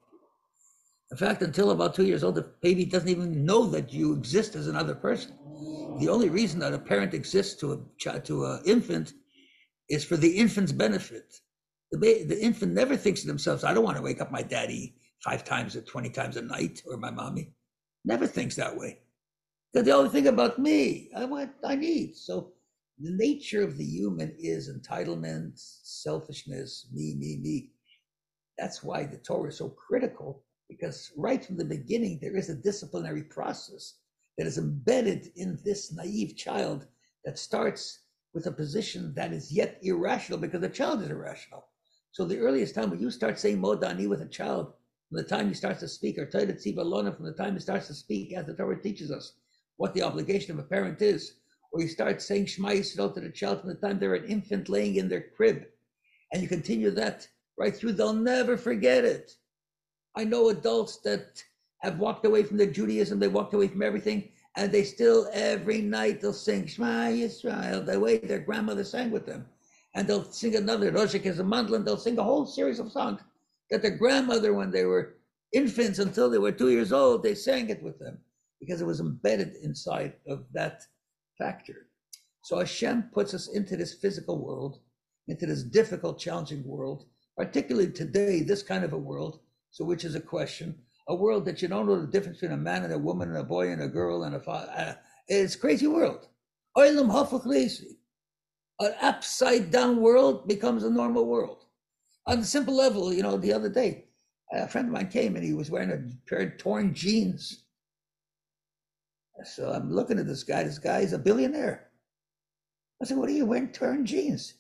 In 1.12 1.18
fact, 1.18 1.42
until 1.42 1.72
about 1.72 1.94
two 1.96 2.06
years 2.06 2.24
old, 2.24 2.36
the 2.36 2.52
baby 2.62 2.86
doesn't 2.86 3.08
even 3.10 3.46
know 3.46 3.66
that 3.68 3.94
you 3.94 4.14
exist 4.14 4.56
as 4.56 4.68
another 4.68 4.96
person. 4.96 5.38
The 5.98 6.10
only 6.10 6.30
reason 6.30 6.60
that 6.60 6.74
a 6.74 6.80
parent 6.80 7.14
exists 7.14 7.56
to 7.62 7.74
a 7.74 7.80
child, 7.98 8.26
to 8.26 8.46
an 8.46 8.62
infant 8.66 9.14
is 9.90 10.06
for 10.06 10.18
the 10.18 10.38
infant's 10.38 10.72
benefit. 10.72 11.36
The, 11.92 12.00
ba- 12.00 12.26
the 12.28 12.42
infant 12.42 12.74
never 12.74 12.98
thinks 12.98 13.22
to 13.22 13.28
themselves, 13.28 13.64
I 13.64 13.74
don't 13.74 13.84
want 13.84 13.98
to 13.98 14.04
wake 14.04 14.22
up 14.22 14.32
my 14.32 14.42
daddy 14.42 14.96
five 15.24 15.44
times 15.44 15.76
or 15.76 15.82
20 15.82 16.10
times 16.10 16.38
a 16.38 16.42
night 16.42 16.82
or 16.88 16.98
my 16.98 17.12
mommy. 17.12 17.54
Never 18.06 18.28
thinks 18.28 18.56
that 18.58 18.78
way. 18.78 19.00
They 19.74 19.92
only 19.92 20.10
think 20.10 20.28
about 20.28 20.60
me. 20.60 21.12
I 21.16 21.26
want, 21.26 21.52
I 21.66 21.76
need. 21.76 22.16
So 22.16 22.53
the 23.00 23.12
nature 23.12 23.64
of 23.64 23.78
the 23.78 23.86
human 23.86 24.36
is 24.38 24.70
entitlement, 24.70 25.54
selfishness, 25.56 26.88
me, 26.94 27.16
me, 27.16 27.40
me. 27.42 27.72
That's 28.58 28.84
why 28.84 29.06
the 29.06 29.18
Torah 29.18 29.50
is 29.50 29.58
so 29.58 29.70
critical 29.70 30.44
because 30.70 31.12
right 31.18 31.44
from 31.44 31.58
the 31.58 31.66
beginning, 31.66 32.20
there 32.22 32.38
is 32.38 32.50
a 32.50 32.56
disciplinary 32.56 33.24
process 33.24 33.96
that 34.38 34.48
is 34.48 34.58
embedded 34.58 35.32
in 35.36 35.60
this 35.64 35.92
naive 35.92 36.36
child 36.36 36.88
that 37.26 37.38
starts 37.38 38.00
with 38.34 38.48
a 38.48 38.52
position 38.52 39.14
that 39.16 39.32
is 39.32 39.52
yet 39.52 39.78
irrational 39.84 40.40
because 40.40 40.62
the 40.62 40.70
child 40.70 41.02
is 41.02 41.10
irrational. 41.10 41.66
So 42.12 42.26
the 42.26 42.40
earliest 42.40 42.76
time 42.76 42.90
when 42.90 43.00
you 43.00 43.12
start 43.12 43.40
saying 43.40 43.60
Modani 43.60 44.08
with 44.08 44.22
a 44.22 44.28
child, 44.28 44.74
from 45.10 45.18
the 45.18 45.24
time 45.24 45.48
he 45.48 45.54
starts 45.54 45.80
to 45.82 45.88
speak, 45.88 46.18
or 46.18 46.26
Torah 46.26 46.48
Tziva 46.48 47.16
from 47.16 47.26
the 47.26 47.34
time 47.34 47.54
he 47.54 47.60
starts 47.60 47.88
to 47.88 47.94
speak, 47.94 48.34
as 48.34 48.46
the 48.46 48.54
Torah 48.54 48.82
teaches 48.82 49.12
us, 49.12 49.34
what 49.78 49.94
the 49.94 50.02
obligation 50.02 50.52
of 50.52 50.60
a 50.60 50.68
parent 50.68 51.02
is, 51.02 51.36
or 51.74 51.82
you 51.82 51.88
start 51.88 52.22
saying 52.22 52.46
Shema 52.46 52.70
Yisrael 52.70 53.14
to 53.14 53.20
the 53.20 53.30
child 53.30 53.60
from 53.60 53.70
the 53.70 53.76
time 53.76 53.98
they're 53.98 54.14
an 54.14 54.26
infant 54.26 54.70
laying 54.70 54.96
in 54.96 55.10
their 55.10 55.26
crib, 55.36 55.66
and 56.32 56.42
you 56.42 56.48
continue 56.48 56.92
that 56.92 57.28
right 57.58 57.76
through, 57.76 57.94
they'll 57.94 58.14
never 58.14 58.56
forget 58.56 59.04
it. 59.04 59.32
I 60.16 60.24
know 60.24 60.50
adults 60.50 60.98
that 60.98 61.44
have 61.82 62.00
walked 62.00 62.26
away 62.26 62.44
from 62.44 62.58
their 62.58 62.72
Judaism, 62.72 63.20
they 63.20 63.28
walked 63.28 63.56
away 63.56 63.68
from 63.68 63.82
everything, 63.82 64.30
and 64.56 64.72
they 64.72 64.84
still 64.84 65.28
every 65.34 65.82
night 65.82 66.22
they'll 66.22 66.32
sing 66.32 66.68
Shema 66.68 67.08
Yisrael 67.08 67.86
the 67.86 68.00
way 68.00 68.20
their 68.20 68.40
grandmother 68.40 68.84
sang 68.84 69.10
with 69.10 69.26
them. 69.26 69.46
And 69.96 70.08
they'll 70.08 70.32
sing 70.32 70.56
another 70.56 70.92
Roshik 70.92 71.26
is 71.26 71.40
a 71.40 71.44
mandolin. 71.44 71.84
they'll 71.84 71.98
sing 71.98 72.18
a 72.18 72.24
whole 72.24 72.46
series 72.46 72.80
of 72.80 72.92
songs 72.92 73.22
that 73.70 73.82
their 73.82 73.98
grandmother, 73.98 74.54
when 74.54 74.72
they 74.72 74.86
were 74.86 75.16
infants 75.54 76.00
until 76.00 76.30
they 76.30 76.38
were 76.38 76.52
two 76.52 76.70
years 76.70 76.92
old, 76.92 77.24
they 77.24 77.36
sang 77.36 77.70
it 77.70 77.82
with 77.82 78.00
them 78.00 78.18
because 78.60 78.82
it 78.82 78.88
was 78.88 79.00
embedded 79.00 79.56
inside 79.64 80.14
of 80.28 80.46
that 80.54 80.84
factor. 81.38 81.88
So 82.44 82.60
Hashem 82.60 83.10
puts 83.14 83.34
us 83.34 83.48
into 83.48 83.76
this 83.78 83.94
physical 83.94 84.44
world, 84.44 84.80
into 85.28 85.46
this 85.46 85.64
difficult, 85.64 86.20
challenging 86.20 86.66
world, 86.66 87.06
particularly 87.38 87.92
today, 87.92 88.42
this 88.42 88.64
kind 88.64 88.84
of 88.84 88.94
a 88.94 88.98
world 88.98 89.40
so 89.74 89.84
which 89.84 90.06
is 90.06 90.14
a 90.16 90.22
question. 90.22 90.76
A 91.08 91.16
world 91.16 91.46
that 91.46 91.62
you 91.62 91.68
don't 91.68 91.88
know 91.88 92.00
the 92.00 92.08
difference 92.08 92.40
between 92.40 92.58
a 92.58 92.62
man 92.62 92.84
and 92.84 92.94
a 92.94 92.98
woman 92.98 93.30
and 93.30 93.38
a 93.38 93.44
boy 93.44 93.72
and 93.72 93.82
a 93.82 93.88
girl 93.88 94.24
and 94.24 94.36
a 94.36 94.40
father. 94.40 94.72
Uh, 94.78 94.94
it's 95.28 95.56
a 95.56 95.60
crazy 95.60 95.88
world. 95.88 96.28
Oilam 96.78 97.12
An 98.80 98.94
upside 99.02 99.72
down 99.72 100.00
world 100.00 100.48
becomes 100.48 100.84
a 100.84 100.92
normal 100.92 101.26
world. 101.26 101.66
On 102.28 102.40
the 102.40 102.46
simple 102.46 102.76
level, 102.76 103.12
you 103.12 103.24
know, 103.24 103.36
the 103.36 103.52
other 103.52 103.68
day, 103.68 104.06
a 104.54 104.68
friend 104.68 104.88
of 104.88 104.94
mine 104.94 105.10
came 105.10 105.36
and 105.36 105.44
he 105.44 105.54
was 105.54 105.72
wearing 105.72 105.92
a 105.92 106.30
pair 106.30 106.40
of 106.48 106.58
torn 106.58 106.94
jeans. 106.94 107.63
So 109.44 109.72
I'm 109.72 109.92
looking 109.92 110.20
at 110.20 110.28
this 110.28 110.44
guy. 110.44 110.64
This 110.64 110.80
guy 110.80 111.00
is 111.00 111.14
a 111.14 111.20
billionaire. 111.20 111.90
I 113.02 113.06
said, 113.06 113.18
What 113.18 113.30
are 113.30 113.34
you 113.34 113.46
wearing 113.46 113.72
torn 113.72 114.06
jeans? 114.06 114.54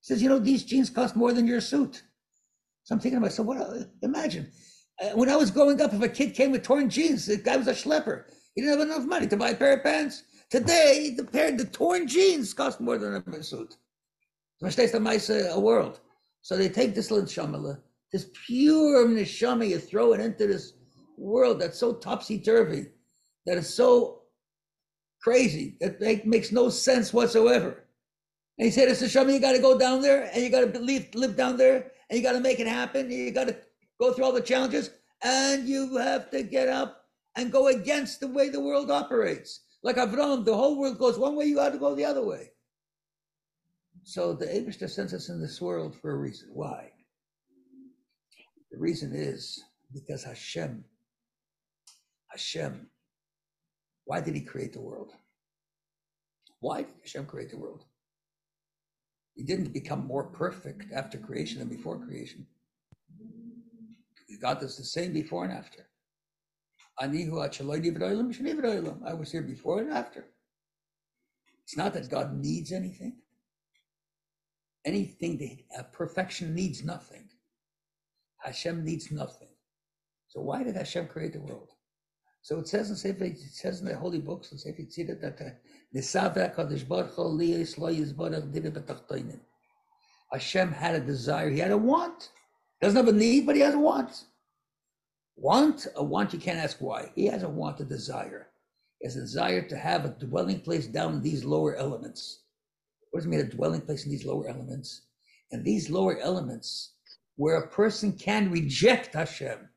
He 0.00 0.06
says, 0.06 0.22
You 0.22 0.28
know, 0.28 0.38
these 0.38 0.64
jeans 0.64 0.90
cost 0.90 1.16
more 1.16 1.32
than 1.32 1.46
your 1.46 1.60
suit. 1.60 2.02
So 2.84 2.94
I'm 2.94 3.00
thinking 3.00 3.18
to 3.18 3.20
myself, 3.20 3.46
what? 3.46 3.90
Imagine 4.02 4.50
uh, 5.00 5.10
when 5.10 5.28
I 5.28 5.36
was 5.36 5.50
growing 5.50 5.80
up, 5.80 5.92
if 5.92 6.02
a 6.02 6.08
kid 6.08 6.34
came 6.34 6.52
with 6.52 6.62
torn 6.62 6.90
jeans, 6.90 7.26
the 7.26 7.36
guy 7.36 7.56
was 7.56 7.68
a 7.68 7.72
schlepper. 7.72 8.24
He 8.54 8.62
didn't 8.62 8.78
have 8.78 8.88
enough 8.88 9.06
money 9.06 9.26
to 9.26 9.36
buy 9.36 9.50
a 9.50 9.56
pair 9.56 9.74
of 9.74 9.82
pants. 9.82 10.24
Today, 10.50 11.14
the 11.16 11.24
pair, 11.24 11.56
the 11.56 11.64
torn 11.64 12.06
jeans 12.06 12.52
cost 12.52 12.80
more 12.80 12.98
than 12.98 13.14
a 13.14 13.42
suit. 13.42 13.76
A 14.62 15.60
world. 15.60 16.00
So 16.42 16.56
they 16.56 16.68
take 16.68 16.94
this 16.94 17.10
little 17.10 17.26
shamala, 17.26 17.80
this 18.12 18.30
pure 18.46 19.06
neshama, 19.06 19.68
you 19.68 19.78
throw 19.78 20.12
it 20.12 20.20
into 20.20 20.46
this 20.46 20.74
world 21.16 21.60
that's 21.60 21.78
so 21.78 21.94
topsy 21.94 22.38
turvy, 22.38 22.86
that 23.46 23.58
is 23.58 23.72
so 23.72 24.19
crazy, 25.22 25.76
that 25.80 26.26
makes 26.26 26.52
no 26.52 26.68
sense 26.68 27.12
whatsoever. 27.12 27.84
And 28.58 28.66
he 28.66 28.70
said, 28.70 28.88
"It's 28.88 29.02
a 29.02 29.08
shama. 29.08 29.32
You 29.32 29.40
got 29.40 29.52
to 29.52 29.58
go 29.58 29.78
down 29.78 30.02
there, 30.02 30.30
and 30.32 30.42
you 30.42 30.50
got 30.50 30.72
to 30.72 30.80
live 31.14 31.36
down 31.36 31.56
there, 31.56 31.92
and 32.08 32.18
you 32.18 32.22
got 32.22 32.32
to 32.32 32.40
make 32.40 32.60
it 32.60 32.66
happen. 32.66 33.10
You 33.10 33.30
got 33.30 33.48
to 33.48 33.56
go 33.98 34.12
through 34.12 34.24
all 34.24 34.32
the 34.32 34.40
challenges, 34.40 34.90
and 35.22 35.68
you 35.68 35.96
have 35.96 36.30
to 36.30 36.42
get 36.42 36.68
up 36.68 37.04
and 37.36 37.52
go 37.52 37.68
against 37.68 38.20
the 38.20 38.28
way 38.28 38.48
the 38.48 38.60
world 38.60 38.90
operates. 38.90 39.60
Like 39.82 39.96
Avram, 39.96 40.44
the 40.44 40.56
whole 40.56 40.78
world 40.78 40.98
goes 40.98 41.18
one 41.18 41.36
way, 41.36 41.46
you 41.46 41.56
got 41.56 41.72
to 41.72 41.78
go 41.78 41.94
the 41.94 42.04
other 42.04 42.24
way. 42.24 42.50
So 44.02 44.32
the 44.32 44.46
Abishter 44.46 44.90
sends 44.90 45.14
us 45.14 45.28
in 45.28 45.40
this 45.40 45.60
world 45.60 45.96
for 46.00 46.12
a 46.12 46.16
reason. 46.16 46.50
Why? 46.52 46.90
The 48.70 48.78
reason 48.78 49.12
is 49.14 49.62
because 49.92 50.24
Hashem, 50.24 50.84
Hashem, 52.28 52.86
why 54.04 54.20
did 54.20 54.34
he 54.34 54.40
create 54.40 54.72
the 54.72 54.80
world? 54.80 55.12
Why 56.60 56.82
did 56.82 56.94
Hashem 57.02 57.26
create 57.26 57.50
the 57.50 57.58
world? 57.58 57.84
He 59.34 59.42
didn't 59.44 59.72
become 59.72 60.06
more 60.06 60.24
perfect 60.24 60.92
after 60.92 61.18
creation 61.18 61.60
than 61.60 61.68
before 61.68 61.98
creation. 61.98 62.46
God 64.40 64.60
does 64.60 64.76
the 64.76 64.84
same 64.84 65.12
before 65.12 65.44
and 65.44 65.52
after. 65.52 65.86
I 66.98 67.06
was 69.14 69.32
here 69.32 69.42
before 69.42 69.80
and 69.80 69.92
after. 69.92 70.26
It's 71.64 71.76
not 71.76 71.94
that 71.94 72.10
God 72.10 72.34
needs 72.34 72.72
anything. 72.72 73.16
Anything 74.84 75.38
that 75.38 75.78
uh, 75.78 75.82
perfection 75.84 76.54
needs 76.54 76.84
nothing. 76.84 77.28
Hashem 78.38 78.84
needs 78.84 79.10
nothing. 79.10 79.48
So 80.28 80.40
why 80.40 80.62
did 80.62 80.76
Hashem 80.76 81.08
create 81.08 81.32
the 81.32 81.40
world? 81.40 81.70
So 82.42 82.58
it 82.58 82.68
says 82.68 82.90
in 82.90 82.96
Sefer, 82.96 83.24
it 83.24 83.38
says 83.38 83.80
in 83.80 83.86
the 83.86 83.96
holy 83.96 84.18
books 84.18 84.52
in 84.52 84.58
Sefer 84.58 84.82
Tzidit 84.82 85.20
that 85.20 85.40
uh, 85.40 85.50
Hashem 90.32 90.72
had 90.72 90.94
a 90.94 91.00
desire, 91.00 91.50
he 91.50 91.58
had 91.58 91.70
a 91.70 91.76
want. 91.76 92.30
He 92.80 92.86
doesn't 92.86 93.04
have 93.04 93.14
a 93.14 93.18
need, 93.18 93.46
but 93.46 93.56
he 93.56 93.62
has 93.62 93.74
a 93.74 93.78
want. 93.78 94.24
Want, 95.36 95.86
a 95.96 96.04
want, 96.04 96.32
you 96.32 96.38
can't 96.38 96.58
ask 96.58 96.78
why. 96.80 97.10
He 97.14 97.26
has 97.26 97.42
a 97.42 97.48
want, 97.48 97.80
a 97.80 97.84
desire. 97.84 98.48
He 99.00 99.06
has 99.06 99.16
a 99.16 99.20
desire 99.20 99.62
to 99.68 99.76
have 99.76 100.04
a 100.04 100.10
dwelling 100.10 100.60
place 100.60 100.86
down 100.86 101.14
in 101.14 101.22
these 101.22 101.44
lower 101.44 101.74
elements. 101.76 102.42
What 103.10 103.20
does 103.20 103.26
it 103.26 103.30
mean, 103.30 103.40
a 103.40 103.44
dwelling 103.44 103.80
place 103.80 104.04
in 104.04 104.10
these 104.10 104.24
lower 104.24 104.48
elements? 104.48 105.02
And 105.50 105.64
these 105.64 105.90
lower 105.90 106.18
elements, 106.18 106.92
where 107.36 107.56
a 107.56 107.68
person 107.68 108.12
can 108.12 108.50
reject 108.50 109.14
Hashem, 109.14 109.69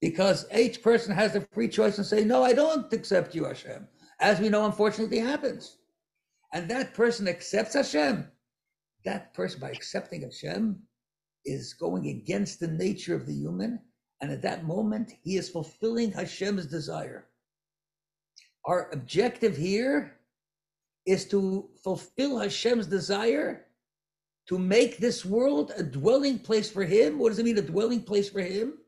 because 0.00 0.46
each 0.56 0.82
person 0.82 1.14
has 1.14 1.32
the 1.32 1.40
free 1.52 1.68
choice 1.68 1.98
and 1.98 2.06
say, 2.06 2.24
No, 2.24 2.42
I 2.42 2.52
don't 2.52 2.92
accept 2.92 3.34
you, 3.34 3.44
Hashem 3.44 3.86
as 4.20 4.40
we 4.40 4.48
know, 4.48 4.64
unfortunately, 4.66 5.18
happens. 5.18 5.78
And 6.52 6.68
that 6.70 6.94
person 6.94 7.28
accepts 7.28 7.74
Hashem. 7.74 8.26
That 9.04 9.32
person, 9.34 9.60
by 9.60 9.70
accepting 9.70 10.22
Hashem, 10.22 10.80
is 11.44 11.74
going 11.74 12.08
against 12.08 12.58
the 12.58 12.68
nature 12.68 13.14
of 13.14 13.26
the 13.26 13.34
human. 13.34 13.80
And 14.20 14.32
at 14.32 14.42
that 14.42 14.64
moment, 14.64 15.12
he 15.22 15.36
is 15.36 15.48
fulfilling 15.48 16.10
Hashem's 16.10 16.66
desire. 16.66 17.28
Our 18.64 18.90
objective 18.92 19.56
here 19.56 20.18
is 21.06 21.26
to 21.28 21.68
fulfill 21.84 22.38
Hashem's 22.38 22.86
desire 22.86 23.66
to 24.48 24.58
make 24.58 24.98
this 24.98 25.24
world 25.24 25.72
a 25.76 25.82
dwelling 25.82 26.38
place 26.38 26.70
for 26.70 26.82
him. 26.82 27.18
What 27.18 27.28
does 27.28 27.38
it 27.38 27.44
mean, 27.44 27.58
a 27.58 27.62
dwelling 27.62 28.02
place 28.02 28.28
for 28.28 28.40
him? 28.40 28.78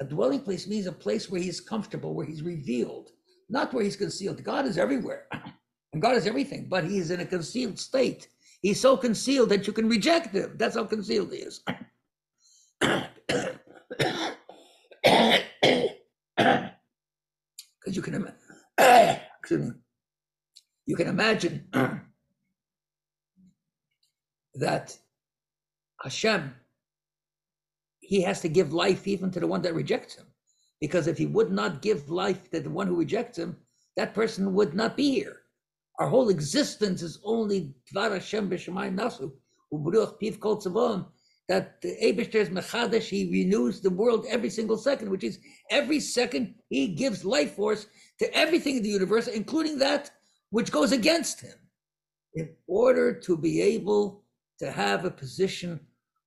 A 0.00 0.04
dwelling 0.04 0.40
place 0.40 0.66
means 0.66 0.86
a 0.86 0.92
place 0.92 1.30
where 1.30 1.42
he's 1.42 1.60
comfortable, 1.60 2.14
where 2.14 2.26
he's 2.26 2.42
revealed, 2.42 3.10
not 3.50 3.72
where 3.74 3.84
he's 3.84 3.96
concealed. 3.96 4.42
God 4.42 4.66
is 4.66 4.78
everywhere, 4.78 5.26
and 5.92 6.00
God 6.00 6.16
is 6.16 6.26
everything, 6.26 6.68
but 6.70 6.84
he 6.84 6.98
is 6.98 7.10
in 7.10 7.20
a 7.20 7.26
concealed 7.26 7.78
state. 7.78 8.28
He's 8.62 8.80
so 8.80 8.96
concealed 8.96 9.50
that 9.50 9.66
you 9.66 9.74
can 9.74 9.88
reject 9.88 10.34
him. 10.34 10.54
That's 10.56 10.76
how 10.76 10.84
concealed 10.84 11.32
he 11.32 11.38
is. 11.38 11.62
Because 17.82 17.96
you 17.96 18.02
can, 18.02 18.22
me, 19.50 19.70
you 20.86 20.96
can 20.96 21.08
imagine 21.08 21.66
that 24.54 24.96
Hashem, 26.02 26.54
he 28.10 28.20
has 28.22 28.40
to 28.40 28.48
give 28.48 28.72
life 28.72 29.06
even 29.06 29.30
to 29.30 29.38
the 29.38 29.46
one 29.46 29.62
that 29.62 29.72
rejects 29.72 30.16
him. 30.16 30.26
Because 30.80 31.06
if 31.06 31.16
he 31.16 31.26
would 31.26 31.52
not 31.52 31.80
give 31.80 32.10
life 32.10 32.50
to 32.50 32.58
the 32.58 32.68
one 32.68 32.88
who 32.88 32.96
rejects 32.96 33.38
him, 33.38 33.56
that 33.96 34.14
person 34.14 34.52
would 34.52 34.74
not 34.74 34.96
be 34.96 35.12
here. 35.12 35.36
Our 36.00 36.08
whole 36.08 36.28
existence 36.28 37.02
is 37.02 37.20
only 37.22 37.72
Dvar 37.94 38.10
Hashem 38.10 38.50
b'Shemayim 38.50 38.96
Nasu, 38.98 39.30
Ubruch 39.72 40.20
Piv 40.20 40.40
Kol 40.40 40.60
Tzavon, 40.60 41.06
that 41.48 41.80
Abishter 41.82 42.40
is 42.46 42.50
Mechadash, 42.50 43.08
he 43.08 43.30
renews 43.30 43.80
the 43.80 43.90
world 43.90 44.26
every 44.28 44.50
single 44.50 44.76
second, 44.76 45.08
which 45.08 45.22
is 45.22 45.38
every 45.70 46.00
second 46.00 46.56
he 46.68 46.88
gives 46.88 47.24
life 47.24 47.54
force 47.54 47.86
to 48.18 48.34
everything 48.34 48.78
in 48.78 48.82
the 48.82 48.88
universe, 48.88 49.28
including 49.28 49.78
that 49.78 50.10
which 50.50 50.72
goes 50.72 50.90
against 50.90 51.40
him, 51.42 51.58
in 52.34 52.48
order 52.66 53.14
to 53.20 53.36
be 53.36 53.62
able 53.62 54.24
to 54.58 54.72
have 54.72 55.04
a 55.04 55.10
position 55.12 55.78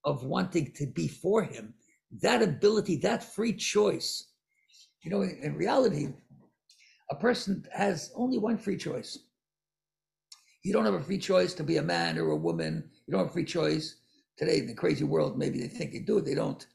of 0.04 0.24
wanting 0.24 0.72
to 0.76 0.86
be 0.86 1.08
for 1.08 1.42
him, 1.42 1.74
that 2.22 2.42
ability, 2.42 2.96
that 2.96 3.24
free 3.24 3.52
choice. 3.52 4.28
You 5.02 5.10
know, 5.10 5.22
in, 5.22 5.54
reality, 5.54 6.08
a 7.10 7.16
person 7.16 7.66
has 7.72 8.12
only 8.14 8.38
one 8.38 8.58
free 8.58 8.76
choice. 8.76 9.18
You 10.62 10.72
don't 10.72 10.84
have 10.86 10.94
a 10.94 11.02
free 11.02 11.18
choice 11.18 11.52
to 11.54 11.62
be 11.62 11.76
a 11.76 11.82
man 11.82 12.18
or 12.18 12.30
a 12.30 12.36
woman. 12.36 12.90
You 13.06 13.12
don't 13.12 13.20
have 13.20 13.30
a 13.30 13.32
free 13.32 13.44
choice. 13.44 13.96
Today, 14.38 14.58
in 14.58 14.66
the 14.66 14.74
crazy 14.74 15.04
world, 15.04 15.38
maybe 15.38 15.60
they 15.60 15.68
think 15.68 15.92
they 15.92 16.00
do, 16.00 16.20
they 16.20 16.34
don't. 16.34 16.66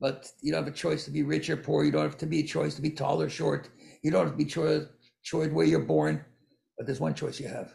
But 0.00 0.30
you 0.40 0.52
don't 0.52 0.64
have 0.64 0.72
a 0.72 0.76
choice 0.76 1.04
to 1.04 1.10
be 1.10 1.22
rich 1.22 1.48
or 1.50 1.56
poor. 1.56 1.84
You 1.84 1.92
don't 1.92 2.02
have 2.02 2.18
to 2.18 2.26
be 2.26 2.40
a 2.40 2.46
choice 2.46 2.74
to 2.74 2.82
be 2.82 2.90
tall 2.90 3.22
or 3.22 3.28
short. 3.28 3.68
You 4.02 4.10
don't 4.10 4.26
have 4.26 4.32
to 4.32 4.44
be 4.44 4.44
choice, 4.44 4.84
choice 5.22 5.50
where 5.50 5.66
you're 5.66 5.80
born. 5.80 6.24
But 6.76 6.86
there's 6.86 7.00
one 7.00 7.14
choice 7.14 7.38
you 7.38 7.48
have 7.48 7.74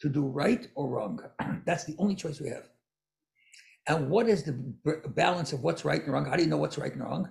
to 0.00 0.08
do 0.08 0.26
right 0.26 0.68
or 0.74 0.88
wrong. 0.88 1.20
That's 1.66 1.84
the 1.84 1.94
only 1.98 2.16
choice 2.16 2.40
we 2.40 2.48
have. 2.48 2.68
And 3.86 4.08
what 4.08 4.28
is 4.28 4.42
the 4.44 4.52
balance 5.14 5.52
of 5.52 5.62
what's 5.62 5.84
right 5.84 6.02
and 6.02 6.12
wrong? 6.12 6.24
How 6.24 6.36
do 6.36 6.42
you 6.42 6.48
know 6.48 6.56
what's 6.56 6.78
right 6.78 6.92
and 6.92 7.02
wrong? 7.02 7.28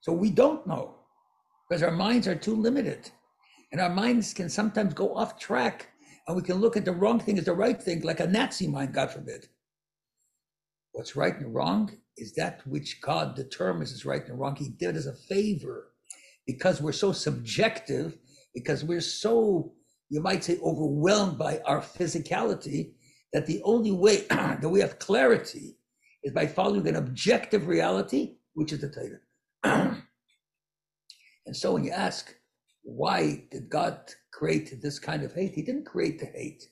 So 0.00 0.12
we 0.12 0.30
don't 0.30 0.66
know 0.66 0.96
because 1.68 1.82
our 1.82 1.92
minds 1.92 2.26
are 2.26 2.34
too 2.34 2.56
limited. 2.56 3.10
And 3.70 3.80
our 3.80 3.88
minds 3.88 4.34
can 4.34 4.48
sometimes 4.48 4.94
go 4.94 5.14
off 5.14 5.38
track 5.38 5.88
and 6.26 6.36
we 6.36 6.42
can 6.42 6.56
look 6.56 6.76
at 6.76 6.84
the 6.84 6.92
wrong 6.92 7.20
thing 7.20 7.38
as 7.38 7.44
the 7.44 7.54
right 7.54 7.80
thing, 7.80 8.02
like 8.02 8.20
a 8.20 8.26
Nazi 8.26 8.66
mind, 8.66 8.94
God 8.94 9.10
forbid. 9.10 9.46
What's 10.92 11.16
right 11.16 11.38
and 11.38 11.54
wrong 11.54 11.96
is 12.16 12.34
that 12.34 12.66
which 12.66 13.00
God 13.00 13.34
determines 13.34 13.92
is 13.92 14.04
right 14.04 14.26
and 14.28 14.38
wrong. 14.38 14.56
He 14.56 14.68
did 14.68 14.96
as 14.96 15.06
a 15.06 15.14
favor 15.14 15.92
because 16.46 16.82
we're 16.82 16.92
so 16.92 17.12
subjective, 17.12 18.18
because 18.54 18.84
we're 18.84 19.00
so 19.00 19.72
you 20.12 20.20
might 20.20 20.44
say, 20.44 20.58
overwhelmed 20.62 21.38
by 21.38 21.58
our 21.64 21.80
physicality, 21.80 22.92
that 23.32 23.46
the 23.46 23.62
only 23.64 23.90
way 23.90 24.26
that 24.28 24.68
we 24.68 24.78
have 24.80 24.98
clarity 24.98 25.74
is 26.22 26.32
by 26.32 26.46
following 26.46 26.86
an 26.88 26.96
objective 26.96 27.66
reality, 27.66 28.36
which 28.54 28.72
is 28.72 28.80
the 28.80 28.90
Torah. 28.90 29.20
and 31.46 31.56
so 31.56 31.72
when 31.72 31.84
you 31.84 31.90
ask, 31.90 32.34
why 32.82 33.44
did 33.50 33.70
God 33.70 33.98
create 34.32 34.80
this 34.82 34.98
kind 34.98 35.22
of 35.22 35.32
hate? 35.32 35.54
He 35.54 35.62
didn't 35.62 35.86
create 35.86 36.18
the 36.18 36.26
hate. 36.26 36.64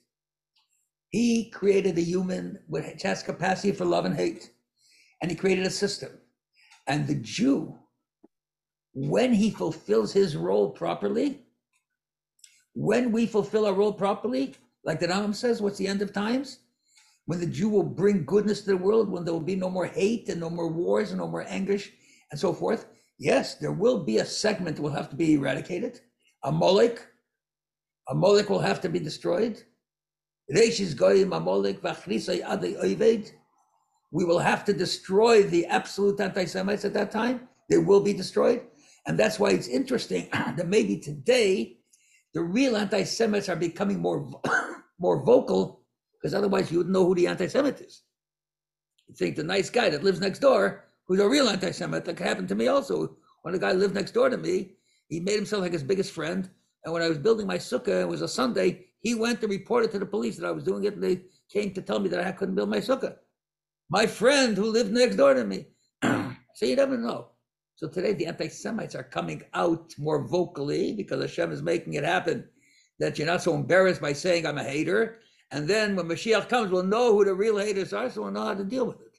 He 1.09 1.49
created 1.49 1.97
a 1.97 2.01
human 2.01 2.59
which 2.67 3.01
has 3.03 3.23
capacity 3.23 3.71
for 3.71 3.85
love 3.85 4.05
and 4.05 4.15
hate. 4.15 4.51
And 5.21 5.29
he 5.29 5.37
created 5.37 5.65
a 5.65 5.71
system. 5.71 6.11
And 6.87 7.07
the 7.07 7.15
Jew, 7.15 7.77
when 8.93 9.33
he 9.33 9.51
fulfills 9.51 10.13
his 10.13 10.35
role 10.35 10.69
properly, 10.69 11.41
when 12.73 13.11
we 13.11 13.25
fulfill 13.25 13.65
our 13.65 13.73
role 13.73 13.93
properly, 13.93 14.55
like 14.83 14.99
the 14.99 15.07
Rambam 15.07 15.35
says, 15.35 15.61
what's 15.61 15.77
the 15.77 15.87
end 15.87 16.01
of 16.01 16.13
times? 16.13 16.59
When 17.25 17.39
the 17.39 17.45
Jew 17.45 17.69
will 17.69 17.83
bring 17.83 18.25
goodness 18.25 18.61
to 18.61 18.71
the 18.71 18.77
world, 18.77 19.09
when 19.09 19.23
there 19.23 19.33
will 19.33 19.39
be 19.39 19.55
no 19.55 19.69
more 19.69 19.85
hate 19.85 20.29
and 20.29 20.39
no 20.39 20.49
more 20.49 20.67
wars 20.67 21.11
and 21.11 21.19
no 21.19 21.27
more 21.27 21.45
anguish 21.47 21.91
and 22.31 22.39
so 22.39 22.53
forth. 22.53 22.87
Yes, 23.19 23.55
there 23.55 23.71
will 23.71 24.03
be 24.03 24.17
a 24.17 24.25
segment 24.25 24.77
that 24.77 24.81
will 24.81 24.91
have 24.91 25.09
to 25.11 25.15
be 25.15 25.33
eradicated. 25.33 25.99
Amalek, 26.43 27.05
a 28.09 28.15
Molech 28.15 28.49
will 28.49 28.59
have 28.59 28.81
to 28.81 28.89
be 28.89 28.99
destroyed. 28.99 29.61
We 34.13 34.25
will 34.25 34.39
have 34.39 34.65
to 34.65 34.73
destroy 34.73 35.43
the 35.43 35.65
absolute 35.67 36.19
anti-Semites 36.19 36.85
at 36.85 36.93
that 36.93 37.11
time. 37.11 37.47
They 37.69 37.77
will 37.77 38.01
be 38.01 38.13
destroyed. 38.13 38.63
And 39.07 39.17
that's 39.17 39.39
why 39.39 39.51
it's 39.51 39.67
interesting 39.67 40.27
that 40.33 40.67
maybe 40.67 40.97
today 40.97 41.77
the 42.33 42.41
real 42.41 42.75
anti-Semites 42.75 43.49
are 43.49 43.55
becoming 43.55 43.99
more 43.99 44.29
more 44.99 45.23
vocal 45.23 45.80
because 46.21 46.33
otherwise 46.33 46.71
you 46.71 46.77
wouldn't 46.77 46.93
know 46.93 47.05
who 47.05 47.15
the 47.15 47.27
anti-Semite 47.27 47.81
is. 47.81 48.03
You 49.07 49.15
think 49.15 49.35
the 49.35 49.43
nice 49.43 49.69
guy 49.69 49.89
that 49.89 50.03
lives 50.03 50.19
next 50.19 50.39
door, 50.39 50.85
who's 51.07 51.19
a 51.19 51.27
real 51.27 51.49
anti-Semite, 51.49 52.05
that 52.05 52.19
happened 52.19 52.47
to 52.49 52.55
me 52.55 52.67
also. 52.67 53.17
When 53.41 53.55
a 53.55 53.59
guy 53.59 53.71
lived 53.71 53.95
next 53.95 54.11
door 54.11 54.29
to 54.29 54.37
me, 54.37 54.73
he 55.07 55.19
made 55.19 55.35
himself 55.35 55.63
like 55.63 55.73
his 55.73 55.83
biggest 55.83 56.11
friend. 56.11 56.49
And 56.85 56.93
when 56.93 57.01
I 57.01 57.09
was 57.09 57.17
building 57.17 57.47
my 57.47 57.57
sukkah, 57.57 58.01
it 58.01 58.07
was 58.07 58.21
a 58.21 58.27
Sunday, 58.27 58.85
he 58.99 59.15
went 59.15 59.41
to 59.41 59.47
report 59.47 59.83
it 59.83 59.91
to 59.91 59.99
the 59.99 60.05
police 60.05 60.37
that 60.37 60.47
I 60.47 60.51
was 60.51 60.63
doing 60.63 60.83
it, 60.83 60.93
and 60.93 61.03
they 61.03 61.23
came 61.51 61.73
to 61.73 61.81
tell 61.81 61.99
me 61.99 62.09
that 62.09 62.25
I 62.25 62.31
couldn't 62.31 62.55
build 62.55 62.69
my 62.69 62.77
sukkah. 62.77 63.15
My 63.89 64.05
friend 64.05 64.55
who 64.55 64.65
lived 64.67 64.91
next 64.91 65.15
door 65.15 65.33
to 65.33 65.43
me. 65.43 65.67
so 66.03 66.65
you 66.65 66.75
never 66.75 66.97
know. 66.97 67.29
So 67.75 67.87
today 67.87 68.13
the 68.13 68.27
anti-Semites 68.27 68.95
are 68.95 69.03
coming 69.03 69.41
out 69.53 69.93
more 69.97 70.25
vocally 70.27 70.93
because 70.93 71.19
Hashem 71.19 71.51
is 71.51 71.63
making 71.63 71.95
it 71.95 72.03
happen 72.03 72.47
that 72.99 73.17
you're 73.17 73.27
not 73.27 73.41
so 73.41 73.55
embarrassed 73.55 73.99
by 73.99 74.13
saying 74.13 74.45
I'm 74.45 74.59
a 74.59 74.63
hater. 74.63 75.19
And 75.51 75.67
then 75.67 75.95
when 75.95 76.07
Mashiach 76.07 76.49
comes, 76.49 76.71
we'll 76.71 76.83
know 76.83 77.13
who 77.13 77.25
the 77.25 77.33
real 77.33 77.57
haters 77.57 77.93
are, 77.93 78.09
so 78.09 78.23
we'll 78.23 78.31
know 78.31 78.45
how 78.45 78.53
to 78.53 78.63
deal 78.63 78.85
with 78.85 79.01
it. 79.01 79.17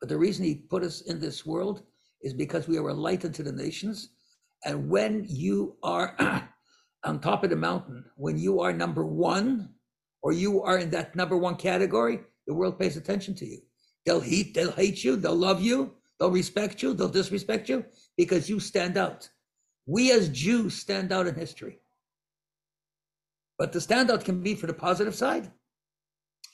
But 0.00 0.08
the 0.08 0.18
reason 0.18 0.44
he 0.44 0.54
put 0.54 0.82
us 0.82 1.00
in 1.02 1.20
this 1.20 1.46
world 1.46 1.82
is 2.22 2.34
because 2.34 2.68
we 2.68 2.78
are 2.78 2.88
a 2.88 2.94
light 2.94 3.24
unto 3.24 3.42
the 3.42 3.52
nations. 3.52 4.10
And 4.64 4.88
when 4.88 5.24
you 5.28 5.76
are 5.82 6.16
on 7.04 7.20
top 7.20 7.44
of 7.44 7.50
the 7.50 7.56
mountain, 7.56 8.04
when 8.16 8.38
you 8.38 8.60
are 8.60 8.72
number 8.72 9.06
one, 9.06 9.70
or 10.22 10.32
you 10.32 10.62
are 10.62 10.78
in 10.78 10.90
that 10.90 11.16
number 11.16 11.36
one 11.36 11.56
category, 11.56 12.20
the 12.46 12.54
world 12.54 12.78
pays 12.78 12.96
attention 12.96 13.34
to 13.36 13.46
you. 13.46 13.58
They'll 14.04 14.20
hate, 14.20 14.54
they'll 14.54 14.72
hate 14.72 15.02
you, 15.02 15.16
they'll 15.16 15.34
love 15.34 15.62
you, 15.62 15.94
They'll 16.22 16.30
respect 16.30 16.84
you, 16.84 16.94
they'll 16.94 17.08
disrespect 17.08 17.68
you 17.68 17.84
because 18.16 18.48
you 18.48 18.60
stand 18.60 18.96
out. 18.96 19.28
We 19.86 20.12
as 20.12 20.28
Jews 20.28 20.74
stand 20.74 21.10
out 21.10 21.26
in 21.26 21.34
history. 21.34 21.80
But 23.62 23.70
the 23.72 23.78
standout 23.78 24.24
can 24.24 24.42
be 24.42 24.56
for 24.56 24.66
the 24.66 24.74
positive 24.74 25.14
side, 25.14 25.48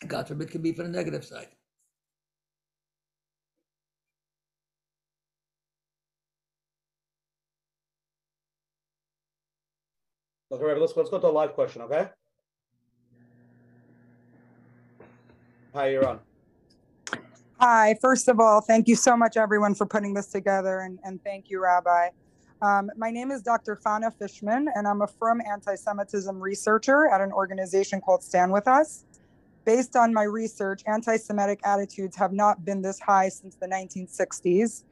and 0.02 0.10
God 0.10 0.28
forbid, 0.28 0.50
can 0.50 0.60
be 0.60 0.72
for 0.72 0.82
the 0.82 0.90
negative 0.90 1.24
side. 1.24 1.48
Okay, 10.52 10.62
Rabbi, 10.62 10.78
let's, 10.78 10.94
let's 10.98 11.08
go 11.08 11.18
to 11.18 11.28
a 11.28 11.28
live 11.28 11.54
question, 11.54 11.80
okay? 11.80 12.10
Hi, 15.72 15.88
you're 15.88 16.06
on. 16.06 16.20
Hi, 17.58 17.96
first 18.02 18.28
of 18.28 18.38
all, 18.38 18.60
thank 18.60 18.86
you 18.86 18.96
so 18.96 19.16
much, 19.16 19.38
everyone, 19.38 19.74
for 19.74 19.86
putting 19.86 20.12
this 20.12 20.26
together, 20.26 20.80
and, 20.80 20.98
and 21.04 21.24
thank 21.24 21.48
you, 21.48 21.62
Rabbi. 21.62 22.10
Um, 22.60 22.90
my 22.96 23.12
name 23.12 23.30
is 23.30 23.40
Dr. 23.40 23.76
Fana 23.76 24.12
Fishman, 24.12 24.66
and 24.74 24.88
I'm 24.88 25.00
a 25.02 25.06
Frum 25.06 25.40
anti 25.48 25.76
Semitism 25.76 26.40
researcher 26.40 27.06
at 27.06 27.20
an 27.20 27.30
organization 27.30 28.00
called 28.00 28.24
Stand 28.24 28.52
With 28.52 28.66
Us. 28.66 29.04
Based 29.64 29.94
on 29.94 30.12
my 30.12 30.24
research, 30.24 30.82
anti 30.86 31.18
Semitic 31.18 31.60
attitudes 31.64 32.16
have 32.16 32.32
not 32.32 32.64
been 32.64 32.82
this 32.82 32.98
high 32.98 33.28
since 33.28 33.54
the 33.54 33.68
1960s. 33.68 34.82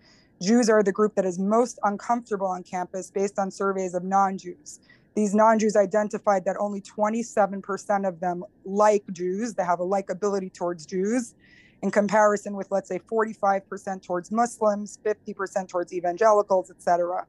Jews 0.40 0.70
are 0.70 0.84
the 0.84 0.92
group 0.92 1.16
that 1.16 1.24
is 1.24 1.40
most 1.40 1.80
uncomfortable 1.82 2.46
on 2.46 2.62
campus 2.62 3.10
based 3.10 3.36
on 3.36 3.50
surveys 3.50 3.94
of 3.94 4.04
non 4.04 4.38
Jews. 4.38 4.78
These 5.16 5.34
non 5.34 5.58
Jews 5.58 5.74
identified 5.74 6.44
that 6.44 6.56
only 6.60 6.82
27% 6.82 8.06
of 8.06 8.20
them 8.20 8.44
like 8.64 9.02
Jews, 9.10 9.54
they 9.54 9.64
have 9.64 9.80
a 9.80 9.84
likability 9.84 10.52
towards 10.52 10.86
Jews, 10.86 11.34
in 11.82 11.90
comparison 11.90 12.54
with, 12.54 12.70
let's 12.70 12.88
say, 12.88 13.00
45% 13.10 14.06
towards 14.06 14.30
Muslims, 14.30 15.00
50% 15.04 15.68
towards 15.68 15.92
evangelicals, 15.92 16.70
etc. 16.70 17.26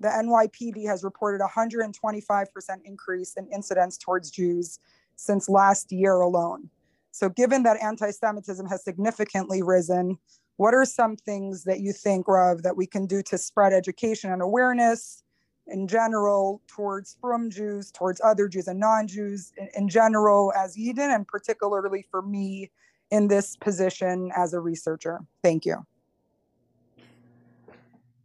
The 0.00 0.08
NYPD 0.08 0.86
has 0.86 1.04
reported 1.04 1.40
125% 1.40 2.46
increase 2.84 3.34
in 3.36 3.46
incidents 3.52 3.96
towards 3.96 4.30
Jews 4.30 4.78
since 5.16 5.48
last 5.48 5.92
year 5.92 6.20
alone. 6.20 6.68
So, 7.12 7.28
given 7.28 7.62
that 7.62 7.80
anti 7.80 8.10
Semitism 8.10 8.66
has 8.66 8.82
significantly 8.82 9.62
risen, 9.62 10.18
what 10.56 10.74
are 10.74 10.84
some 10.84 11.16
things 11.16 11.64
that 11.64 11.80
you 11.80 11.92
think, 11.92 12.26
Rav, 12.28 12.62
that 12.62 12.76
we 12.76 12.86
can 12.86 13.06
do 13.06 13.22
to 13.22 13.38
spread 13.38 13.72
education 13.72 14.32
and 14.32 14.42
awareness 14.42 15.22
in 15.66 15.88
general 15.88 16.60
towards 16.66 17.16
from 17.20 17.50
Jews, 17.50 17.90
towards 17.90 18.20
other 18.22 18.48
Jews 18.48 18.68
and 18.68 18.78
non 18.78 19.06
Jews 19.06 19.52
in, 19.56 19.68
in, 19.76 19.88
general 19.88 20.52
as 20.56 20.76
Eden, 20.76 21.10
and 21.10 21.26
particularly 21.26 22.04
for 22.10 22.22
me 22.22 22.70
in 23.10 23.28
this 23.28 23.56
position 23.56 24.30
as 24.36 24.52
a 24.52 24.60
researcher? 24.60 25.20
Thank 25.42 25.64
you. 25.64 25.84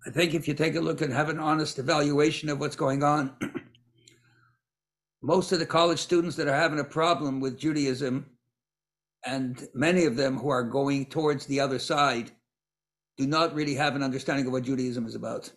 I 0.07 0.11
think 0.11 0.33
if 0.33 0.47
you 0.47 0.53
take 0.53 0.75
a 0.75 0.81
look 0.81 1.01
and 1.01 1.11
have 1.11 1.29
an 1.29 1.39
honest 1.39 1.77
evaluation 1.77 2.49
of 2.49 2.59
what's 2.59 2.75
going 2.75 3.03
on, 3.03 3.35
most 5.21 5.51
of 5.51 5.59
the 5.59 5.65
college 5.65 5.99
students 5.99 6.37
that 6.37 6.47
are 6.47 6.55
having 6.55 6.79
a 6.79 6.85
problem 6.85 7.41
with 7.41 7.59
Judaism, 7.59 8.25
and 9.25 9.67
many 9.73 10.05
of 10.05 10.15
them 10.15 10.37
who 10.37 10.49
are 10.49 10.63
going 10.63 11.05
towards 11.05 11.45
the 11.45 11.59
other 11.59 11.79
side, 11.79 12.31
do 13.17 13.27
not 13.27 13.53
really 13.53 13.75
have 13.75 13.97
an 13.97 14.03
understanding 14.03 14.45
of 14.45 14.53
what 14.53 14.63
Judaism 14.63 15.05
is 15.05 15.15
about. 15.15 15.51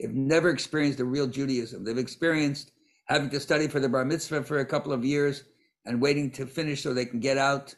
They've 0.00 0.10
never 0.10 0.50
experienced 0.50 0.98
a 0.98 1.04
real 1.04 1.28
Judaism. 1.28 1.84
They've 1.84 1.96
experienced 1.96 2.72
having 3.06 3.30
to 3.30 3.38
study 3.38 3.68
for 3.68 3.78
the 3.78 3.88
bar 3.88 4.04
mitzvah 4.04 4.42
for 4.42 4.58
a 4.58 4.66
couple 4.66 4.92
of 4.92 5.04
years 5.04 5.44
and 5.86 6.02
waiting 6.02 6.32
to 6.32 6.46
finish 6.46 6.82
so 6.82 6.92
they 6.92 7.06
can 7.06 7.20
get 7.20 7.38
out. 7.38 7.74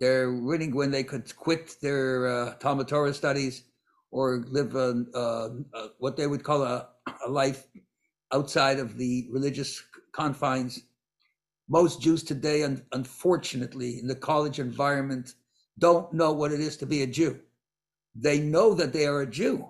They're 0.00 0.32
waiting 0.32 0.74
when 0.74 0.90
they 0.90 1.04
could 1.04 1.36
quit 1.36 1.76
their 1.82 2.26
uh, 2.26 2.54
Talmud 2.54 2.88
Torah 2.88 3.12
studies 3.12 3.64
or 4.10 4.44
live 4.48 4.74
a, 4.74 5.04
a, 5.14 5.50
a, 5.74 5.88
what 5.98 6.16
they 6.16 6.26
would 6.26 6.42
call 6.42 6.62
a, 6.62 6.88
a 7.26 7.30
life 7.30 7.66
outside 8.32 8.78
of 8.78 8.96
the 8.96 9.28
religious 9.30 9.82
confines. 10.12 10.80
Most 11.68 12.00
Jews 12.00 12.22
today, 12.22 12.62
un- 12.64 12.84
unfortunately, 12.92 13.98
in 14.00 14.06
the 14.06 14.14
college 14.14 14.58
environment, 14.58 15.34
don't 15.78 16.12
know 16.12 16.32
what 16.32 16.52
it 16.52 16.60
is 16.60 16.76
to 16.78 16.86
be 16.86 17.02
a 17.02 17.06
Jew. 17.06 17.40
They 18.14 18.40
know 18.40 18.74
that 18.74 18.92
they 18.92 19.06
are 19.06 19.20
a 19.20 19.30
Jew, 19.30 19.68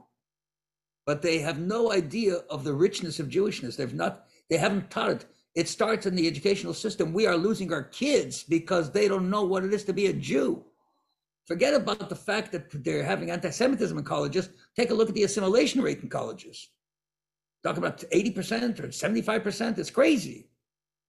but 1.06 1.22
they 1.22 1.38
have 1.38 1.58
no 1.58 1.92
idea 1.92 2.36
of 2.48 2.64
the 2.64 2.72
richness 2.72 3.20
of 3.20 3.28
Jewishness. 3.28 3.76
They've 3.76 3.92
not, 3.94 4.24
they 4.48 4.56
haven't 4.56 4.90
taught 4.90 5.10
it. 5.10 5.26
It 5.54 5.68
starts 5.68 6.06
in 6.06 6.14
the 6.14 6.26
educational 6.26 6.74
system. 6.74 7.12
We 7.12 7.26
are 7.26 7.36
losing 7.36 7.72
our 7.72 7.82
kids 7.82 8.44
because 8.44 8.90
they 8.90 9.08
don't 9.08 9.30
know 9.30 9.44
what 9.44 9.64
it 9.64 9.74
is 9.74 9.84
to 9.84 9.92
be 9.92 10.06
a 10.06 10.12
Jew. 10.12 10.64
Forget 11.50 11.74
about 11.74 12.08
the 12.08 12.14
fact 12.14 12.52
that 12.52 12.84
they're 12.84 13.02
having 13.02 13.32
anti-Semitism 13.32 13.98
in 13.98 14.04
colleges. 14.04 14.50
Take 14.76 14.90
a 14.90 14.94
look 14.94 15.08
at 15.08 15.16
the 15.16 15.24
assimilation 15.24 15.82
rate 15.82 16.00
in 16.00 16.08
colleges. 16.08 16.68
Talk 17.64 17.76
about 17.76 18.04
80% 18.12 18.78
or 18.78 18.86
75%. 18.86 19.76
It's 19.76 19.90
crazy. 19.90 20.48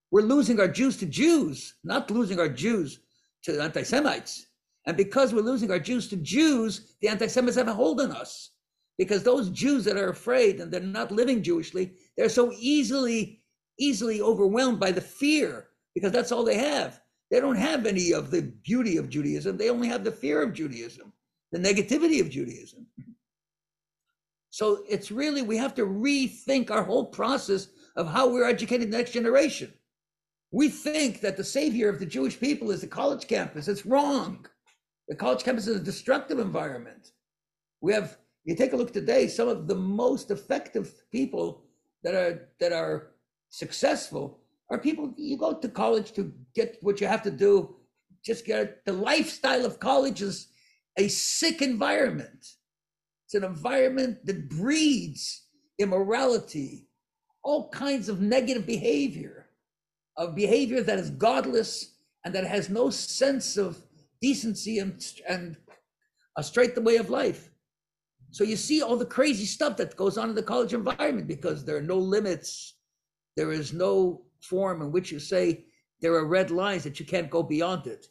We're 0.09 0.23
losing 0.23 0.59
our 0.59 0.67
Jews 0.67 0.97
to 0.97 1.05
Jews, 1.05 1.75
not 1.83 2.09
losing 2.09 2.39
our 2.39 2.49
Jews 2.49 3.01
to 3.43 3.61
anti-Semites. 3.61 4.47
And 4.87 4.97
because 4.97 5.31
we're 5.31 5.41
losing 5.41 5.69
our 5.69 5.77
Jews 5.77 6.07
to 6.07 6.15
Jews, 6.15 6.95
the 7.01 7.09
anti-Semites 7.09 7.57
have 7.57 7.67
a 7.67 7.73
hold 7.75 8.01
on 8.01 8.11
us. 8.11 8.49
Because 8.97 9.21
those 9.21 9.51
Jews 9.51 9.85
that 9.85 9.95
are 9.95 10.09
afraid 10.09 10.59
and 10.59 10.71
they're 10.71 10.81
not 10.81 11.11
living 11.11 11.43
Jewishly, 11.43 11.91
they're 12.17 12.29
so 12.29 12.51
easily, 12.57 13.43
easily 13.77 14.23
overwhelmed 14.23 14.79
by 14.79 14.91
the 14.91 15.01
fear 15.01 15.67
because 15.93 16.11
that's 16.11 16.31
all 16.31 16.43
they 16.43 16.57
have. 16.57 16.99
They 17.31 17.39
don't 17.39 17.55
have 17.55 17.85
any 17.85 18.13
of 18.13 18.29
the 18.29 18.41
beauty 18.41 18.97
of 18.97 19.09
Judaism. 19.09 19.57
They 19.57 19.69
only 19.69 19.87
have 19.87 20.03
the 20.03 20.11
fear 20.11 20.41
of 20.41 20.53
Judaism, 20.53 21.13
the 21.53 21.59
negativity 21.59 22.19
of 22.19 22.29
Judaism. 22.29 22.85
So 24.49 24.83
it's 24.89 25.11
really, 25.11 25.41
we 25.41 25.55
have 25.55 25.73
to 25.75 25.85
rethink 25.85 26.69
our 26.69 26.83
whole 26.83 27.05
process 27.05 27.69
of 27.95 28.11
how 28.11 28.29
we're 28.29 28.49
educating 28.49 28.89
the 28.89 28.97
next 28.97 29.11
generation. 29.11 29.73
We 30.51 30.67
think 30.67 31.21
that 31.21 31.37
the 31.37 31.43
savior 31.45 31.87
of 31.87 31.99
the 31.99 32.05
Jewish 32.05 32.37
people 32.37 32.69
is 32.69 32.81
the 32.81 32.87
college 32.87 33.27
campus. 33.27 33.69
It's 33.69 33.85
wrong. 33.85 34.45
The 35.07 35.15
college 35.15 35.43
campus 35.43 35.67
is 35.67 35.77
a 35.77 35.83
destructive 35.83 36.39
environment. 36.39 37.11
We 37.79 37.93
have, 37.93 38.17
you 38.43 38.57
take 38.57 38.73
a 38.73 38.75
look 38.75 38.91
today, 38.91 39.29
some 39.29 39.47
of 39.47 39.67
the 39.67 39.75
most 39.75 40.31
effective 40.31 41.09
people 41.11 41.63
that 42.03 42.13
are 42.13 42.49
that 42.59 42.73
are 42.73 43.11
successful 43.49 44.40
are 44.71 44.79
people 44.79 45.13
you 45.17 45.37
go 45.37 45.53
to 45.53 45.69
college 45.69 46.13
to 46.13 46.33
get 46.55 46.77
what 46.81 46.99
you 46.99 47.05
have 47.05 47.21
to 47.23 47.31
do 47.31 47.75
just 48.23 48.45
get 48.45 48.85
the 48.85 48.93
lifestyle 48.93 49.65
of 49.65 49.79
college 49.79 50.21
is 50.21 50.47
a 50.97 51.07
sick 51.07 51.61
environment. 51.61 52.45
It's 53.25 53.33
an 53.33 53.43
environment 53.43 54.25
that 54.25 54.49
breeds 54.49 55.47
immorality 55.79 56.87
all 57.43 57.69
kinds 57.69 58.07
of 58.07 58.21
negative 58.21 58.67
behavior 58.67 59.47
of 60.17 60.35
behavior 60.35 60.81
that 60.81 60.99
is 60.99 61.09
godless 61.09 61.95
and 62.23 62.35
that 62.35 62.45
has 62.45 62.69
no 62.69 62.91
sense 62.91 63.57
of 63.57 63.81
decency 64.21 64.77
and, 64.77 65.03
and 65.27 65.57
a 66.37 66.43
straight 66.43 66.75
the 66.75 66.81
way 66.81 66.97
of 66.97 67.09
life. 67.09 67.49
So 68.29 68.43
you 68.43 68.55
see 68.55 68.83
all 68.83 68.95
the 68.95 69.05
crazy 69.05 69.45
stuff 69.45 69.75
that 69.77 69.95
goes 69.95 70.19
on 70.19 70.29
in 70.29 70.35
the 70.35 70.43
college 70.43 70.75
environment 70.75 71.27
because 71.27 71.65
there 71.65 71.77
are 71.77 71.81
no 71.81 71.97
limits. 71.97 72.75
There 73.35 73.51
is 73.51 73.73
no 73.73 74.21
form 74.41 74.81
in 74.81 74.91
which 74.91 75.11
you 75.11 75.19
say 75.19 75.65
there 76.01 76.13
are 76.15 76.25
red 76.25 76.51
lines 76.51 76.83
that 76.83 76.99
you 76.99 77.05
can't 77.05 77.29
go 77.29 77.43
beyond 77.43 77.87
it. 77.87 78.07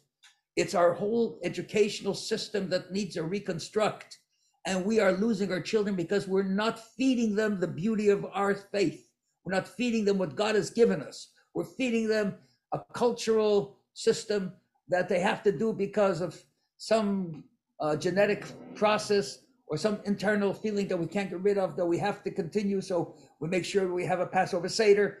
It's 0.55 0.75
our 0.75 0.93
whole 0.93 1.39
educational 1.43 2.13
system 2.13 2.69
that 2.69 2.91
needs 2.91 3.17
a 3.17 3.23
reconstruct. 3.23 4.19
And 4.65 4.85
we 4.85 4.99
are 4.99 5.13
losing 5.13 5.51
our 5.51 5.61
children 5.61 5.95
because 5.95 6.27
we're 6.27 6.43
not 6.43 6.79
feeding 6.79 7.35
them 7.35 7.59
the 7.59 7.67
beauty 7.67 8.09
of 8.09 8.25
our 8.33 8.53
faith. 8.53 9.09
We're 9.43 9.55
not 9.55 9.67
feeding 9.67 10.05
them 10.05 10.17
what 10.17 10.35
God 10.35 10.55
has 10.55 10.69
given 10.69 11.01
us. 11.01 11.29
We're 11.53 11.63
feeding 11.63 12.07
them 12.07 12.35
a 12.71 12.79
cultural 12.93 13.77
system 13.93 14.53
that 14.89 15.09
they 15.09 15.19
have 15.19 15.41
to 15.43 15.51
do 15.51 15.73
because 15.73 16.21
of 16.21 16.39
some 16.77 17.43
uh, 17.79 17.95
genetic 17.95 18.45
process 18.75 19.39
or 19.67 19.77
some 19.77 19.99
internal 20.05 20.53
feeling 20.53 20.87
that 20.89 20.97
we 20.97 21.07
can't 21.07 21.29
get 21.29 21.41
rid 21.41 21.57
of, 21.57 21.75
that 21.75 21.85
we 21.85 21.97
have 21.97 22.23
to 22.23 22.31
continue. 22.31 22.81
So 22.81 23.15
we 23.39 23.47
make 23.47 23.65
sure 23.65 23.93
we 23.93 24.05
have 24.05 24.19
a 24.19 24.27
Passover 24.27 24.69
Seder. 24.69 25.19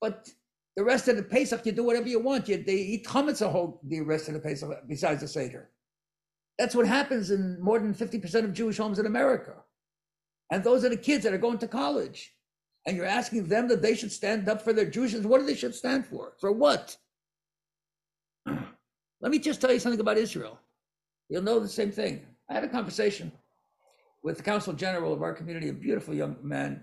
But 0.00 0.30
the 0.76 0.84
rest 0.84 1.08
of 1.08 1.16
the 1.16 1.22
Pesach, 1.22 1.66
you 1.66 1.72
do 1.72 1.84
whatever 1.84 2.08
you 2.08 2.20
want. 2.20 2.48
You, 2.48 2.62
they 2.62 2.74
eat 2.74 3.06
chametz 3.06 3.42
a 3.42 3.48
whole 3.48 3.80
the 3.84 4.00
rest 4.00 4.28
of 4.28 4.34
the 4.34 4.40
Pesach 4.40 4.70
besides 4.88 5.20
the 5.20 5.28
Seder. 5.28 5.70
That's 6.58 6.74
what 6.74 6.86
happens 6.86 7.30
in 7.30 7.60
more 7.60 7.78
than 7.78 7.94
50% 7.94 8.44
of 8.44 8.52
Jewish 8.52 8.76
homes 8.76 8.98
in 8.98 9.06
America. 9.06 9.54
And 10.50 10.62
those 10.62 10.84
are 10.84 10.88
the 10.88 10.96
kids 10.96 11.24
that 11.24 11.32
are 11.32 11.38
going 11.38 11.58
to 11.58 11.68
college. 11.68 12.34
And 12.86 12.96
you're 12.96 13.06
asking 13.06 13.46
them 13.46 13.68
that 13.68 13.82
they 13.82 13.94
should 13.94 14.12
stand 14.12 14.48
up 14.48 14.62
for 14.62 14.72
their 14.72 14.86
Jewishness. 14.86 15.24
What 15.24 15.40
do 15.40 15.46
they 15.46 15.54
should 15.54 15.74
stand 15.74 16.06
for? 16.06 16.34
For 16.40 16.52
what? 16.52 16.96
Let 18.46 19.30
me 19.30 19.38
just 19.38 19.60
tell 19.60 19.72
you 19.72 19.78
something 19.78 20.00
about 20.00 20.18
Israel. 20.18 20.58
You'll 21.28 21.42
know 21.42 21.60
the 21.60 21.68
same 21.68 21.92
thing. 21.92 22.26
I 22.48 22.54
had 22.54 22.64
a 22.64 22.68
conversation 22.68 23.30
with 24.22 24.36
the 24.36 24.42
consul 24.42 24.72
general 24.72 25.12
of 25.12 25.22
our 25.22 25.32
community, 25.32 25.68
a 25.68 25.72
beautiful 25.72 26.14
young 26.14 26.36
man 26.42 26.80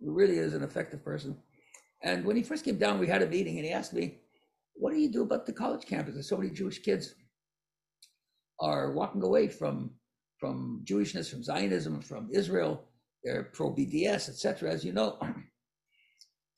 who 0.00 0.12
really 0.12 0.38
is 0.38 0.54
an 0.54 0.62
effective 0.62 1.04
person. 1.04 1.36
And 2.02 2.24
when 2.24 2.36
he 2.36 2.42
first 2.42 2.64
came 2.64 2.78
down, 2.78 2.98
we 2.98 3.06
had 3.06 3.22
a 3.22 3.26
meeting 3.26 3.56
and 3.56 3.66
he 3.66 3.72
asked 3.72 3.92
me, 3.92 4.18
What 4.74 4.92
do 4.92 4.98
you 4.98 5.10
do 5.10 5.22
about 5.22 5.46
the 5.46 5.52
college 5.52 5.86
campus? 5.86 6.14
There's 6.14 6.28
so 6.28 6.36
many 6.36 6.50
Jewish 6.50 6.78
kids 6.80 7.14
are 8.60 8.92
walking 8.92 9.22
away 9.22 9.48
from, 9.48 9.90
from 10.38 10.82
Jewishness, 10.84 11.30
from 11.30 11.42
Zionism, 11.42 12.00
from 12.00 12.28
Israel. 12.32 12.84
They're 13.24 13.44
pro 13.44 13.72
BDS, 13.72 14.28
etc., 14.28 14.70
as 14.70 14.84
you 14.84 14.92
know. 14.92 15.18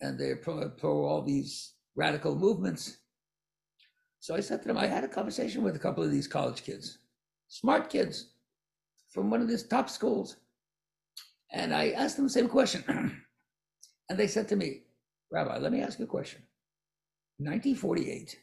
And 0.03 0.19
they're 0.19 0.37
pro, 0.37 0.67
pro 0.71 1.05
all 1.05 1.21
these 1.21 1.75
radical 1.95 2.35
movements. 2.35 2.97
So 4.21 4.35
I 4.35 4.41
said 4.41 4.63
to 4.63 4.69
them, 4.69 4.79
I 4.79 4.87
had 4.87 5.05
a 5.05 5.09
conversation 5.09 5.63
with 5.63 5.77
a 5.77 5.79
couple 5.79 6.03
of 6.03 6.11
these 6.11 6.27
college 6.27 6.65
kids, 6.65 6.97
smart 7.49 7.91
kids 7.91 8.31
from 9.11 9.29
one 9.29 9.43
of 9.43 9.49
these 9.49 9.63
top 9.63 9.91
schools. 9.91 10.37
And 11.53 11.75
I 11.75 11.91
asked 11.91 12.17
them 12.17 12.25
the 12.25 12.33
same 12.33 12.49
question. 12.49 12.83
and 14.09 14.19
they 14.19 14.27
said 14.27 14.49
to 14.49 14.57
me, 14.57 14.85
Rabbi, 15.31 15.59
let 15.59 15.73
me 15.73 15.81
ask 15.81 15.99
you 15.99 16.05
a 16.07 16.09
question. 16.09 16.43
1948, 17.39 18.37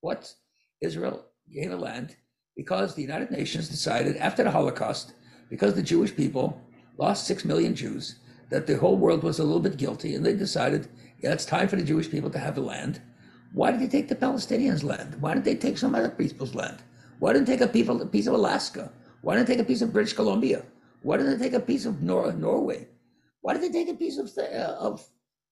what 0.00 0.34
Israel 0.80 1.24
gained 1.52 1.72
a 1.72 1.76
land 1.76 2.16
because 2.56 2.94
the 2.94 3.02
United 3.02 3.30
Nations 3.30 3.68
decided 3.68 4.16
after 4.16 4.42
the 4.42 4.50
Holocaust, 4.50 5.14
because 5.48 5.74
the 5.74 5.82
Jewish 5.82 6.14
people 6.14 6.60
lost 6.98 7.26
six 7.26 7.44
million 7.44 7.74
Jews, 7.74 8.16
that 8.50 8.66
the 8.66 8.76
whole 8.76 8.96
world 8.96 9.22
was 9.22 9.38
a 9.38 9.44
little 9.44 9.60
bit 9.60 9.76
guilty, 9.76 10.14
and 10.14 10.26
they 10.26 10.34
decided, 10.34 10.88
yeah, 11.22 11.32
it's 11.32 11.46
time 11.46 11.68
for 11.68 11.76
the 11.76 11.84
Jewish 11.84 12.10
people 12.10 12.28
to 12.30 12.38
have 12.38 12.56
the 12.56 12.60
land. 12.60 13.00
Why 13.52 13.70
did 13.70 13.80
they 13.80 13.88
take 13.88 14.08
the 14.08 14.16
Palestinians' 14.16 14.82
land? 14.82 15.16
Why 15.20 15.34
didn't 15.34 15.44
they 15.44 15.54
take 15.54 15.78
some 15.78 15.94
other 15.94 16.10
people's 16.10 16.54
land? 16.54 16.82
Why 17.20 17.32
didn't 17.32 17.46
they 17.46 17.56
take 17.56 17.66
a 17.66 18.06
piece 18.06 18.26
of 18.26 18.34
Alaska? 18.34 18.92
Why 19.22 19.36
didn't 19.36 19.48
they 19.48 19.54
take 19.54 19.62
a 19.62 19.68
piece 19.68 19.82
of 19.82 19.92
British 19.92 20.14
Columbia? 20.14 20.64
Why 21.02 21.16
didn't 21.16 21.38
they 21.38 21.46
take 21.46 21.54
a 21.54 21.64
piece 21.64 21.86
of 21.86 22.02
Nor- 22.02 22.32
Norway? 22.32 22.88
Why 23.40 23.54
did 23.54 23.62
they 23.62 23.70
take 23.70 23.88
a 23.88 23.94
piece 23.94 24.18
of, 24.18 24.30
uh, 24.36 24.76
of 24.78 25.06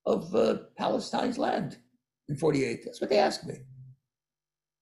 of 0.08 0.34
uh, 0.34 0.58
Palestine's 0.76 1.38
land 1.38 1.78
in 2.28 2.36
48? 2.36 2.80
That's 2.84 3.00
what 3.00 3.10
they 3.10 3.18
asked 3.18 3.46
me. 3.46 3.54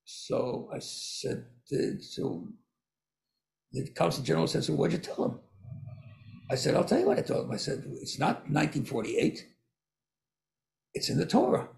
So 0.05 0.71
I 0.75 0.79
said, 0.79 1.47
uh, 1.73 2.01
so 2.01 2.49
the 3.73 3.89
consul 3.91 4.25
general 4.25 4.47
said, 4.47 4.65
so 4.65 4.75
what'd 4.75 4.93
you 4.93 5.03
tell 5.03 5.25
him? 5.25 5.41
I 6.51 6.55
said, 6.55 6.75
I'll 6.75 6.85
tell 6.85 7.01
you 7.01 7.07
what 7.07 7.19
I 7.19 7.23
told 7.23 7.47
him. 7.47 7.53
I 7.53 7.57
said, 7.57 7.85
it's 8.01 8.19
not 8.19 8.49
1948. 8.49 9.47
It's 10.95 11.11
in 11.11 11.19
the 11.19 11.27
Torah. 11.27 11.69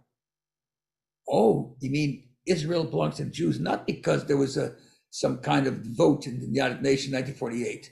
Oh, 1.29 1.77
you 1.81 1.91
mean 1.91 2.29
Israel 2.47 2.85
belongs 2.85 3.17
to 3.17 3.25
the 3.25 3.31
Jews? 3.31 3.59
Not 3.61 3.87
because 3.87 4.27
there 4.27 4.37
was 4.37 4.57
a 4.57 4.75
some 5.11 5.39
kind 5.39 5.67
of 5.67 5.79
vote 5.97 6.27
in 6.27 6.41
the 6.41 6.47
United 6.47 6.83
Nations 6.83 7.15
1948. 7.15 7.91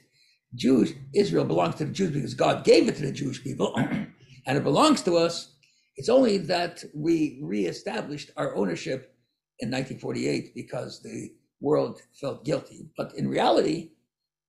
Jews, 0.54 0.92
Israel 1.14 1.44
belongs 1.44 1.76
to 1.76 1.86
the 1.86 1.92
Jews 1.92 2.10
because 2.10 2.34
God 2.34 2.64
gave 2.64 2.88
it 2.88 2.96
to 2.96 3.02
the 3.06 3.12
Jewish 3.12 3.42
people, 3.42 3.74
and 4.46 4.56
it 4.56 4.64
belongs 4.64 5.02
to 5.02 5.16
us. 5.16 5.52
It's 5.96 6.08
only 6.08 6.38
that 6.38 6.84
we 6.94 7.40
reestablished 7.42 8.30
our 8.36 8.54
ownership 8.54 9.14
in 9.60 9.68
1948 9.70 10.54
because 10.54 11.02
the 11.02 11.30
world 11.60 12.00
felt 12.20 12.44
guilty. 12.44 12.88
But 12.96 13.14
in 13.16 13.28
reality, 13.28 13.92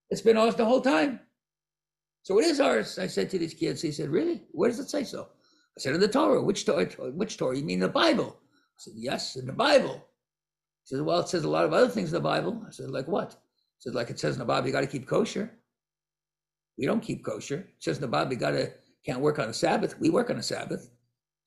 it's 0.09 0.21
been 0.21 0.37
ours 0.37 0.55
the 0.55 0.65
whole 0.65 0.81
time. 0.81 1.19
So 2.23 2.39
it 2.39 2.45
is 2.45 2.59
ours. 2.59 2.99
I 2.99 3.07
said 3.07 3.29
to 3.29 3.39
these 3.39 3.53
kids, 3.53 3.81
he 3.81 3.91
said, 3.91 4.09
Really? 4.09 4.43
Where 4.51 4.69
does 4.69 4.79
it 4.79 4.89
say 4.89 5.03
so? 5.03 5.29
I 5.77 5.79
said, 5.79 5.95
In 5.95 6.01
the 6.01 6.07
Torah. 6.07 6.41
Which 6.41 6.65
Torah? 6.65 6.85
Which 7.11 7.37
Torah? 7.37 7.57
You 7.57 7.63
mean 7.63 7.79
the 7.79 7.87
Bible? 7.87 8.37
I 8.41 8.77
said, 8.77 8.93
Yes, 8.97 9.37
in 9.37 9.47
the 9.47 9.53
Bible. 9.53 10.05
He 10.83 10.95
said, 10.95 11.05
Well, 11.05 11.19
it 11.19 11.29
says 11.29 11.45
a 11.45 11.49
lot 11.49 11.65
of 11.65 11.73
other 11.73 11.87
things 11.87 12.09
in 12.09 12.15
the 12.15 12.19
Bible. 12.19 12.61
I 12.67 12.71
said, 12.71 12.89
Like 12.89 13.07
what? 13.07 13.31
He 13.31 13.89
said, 13.89 13.95
Like 13.95 14.09
it 14.09 14.19
says 14.19 14.35
in 14.35 14.39
the 14.39 14.45
Bible, 14.45 14.67
you 14.67 14.73
got 14.73 14.81
to 14.81 14.87
keep 14.87 15.07
kosher. 15.07 15.49
We 16.77 16.85
don't 16.85 17.01
keep 17.01 17.23
kosher. 17.23 17.59
It 17.59 17.83
says 17.83 17.97
in 17.97 18.01
the 18.01 18.07
Bible, 18.07 18.33
you 18.33 18.39
got 18.39 18.51
to 18.51 18.71
can't 19.05 19.21
work 19.21 19.39
on 19.39 19.49
a 19.49 19.53
Sabbath. 19.53 19.99
We 19.99 20.09
work 20.09 20.29
on 20.29 20.37
a 20.37 20.43
Sabbath. 20.43 20.89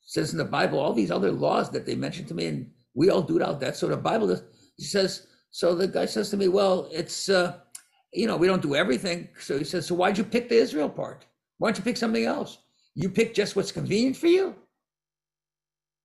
Says 0.02 0.32
in 0.32 0.38
the 0.38 0.44
Bible, 0.44 0.78
all 0.78 0.92
these 0.92 1.10
other 1.10 1.30
laws 1.30 1.70
that 1.70 1.86
they 1.86 1.94
mentioned 1.94 2.28
to 2.28 2.34
me, 2.34 2.46
and 2.46 2.70
we 2.94 3.10
all 3.10 3.22
do 3.22 3.36
it 3.36 3.42
out 3.42 3.60
that. 3.60 3.76
So 3.76 3.86
the 3.86 3.96
Bible 3.96 4.26
does, 4.26 4.42
he 4.76 4.84
says, 4.84 5.26
so 5.50 5.74
the 5.74 5.86
guy 5.86 6.06
says 6.06 6.30
to 6.30 6.36
me, 6.36 6.48
Well, 6.48 6.88
it's 6.92 7.28
uh, 7.28 7.58
you 8.12 8.26
know, 8.26 8.36
we 8.36 8.46
don't 8.46 8.62
do 8.62 8.74
everything. 8.74 9.28
So 9.38 9.58
he 9.58 9.64
says, 9.64 9.86
So 9.86 9.94
why'd 9.94 10.18
you 10.18 10.24
pick 10.24 10.48
the 10.48 10.56
Israel 10.56 10.88
part? 10.88 11.26
Why 11.58 11.68
don't 11.68 11.78
you 11.78 11.84
pick 11.84 11.96
something 11.96 12.24
else? 12.24 12.58
You 12.94 13.08
pick 13.08 13.34
just 13.34 13.56
what's 13.56 13.72
convenient 13.72 14.16
for 14.16 14.26
you. 14.26 14.54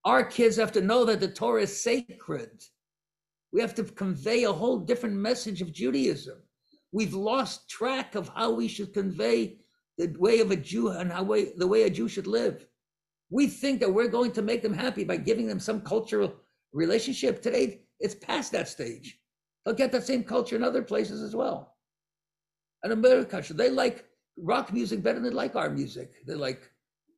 Our 0.04 0.24
kids 0.24 0.56
have 0.58 0.72
to 0.74 0.82
know 0.82 1.06
that 1.06 1.20
the 1.20 1.28
Torah 1.28 1.64
is 1.64 1.82
sacred. 1.82 2.64
We 3.52 3.62
have 3.62 3.74
to 3.76 3.84
convey 3.84 4.44
a 4.44 4.52
whole 4.52 4.78
different 4.78 5.16
message 5.16 5.62
of 5.62 5.74
Judaism. 5.74 6.38
We've 6.92 7.14
lost 7.14 7.70
track 7.70 8.16
of 8.16 8.30
how 8.30 8.52
we 8.52 8.68
should 8.68 8.94
convey 8.94 9.58
the 9.98 10.14
way 10.18 10.40
of 10.40 10.52
a 10.52 10.56
Jew 10.56 10.90
and 10.90 11.12
how 11.12 11.24
way, 11.24 11.54
the 11.56 11.68
way 11.68 11.84
a 11.84 11.90
Jew 11.90 12.08
should 12.08 12.28
live. 12.28 12.66
We 13.30 13.48
think 13.48 13.80
that 13.80 13.94
we're 13.94 14.08
going 14.08 14.32
to 14.34 14.42
make 14.42 14.62
them 14.62 14.74
happy 14.74 15.04
by 15.04 15.18
giving 15.18 15.48
them 15.48 15.60
some 15.60 15.82
cultural 15.82 16.34
relationship. 16.74 17.42
Today, 17.42 17.82
it's 18.00 18.16
past 18.16 18.52
that 18.52 18.68
stage. 18.68 19.20
They'll 19.64 19.74
get 19.74 19.92
that 19.94 20.06
same 20.06 20.24
culture 20.24 20.56
in 20.56 20.64
other 20.64 20.84
places 20.84 21.22
as 21.22 21.36
well. 21.36 21.76
American 22.84 23.26
culture, 23.26 23.54
they 23.56 23.70
like 23.70 24.06
rock 24.38 24.72
music 24.72 25.02
better 25.02 25.20
than 25.20 25.30
they 25.30 25.36
like 25.36 25.56
our 25.56 25.70
music. 25.70 26.26
They 26.28 26.36
like, 26.36 26.70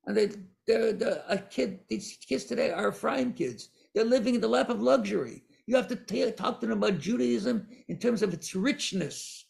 and 0.06 0.16
they, 0.16 0.30
they're, 0.66 0.94
they're 0.94 1.24
a 1.28 1.38
kid. 1.38 1.80
These 1.90 2.18
kids 2.26 2.46
today 2.46 2.72
are 2.72 2.92
frying 2.92 3.34
kids. 3.34 3.70
They're 3.94 4.06
living 4.06 4.36
in 4.36 4.42
the 4.42 4.48
lap 4.48 4.70
of 4.70 4.82
luxury. 4.82 5.44
You 5.66 5.76
have 5.76 5.90
to 5.90 5.98
t- 5.98 6.32
talk 6.32 6.62
to 6.62 6.68
them 6.68 6.78
about 6.78 7.00
Judaism 7.00 7.68
in 7.90 7.98
terms 8.00 8.22
of 8.22 8.34
its 8.34 8.56
richness, 8.56 9.46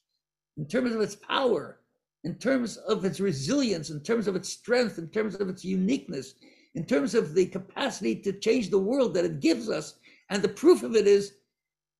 in 0.57 0.67
terms 0.67 0.91
of 0.91 1.01
its 1.01 1.15
power, 1.15 1.81
in 2.27 2.35
terms 2.35 2.75
of 2.75 3.05
its 3.05 3.21
resilience, 3.21 3.89
in 3.89 4.01
terms 4.01 4.27
of 4.27 4.35
its 4.35 4.49
strength, 4.49 4.97
in 4.97 5.07
terms 5.07 5.35
of 5.35 5.47
its 5.47 5.63
uniqueness, 5.63 6.33
in 6.75 6.83
terms 6.83 7.15
of 7.15 7.33
the 7.33 7.45
capacity 7.45 8.15
to 8.17 8.33
change 8.33 8.69
the 8.69 8.77
world 8.77 9.13
that 9.13 9.23
it 9.23 9.39
gives 9.39 9.69
us. 9.69 9.95
And 10.29 10.41
the 10.41 10.49
proof 10.49 10.83
of 10.83 10.93
it 10.93 11.07
is 11.07 11.35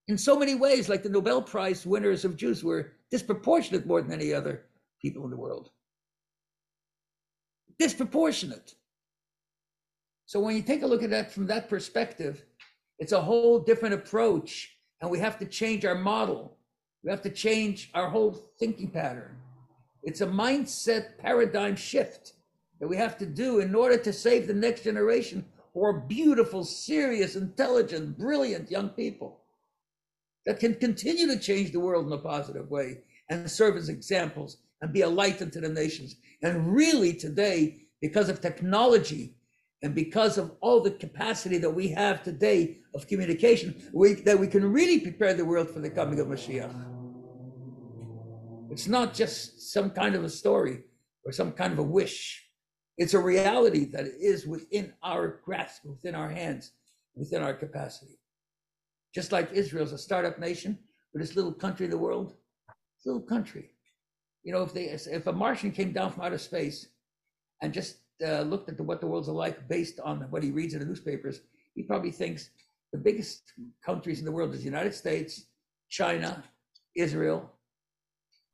in 0.09 0.17
so 0.17 0.37
many 0.37 0.53
ways, 0.53 0.89
like 0.89 1.01
the 1.01 1.07
Nobel 1.07 1.41
Prize 1.41 1.85
winners 1.85 2.25
of 2.25 2.35
Jews 2.35 2.61
were 2.61 2.91
disproportionate 3.09 3.87
more 3.87 4.01
than 4.01 4.11
any 4.11 4.33
other 4.33 4.65
people 5.01 5.23
in 5.23 5.29
the 5.29 5.37
world. 5.37 5.69
Disproportionate. 7.79 8.75
So 10.25 10.41
when 10.41 10.57
you 10.57 10.61
take 10.61 10.81
a 10.81 10.87
look 10.87 11.03
at 11.03 11.09
that 11.11 11.31
from 11.31 11.47
that 11.47 11.69
perspective, 11.69 12.43
it's 12.99 13.13
a 13.13 13.21
whole 13.21 13.59
different 13.59 13.95
approach, 13.95 14.75
and 14.99 15.09
we 15.09 15.19
have 15.19 15.39
to 15.39 15.45
change 15.45 15.85
our 15.85 15.95
model. 15.95 16.57
We 17.01 17.11
have 17.11 17.21
to 17.21 17.29
change 17.29 17.91
our 17.93 18.09
whole 18.09 18.33
thinking 18.59 18.89
pattern. 18.89 19.37
It's 20.03 20.21
a 20.21 20.27
mindset 20.27 21.17
paradigm 21.17 21.75
shift 21.75 22.33
that 22.79 22.87
we 22.87 22.97
have 22.97 23.17
to 23.17 23.25
do 23.25 23.59
in 23.59 23.75
order 23.75 23.97
to 23.97 24.13
save 24.13 24.47
the 24.47 24.53
next 24.53 24.83
generation 24.83 25.45
who 25.73 25.83
are 25.83 25.93
beautiful, 25.93 26.63
serious, 26.63 27.35
intelligent, 27.35 28.17
brilliant 28.17 28.71
young 28.71 28.89
people 28.89 29.41
that 30.45 30.59
can 30.59 30.75
continue 30.75 31.27
to 31.27 31.39
change 31.39 31.71
the 31.71 31.79
world 31.79 32.07
in 32.07 32.13
a 32.13 32.17
positive 32.17 32.69
way 32.69 32.99
and 33.29 33.49
serve 33.49 33.75
as 33.75 33.89
examples 33.89 34.57
and 34.81 34.93
be 34.93 35.01
a 35.01 35.09
light 35.09 35.41
unto 35.41 35.59
the 35.59 35.69
nations. 35.69 36.15
And 36.41 36.73
really, 36.73 37.13
today, 37.13 37.81
because 38.01 38.29
of 38.29 38.41
technology 38.41 39.35
and 39.83 39.93
because 39.93 40.37
of 40.37 40.51
all 40.61 40.81
the 40.81 40.91
capacity 40.91 41.57
that 41.57 41.69
we 41.69 41.89
have 41.89 42.23
today 42.23 42.77
of 42.95 43.07
communication, 43.07 43.75
we, 43.93 44.13
that 44.13 44.39
we 44.39 44.47
can 44.47 44.71
really 44.71 44.99
prepare 44.99 45.33
the 45.33 45.45
world 45.45 45.69
for 45.69 45.79
the 45.79 45.89
coming 45.89 46.19
of 46.19 46.27
Mashiach. 46.27 46.96
It's 48.71 48.87
not 48.87 49.13
just 49.13 49.71
some 49.71 49.91
kind 49.91 50.15
of 50.15 50.23
a 50.23 50.29
story 50.29 50.83
or 51.23 51.31
some 51.31 51.51
kind 51.51 51.73
of 51.73 51.79
a 51.79 51.83
wish. 51.83 52.43
It's 52.97 53.13
a 53.13 53.19
reality 53.19 53.85
that 53.91 54.05
is 54.05 54.47
within 54.47 54.93
our 55.03 55.39
grasp, 55.45 55.85
within 55.85 56.15
our 56.15 56.29
hands, 56.29 56.71
within 57.15 57.41
our 57.41 57.53
capacity. 57.53 58.19
Just 59.13 59.31
like 59.31 59.51
Israel's 59.51 59.93
a 59.93 59.97
startup 59.97 60.39
nation 60.39 60.77
for 61.11 61.19
this 61.19 61.35
little 61.35 61.53
country 61.53 61.85
in 61.85 61.91
the 61.91 61.97
world, 61.97 62.35
it's 62.97 63.05
a 63.05 63.09
little 63.09 63.27
country. 63.27 63.71
You 64.43 64.53
know, 64.53 64.63
if 64.63 64.73
they 64.73 64.85
if 64.85 65.27
a 65.27 65.33
Martian 65.33 65.71
came 65.71 65.91
down 65.91 66.11
from 66.11 66.23
outer 66.23 66.37
space 66.37 66.87
and 67.61 67.73
just 67.73 67.97
uh, 68.25 68.41
looked 68.41 68.69
at 68.69 68.77
the, 68.77 68.83
what 68.83 69.01
the 69.01 69.07
world's 69.07 69.27
like 69.27 69.67
based 69.67 69.99
on 69.99 70.21
what 70.29 70.43
he 70.43 70.51
reads 70.51 70.73
in 70.73 70.79
the 70.79 70.85
newspapers, 70.85 71.41
he 71.75 71.83
probably 71.83 72.11
thinks 72.11 72.49
the 72.91 72.97
biggest 72.97 73.53
countries 73.85 74.19
in 74.19 74.25
the 74.25 74.31
world 74.31 74.53
is 74.53 74.59
the 74.59 74.65
United 74.65 74.93
States, 74.93 75.45
China, 75.89 76.43
Israel, 76.95 77.51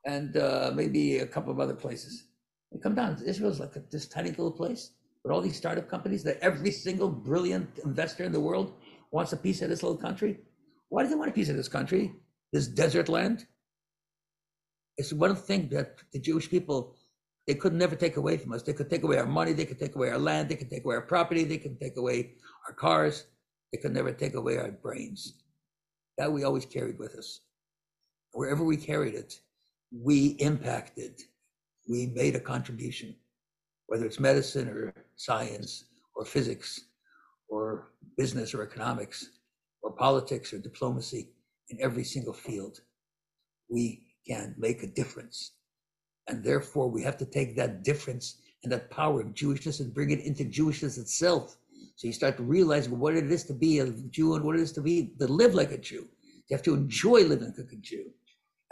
and 0.05 0.37
uh, 0.37 0.71
maybe 0.73 1.19
a 1.19 1.27
couple 1.27 1.51
of 1.51 1.59
other 1.59 1.75
places. 1.75 2.25
And 2.71 2.81
come 2.81 2.95
down, 2.95 3.21
Israel's 3.25 3.59
like 3.59 3.75
a, 3.75 3.83
this 3.91 4.07
tiny 4.07 4.29
little 4.29 4.51
place 4.51 4.91
with 5.23 5.31
all 5.31 5.41
these 5.41 5.55
startup 5.55 5.89
companies 5.89 6.23
that 6.23 6.39
every 6.41 6.71
single 6.71 7.09
brilliant 7.09 7.79
investor 7.85 8.23
in 8.23 8.31
the 8.31 8.39
world 8.39 8.73
wants 9.11 9.33
a 9.33 9.37
piece 9.37 9.61
of 9.61 9.69
this 9.69 9.83
little 9.83 9.97
country. 9.97 10.39
Why 10.89 11.03
do 11.03 11.09
they 11.09 11.15
want 11.15 11.29
a 11.29 11.33
piece 11.33 11.49
of 11.49 11.55
this 11.55 11.69
country? 11.69 12.13
This 12.51 12.67
desert 12.67 13.09
land? 13.09 13.45
It's 14.97 15.13
one 15.13 15.35
thing 15.35 15.69
that 15.69 15.97
the 16.11 16.19
Jewish 16.19 16.49
people 16.49 16.95
they 17.47 17.55
could 17.55 17.73
never 17.73 17.95
take 17.95 18.17
away 18.17 18.37
from 18.37 18.53
us. 18.53 18.63
They 18.63 18.73
could 18.73 18.89
take 18.89 19.03
away 19.03 19.17
our 19.17 19.25
money, 19.25 19.53
they 19.53 19.65
could 19.65 19.79
take 19.79 19.95
away 19.95 20.09
our 20.09 20.17
land, 20.17 20.49
they 20.49 20.55
could 20.55 20.69
take 20.69 20.85
away 20.85 20.95
our 20.95 21.01
property, 21.01 21.43
they 21.43 21.57
could 21.57 21.79
take 21.79 21.97
away 21.97 22.35
our 22.67 22.73
cars, 22.73 23.25
they 23.71 23.79
could 23.79 23.93
never 23.93 24.13
take 24.13 24.35
away 24.35 24.57
our 24.57 24.71
brains. 24.71 25.43
That 26.17 26.31
we 26.31 26.43
always 26.43 26.65
carried 26.65 26.99
with 26.99 27.15
us. 27.15 27.41
Wherever 28.31 28.63
we 28.63 28.77
carried 28.77 29.13
it, 29.13 29.41
we 29.93 30.29
impacted, 30.39 31.21
we 31.87 32.07
made 32.07 32.35
a 32.35 32.39
contribution, 32.39 33.15
whether 33.87 34.05
it's 34.05 34.19
medicine 34.19 34.67
or 34.67 34.93
science 35.17 35.85
or 36.15 36.25
physics 36.25 36.85
or 37.47 37.89
business 38.17 38.53
or 38.53 38.63
economics 38.63 39.29
or 39.83 39.91
politics 39.91 40.51
or 40.53 40.57
diplomacy 40.57 41.29
in 41.69 41.77
every 41.79 42.03
single 42.03 42.33
field. 42.33 42.79
We 43.69 44.03
can 44.27 44.55
make 44.57 44.81
a 44.83 44.87
difference. 44.87 45.51
And 46.27 46.43
therefore, 46.43 46.89
we 46.89 47.03
have 47.03 47.17
to 47.17 47.25
take 47.25 47.55
that 47.57 47.83
difference 47.83 48.37
and 48.63 48.71
that 48.71 48.89
power 48.89 49.21
of 49.21 49.33
Jewishness 49.33 49.81
and 49.81 49.93
bring 49.93 50.09
it 50.09 50.21
into 50.21 50.45
Jewishness 50.45 50.97
itself. 50.97 51.57
So 51.97 52.07
you 52.07 52.13
start 52.13 52.37
to 52.37 52.43
realize 52.43 52.87
what 52.89 53.15
it 53.15 53.29
is 53.29 53.43
to 53.45 53.53
be 53.53 53.79
a 53.79 53.91
Jew 54.09 54.35
and 54.35 54.45
what 54.45 54.55
it 54.55 54.61
is 54.61 54.71
to 54.73 54.81
be 54.81 55.13
to 55.19 55.27
live 55.27 55.53
like 55.53 55.71
a 55.71 55.77
Jew. 55.77 56.07
You 56.47 56.55
have 56.55 56.63
to 56.63 56.73
enjoy 56.73 57.23
living 57.23 57.53
like 57.57 57.71
a 57.71 57.75
Jew 57.75 58.11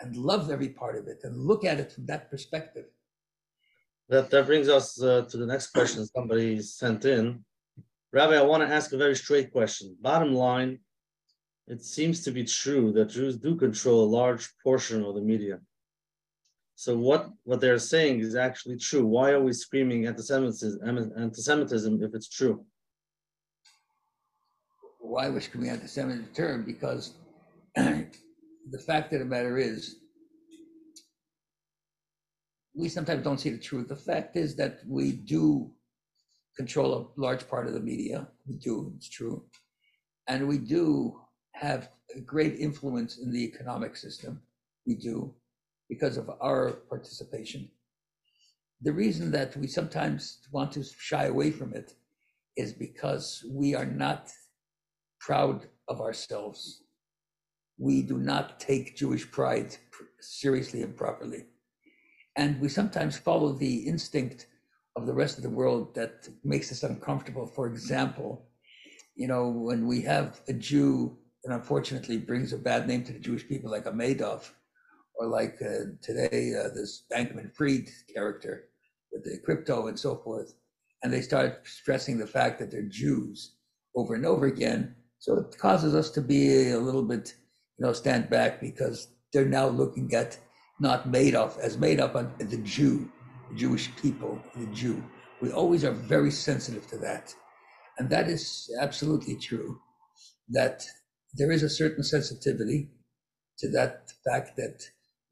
and 0.01 0.15
love 0.15 0.49
every 0.49 0.69
part 0.69 0.95
of 0.97 1.07
it 1.07 1.19
and 1.23 1.37
look 1.37 1.63
at 1.63 1.79
it 1.79 1.91
from 1.91 2.05
that 2.07 2.29
perspective. 2.29 2.85
That, 4.09 4.29
that 4.31 4.45
brings 4.45 4.67
us 4.67 5.01
uh, 5.01 5.25
to 5.29 5.37
the 5.37 5.45
next 5.45 5.67
question 5.67 6.05
somebody 6.05 6.61
sent 6.61 7.05
in. 7.05 7.45
Rabbi, 8.11 8.35
I 8.35 8.41
want 8.41 8.61
to 8.63 8.73
ask 8.73 8.91
a 8.91 8.97
very 8.97 9.15
straight 9.15 9.51
question. 9.53 9.95
Bottom 10.01 10.33
line, 10.33 10.79
it 11.67 11.81
seems 11.81 12.23
to 12.23 12.31
be 12.31 12.43
true 12.43 12.91
that 12.93 13.05
Jews 13.05 13.37
do 13.37 13.55
control 13.55 14.03
a 14.03 14.09
large 14.09 14.49
portion 14.61 15.05
of 15.05 15.15
the 15.15 15.21
media. 15.21 15.59
So 16.75 16.97
what, 16.97 17.29
what 17.43 17.61
they're 17.61 17.77
saying 17.77 18.19
is 18.19 18.35
actually 18.35 18.77
true. 18.77 19.05
Why 19.05 19.31
are 19.31 19.41
we 19.41 19.53
screaming 19.53 20.07
anti-Semitism, 20.07 21.13
anti-Semitism 21.15 22.03
if 22.03 22.15
it's 22.15 22.27
true? 22.27 22.65
Why 24.99 25.27
are 25.27 25.31
we 25.31 25.39
screaming 25.39 25.69
anti-Semitism? 25.69 26.65
Because 26.65 27.13
the 28.69 28.79
fact 28.79 29.13
of 29.13 29.19
the 29.19 29.25
matter 29.25 29.57
is, 29.57 29.97
we 32.73 32.87
sometimes 32.87 33.23
don't 33.23 33.39
see 33.39 33.49
the 33.49 33.57
truth. 33.57 33.89
The 33.89 33.95
fact 33.95 34.35
is 34.37 34.55
that 34.55 34.79
we 34.87 35.11
do 35.11 35.71
control 36.55 36.93
a 36.93 37.19
large 37.19 37.47
part 37.49 37.67
of 37.67 37.73
the 37.73 37.79
media. 37.79 38.27
We 38.47 38.55
do, 38.55 38.93
it's 38.95 39.09
true. 39.09 39.43
And 40.27 40.47
we 40.47 40.57
do 40.57 41.19
have 41.53 41.89
a 42.15 42.21
great 42.21 42.59
influence 42.59 43.17
in 43.17 43.31
the 43.31 43.43
economic 43.43 43.95
system. 43.95 44.41
We 44.85 44.95
do 44.95 45.33
because 45.89 46.17
of 46.17 46.29
our 46.41 46.71
participation. 46.89 47.69
The 48.81 48.93
reason 48.93 49.31
that 49.31 49.55
we 49.57 49.67
sometimes 49.67 50.39
want 50.51 50.71
to 50.73 50.83
shy 50.83 51.25
away 51.25 51.51
from 51.51 51.73
it 51.73 51.93
is 52.57 52.73
because 52.73 53.45
we 53.49 53.75
are 53.75 53.85
not 53.85 54.31
proud 55.19 55.67
of 55.87 56.01
ourselves. 56.01 56.83
We 57.81 58.03
do 58.03 58.19
not 58.19 58.59
take 58.59 58.95
Jewish 58.95 59.29
pride 59.31 59.75
seriously 60.19 60.83
and 60.83 60.95
properly. 60.95 61.45
And 62.35 62.61
we 62.61 62.69
sometimes 62.69 63.17
follow 63.17 63.53
the 63.53 63.87
instinct 63.87 64.45
of 64.95 65.07
the 65.07 65.15
rest 65.15 65.37
of 65.37 65.43
the 65.43 65.49
world 65.49 65.95
that 65.95 66.29
makes 66.43 66.71
us 66.71 66.83
uncomfortable. 66.83 67.47
For 67.47 67.65
example, 67.65 68.45
you 69.15 69.27
know, 69.27 69.49
when 69.49 69.87
we 69.87 70.01
have 70.01 70.41
a 70.47 70.53
Jew 70.53 71.17
that 71.43 71.55
unfortunately 71.55 72.17
brings 72.17 72.53
a 72.53 72.57
bad 72.57 72.87
name 72.87 73.03
to 73.05 73.13
the 73.13 73.19
Jewish 73.19 73.47
people, 73.47 73.71
like 73.71 73.87
a 73.87 73.91
Madoff, 73.91 74.51
or 75.15 75.25
like 75.25 75.57
uh, 75.59 75.97
today, 76.03 76.53
uh, 76.53 76.69
this 76.75 77.05
Bankman 77.11 77.51
Fried 77.51 77.89
character 78.13 78.69
with 79.11 79.23
the 79.23 79.39
crypto 79.43 79.87
and 79.87 79.99
so 79.99 80.17
forth, 80.17 80.53
and 81.01 81.11
they 81.11 81.21
start 81.21 81.61
stressing 81.65 82.19
the 82.19 82.27
fact 82.27 82.59
that 82.59 82.69
they're 82.69 82.83
Jews 82.83 83.55
over 83.95 84.13
and 84.13 84.25
over 84.25 84.45
again. 84.45 84.95
So 85.17 85.37
it 85.37 85.57
causes 85.57 85.95
us 85.95 86.11
to 86.11 86.21
be 86.21 86.69
a 86.69 86.79
little 86.79 87.03
bit, 87.03 87.33
you 87.81 87.87
know, 87.87 87.93
stand 87.93 88.29
back 88.29 88.61
because 88.61 89.07
they're 89.33 89.43
now 89.43 89.67
looking 89.67 90.13
at 90.13 90.37
not 90.79 91.09
made 91.09 91.33
Madoff 91.33 91.57
as 91.57 91.79
made 91.79 91.99
up 91.99 92.15
on 92.15 92.31
the 92.37 92.57
Jew, 92.57 93.11
the 93.49 93.55
Jewish 93.55 93.89
people, 93.95 94.39
the 94.55 94.67
Jew. 94.67 95.03
We 95.41 95.51
always 95.51 95.83
are 95.83 95.91
very 95.91 96.29
sensitive 96.29 96.85
to 96.89 96.97
that. 96.99 97.33
And 97.97 98.07
that 98.11 98.29
is 98.29 98.69
absolutely 98.79 99.35
true, 99.35 99.79
that 100.49 100.83
there 101.33 101.51
is 101.51 101.63
a 101.63 101.69
certain 101.69 102.03
sensitivity 102.03 102.91
to 103.57 103.69
that 103.71 104.11
fact 104.29 104.57
that 104.57 104.83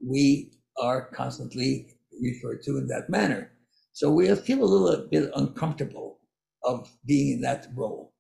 we 0.03 0.53
are 0.81 1.07
constantly 1.11 1.97
referred 2.19 2.63
to 2.63 2.79
in 2.79 2.87
that 2.87 3.11
manner. 3.11 3.51
So 3.93 4.09
we 4.09 4.33
feel 4.33 4.63
a 4.63 4.65
little 4.65 5.07
bit 5.07 5.29
uncomfortable 5.35 6.17
of 6.63 6.89
being 7.05 7.33
in 7.33 7.41
that 7.41 7.67
role. 7.75 8.15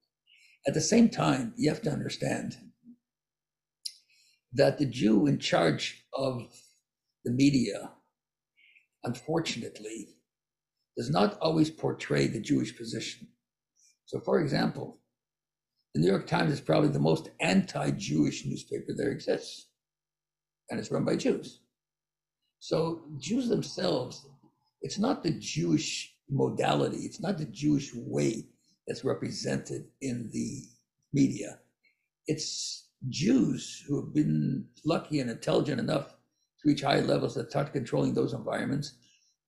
At 0.67 0.75
the 0.75 0.81
same 0.81 1.09
time, 1.09 1.55
you 1.57 1.71
have 1.71 1.81
to 1.81 1.91
understand 1.91 2.57
that 4.53 4.77
the 4.77 4.85
Jew 4.85 5.27
in 5.27 5.39
charge 5.39 6.05
of 6.13 6.47
the 7.23 7.31
media, 7.31 7.91
unfortunately, 9.03 10.15
does 10.97 11.09
not 11.09 11.37
always 11.39 11.69
portray 11.69 12.27
the 12.27 12.41
Jewish 12.41 12.75
position. 12.75 13.27
So, 14.05 14.19
for 14.19 14.39
example, 14.39 14.99
the 15.93 16.01
New 16.01 16.07
York 16.07 16.27
Times 16.27 16.51
is 16.51 16.61
probably 16.61 16.89
the 16.89 16.99
most 16.99 17.29
anti 17.39 17.91
Jewish 17.91 18.45
newspaper 18.45 18.93
there 18.95 19.11
exists, 19.11 19.67
and 20.69 20.79
it's 20.79 20.91
run 20.91 21.05
by 21.05 21.15
Jews. 21.15 21.61
So, 22.59 23.03
Jews 23.17 23.47
themselves, 23.49 24.25
it's 24.81 24.99
not 24.99 25.23
the 25.23 25.31
Jewish 25.31 26.13
modality, 26.29 26.97
it's 26.97 27.21
not 27.21 27.37
the 27.37 27.45
Jewish 27.45 27.93
way 27.93 28.47
that's 28.87 29.05
represented 29.05 29.85
in 30.01 30.29
the 30.33 30.63
media. 31.13 31.59
It's 32.27 32.88
Jews 33.07 33.83
who 33.87 34.01
have 34.01 34.13
been 34.13 34.65
lucky 34.83 35.19
and 35.19 35.29
intelligent 35.29 35.79
enough 35.79 36.09
to 36.09 36.69
reach 36.69 36.81
high 36.81 36.99
levels 36.99 37.35
that 37.35 37.49
start 37.49 37.71
controlling 37.71 38.13
those 38.13 38.33
environments. 38.33 38.95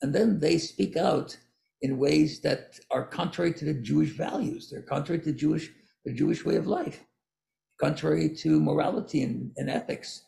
And 0.01 0.15
then 0.15 0.39
they 0.39 0.57
speak 0.57 0.95
out 0.95 1.35
in 1.81 1.97
ways 1.97 2.39
that 2.41 2.79
are 2.91 3.05
contrary 3.05 3.53
to 3.53 3.65
the 3.65 3.73
Jewish 3.73 4.11
values. 4.11 4.69
They're 4.69 4.81
contrary 4.81 5.21
to 5.23 5.33
Jewish 5.33 5.69
the 6.05 6.13
Jewish 6.13 6.43
way 6.45 6.55
of 6.55 6.65
life, 6.65 7.03
contrary 7.79 8.29
to 8.37 8.59
morality 8.59 9.21
and, 9.21 9.51
and 9.57 9.69
ethics. 9.69 10.23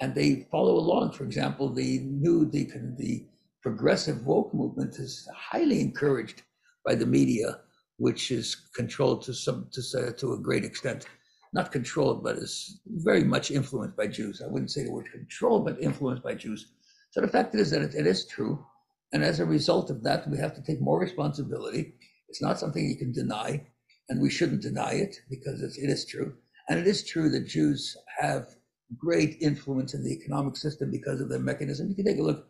And 0.00 0.14
they 0.14 0.46
follow 0.50 0.76
along. 0.76 1.12
For 1.12 1.24
example, 1.24 1.72
the 1.72 2.00
new 2.00 2.48
the, 2.48 2.70
the 2.96 3.26
progressive 3.62 4.24
woke 4.26 4.54
movement 4.54 4.96
is 4.98 5.26
highly 5.34 5.80
encouraged 5.80 6.42
by 6.84 6.94
the 6.94 7.06
media, 7.06 7.60
which 7.96 8.30
is 8.30 8.54
controlled 8.76 9.22
to 9.22 9.34
some 9.34 9.68
to, 9.72 10.12
to 10.12 10.34
a 10.34 10.38
great 10.38 10.64
extent 10.64 11.06
not 11.52 11.72
controlled, 11.72 12.22
but 12.22 12.36
is 12.36 12.80
very 12.86 13.24
much 13.24 13.50
influenced 13.50 13.96
by 13.96 14.06
Jews. 14.06 14.42
I 14.44 14.48
wouldn't 14.48 14.70
say 14.70 14.84
the 14.84 14.92
word 14.92 15.10
controlled, 15.12 15.64
but 15.64 15.80
influenced 15.80 16.22
by 16.22 16.34
Jews. 16.34 16.72
So 17.10 17.20
the 17.20 17.28
fact 17.28 17.54
is 17.54 17.70
that 17.70 17.82
it, 17.82 17.94
it 17.94 18.06
is 18.06 18.26
true. 18.26 18.64
And 19.12 19.24
as 19.24 19.40
a 19.40 19.46
result 19.46 19.90
of 19.90 20.02
that, 20.02 20.28
we 20.28 20.38
have 20.38 20.54
to 20.54 20.62
take 20.62 20.80
more 20.80 21.00
responsibility. 21.00 21.94
It's 22.28 22.42
not 22.42 22.58
something 22.58 22.86
you 22.86 22.96
can 22.96 23.12
deny, 23.12 23.66
and 24.08 24.20
we 24.20 24.30
shouldn't 24.30 24.62
deny 24.62 24.92
it 24.92 25.16
because 25.30 25.62
it's, 25.62 25.78
it 25.78 25.88
is 25.88 26.04
true. 26.04 26.34
And 26.68 26.78
it 26.78 26.86
is 26.86 27.04
true 27.04 27.30
that 27.30 27.46
Jews 27.46 27.96
have 28.18 28.48
great 28.96 29.36
influence 29.40 29.94
in 29.94 30.04
the 30.04 30.12
economic 30.12 30.56
system 30.56 30.90
because 30.90 31.20
of 31.20 31.28
their 31.28 31.38
mechanism. 31.38 31.88
You 31.88 31.94
can 31.94 32.04
take 32.04 32.18
a 32.18 32.22
look 32.22 32.46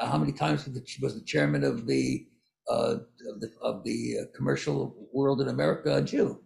how 0.00 0.18
many 0.18 0.32
times 0.32 0.68
was 1.00 1.14
the 1.14 1.24
chairman 1.24 1.64
of 1.64 1.86
the 1.86 2.26
uh, 2.70 2.96
of 3.32 3.40
the, 3.40 3.50
of 3.62 3.84
the 3.84 4.16
uh, 4.20 4.36
commercial 4.36 4.94
world 5.12 5.40
in 5.40 5.48
America 5.48 5.96
a 5.96 6.02
Jew 6.02 6.38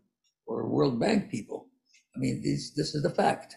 or 0.46 0.68
World 0.68 1.00
Bank 1.00 1.30
people. 1.30 1.66
I 2.14 2.18
mean, 2.18 2.42
this, 2.42 2.72
this 2.72 2.94
is 2.94 3.02
the 3.02 3.10
fact. 3.10 3.56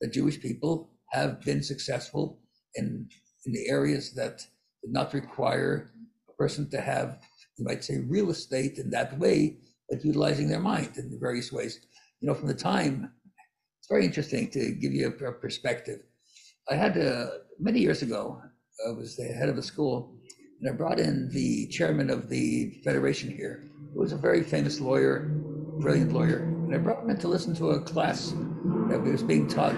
The 0.00 0.08
Jewish 0.08 0.40
people 0.40 0.90
have 1.10 1.40
been 1.42 1.62
successful 1.62 2.38
in, 2.74 3.08
in 3.44 3.52
the 3.52 3.68
areas 3.68 4.14
that 4.14 4.38
did 4.82 4.92
not 4.92 5.14
require 5.14 5.90
a 6.28 6.32
person 6.32 6.68
to 6.70 6.80
have, 6.80 7.18
you 7.58 7.64
might 7.64 7.84
say, 7.84 7.98
real 7.98 8.30
estate 8.30 8.78
in 8.78 8.90
that 8.90 9.18
way, 9.18 9.58
but 9.88 10.04
utilizing 10.04 10.48
their 10.48 10.60
mind 10.60 10.96
in 10.96 11.18
various 11.20 11.52
ways. 11.52 11.80
You 12.20 12.28
know, 12.28 12.34
from 12.34 12.48
the 12.48 12.54
time, 12.54 13.12
it's 13.78 13.88
very 13.88 14.04
interesting 14.04 14.50
to 14.50 14.72
give 14.72 14.92
you 14.92 15.06
a, 15.20 15.24
a 15.26 15.32
perspective. 15.32 16.00
I 16.70 16.74
had 16.74 16.98
uh, 16.98 17.26
many 17.58 17.80
years 17.80 18.02
ago, 18.02 18.40
I 18.86 18.90
was 18.90 19.16
the 19.16 19.24
head 19.24 19.48
of 19.48 19.58
a 19.58 19.62
school, 19.62 20.18
and 20.60 20.68
I 20.68 20.72
brought 20.72 20.98
in 20.98 21.30
the 21.30 21.68
chairman 21.68 22.10
of 22.10 22.28
the 22.28 22.80
federation 22.84 23.30
here, 23.30 23.64
who 23.94 24.00
was 24.00 24.12
a 24.12 24.16
very 24.16 24.42
famous 24.42 24.80
lawyer, 24.80 25.30
brilliant 25.78 26.12
lawyer, 26.12 26.52
and 26.66 26.74
I 26.74 26.78
brought 26.78 27.04
him 27.04 27.10
in 27.10 27.18
to 27.18 27.28
listen 27.28 27.54
to 27.56 27.70
a 27.70 27.80
class 27.80 28.34
that 28.88 29.00
was 29.00 29.22
being 29.22 29.46
taught 29.46 29.76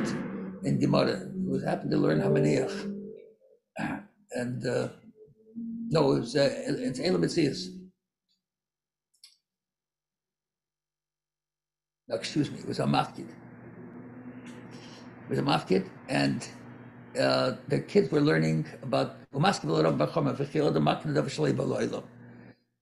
in 0.65 0.81
Gemara. 0.81 1.31
He 1.35 1.47
was 1.47 1.63
happy 1.63 1.89
to 1.91 1.97
learn 1.97 2.21
Hamaniach. 2.21 2.95
And 4.31 4.67
uh, 4.67 4.89
no, 5.89 6.13
it 6.13 6.21
was 6.21 6.37
uh, 6.37 6.51
it's 6.53 7.01
Elam. 7.01 7.23
No, 12.09 12.15
excuse 12.15 12.51
me, 12.51 12.59
it 12.59 12.69
was 12.69 12.79
a 12.79 12.85
mafkid. 12.85 13.31
It 13.31 15.31
was 15.31 15.39
a 15.39 15.43
mafkid, 15.43 15.89
and 16.11 16.47
uh, 17.19 17.53
the 17.69 17.81
kids 17.81 18.13
were 18.13 18.21
learning 18.21 18.67
about 18.83 19.17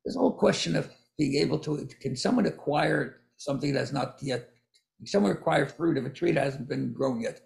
this 0.05 0.16
whole 0.16 0.33
question 0.33 0.74
of 0.74 0.91
being 1.16 1.37
able 1.37 1.61
to 1.61 1.89
can 2.01 2.16
someone 2.16 2.47
acquire 2.47 3.20
something 3.36 3.72
that's 3.72 3.92
not 3.92 4.16
yet, 4.22 4.50
someone 5.04 5.32
acquire 5.32 5.66
fruit 5.66 5.98
if 5.98 6.04
a 6.04 6.10
tree 6.10 6.32
that 6.32 6.44
hasn't 6.44 6.68
been 6.68 6.92
grown 6.92 7.20
yet, 7.20 7.40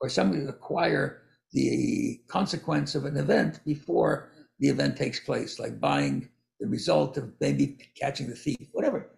or 0.00 0.08
somebody 0.08 0.44
acquire 0.44 1.22
the 1.52 2.20
consequence 2.28 2.94
of 2.94 3.04
an 3.04 3.16
event 3.16 3.60
before 3.64 4.32
the 4.58 4.68
event 4.68 4.96
takes 4.96 5.20
place, 5.20 5.58
like 5.58 5.80
buying 5.80 6.28
the 6.60 6.66
result 6.66 7.16
of 7.16 7.32
maybe 7.40 7.78
catching 7.98 8.28
the 8.28 8.34
thief, 8.34 8.68
whatever. 8.72 9.10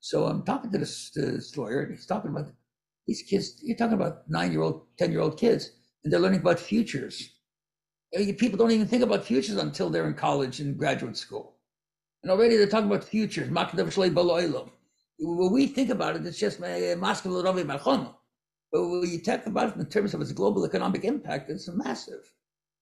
So 0.00 0.24
I'm 0.26 0.42
talking 0.44 0.70
to 0.72 0.78
this, 0.78 1.10
to 1.12 1.20
this 1.20 1.56
lawyer, 1.56 1.82
and 1.82 1.94
he's 1.94 2.06
talking 2.06 2.30
about 2.30 2.48
these 3.06 3.22
kids. 3.22 3.60
You're 3.62 3.76
talking 3.76 3.94
about 3.94 4.28
nine-year-old, 4.28 4.82
ten-year-old 4.98 5.38
kids, 5.38 5.70
and 6.02 6.12
they're 6.12 6.20
learning 6.20 6.40
about 6.40 6.58
futures. 6.58 7.30
Uh, 8.16 8.32
people 8.38 8.58
don't 8.58 8.70
even 8.70 8.86
think 8.86 9.02
about 9.02 9.24
futures 9.24 9.56
until 9.56 9.90
they're 9.90 10.06
in 10.06 10.14
college 10.14 10.60
and 10.60 10.78
graduate 10.78 11.16
school, 11.16 11.56
and 12.22 12.30
already 12.30 12.56
they're 12.56 12.66
talking 12.66 12.90
about 12.90 13.04
futures 13.04 13.50
when 15.18 15.52
we 15.52 15.66
think 15.66 15.90
about 15.90 16.16
it, 16.16 16.26
it's 16.26 16.38
just 16.38 16.60
Moscow, 16.60 17.42
But 18.72 18.88
when 18.88 19.10
you 19.10 19.22
talk 19.22 19.46
about 19.46 19.70
it 19.70 19.80
in 19.80 19.86
terms 19.86 20.14
of 20.14 20.20
its 20.20 20.32
global 20.32 20.64
economic 20.64 21.04
impact, 21.04 21.50
it's 21.50 21.68
massive. 21.68 22.32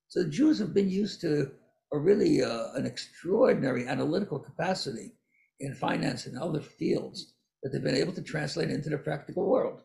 So 0.08 0.28
Jews 0.28 0.58
have 0.58 0.74
been 0.74 0.88
used 0.90 1.20
to 1.22 1.50
a 1.92 1.98
really 1.98 2.42
uh, 2.42 2.72
an 2.74 2.86
extraordinary 2.86 3.86
analytical 3.86 4.38
capacity 4.38 5.12
in 5.60 5.74
finance 5.74 6.26
and 6.26 6.36
other 6.38 6.60
fields 6.60 7.34
that 7.62 7.70
they've 7.70 7.82
been 7.82 7.94
able 7.94 8.12
to 8.12 8.22
translate 8.22 8.70
into 8.70 8.90
the 8.90 8.98
practical 8.98 9.46
world 9.46 9.82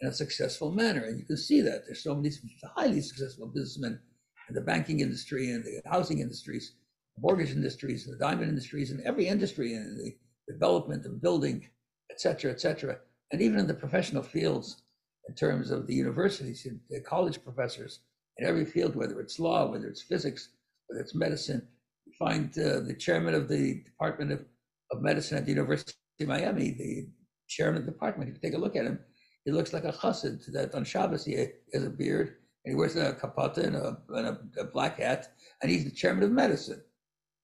in 0.00 0.08
a 0.08 0.12
successful 0.12 0.70
manner. 0.70 1.04
And 1.04 1.18
you 1.18 1.24
can 1.24 1.36
see 1.36 1.60
that 1.62 1.82
there's 1.86 2.04
so 2.04 2.14
many 2.14 2.30
highly 2.76 3.00
successful 3.00 3.50
businessmen 3.52 4.00
in 4.48 4.54
the 4.54 4.60
banking 4.60 5.00
industry 5.00 5.50
and 5.50 5.64
the 5.64 5.82
housing 5.84 6.20
industries, 6.20 6.74
mortgage 7.18 7.50
industries, 7.50 8.06
the 8.06 8.16
diamond 8.16 8.48
industries, 8.48 8.92
and 8.92 9.00
every 9.02 9.26
industry 9.26 9.74
in 9.74 9.98
the 9.98 10.52
development 10.52 11.04
and 11.04 11.20
building 11.20 11.68
et 12.10 12.20
cetera, 12.20 12.50
et 12.50 12.60
cetera. 12.60 12.98
And 13.32 13.40
even 13.42 13.58
in 13.58 13.66
the 13.66 13.74
professional 13.74 14.22
fields, 14.22 14.82
in 15.28 15.34
terms 15.34 15.70
of 15.70 15.86
the 15.86 15.94
universities, 15.94 16.66
the 16.88 17.00
college 17.00 17.42
professors 17.44 18.00
in 18.38 18.46
every 18.46 18.64
field, 18.64 18.96
whether 18.96 19.20
it's 19.20 19.38
law, 19.38 19.70
whether 19.70 19.86
it's 19.86 20.02
physics, 20.02 20.50
whether 20.86 21.02
it's 21.02 21.14
medicine, 21.14 21.66
you 22.06 22.12
find 22.18 22.50
uh, 22.58 22.80
the 22.80 22.96
chairman 22.98 23.34
of 23.34 23.48
the 23.48 23.82
Department 23.84 24.32
of, 24.32 24.44
of 24.90 25.02
Medicine 25.02 25.36
at 25.36 25.44
the 25.44 25.52
University 25.52 25.94
of 26.20 26.28
Miami, 26.28 26.70
the 26.70 27.08
chairman 27.48 27.80
of 27.80 27.86
the 27.86 27.92
department, 27.92 28.30
if 28.30 28.36
you 28.36 28.40
take 28.40 28.56
a 28.56 28.60
look 28.60 28.76
at 28.76 28.86
him, 28.86 28.98
he 29.44 29.52
looks 29.52 29.72
like 29.72 29.84
a 29.84 29.92
chassid 29.92 30.44
that 30.52 30.74
on 30.74 30.84
Shabbos 30.84 31.24
he 31.24 31.34
has 31.74 31.84
a 31.84 31.90
beard 31.90 32.36
and 32.64 32.72
he 32.72 32.74
wears 32.74 32.96
a 32.96 33.12
kapata 33.12 33.64
and 33.64 33.76
a, 33.76 33.98
and 34.10 34.26
a, 34.26 34.38
a 34.60 34.64
black 34.64 34.98
hat, 34.98 35.32
and 35.62 35.70
he's 35.70 35.84
the 35.84 35.90
chairman 35.90 36.24
of 36.24 36.30
medicine 36.30 36.82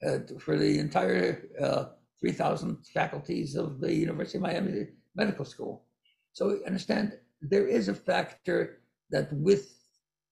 uh, 0.07 0.19
for 0.39 0.57
the 0.57 0.79
entire 0.79 1.49
uh, 1.63 1.85
3,000 2.25 2.79
faculties 2.95 3.55
of 3.55 3.81
the 3.81 3.95
University 3.95 4.39
of 4.39 4.43
Miami 4.43 4.87
Medical 5.15 5.45
School. 5.45 5.85
So 6.33 6.59
understand 6.67 7.19
there 7.43 7.69
is 7.69 7.89
a 7.89 7.95
factor 7.95 8.79
that 9.11 9.31
with 9.31 9.77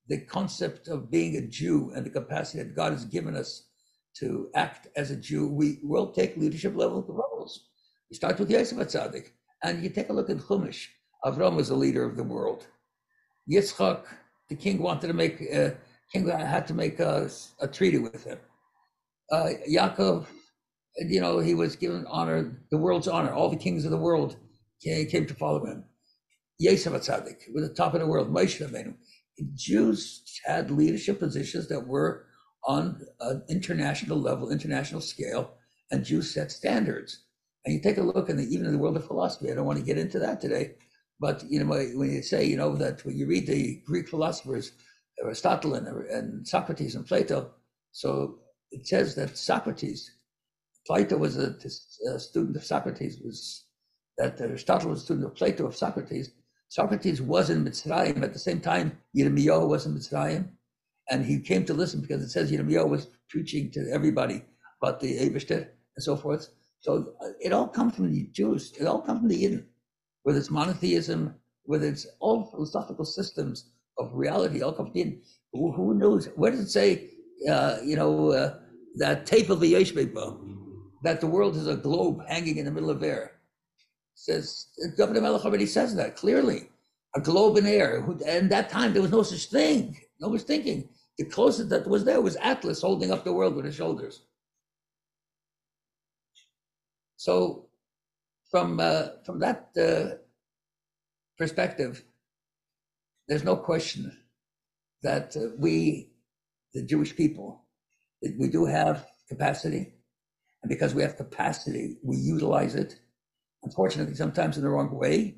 the 0.09 0.21
concept 0.21 0.89
of 0.89 1.11
being 1.11 1.37
a 1.37 1.47
Jew 1.47 1.93
and 1.95 2.07
the 2.07 2.11
capacity 2.11 2.63
that 2.63 2.75
God 2.75 2.93
has 2.93 3.05
given 3.05 3.37
us 3.37 3.69
to 4.21 4.49
act 4.55 4.89
as 4.97 5.11
a 5.11 5.17
Jew, 5.17 5.47
we 5.47 5.81
will 5.83 6.13
take 6.13 6.39
leadership 6.39 6.75
level 6.75 7.05
roles. 7.07 7.69
You 8.09 8.17
start 8.17 8.39
with 8.39 8.51
Yosef 8.51 8.79
HaTzadik, 8.79 9.27
and 9.63 9.85
you 9.85 9.91
take 9.91 10.09
a 10.09 10.15
look 10.15 10.31
at 10.31 10.39
Chumash. 10.39 10.87
Avram 11.27 11.57
was 11.57 11.69
the 11.69 11.75
leader 11.75 12.05
of 12.05 12.17
the 12.17 12.25
world. 12.25 12.67
Yitzchak, 13.51 14.05
the 14.49 14.57
king 14.57 14.79
wanted 14.79 15.09
to 15.09 15.13
make, 15.13 15.43
uh, 15.55 15.73
king 16.11 16.27
had 16.27 16.67
to 16.69 16.75
make 16.75 17.01
a, 17.01 17.29
a 17.61 17.69
treaty 17.69 17.99
with 17.99 18.25
him. 18.25 18.39
Uh, 19.31 19.51
Yaakov, 19.71 20.27
you 20.97 21.21
know, 21.21 21.39
he 21.39 21.55
was 21.55 21.77
given 21.77 22.07
honor, 22.09 22.63
the 22.71 22.79
world's 22.79 23.09
honor. 23.09 23.33
All 23.33 23.49
the 23.49 23.57
kings 23.57 23.85
of 23.85 23.91
the 23.91 23.97
world 23.97 24.37
came, 24.83 25.07
came 25.07 25.27
to 25.27 25.35
follow 25.35 25.65
him. 25.65 25.85
Yosef 26.59 26.93
HaTzadik 26.93 27.53
was 27.55 27.69
the 27.69 27.75
top 27.75 27.95
of 27.95 28.01
the 28.01 28.07
world. 28.07 28.35
Jews 29.55 30.23
had 30.45 30.71
leadership 30.71 31.19
positions 31.19 31.69
that 31.69 31.87
were 31.87 32.27
on 32.65 33.01
an 33.21 33.43
international 33.49 34.19
level, 34.19 34.51
international 34.51 35.01
scale, 35.01 35.55
and 35.91 36.05
Jews 36.05 36.33
set 36.33 36.53
standards. 36.53 37.25
And 37.65 37.75
you 37.75 37.81
take 37.81 37.99
a 37.99 38.03
look 38.03 38.29
in 38.29 38.37
the, 38.37 38.45
even 38.45 38.67
in 38.67 38.73
the 38.73 38.79
world 38.79 38.97
of 38.97 39.07
philosophy. 39.07 39.51
I 39.51 39.55
don't 39.55 39.67
want 39.67 39.79
to 39.79 39.85
get 39.85 39.99
into 39.99 40.19
that 40.21 40.41
today, 40.41 40.75
but 41.21 41.45
you 41.49 41.61
know 41.61 41.67
when 41.67 42.11
you 42.11 42.23
say 42.23 42.45
you 42.45 42.57
know 42.57 42.75
that 42.77 43.05
when 43.05 43.17
you 43.17 43.27
read 43.27 43.47
the 43.47 43.83
Greek 43.87 44.09
philosophers, 44.09 44.73
Aristotle 45.23 45.75
and, 45.75 45.87
and 45.87 46.47
Socrates 46.47 46.95
and 46.95 47.07
Plato, 47.07 47.51
so 47.93 48.39
it 48.71 48.87
says 48.87 49.15
that 49.15 49.37
Socrates, 49.37 50.11
Plato 50.87 51.17
was 51.17 51.39
a, 51.39 51.57
a 52.13 52.19
student 52.19 52.57
of 52.57 52.65
Socrates, 52.65 53.21
was 53.25 53.67
that 54.19 54.41
Aristotle 54.41 54.91
was 54.91 55.01
a 55.01 55.05
student 55.05 55.27
of 55.27 55.35
Plato 55.35 55.67
of 55.67 55.77
Socrates. 55.77 56.31
Socrates 56.69 57.21
was 57.21 57.51
in 57.51 57.65
Mitzrayim 57.65 58.23
at 58.23 58.33
the 58.33 58.39
same 58.39 58.61
time 58.61 58.99
Yirmiyahu 59.17 59.69
was 59.69 59.87
in 59.87 59.95
Mitzrayim, 59.95 60.49
and 61.11 61.25
he 61.25 61.39
came 61.39 61.65
to 61.67 61.75
listen 61.75 62.01
because 62.01 62.23
it 62.23 62.31
says 62.31 62.51
Yirmiyahu 62.51 62.89
was 62.89 63.09
preaching 63.29 63.71
to 63.73 63.91
everybody 63.93 64.43
about 64.83 65.01
the 65.01 65.19
Eibershter 65.19 65.69
and 65.97 66.03
so 66.03 66.17
forth. 66.17 66.49
So 66.81 67.15
uh, 67.23 67.29
it 67.41 67.53
all 67.53 67.69
comes 67.69 67.95
from 67.95 68.13
the 68.13 68.27
Jews. 68.33 68.73
It 68.79 68.87
all 68.87 69.01
comes 69.01 69.21
from 69.21 69.29
the 69.29 69.45
Yidden, 69.45 69.65
whether 70.25 70.39
it's 70.39 70.51
monotheism, 70.51 71.35
whether 71.65 71.87
it's 71.87 72.07
all 72.19 72.51
philosophical 72.51 73.05
systems 73.05 73.71
of 73.99 74.11
reality, 74.15 74.63
all 74.63 74.73
come 74.73 74.87
from 74.87 74.95
the 74.95 75.05
Yidden. 75.05 75.19
Who, 75.53 75.73
who 75.73 75.95
knows? 75.95 76.27
Where 76.35 76.51
does 76.51 76.61
it 76.61 76.71
say, 76.71 77.11
uh, 77.49 77.79
you 77.85 77.95
know, 77.95 78.33
uh, 78.33 78.59
that 78.97 79.27
tape 79.27 79.51
of 79.51 79.61
the 79.61 79.75
Yeshbeba, 79.75 80.53
that 81.03 81.21
the 81.21 81.27
world 81.27 81.57
is 81.57 81.67
a 81.67 81.77
globe 81.77 82.25
hanging 82.29 82.57
in 82.59 82.65
the 82.65 82.71
middle 82.71 82.91
of 82.91 83.03
air? 83.03 83.33
says 84.15 84.67
Governor 84.97 85.21
Melech 85.21 85.45
already 85.45 85.67
says 85.67 85.95
that 85.97 86.17
clearly. 86.17 86.69
A 87.15 87.21
globe 87.21 87.59
in 87.59 87.67
air. 87.67 88.07
And 88.27 88.51
that 88.51 88.71
time 88.71 88.93
there 88.93 89.03
was 89.03 89.11
no 89.11 89.23
such 89.23 89.47
thing. 89.47 89.99
No 90.21 90.29
was 90.29 90.45
thinking. 90.45 90.89
The 91.19 91.25
closest 91.25 91.69
that 91.71 91.87
was 91.87 92.05
there 92.05 92.21
was 92.21 92.37
Atlas 92.37 92.81
holding 92.81 93.11
up 93.11 93.25
the 93.25 93.33
world 93.33 93.55
with 93.55 93.65
his 93.65 93.75
shoulders. 93.75 94.23
So, 97.17 97.67
from 98.51 98.81
uh, 98.81 99.09
from 99.25 99.39
that 99.41 99.71
uh, 99.79 100.17
perspective, 101.37 102.03
there's 103.29 103.45
no 103.45 103.57
question 103.57 104.17
that 105.03 105.37
uh, 105.37 105.55
we, 105.59 106.11
the 106.75 106.83
Jewish 106.83 107.15
people, 107.15 107.65
we 108.39 108.49
do 108.49 108.65
have 108.65 109.07
capacity, 109.29 109.95
and 110.63 110.69
because 110.69 110.95
we 110.95 111.03
have 111.03 111.17
capacity, 111.17 111.99
we 112.03 112.17
utilize 112.17 112.75
it 112.75 112.97
unfortunately, 113.63 114.15
sometimes 114.15 114.57
in 114.57 114.63
the 114.63 114.69
wrong 114.71 114.91
way, 114.95 115.37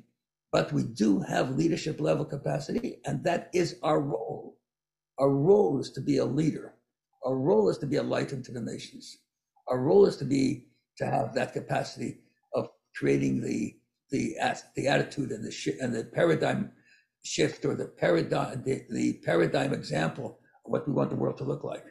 but 0.51 0.71
we 0.73 0.83
do 0.83 1.19
have 1.21 1.55
leadership 1.55 1.99
level 1.99 2.25
capacity, 2.25 2.99
and 3.05 3.23
that 3.23 3.49
is 3.53 3.77
our 3.83 3.99
role. 3.99 4.57
Our 5.19 5.29
role 5.29 5.79
is 5.79 5.91
to 5.91 6.01
be 6.01 6.17
a 6.17 6.25
leader. 6.25 6.75
Our 7.25 7.35
role 7.35 7.69
is 7.69 7.77
to 7.79 7.87
be 7.87 7.97
a 7.97 8.03
light 8.03 8.33
into 8.33 8.51
the 8.51 8.61
nations. 8.61 9.17
Our 9.67 9.79
role 9.79 10.05
is 10.05 10.17
to 10.17 10.25
be 10.25 10.67
to 10.97 11.05
have 11.05 11.33
that 11.35 11.53
capacity 11.53 12.19
of 12.53 12.69
creating 12.95 13.41
the 13.41 13.75
the 14.11 14.35
the 14.75 14.87
attitude 14.87 15.31
and 15.31 15.43
the 15.43 15.51
sh- 15.51 15.79
and 15.81 15.93
the 15.93 16.05
paradigm 16.05 16.71
shift 17.23 17.65
or 17.65 17.75
the 17.75 17.87
paradigm 17.87 18.63
the, 18.63 18.83
the 18.91 19.13
paradigm 19.25 19.73
example 19.73 20.39
of 20.65 20.71
what 20.71 20.87
we 20.87 20.93
want 20.93 21.09
the 21.09 21.15
world 21.15 21.37
to 21.37 21.43
look 21.43 21.63
like. 21.63 21.85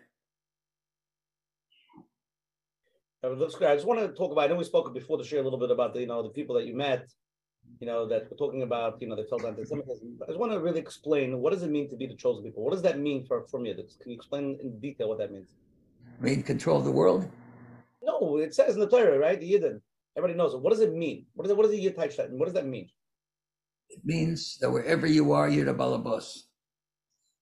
It 3.24 3.38
looks 3.38 3.54
great. 3.54 3.70
I 3.70 3.74
just 3.74 3.86
want 3.86 4.00
to 4.00 4.08
talk 4.08 4.32
about. 4.32 4.44
I 4.44 4.46
know 4.48 4.56
we 4.56 4.64
spoke 4.64 4.92
before 4.92 5.16
the 5.16 5.24
show 5.24 5.40
a 5.40 5.42
little 5.42 5.58
bit 5.58 5.70
about 5.70 5.94
the 5.94 6.00
you 6.00 6.06
know 6.06 6.22
the 6.22 6.28
people 6.28 6.54
that 6.56 6.66
you 6.66 6.76
met, 6.76 7.06
you 7.80 7.86
know 7.86 8.06
that 8.06 8.30
we're 8.30 8.36
talking 8.36 8.62
about. 8.62 9.00
You 9.00 9.08
know 9.08 9.16
they 9.16 9.24
felt 9.24 9.44
anti-Semitism. 9.44 10.18
I 10.22 10.26
just 10.26 10.38
want 10.38 10.52
to 10.52 10.60
really 10.60 10.80
explain 10.80 11.38
what 11.38 11.54
does 11.54 11.62
it 11.62 11.70
mean 11.70 11.88
to 11.88 11.96
be 11.96 12.06
the 12.06 12.16
chosen 12.16 12.44
people. 12.44 12.62
What 12.62 12.72
does 12.72 12.82
that 12.82 12.98
mean 12.98 13.24
for 13.24 13.46
for 13.50 13.58
me? 13.58 13.72
Can 13.72 14.10
you 14.10 14.16
explain 14.16 14.58
in 14.62 14.78
detail 14.78 15.08
what 15.08 15.18
that 15.18 15.32
means? 15.32 15.48
Mean 16.20 16.42
control 16.42 16.78
of 16.78 16.84
the 16.84 16.92
world? 16.92 17.26
No, 18.02 18.36
it 18.36 18.54
says 18.54 18.74
in 18.74 18.80
the 18.80 18.88
Torah, 18.88 19.18
right? 19.18 19.40
The 19.40 19.50
Yidden. 19.50 19.80
Everybody 20.16 20.36
knows 20.36 20.52
it. 20.52 20.60
What 20.60 20.70
does 20.70 20.80
it 20.80 20.92
mean? 20.92 21.24
What 21.32 21.46
is 21.46 21.50
it? 21.50 21.56
What 21.56 21.64
is 21.66 21.72
the 21.72 21.82
Yiddishkeit? 21.82 22.30
What 22.30 22.44
does 22.44 22.54
that 22.54 22.66
mean? 22.66 22.90
It 23.88 24.00
means 24.04 24.58
that 24.60 24.70
wherever 24.70 25.06
you 25.06 25.32
are, 25.32 25.48
you're 25.48 25.64
the 25.64 25.74
balabas. 25.74 26.42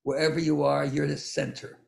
Wherever 0.05 0.39
you 0.39 0.63
are, 0.63 0.85
you're 0.85 1.09
the 1.09 1.17
center 1.17 1.79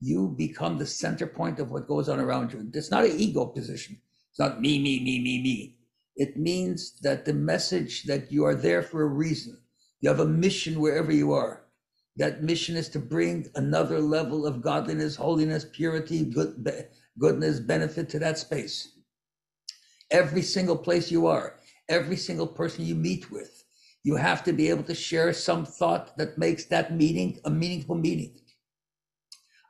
you 0.00 0.34
become 0.36 0.78
the 0.78 0.86
center 0.86 1.26
point 1.26 1.58
of 1.58 1.70
what 1.70 1.88
goes 1.88 2.08
on 2.08 2.20
around 2.20 2.52
you. 2.52 2.68
It's 2.74 2.90
not 2.90 3.04
an 3.04 3.18
ego 3.18 3.46
position. 3.46 3.98
It's 4.30 4.38
not 4.38 4.60
me, 4.60 4.78
me, 4.78 5.00
me, 5.00 5.20
me, 5.20 5.42
me. 5.42 5.76
It 6.16 6.36
means 6.36 6.98
that 7.00 7.24
the 7.24 7.32
message 7.32 8.04
that 8.04 8.30
you 8.30 8.44
are 8.44 8.54
there 8.54 8.82
for 8.82 9.02
a 9.02 9.06
reason. 9.06 9.58
You 10.00 10.10
have 10.10 10.20
a 10.20 10.26
mission 10.26 10.80
wherever 10.80 11.12
you 11.12 11.32
are. 11.32 11.64
That 12.16 12.42
mission 12.42 12.76
is 12.76 12.88
to 12.90 12.98
bring 12.98 13.46
another 13.54 14.00
level 14.00 14.46
of 14.46 14.62
godliness, 14.62 15.16
holiness, 15.16 15.66
purity, 15.70 16.24
good, 16.24 16.88
goodness, 17.18 17.60
benefit 17.60 18.08
to 18.10 18.18
that 18.20 18.38
space. 18.38 18.88
Every 20.10 20.42
single 20.42 20.76
place 20.76 21.10
you 21.10 21.26
are, 21.26 21.58
every 21.88 22.16
single 22.16 22.46
person 22.46 22.84
you 22.86 22.94
meet 22.94 23.30
with, 23.30 23.64
you 24.02 24.16
have 24.16 24.44
to 24.44 24.52
be 24.52 24.68
able 24.70 24.84
to 24.84 24.94
share 24.94 25.32
some 25.32 25.66
thought 25.66 26.16
that 26.16 26.38
makes 26.38 26.66
that 26.66 26.94
meeting 26.94 27.40
a 27.44 27.50
meaningful 27.50 27.96
meeting 27.96 28.38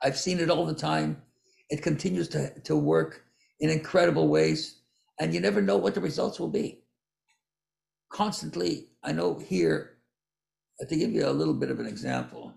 I've 0.03 0.17
seen 0.17 0.39
it 0.39 0.49
all 0.49 0.65
the 0.65 0.73
time. 0.73 1.21
It 1.69 1.81
continues 1.81 2.27
to, 2.29 2.59
to 2.61 2.75
work 2.75 3.23
in 3.59 3.69
incredible 3.69 4.27
ways, 4.27 4.81
and 5.19 5.33
you 5.33 5.39
never 5.39 5.61
know 5.61 5.77
what 5.77 5.95
the 5.95 6.01
results 6.01 6.39
will 6.39 6.49
be. 6.49 6.83
Constantly, 8.11 8.89
I 9.03 9.11
know 9.11 9.37
here, 9.39 9.97
to 10.87 10.95
give 10.95 11.11
you 11.11 11.27
a 11.27 11.31
little 11.31 11.55
bit 11.55 11.71
of 11.71 11.79
an 11.79 11.87
example 11.87 12.53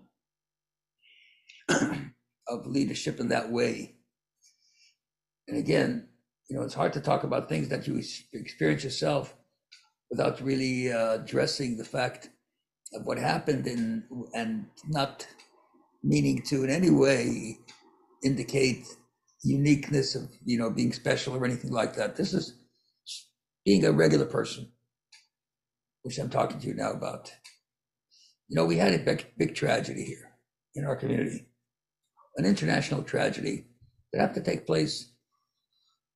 of 1.69 2.67
leadership 2.67 3.19
in 3.19 3.29
that 3.29 3.51
way. 3.51 3.95
And 5.47 5.57
again, 5.57 6.07
you 6.49 6.55
know, 6.55 6.63
it's 6.63 6.73
hard 6.73 6.93
to 6.93 7.01
talk 7.01 7.23
about 7.23 7.49
things 7.49 7.69
that 7.69 7.87
you 7.87 8.01
experience 8.33 8.83
yourself 8.83 9.35
without 10.09 10.41
really 10.41 10.91
uh, 10.91 11.13
addressing 11.13 11.77
the 11.77 11.83
fact 11.85 12.29
of 12.93 13.05
what 13.05 13.17
happened 13.17 13.67
and 13.67 14.03
and 14.35 14.65
not 14.87 15.25
meaning 16.03 16.41
to 16.43 16.63
in 16.63 16.69
any 16.69 16.89
way 16.89 17.59
indicate 18.23 18.85
uniqueness 19.43 20.15
of 20.15 20.29
you 20.45 20.57
know 20.57 20.69
being 20.69 20.93
special 20.93 21.35
or 21.35 21.45
anything 21.45 21.71
like 21.71 21.95
that. 21.95 22.15
This 22.15 22.33
is 22.33 22.57
being 23.65 23.85
a 23.85 23.91
regular 23.91 24.25
person, 24.25 24.71
which 26.03 26.17
I'm 26.17 26.29
talking 26.29 26.59
to 26.59 26.67
you 26.67 26.73
now 26.73 26.91
about. 26.91 27.31
You 28.47 28.55
know, 28.55 28.65
we 28.65 28.77
had 28.77 28.93
a 28.93 28.99
big, 28.99 29.25
big 29.37 29.55
tragedy 29.55 30.03
here 30.03 30.31
in 30.75 30.85
our 30.85 30.95
community, 30.95 31.47
an 32.37 32.45
international 32.45 33.03
tragedy 33.03 33.67
that 34.11 34.19
happened 34.19 34.43
to 34.43 34.51
take 34.51 34.65
place 34.65 35.13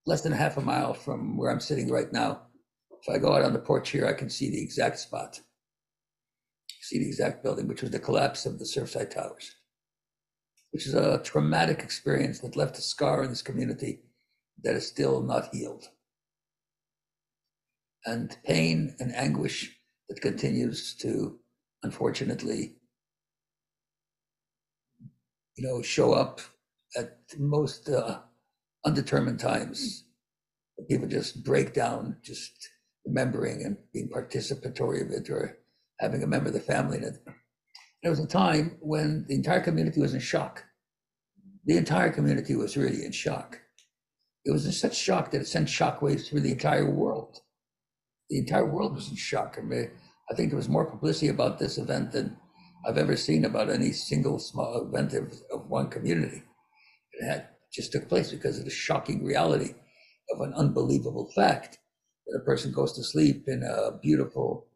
less 0.05 0.21
than 0.21 0.33
half 0.33 0.57
a 0.57 0.61
mile 0.61 0.93
from 0.93 1.37
where 1.37 1.49
I'm 1.49 1.59
sitting 1.59 1.89
right 1.89 2.11
now. 2.11 2.41
If 3.01 3.15
I 3.15 3.19
go 3.19 3.33
out 3.33 3.43
on 3.43 3.53
the 3.53 3.59
porch 3.59 3.89
here, 3.89 4.07
I 4.07 4.13
can 4.13 4.29
see 4.29 4.49
the 4.49 4.61
exact 4.61 4.99
spot, 4.99 5.39
see 6.81 6.99
the 6.99 7.07
exact 7.07 7.43
building, 7.43 7.67
which 7.67 7.81
was 7.81 7.91
the 7.91 7.99
collapse 7.99 8.45
of 8.45 8.59
the 8.59 8.65
Surfside 8.65 9.11
Towers 9.11 9.55
which 10.75 10.87
is 10.87 10.93
a 10.93 11.21
traumatic 11.23 11.79
experience 11.79 12.39
that 12.39 12.57
left 12.57 12.77
a 12.77 12.81
scar 12.81 13.23
in 13.23 13.29
this 13.29 13.41
community 13.41 14.01
that 14.61 14.75
is 14.75 14.85
still 14.85 15.21
not 15.21 15.47
healed. 15.55 15.87
And 18.05 18.35
pain 18.43 18.93
and 18.99 19.15
anguish 19.15 19.79
that 20.09 20.19
continues 20.19 20.93
to, 20.95 21.39
unfortunately, 21.81 22.75
you 25.55 25.65
know, 25.65 25.81
show 25.81 26.11
up 26.11 26.41
at 26.97 27.19
most 27.37 27.87
uh, 27.87 28.19
undetermined 28.85 29.39
times. 29.39 30.03
People 30.89 31.07
just 31.07 31.45
break 31.45 31.73
down, 31.73 32.17
just 32.21 32.67
remembering 33.05 33.63
and 33.63 33.77
being 33.93 34.09
participatory 34.09 35.05
of 35.05 35.11
it, 35.11 35.29
or 35.29 35.57
having 36.01 36.21
a 36.21 36.27
member 36.27 36.49
of 36.49 36.53
the 36.53 36.59
family 36.59 36.97
in 36.97 37.05
it. 37.05 37.23
There 38.05 38.11
was 38.11 38.19
a 38.19 38.27
time 38.27 38.77
when 38.81 39.25
the 39.27 39.33
entire 39.33 39.61
community 39.61 39.99
was 39.99 40.13
in 40.13 40.19
shock. 40.19 40.63
The 41.65 41.75
entire 41.75 42.11
community 42.11 42.55
was 42.55 42.77
really 42.77 43.03
in 43.03 43.11
shock. 43.11 43.59
It 44.45 44.51
was 44.51 44.67
in 44.67 44.73
such 44.73 44.95
shock 44.95 45.31
that 45.31 45.41
it 45.41 45.47
sent 45.47 45.67
shockwaves 45.67 46.27
through 46.27 46.41
the 46.41 46.51
entire 46.51 46.87
world. 46.87 47.39
The 48.29 48.37
entire 48.37 48.71
world 48.71 48.93
was 48.93 49.09
in 49.09 49.15
shock. 49.15 49.55
I 49.57 49.63
mean, 49.63 49.89
I 50.29 50.35
think 50.35 50.51
there 50.51 50.55
was 50.55 50.69
more 50.69 50.85
publicity 50.85 51.29
about 51.29 51.57
this 51.57 51.79
event 51.79 52.11
than 52.11 52.37
I've 52.87 52.99
ever 52.99 53.17
seen 53.17 53.43
about 53.43 53.71
any 53.71 53.91
single 53.91 54.37
small 54.37 54.87
event 54.87 55.13
of, 55.13 55.33
of 55.51 55.67
one 55.67 55.89
community. 55.89 56.43
It 57.13 57.25
had 57.25 57.47
just 57.73 57.91
took 57.91 58.07
place 58.07 58.29
because 58.29 58.59
of 58.59 58.65
the 58.65 58.69
shocking 58.69 59.25
reality 59.25 59.73
of 60.31 60.41
an 60.41 60.53
unbelievable 60.53 61.31
fact 61.35 61.79
that 62.27 62.39
a 62.39 62.45
person 62.45 62.71
goes 62.71 62.93
to 62.93 63.03
sleep 63.03 63.45
in 63.47 63.63
a 63.63 63.97
beautiful 63.97 64.67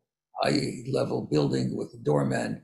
high 0.41 0.81
level 0.91 1.27
building 1.30 1.77
with 1.77 1.93
a 1.93 2.03
doorman 2.03 2.64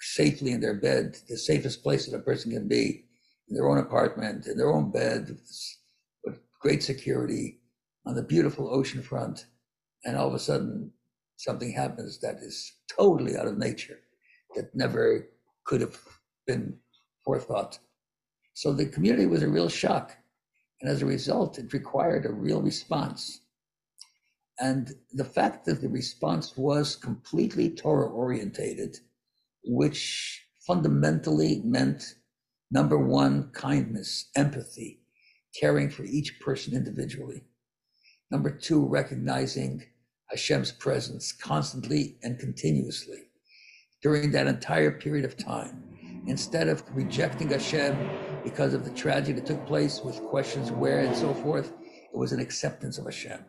safely 0.00 0.52
in 0.52 0.60
their 0.60 0.74
bed, 0.74 1.16
the 1.28 1.36
safest 1.36 1.82
place 1.82 2.06
that 2.06 2.16
a 2.16 2.22
person 2.22 2.52
can 2.52 2.68
be 2.68 3.04
in 3.48 3.54
their 3.54 3.68
own 3.68 3.78
apartment, 3.78 4.46
in 4.46 4.56
their 4.56 4.72
own 4.72 4.90
bed, 4.90 5.36
with 6.24 6.40
great 6.60 6.82
security 6.82 7.60
on 8.06 8.14
the 8.14 8.22
beautiful 8.22 8.72
ocean 8.72 9.02
front. 9.02 9.46
And 10.04 10.16
all 10.16 10.28
of 10.28 10.34
a 10.34 10.38
sudden, 10.38 10.92
something 11.36 11.72
happens 11.72 12.20
that 12.20 12.36
is 12.36 12.72
totally 12.94 13.36
out 13.36 13.46
of 13.46 13.58
nature, 13.58 13.98
that 14.54 14.74
never 14.74 15.28
could 15.64 15.80
have 15.80 15.98
been 16.46 16.78
forethought. 17.24 17.78
So 18.54 18.72
the 18.72 18.86
community 18.86 19.26
was 19.26 19.42
a 19.42 19.48
real 19.48 19.68
shock. 19.68 20.16
And 20.80 20.90
as 20.90 21.02
a 21.02 21.06
result, 21.06 21.58
it 21.58 21.72
required 21.72 22.24
a 22.24 22.32
real 22.32 22.62
response. 22.62 23.40
And 24.60 24.94
the 25.12 25.24
fact 25.24 25.64
that 25.66 25.80
the 25.80 25.88
response 25.88 26.56
was 26.56 26.96
completely 26.96 27.70
Torah 27.70 28.08
orientated, 28.08 28.98
which 29.64 30.46
fundamentally 30.66 31.62
meant 31.64 32.02
number 32.70 32.98
one, 32.98 33.50
kindness, 33.52 34.30
empathy, 34.36 35.00
caring 35.58 35.90
for 35.90 36.04
each 36.04 36.38
person 36.40 36.74
individually. 36.74 37.42
Number 38.30 38.50
two, 38.50 38.86
recognizing 38.86 39.84
Hashem's 40.30 40.72
presence 40.72 41.32
constantly 41.32 42.18
and 42.22 42.38
continuously 42.38 43.30
during 44.02 44.30
that 44.32 44.46
entire 44.46 44.90
period 44.90 45.24
of 45.24 45.36
time. 45.36 45.82
Instead 46.26 46.68
of 46.68 46.82
rejecting 46.92 47.48
Hashem 47.48 47.96
because 48.44 48.74
of 48.74 48.84
the 48.84 48.90
tragedy 48.90 49.32
that 49.32 49.46
took 49.46 49.66
place 49.66 50.02
with 50.02 50.22
questions 50.24 50.70
where 50.70 51.00
and 51.00 51.16
so 51.16 51.32
forth, 51.32 51.72
it 52.12 52.16
was 52.16 52.32
an 52.32 52.40
acceptance 52.40 52.98
of 52.98 53.06
Hashem. 53.06 53.44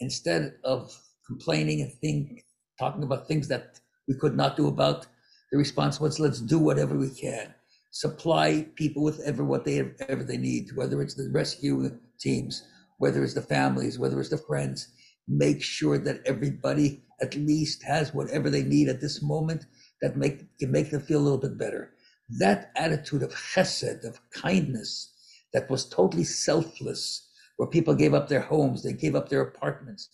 Instead 0.00 0.54
of 0.64 0.94
complaining 1.26 1.80
and 1.80 1.92
think, 2.00 2.44
talking 2.78 3.02
about 3.02 3.26
things 3.26 3.48
that 3.48 3.80
we 4.06 4.14
could 4.14 4.36
not 4.36 4.56
do 4.56 4.68
about, 4.68 5.06
the 5.52 5.58
response 5.58 6.00
was, 6.00 6.18
let's 6.18 6.40
do 6.40 6.58
whatever 6.58 6.96
we 6.96 7.10
can. 7.10 7.54
Supply 7.90 8.66
people 8.74 9.04
with 9.04 9.20
ever 9.20 9.44
what 9.44 9.66
they 9.66 9.92
ever 10.08 10.24
they 10.24 10.38
need, 10.38 10.70
whether 10.74 11.02
it's 11.02 11.14
the 11.14 11.28
rescue 11.30 11.90
teams, 12.18 12.66
whether 12.96 13.22
it's 13.22 13.34
the 13.34 13.42
families, 13.42 13.98
whether 13.98 14.18
it's 14.18 14.30
the 14.30 14.38
friends. 14.38 14.88
Make 15.28 15.62
sure 15.62 15.98
that 15.98 16.22
everybody 16.24 17.04
at 17.20 17.34
least 17.34 17.82
has 17.82 18.14
whatever 18.14 18.48
they 18.48 18.62
need 18.62 18.88
at 18.88 19.02
this 19.02 19.22
moment 19.22 19.66
that 20.00 20.16
make 20.16 20.58
can 20.58 20.72
make 20.72 20.90
them 20.90 21.02
feel 21.02 21.20
a 21.20 21.22
little 21.22 21.38
bit 21.38 21.58
better. 21.58 21.92
That 22.38 22.72
attitude 22.74 23.22
of 23.22 23.34
chesed, 23.34 24.04
of 24.04 24.20
kindness, 24.30 25.12
that 25.52 25.68
was 25.68 25.86
totally 25.86 26.24
selfless, 26.24 27.28
where 27.58 27.68
people 27.68 27.94
gave 27.94 28.14
up 28.14 28.28
their 28.28 28.40
homes, 28.40 28.82
they 28.82 28.94
gave 28.94 29.14
up 29.14 29.28
their 29.28 29.42
apartments, 29.42 30.08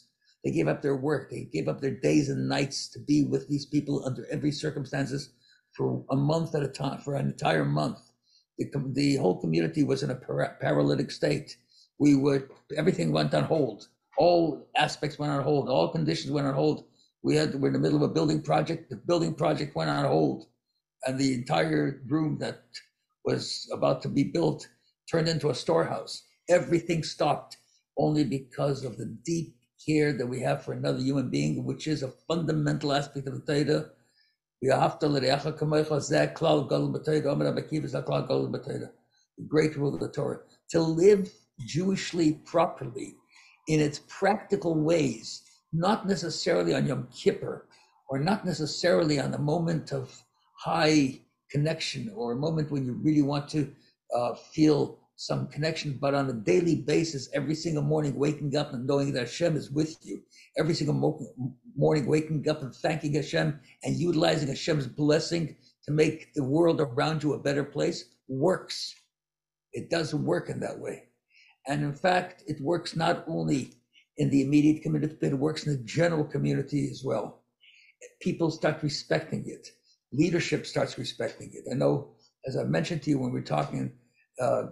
they 0.45 0.51
gave 0.53 0.69
up 0.69 0.83
their 0.83 0.97
work, 0.97 1.31
they 1.31 1.49
gave 1.53 1.69
up 1.69 1.81
their 1.81 1.95
days 1.95 2.29
and 2.29 2.49
nights 2.49 2.89
to 2.91 3.01
be 3.01 3.25
with 3.25 3.49
these 3.49 3.67
people 3.67 4.05
under 4.07 4.27
every 4.31 4.53
circumstances 4.53 5.31
for 5.77 6.05
a 6.11 6.17
month 6.17 6.55
at 6.55 6.63
a 6.63 6.69
time, 6.69 7.01
for 7.01 7.15
an 7.17 7.27
entire 7.27 7.65
month. 7.65 7.99
The, 8.59 8.71
the 8.95 9.17
whole 9.17 9.41
community 9.41 9.85
was 9.85 10.03
in 10.03 10.11
a 10.11 10.15
para- 10.15 10.57
paralytic 10.61 11.11
state. 11.11 11.57
We 11.99 12.15
were, 12.17 12.49
everything 12.77 13.13
went 13.13 13.35
on 13.35 13.45
hold. 13.45 13.89
All 14.19 14.67
aspects 14.77 15.19
went 15.19 15.33
on 15.33 15.43
hold. 15.43 15.69
All 15.69 15.89
conditions 15.93 16.33
went 16.33 16.47
on 16.47 16.55
hold. 16.55 16.85
We 17.23 17.37
had, 17.37 17.55
we're 17.55 17.69
in 17.69 17.75
the 17.75 17.79
middle 17.79 18.03
of 18.03 18.11
a 18.11 18.15
building 18.15 18.43
project. 18.43 18.91
The 18.91 18.97
building 18.97 19.35
project 19.35 19.77
went 19.77 19.91
on 19.91 20.05
hold. 20.05 20.47
And 21.07 21.19
the 21.19 21.35
entire 21.35 22.03
room 22.09 22.39
that 22.41 22.63
was 23.25 23.69
about 23.73 24.03
to 24.03 24.09
be 24.09 24.25
built 24.25 24.69
turned 25.11 25.29
into 25.29 25.51
a 25.51 25.55
storehouse. 25.55 26.25
Everything 26.49 27.05
stopped 27.05 27.59
only 27.99 28.25
because 28.25 28.85
of 28.85 28.97
the 28.97 29.07
deep 29.25 29.55
care 29.85 30.13
that 30.13 30.27
we 30.27 30.41
have 30.41 30.65
for 30.65 30.73
another 30.73 30.99
human 30.99 31.31
being, 31.31 31.65
which 31.65 31.87
is 31.87 32.03
a 32.03 32.13
fundamental 32.27 32.93
aspect 32.93 33.27
of 33.27 33.35
the 33.35 33.41
Torah. 33.41 33.91
The 34.61 34.71
great 39.47 39.77
rule 39.77 39.95
of 39.95 40.01
the 40.01 40.09
Torah. 40.09 40.41
To 40.71 40.81
live 40.81 41.33
Jewishly 41.67 42.45
properly 42.45 43.15
in 43.69 43.81
its 43.81 44.01
practical 44.09 44.75
ways, 44.75 45.43
not 45.73 46.07
necessarily 46.07 46.75
on 46.75 46.87
Yom 46.87 47.09
Kippur, 47.13 47.67
or 48.09 48.19
not 48.19 48.45
necessarily 48.45 49.21
on 49.21 49.31
the 49.31 49.39
moment 49.39 49.93
of 49.93 50.25
high 50.55 51.21
connection, 51.51 52.11
or 52.15 52.33
a 52.33 52.37
moment 52.37 52.71
when 52.71 52.85
you 52.85 52.95
really 52.95 53.23
want 53.23 53.49
to 53.51 53.73
uh, 54.15 54.35
feel 54.35 54.99
some 55.19 55.49
connection, 55.49 55.99
but 56.01 56.15
on 56.15 56.31
a 56.31 56.33
daily 56.33 56.77
basis, 56.77 57.29
every 57.35 57.57
single 57.57 57.83
morning, 57.83 58.15
waking 58.15 58.57
up 58.57 58.73
and 58.73 58.87
knowing 58.87 59.13
that 59.13 59.27
Hashem 59.27 59.57
is 59.57 59.69
with 59.69 59.97
you, 60.07 60.23
every 60.57 60.75
single 60.75 60.95
mo- 60.95 61.19
morning, 61.77 62.07
waking 62.07 62.49
up 62.49 62.63
and 62.63 62.73
thanking 62.73 63.15
Hashem 63.15 63.59
and 63.83 63.97
utilizing 63.97 64.47
Hashem's 64.47 64.87
blessing 64.87 65.57
to 65.85 65.91
make 65.91 66.33
the 66.35 66.45
world 66.45 66.81
around 66.81 67.25
you 67.25 67.33
a 67.33 67.39
better 67.39 67.65
place 67.65 68.05
works. 68.29 68.95
It 69.73 69.91
does 69.91 70.15
work 70.15 70.51
in 70.51 70.61
that 70.61 70.79
way. 70.79 71.09
And 71.67 71.83
in 71.83 71.97
fact, 71.97 72.45
it 72.47 72.61
works 72.61 72.95
not 72.95 73.25
only 73.27 73.73
in 74.19 74.31
the 74.31 74.43
immediate 74.43 74.85
community, 74.85 75.17
but 75.21 75.33
it 75.33 75.39
works 75.39 75.67
in 75.67 75.73
the 75.73 75.83
general 75.83 76.25
community 76.25 76.89
as 76.93 77.03
well. 77.05 77.43
People 78.23 78.53
start 78.53 78.85
respecting 78.85 79.43
it. 79.49 79.73
Leadership 80.13 80.65
starts 80.65 80.97
respecting 80.97 81.51
it. 81.55 81.65
I 81.69 81.75
know, 81.75 82.13
as 82.47 82.57
I 82.57 82.63
mentioned 82.63 83.03
to 83.03 83.11
you 83.11 83.19
when 83.19 83.33
we 83.33 83.41
were 83.41 83.45
talking, 83.45 83.93
uh, 84.41 84.67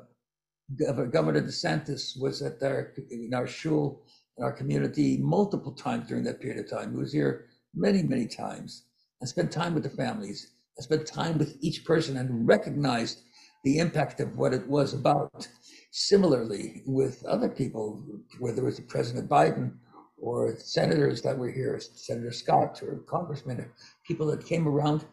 Governor 0.74 1.42
DeSantis 1.42 2.20
was 2.20 2.42
at 2.42 2.62
our 2.62 2.92
in 3.10 3.32
our 3.34 3.46
shul 3.46 4.02
in 4.36 4.44
our 4.44 4.52
community 4.52 5.16
multiple 5.18 5.72
times 5.72 6.08
during 6.08 6.24
that 6.24 6.40
period 6.40 6.58
of 6.58 6.68
time. 6.68 6.90
He 6.90 6.98
was 6.98 7.12
here 7.12 7.46
many, 7.74 8.02
many 8.02 8.26
times 8.26 8.84
and 9.20 9.28
spent 9.28 9.52
time 9.52 9.74
with 9.74 9.84
the 9.84 9.90
families 9.90 10.52
and 10.76 10.84
spent 10.84 11.06
time 11.06 11.38
with 11.38 11.56
each 11.60 11.84
person 11.84 12.16
and 12.16 12.46
recognized 12.46 13.22
the 13.64 13.78
impact 13.78 14.20
of 14.20 14.36
what 14.36 14.52
it 14.52 14.66
was 14.66 14.92
about. 14.92 15.48
Similarly, 15.92 16.82
with 16.84 17.24
other 17.24 17.48
people, 17.48 18.04
whether 18.38 18.62
it 18.62 18.64
was 18.64 18.80
President 18.80 19.28
Biden 19.30 19.72
or 20.18 20.56
senators 20.58 21.22
that 21.22 21.38
were 21.38 21.50
here, 21.50 21.78
Senator 21.80 22.32
Scott 22.32 22.82
or 22.82 22.98
Congressman, 23.08 23.70
people 24.06 24.26
that 24.26 24.44
came 24.44 24.66
around 24.66 25.04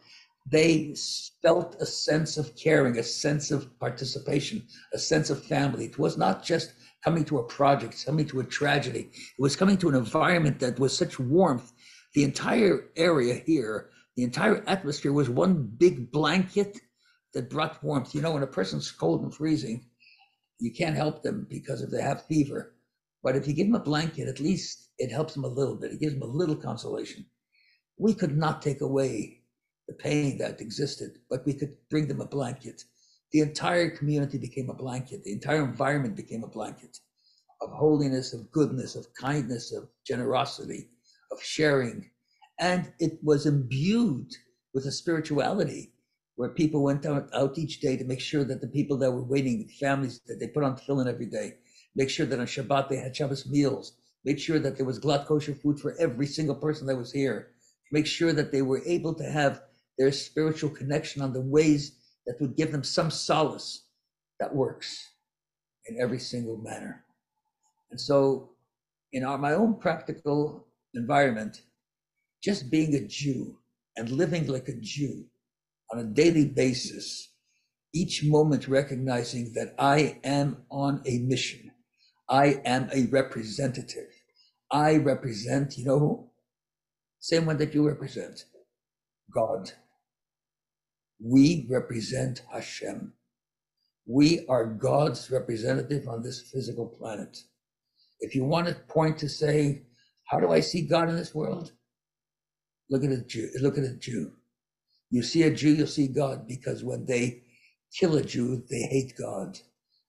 they 0.45 0.95
felt 1.41 1.75
a 1.79 1.85
sense 1.85 2.37
of 2.37 2.55
caring, 2.55 2.97
a 2.97 3.03
sense 3.03 3.51
of 3.51 3.77
participation, 3.79 4.63
a 4.93 4.99
sense 4.99 5.29
of 5.29 5.43
family. 5.43 5.85
It 5.85 5.97
was 5.97 6.17
not 6.17 6.43
just 6.43 6.73
coming 7.03 7.25
to 7.25 7.39
a 7.39 7.43
project, 7.43 8.05
coming 8.05 8.25
to 8.27 8.39
a 8.39 8.45
tragedy. 8.45 9.09
It 9.13 9.41
was 9.41 9.55
coming 9.55 9.77
to 9.77 9.89
an 9.89 9.95
environment 9.95 10.59
that 10.59 10.79
was 10.79 10.97
such 10.97 11.19
warmth. 11.19 11.71
The 12.13 12.23
entire 12.23 12.89
area 12.95 13.35
here, 13.45 13.89
the 14.15 14.23
entire 14.23 14.63
atmosphere 14.67 15.13
was 15.13 15.29
one 15.29 15.63
big 15.77 16.11
blanket 16.11 16.79
that 17.33 17.49
brought 17.49 17.83
warmth. 17.83 18.13
You 18.13 18.21
know, 18.21 18.31
when 18.31 18.43
a 18.43 18.47
person's 18.47 18.91
cold 18.91 19.23
and 19.23 19.33
freezing, 19.33 19.85
you 20.59 20.71
can't 20.71 20.95
help 20.95 21.23
them 21.23 21.47
because 21.49 21.81
if 21.81 21.89
they 21.89 22.01
have 22.01 22.25
fever. 22.25 22.75
But 23.23 23.35
if 23.35 23.47
you 23.47 23.53
give 23.53 23.67
them 23.67 23.75
a 23.75 23.83
blanket, 23.83 24.27
at 24.27 24.39
least 24.39 24.89
it 24.97 25.11
helps 25.11 25.33
them 25.33 25.45
a 25.45 25.47
little 25.47 25.75
bit. 25.75 25.91
It 25.91 25.99
gives 25.99 26.13
them 26.13 26.21
a 26.21 26.25
little 26.25 26.55
consolation. 26.55 27.25
We 27.97 28.13
could 28.13 28.37
not 28.37 28.61
take 28.61 28.81
away 28.81 29.42
the 29.87 29.93
pain 29.93 30.37
that 30.37 30.61
existed, 30.61 31.19
but 31.29 31.45
we 31.45 31.53
could 31.53 31.75
bring 31.89 32.07
them 32.07 32.21
a 32.21 32.25
blanket. 32.25 32.83
The 33.31 33.41
entire 33.41 33.89
community 33.89 34.37
became 34.37 34.69
a 34.69 34.75
blanket. 34.75 35.23
The 35.23 35.33
entire 35.33 35.63
environment 35.63 36.15
became 36.15 36.43
a 36.43 36.47
blanket 36.47 36.99
of 37.61 37.71
holiness, 37.71 38.33
of 38.33 38.51
goodness, 38.51 38.95
of 38.95 39.07
kindness, 39.13 39.73
of 39.73 39.87
generosity, 40.05 40.89
of 41.31 41.41
sharing. 41.41 42.09
And 42.59 42.91
it 42.99 43.19
was 43.23 43.45
imbued 43.45 44.31
with 44.73 44.85
a 44.85 44.91
spirituality 44.91 45.93
where 46.35 46.49
people 46.49 46.83
went 46.83 47.05
out, 47.05 47.29
out 47.33 47.57
each 47.57 47.79
day 47.79 47.95
to 47.97 48.03
make 48.03 48.19
sure 48.19 48.43
that 48.43 48.61
the 48.61 48.67
people 48.67 48.97
that 48.97 49.11
were 49.11 49.23
waiting, 49.23 49.59
the 49.59 49.73
families 49.85 50.19
that 50.27 50.39
they 50.39 50.47
put 50.47 50.63
on 50.63 50.75
tefillin 50.75 51.07
every 51.07 51.27
day, 51.27 51.53
make 51.95 52.09
sure 52.09 52.25
that 52.25 52.39
on 52.39 52.45
Shabbat 52.45 52.89
they 52.89 52.97
had 52.97 53.15
Shabbos 53.15 53.47
meals, 53.49 53.93
make 54.25 54.39
sure 54.39 54.59
that 54.59 54.77
there 54.77 54.85
was 54.85 54.99
glatt 54.99 55.25
kosher 55.25 55.53
food 55.53 55.79
for 55.79 55.95
every 55.99 56.25
single 56.25 56.55
person 56.55 56.87
that 56.87 56.97
was 56.97 57.11
here, 57.11 57.49
make 57.91 58.07
sure 58.07 58.33
that 58.33 58.51
they 58.51 58.61
were 58.61 58.81
able 58.85 59.13
to 59.13 59.23
have 59.23 59.61
their 59.97 60.11
spiritual 60.11 60.69
connection 60.69 61.21
on 61.21 61.33
the 61.33 61.41
ways 61.41 61.97
that 62.25 62.39
would 62.39 62.55
give 62.55 62.71
them 62.71 62.83
some 62.83 63.11
solace 63.11 63.85
that 64.39 64.53
works 64.53 65.09
in 65.87 65.99
every 66.01 66.19
single 66.19 66.57
manner. 66.57 67.03
And 67.91 67.99
so, 67.99 68.49
in 69.11 69.23
our, 69.23 69.37
my 69.37 69.53
own 69.53 69.75
practical 69.75 70.67
environment, 70.95 71.61
just 72.43 72.71
being 72.71 72.95
a 72.95 73.07
Jew 73.07 73.57
and 73.95 74.09
living 74.09 74.47
like 74.47 74.67
a 74.67 74.79
Jew 74.79 75.25
on 75.91 75.99
a 75.99 76.03
daily 76.03 76.45
basis, 76.45 77.29
each 77.93 78.23
moment 78.23 78.67
recognizing 78.67 79.53
that 79.53 79.75
I 79.77 80.19
am 80.23 80.63
on 80.71 81.03
a 81.05 81.19
mission. 81.19 81.71
I 82.27 82.61
am 82.65 82.89
a 82.91 83.05
representative. 83.05 84.09
I 84.71 84.97
represent, 84.97 85.77
you 85.77 85.85
know? 85.85 86.31
Same 87.19 87.45
one 87.45 87.57
that 87.57 87.73
you 87.75 87.87
represent 87.87 88.45
God. 89.33 89.71
We 91.19 91.67
represent 91.69 92.43
Hashem. 92.51 93.13
We 94.05 94.45
are 94.47 94.65
God's 94.65 95.31
representative 95.31 96.07
on 96.07 96.23
this 96.23 96.41
physical 96.41 96.87
planet. 96.87 97.37
If 98.19 98.35
you 98.35 98.43
want 98.45 98.67
to 98.67 98.75
point 98.75 99.17
to 99.19 99.29
say, 99.29 99.83
how 100.25 100.39
do 100.39 100.51
I 100.51 100.59
see 100.59 100.81
God 100.81 101.09
in 101.09 101.15
this 101.15 101.35
world? 101.35 101.71
Look 102.89 103.03
at 103.03 103.11
a 103.11 103.23
Jew. 103.23 103.49
Look 103.61 103.77
at 103.77 103.83
a 103.83 103.95
Jew. 103.95 104.33
You 105.09 105.23
see 105.23 105.43
a 105.43 105.51
Jew, 105.51 105.73
you'll 105.73 105.87
see 105.87 106.07
God 106.07 106.47
because 106.47 106.83
when 106.83 107.05
they 107.05 107.43
kill 107.97 108.15
a 108.15 108.23
Jew, 108.23 108.63
they 108.69 108.81
hate 108.81 109.13
God. 109.17 109.59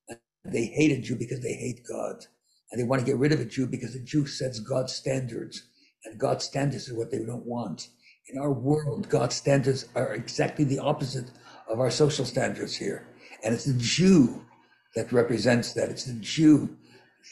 And 0.09 0.19
they 0.45 0.67
hate 0.67 0.93
a 0.99 1.01
Jew 1.01 1.17
because 1.17 1.41
they 1.41 1.55
hate 1.55 1.83
God. 1.89 2.27
And 2.71 2.81
they 2.81 2.85
want 2.85 3.01
to 3.01 3.07
get 3.07 3.19
rid 3.19 3.33
of 3.33 3.41
a 3.41 3.45
Jew 3.45 3.67
because 3.67 3.95
a 3.95 4.01
Jew 4.01 4.27
sets 4.27 4.61
God's 4.61 4.95
standards. 4.95 5.63
And 6.05 6.19
God's 6.19 6.45
standards 6.45 6.89
is 6.89 6.95
what 6.95 7.11
they 7.11 7.19
don't 7.19 7.47
want. 7.47 7.89
In 8.29 8.39
our 8.39 8.53
world, 8.53 9.09
God's 9.11 9.35
standards 9.35 9.87
are 9.95 10.15
exactly 10.15 10.65
the 10.65 10.79
opposite 10.79 11.31
of 11.69 11.79
our 11.79 11.91
social 11.91 12.25
standards 12.25 12.75
here. 12.75 13.07
And 13.43 13.55
it's 13.55 13.67
the 13.67 13.79
Jew 13.79 14.47
that 14.95 15.13
represents 15.13 15.75
that. 15.75 15.91
It's 15.91 16.05
the 16.05 16.15
Jew 16.15 16.77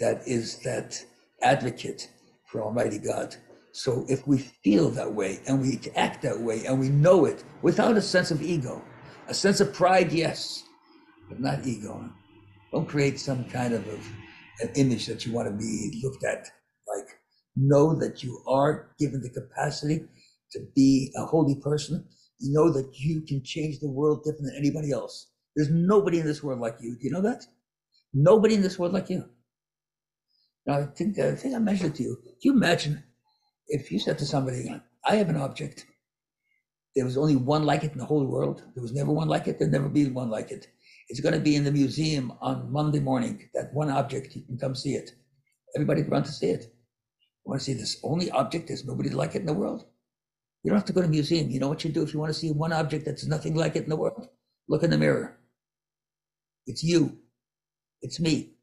that 0.01 0.27
is 0.27 0.59
that 0.61 1.03
advocate 1.41 2.11
for 2.47 2.63
Almighty 2.63 2.99
God. 2.99 3.35
So 3.73 4.05
if 4.09 4.27
we 4.27 4.39
feel 4.39 4.91
that 4.91 5.15
way 5.15 5.41
and 5.49 5.63
we 5.63 5.81
act 5.97 6.21
that 6.23 6.39
way 6.39 6.67
and 6.67 6.79
we 6.79 6.91
know 6.91 7.25
it 7.25 7.43
without 7.63 7.97
a 7.97 8.03
sense 8.03 8.31
of 8.31 8.43
ego, 8.43 8.83
a 9.29 9.35
sense 9.35 9.61
of 9.61 9.73
pride, 9.73 10.13
yes, 10.13 10.63
but 11.29 11.41
not 11.41 11.65
ego. 11.65 12.11
Don't 12.71 12.87
create 12.87 13.19
some 13.19 13.45
kind 13.47 13.73
of, 13.73 13.87
of 13.89 14.07
an 14.61 14.71
image 14.75 15.07
that 15.07 15.25
you 15.25 15.33
want 15.33 15.49
to 15.49 15.57
be 15.57 16.01
looked 16.03 16.25
at 16.25 16.49
like. 16.87 17.09
Know 17.55 17.95
that 17.99 18.23
you 18.23 18.43
are 18.47 18.95
given 18.99 19.23
the 19.23 19.29
capacity 19.29 20.07
to 20.53 20.61
be 20.75 21.13
a 21.17 21.25
holy 21.25 21.57
person. 21.57 22.07
You 22.39 22.53
know 22.53 22.73
that 22.73 22.91
you 22.99 23.23
can 23.23 23.43
change 23.45 23.81
the 23.81 23.89
world 23.89 24.25
different 24.25 24.47
than 24.47 24.57
anybody 24.57 24.93
else. 24.93 25.29
There's 25.55 25.71
nobody 25.71 26.19
in 26.19 26.27
this 26.27 26.43
world 26.43 26.61
like 26.61 26.77
you. 26.81 26.97
Do 26.97 27.07
you 27.07 27.13
know 27.13 27.23
that? 27.23 27.45
Nobody 28.15 28.55
in 28.55 28.63
this 28.63 28.79
world 28.79 28.93
like 28.93 29.11
you. 29.11 29.25
Now, 30.67 30.79
I 30.81 30.87
think 30.87 31.19
I 31.19 31.35
think 31.35 31.55
I 31.55 31.59
mentioned 31.59 31.95
it 31.95 31.97
to 31.97 32.03
you. 32.03 32.17
Can 32.23 32.37
you 32.43 32.53
imagine 32.53 33.03
if 33.69 33.91
you 33.91 33.99
said 33.99 34.19
to 34.19 34.27
somebody, 34.27 34.69
"I 35.05 35.17
have 35.17 35.29
an 35.29 35.37
object. 35.37 35.87
There 36.95 37.05
was 37.05 37.17
only 37.17 37.37
one 37.37 37.65
like 37.65 37.85
it 37.85 37.93
in 37.93 37.99
the 37.99 38.05
whole 38.05 38.27
world. 38.27 38.63
There 38.75 38.83
was 38.83 38.93
never 38.93 39.13
one 39.13 39.29
like 39.29 39.49
it. 39.49 39.59
There'll 39.59 39.73
never 39.73 39.89
be 39.89 40.07
one 40.09 40.31
like 40.31 40.51
it. 40.51 40.69
It's 41.09 41.21
going 41.21 41.35
to 41.35 41.41
be 41.41 41.57
in 41.57 41.65
the 41.65 41.73
museum 41.73 42.33
on 42.41 42.71
Monday 42.71 43.01
morning. 43.01 43.49
That 43.55 43.73
one 43.73 43.91
object, 43.91 44.37
you 44.37 44.43
can 44.43 44.59
come 44.59 44.75
see 44.75 44.95
it. 44.95 45.13
Everybody 45.75 46.03
run 46.03 46.23
to 46.23 46.33
see 46.33 46.51
it. 46.51 46.65
You 46.65 47.51
want 47.51 47.61
to 47.61 47.65
see 47.65 47.73
this 47.73 47.99
only 48.03 48.31
object? 48.31 48.69
There's 48.69 48.85
nobody 48.85 49.09
like 49.09 49.35
it 49.35 49.41
in 49.41 49.47
the 49.47 49.55
world. 49.55 49.87
You 50.63 50.71
don't 50.71 50.79
have 50.79 50.87
to 50.87 50.93
go 50.93 51.01
to 51.01 51.09
a 51.09 51.11
museum. 51.11 51.51
You 51.51 51.61
know 51.61 51.69
what 51.69 51.85
you 51.85 51.91
do 51.91 52.03
if 52.03 52.15
you 52.15 52.21
want 52.21 52.33
to 52.33 52.39
see 52.39 52.53
one 52.53 52.73
object 52.73 53.05
that's 53.05 53.27
nothing 53.27 53.55
like 53.55 53.75
it 53.77 53.85
in 53.85 53.91
the 53.91 53.97
world? 53.97 54.29
Look 54.69 54.83
in 54.83 54.91
the 54.91 54.99
mirror. 54.99 55.39
It's 56.67 56.85
you. 56.85 57.19
It's 58.01 58.21
me. 58.21 58.55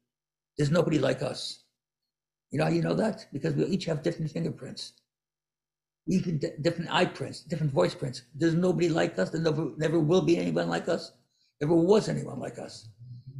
There's 0.56 0.70
nobody 0.70 0.98
like 0.98 1.22
us. 1.22 1.64
You 2.50 2.58
know 2.58 2.64
how 2.64 2.70
you 2.70 2.82
know 2.82 2.94
that? 2.94 3.26
Because 3.32 3.54
we 3.54 3.64
each 3.66 3.84
have 3.84 4.02
different 4.02 4.30
fingerprints, 4.30 4.92
even 6.08 6.38
di- 6.38 6.56
different 6.60 6.92
eye 6.92 7.04
prints, 7.04 7.42
different 7.42 7.72
voice 7.72 7.94
prints. 7.94 8.22
There's 8.34 8.54
nobody 8.54 8.88
like 8.88 9.18
us. 9.18 9.30
There 9.30 9.40
never, 9.40 9.70
never 9.76 10.00
will 10.00 10.22
be 10.22 10.36
anyone 10.36 10.68
like 10.68 10.88
us. 10.88 11.12
Never 11.60 11.74
was 11.74 12.08
anyone 12.08 12.40
like 12.40 12.58
us. 12.58 12.88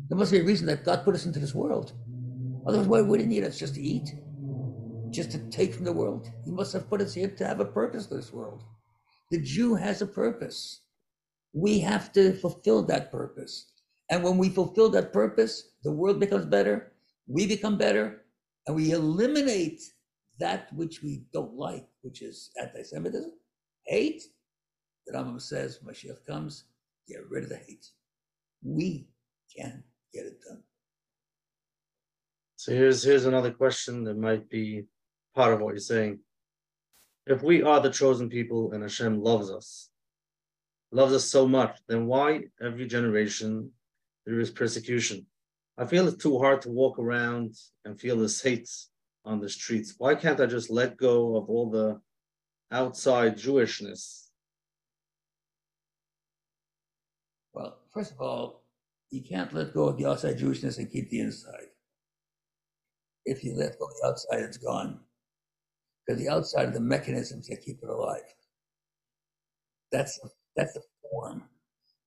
There 0.08 0.18
must 0.18 0.30
be 0.32 0.38
a 0.38 0.44
reason 0.44 0.66
that 0.66 0.84
God 0.84 1.04
put 1.04 1.14
us 1.14 1.26
into 1.26 1.40
this 1.40 1.54
world. 1.54 1.92
Otherwise, 2.66 2.86
why 2.86 3.00
wouldn't 3.00 3.28
He 3.30 3.40
need 3.40 3.46
us 3.46 3.58
just 3.58 3.74
to 3.74 3.80
eat, 3.80 4.08
just 5.10 5.30
to 5.32 5.38
take 5.50 5.74
from 5.74 5.84
the 5.84 5.92
world? 5.92 6.30
He 6.44 6.50
must 6.50 6.72
have 6.72 6.88
put 6.88 7.00
us 7.00 7.14
here 7.14 7.28
to 7.28 7.46
have 7.46 7.60
a 7.60 7.64
purpose 7.64 8.10
in 8.10 8.16
this 8.16 8.32
world. 8.32 8.62
The 9.30 9.40
Jew 9.40 9.74
has 9.74 10.02
a 10.02 10.06
purpose. 10.06 10.80
We 11.52 11.80
have 11.80 12.12
to 12.12 12.32
fulfill 12.34 12.82
that 12.84 13.10
purpose. 13.10 13.72
And 14.10 14.24
when 14.24 14.38
we 14.38 14.48
fulfill 14.48 14.88
that 14.90 15.12
purpose, 15.12 15.70
the 15.84 15.92
world 15.92 16.18
becomes 16.18 16.46
better, 16.46 16.92
we 17.26 17.46
become 17.46 17.78
better, 17.78 18.22
and 18.66 18.74
we 18.74 18.90
eliminate 18.90 19.80
that 20.38 20.72
which 20.72 21.02
we 21.02 21.24
don't 21.32 21.54
like, 21.54 21.86
which 22.02 22.22
is 22.22 22.50
anti-Semitism, 22.60 23.32
hate. 23.86 24.22
The 25.06 25.12
Rambam 25.12 25.40
says, 25.40 25.80
Mashiach 25.86 26.26
comes, 26.26 26.64
get 27.06 27.28
rid 27.28 27.44
of 27.44 27.50
the 27.50 27.56
hate. 27.56 27.86
We 28.62 29.08
can 29.56 29.84
get 30.12 30.26
it 30.26 30.40
done. 30.46 30.62
So 32.56 32.72
here's 32.72 33.02
here's 33.02 33.24
another 33.24 33.52
question 33.52 34.04
that 34.04 34.18
might 34.18 34.50
be 34.50 34.84
part 35.34 35.52
of 35.52 35.60
what 35.60 35.70
you're 35.70 35.78
saying. 35.78 36.20
If 37.26 37.42
we 37.42 37.62
are 37.62 37.80
the 37.80 37.90
chosen 37.90 38.28
people 38.28 38.72
and 38.72 38.82
Hashem 38.82 39.22
loves 39.22 39.50
us, 39.50 39.90
loves 40.92 41.12
us 41.12 41.24
so 41.24 41.46
much, 41.46 41.78
then 41.88 42.06
why 42.06 42.44
every 42.60 42.86
generation 42.86 43.70
there 44.26 44.40
is 44.40 44.50
persecution? 44.50 45.26
I 45.78 45.86
feel 45.86 46.06
it's 46.08 46.22
too 46.22 46.38
hard 46.38 46.60
to 46.62 46.70
walk 46.70 46.98
around 46.98 47.54
and 47.84 48.00
feel 48.00 48.18
this 48.18 48.42
hate 48.42 48.68
on 49.24 49.40
the 49.40 49.48
streets. 49.48 49.94
Why 49.98 50.14
can't 50.14 50.40
I 50.40 50.46
just 50.46 50.70
let 50.70 50.96
go 50.96 51.36
of 51.36 51.48
all 51.48 51.70
the 51.70 52.00
outside 52.70 53.38
Jewishness? 53.38 54.28
Well, 57.52 57.78
first 57.92 58.12
of 58.12 58.20
all, 58.20 58.62
you 59.10 59.22
can't 59.22 59.52
let 59.52 59.74
go 59.74 59.88
of 59.88 59.96
the 59.96 60.06
outside 60.06 60.38
Jewishness 60.38 60.78
and 60.78 60.90
keep 60.90 61.10
the 61.10 61.20
inside. 61.20 61.68
If 63.24 63.44
you 63.44 63.54
let 63.54 63.78
go 63.78 63.86
of 63.86 63.92
the 64.00 64.08
outside, 64.08 64.40
it's 64.40 64.56
gone. 64.56 65.00
Because 66.10 66.24
the 66.24 66.28
outside 66.28 66.66
of 66.66 66.74
the 66.74 66.80
mechanisms 66.80 67.46
that 67.46 67.62
keep 67.64 67.78
it 67.80 67.88
alive. 67.88 68.34
That's 69.92 70.18
that's 70.56 70.72
the 70.74 70.82
form. 71.08 71.44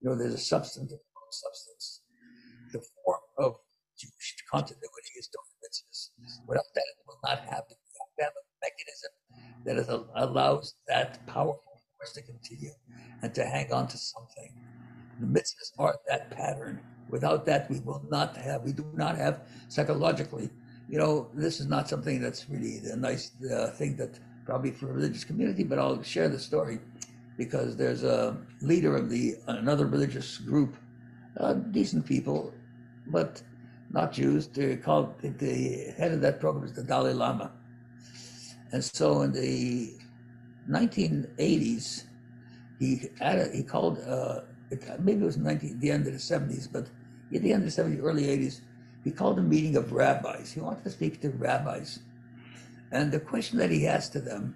You 0.02 0.10
know, 0.10 0.18
there's 0.18 0.34
a 0.34 0.38
substance 0.38 0.92
a 0.92 0.98
substance. 1.32 2.02
The 2.74 2.84
form 3.06 3.22
of 3.38 3.56
Jewish 3.98 4.36
continuity 4.52 5.14
is 5.18 5.30
Torah 5.30 5.56
mitzvahs. 5.64 6.10
Without 6.48 6.66
that, 6.76 6.82
it 6.82 7.08
will 7.08 7.20
not 7.24 7.40
happen. 7.46 7.78
You 7.80 7.94
have 8.02 8.16
to 8.18 8.24
have 8.26 8.34
a 8.36 8.46
mechanism 8.68 9.12
that 9.64 9.78
is, 9.78 9.88
allows 10.18 10.76
that 10.90 11.26
powerful 11.26 11.82
force 11.98 12.12
to 12.16 12.24
continue 12.24 12.74
and 13.22 13.34
to 13.36 13.46
hang 13.46 13.72
on 13.72 13.88
to 13.88 13.98
something. 13.98 14.54
The 15.22 15.28
mitzvahs 15.28 15.72
are 15.80 15.96
that 16.10 16.30
pattern. 16.30 16.82
Without 17.10 17.46
that, 17.46 17.70
we 17.70 17.80
will 17.80 18.04
not 18.12 18.36
have, 18.36 18.64
we 18.64 18.74
do 18.74 18.86
not 18.96 19.16
have 19.18 19.48
psychologically, 19.70 20.50
you 20.90 20.98
know, 20.98 21.30
this 21.34 21.60
is 21.60 21.68
not 21.68 21.90
something 21.90 22.22
that's 22.22 22.50
really 22.50 22.82
a 22.92 22.96
nice 22.96 23.32
uh, 23.52 23.68
thing 23.72 23.96
that 23.98 24.20
probably 24.46 24.72
for 24.72 24.90
a 24.90 24.94
religious 24.94 25.24
community, 25.24 25.64
but 25.64 25.80
I'll 25.80 26.02
share 26.04 26.30
the 26.30 26.40
story 26.40 26.80
because 27.38 27.76
there's 27.76 28.04
a 28.04 28.38
leader 28.62 28.96
of 28.96 29.10
the 29.10 29.36
another 29.48 29.86
religious 29.88 30.38
group, 30.38 30.76
uh, 31.38 31.54
decent 31.54 32.06
people, 32.06 32.54
but 33.08 33.42
not 33.92 34.12
Jews. 34.12 34.48
They're 34.48 34.78
called 34.78 35.20
the 35.22 35.94
head 35.98 36.12
of 36.12 36.22
that 36.22 36.40
program 36.40 36.66
is 36.66 36.74
the 36.74 36.84
Dalai 36.84 37.14
Lama, 37.14 37.52
and 38.72 38.84
so 38.84 39.22
in 39.22 39.32
the 39.32 39.94
1980s, 40.70 42.04
he 42.80 43.10
added, 43.22 43.54
he 43.54 43.64
called 43.64 44.00
uh, 44.00 44.42
maybe 45.00 45.22
it 45.22 45.26
was 45.26 45.38
19, 45.38 45.80
the 45.80 45.92
end 45.92 46.08
of 46.08 46.14
the 46.14 46.20
70s, 46.20 46.68
but 46.72 46.88
at 47.34 47.42
the 47.42 47.54
end 47.54 47.64
of 47.64 47.76
the 47.76 47.82
70s, 47.82 48.00
early 48.02 48.24
80s, 48.24 48.62
he 49.04 49.12
called 49.12 49.40
a 49.40 49.44
meeting 49.44 49.76
of 49.76 49.92
rabbis. 49.92 50.52
He 50.52 50.62
wanted 50.62 50.84
to 50.84 50.90
speak 50.90 51.22
to 51.22 51.30
rabbis, 51.30 52.00
and 52.92 53.12
the 53.12 53.20
question 53.20 53.58
that 53.60 53.72
he 53.72 53.88
asked 53.88 54.14
to 54.14 54.22
them 54.22 54.56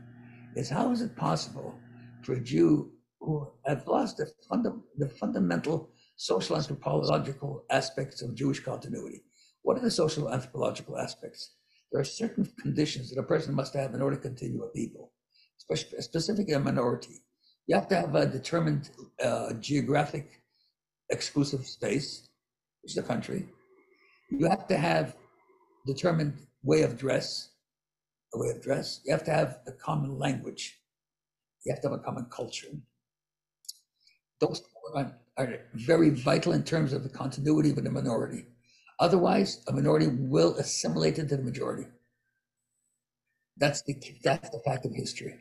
is, 0.56 0.70
how 0.70 0.92
is 0.92 1.02
it 1.02 1.16
possible 1.16 1.76
for 2.22 2.34
a 2.34 2.42
Jew 2.42 2.92
who 3.20 3.48
have 3.66 3.88
lost 3.88 4.18
the, 4.18 4.32
funda- 4.50 4.80
the 4.98 5.10
fundamental 5.10 5.90
social 6.18 6.58
anthropological 6.58 7.64
aspects 7.70 8.22
of 8.22 8.36
Jewish 8.36 8.60
continuity. 8.60 9.24
What 9.62 9.78
are 9.78 9.82
the 9.82 9.92
social 9.92 10.32
anthropological 10.32 10.98
aspects? 10.98 11.56
There 11.92 12.02
are 12.02 12.06
certain 12.06 12.52
conditions 12.60 13.10
that 13.10 13.20
a 13.20 13.24
person 13.24 13.54
must 13.54 13.74
have 13.76 13.94
in 13.94 14.02
order 14.02 14.16
to 14.16 14.22
continue 14.22 14.64
a 14.64 14.70
people, 14.70 15.12
especially 15.60 16.02
specifically 16.02 16.54
a 16.54 16.60
minority. 16.60 17.24
You 17.68 17.76
have 17.76 17.88
to 17.90 17.96
have 17.96 18.16
a 18.16 18.26
determined 18.26 18.90
uh, 19.24 19.54
geographic 19.54 20.42
exclusive 21.10 21.66
space, 21.66 22.30
which 22.82 22.92
is 22.92 22.96
the 22.96 23.04
country. 23.04 23.48
You 24.30 24.48
have 24.50 24.68
to 24.68 24.78
have 24.78 25.16
determined 25.86 26.34
way 26.64 26.82
of 26.82 26.98
dress, 26.98 27.50
a 28.34 28.40
way 28.40 28.50
of 28.50 28.62
dress. 28.62 29.02
You 29.06 29.14
have 29.14 29.24
to 29.26 29.32
have 29.32 29.60
a 29.68 29.72
common 29.72 30.18
language. 30.18 30.80
You 31.66 31.74
have 31.74 31.82
to 31.82 31.90
have 31.90 32.00
a 32.00 32.04
common 32.04 32.26
culture. 32.26 32.68
Those 34.40 34.62
are, 34.96 35.14
are 35.38 35.60
very 35.74 36.10
vital 36.10 36.54
in 36.54 36.64
terms 36.64 36.94
of 36.94 37.04
the 37.04 37.10
continuity 37.10 37.72
of 37.72 37.84
the 37.84 37.90
minority. 37.90 38.46
Otherwise, 39.00 39.64
a 39.68 39.74
minority 39.74 40.08
will 40.08 40.56
assimilate 40.58 41.20
into 41.20 41.38
the 41.38 41.44
majority. 41.44 41.88
That's 43.58 43.82
the 43.84 43.96
that's 44.24 44.50
the 44.50 44.62
fact 44.66 44.86
of 44.86 44.94
history. 44.94 45.36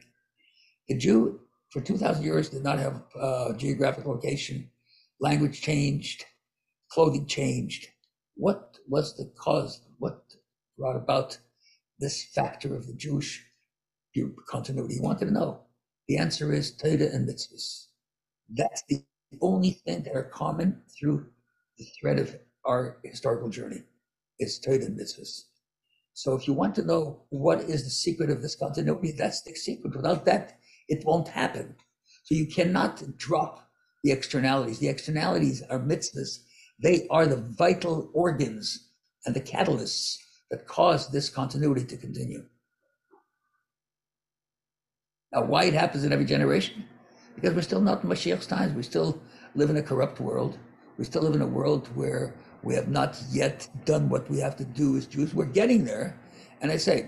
The 0.89 0.97
Jew 0.97 1.41
for 1.71 1.81
2,000 1.81 2.23
years 2.23 2.49
did 2.49 2.63
not 2.63 2.79
have 2.79 3.03
uh, 3.19 3.53
geographic 3.55 4.07
location, 4.07 4.71
language 5.21 5.61
changed, 5.61 6.25
clothing 6.91 7.27
changed. 7.27 7.89
What 8.37 8.79
was 8.87 9.17
the 9.17 9.33
cause? 9.37 9.81
What 9.99 10.23
brought 10.79 10.97
about 10.97 11.39
this 11.99 12.25
factor 12.35 12.77
of 12.77 12.87
the 12.87 12.95
Jewish 12.95 13.45
continuity? 14.49 14.95
He 14.95 15.01
wanted 15.01 15.27
to 15.27 15.33
know. 15.33 15.63
The 16.09 16.19
answer 16.19 16.53
is 16.53 16.77
Torah 16.77 17.11
and 17.13 17.29
mitzvahs. 17.29 17.87
That's 18.49 18.83
the 18.89 19.03
only 19.41 19.71
thing 19.71 20.03
that 20.05 20.15
are 20.15 20.23
common 20.23 20.83
through 20.99 21.27
the 21.79 21.87
thread 22.01 22.19
of 22.19 22.39
our 22.65 22.99
historical 23.05 23.49
journey 23.49 23.83
is 24.39 24.59
Torah 24.59 24.85
and 24.85 24.99
mitzvahs. 24.99 25.45
So 26.13 26.35
if 26.35 26.47
you 26.47 26.55
want 26.55 26.75
to 26.77 26.85
know 26.85 27.23
what 27.31 27.61
is 27.61 27.85
the 27.85 27.91
secret 27.91 28.31
of 28.31 28.43
this 28.43 28.55
continuity, 28.55 29.13
that's 29.13 29.43
the 29.43 29.55
secret. 29.55 29.97
Without 29.97 30.25
that, 30.27 30.59
it 30.89 31.05
won't 31.05 31.29
happen. 31.29 31.75
So 32.25 32.35
you 32.35 32.47
cannot 32.47 33.17
drop 33.19 33.69
the 34.03 34.13
externalities. 34.13 34.79
The 34.79 34.89
externalities 34.89 35.63
are 35.69 35.81
mitzvahs. 35.81 36.39
They 36.83 37.07
are 37.11 37.27
the 37.27 37.37
vital 37.37 38.11
organs 38.13 38.91
and 39.25 39.35
the 39.35 39.41
catalysts 39.41 40.17
that 40.51 40.67
cause 40.67 41.11
this 41.11 41.31
continuity 41.31 41.85
to 41.85 41.97
continue. 41.97 42.45
Now, 45.33 45.45
why 45.45 45.65
it 45.65 45.75
happens 45.75 46.05
in 46.05 46.13
every 46.13 46.25
generation? 46.25 46.85
Because 47.35 47.55
we're 47.55 47.63
still 47.63 47.81
not 47.81 48.03
in 48.03 48.09
Mashiach's 48.09 48.47
times. 48.47 48.75
We 48.75 48.83
still 48.83 49.21
live 49.55 49.71
in 49.71 49.77
a 49.77 49.83
corrupt 49.83 50.21
world. 50.21 50.59
We 50.99 51.05
still 51.05 51.23
live 51.23 51.35
in 51.35 51.43
a 51.43 51.47
world 51.47 51.89
where 51.95 52.35
we 52.63 52.75
have 52.75 52.89
not 52.89 53.21
yet 53.31 53.69
done 53.85 54.09
what 54.09 54.31
we 54.31 54.39
have 54.39 54.57
to 54.57 54.65
do 54.65 54.97
as 54.97 55.07
Jews. 55.07 55.35
We're 55.35 55.45
getting 55.47 55.85
there. 55.85 56.19
And 56.61 56.71
I 56.71 56.77
say, 56.79 57.07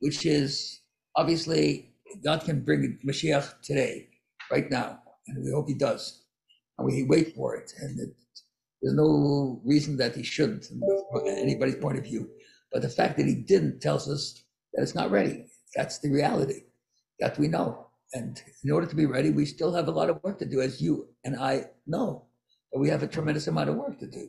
which 0.00 0.26
is 0.26 0.80
obviously 1.16 1.90
God 2.24 2.44
can 2.44 2.60
bring 2.64 2.98
Mashiach 3.06 3.62
today, 3.62 4.08
right 4.50 4.70
now. 4.70 4.98
And 5.28 5.42
we 5.44 5.52
hope 5.52 5.68
he 5.68 5.74
does. 5.74 6.21
And 6.78 6.86
we 6.86 7.04
wait 7.04 7.34
for 7.34 7.56
it. 7.56 7.72
And 7.80 7.98
it, 8.00 8.14
there's 8.80 8.94
no 8.94 9.60
reason 9.64 9.96
that 9.98 10.16
he 10.16 10.22
shouldn't, 10.22 10.66
from 10.66 11.26
anybody's 11.26 11.76
point 11.76 11.98
of 11.98 12.04
view. 12.04 12.28
But 12.72 12.82
the 12.82 12.88
fact 12.88 13.16
that 13.18 13.26
he 13.26 13.34
didn't 13.34 13.80
tells 13.80 14.08
us 14.08 14.42
that 14.72 14.82
it's 14.82 14.94
not 14.94 15.10
ready. 15.10 15.46
That's 15.76 15.98
the 15.98 16.10
reality 16.10 16.62
that 17.20 17.38
we 17.38 17.48
know. 17.48 17.86
And 18.14 18.42
in 18.64 18.70
order 18.70 18.86
to 18.86 18.96
be 18.96 19.06
ready, 19.06 19.30
we 19.30 19.46
still 19.46 19.72
have 19.72 19.88
a 19.88 19.92
lot 19.92 20.10
of 20.10 20.22
work 20.22 20.38
to 20.38 20.46
do, 20.46 20.60
as 20.60 20.80
you 20.80 21.08
and 21.24 21.36
I 21.36 21.66
know. 21.86 22.26
But 22.72 22.80
we 22.80 22.88
have 22.88 23.02
a 23.02 23.06
tremendous 23.06 23.46
amount 23.46 23.70
of 23.70 23.76
work 23.76 23.98
to 24.00 24.06
do. 24.06 24.28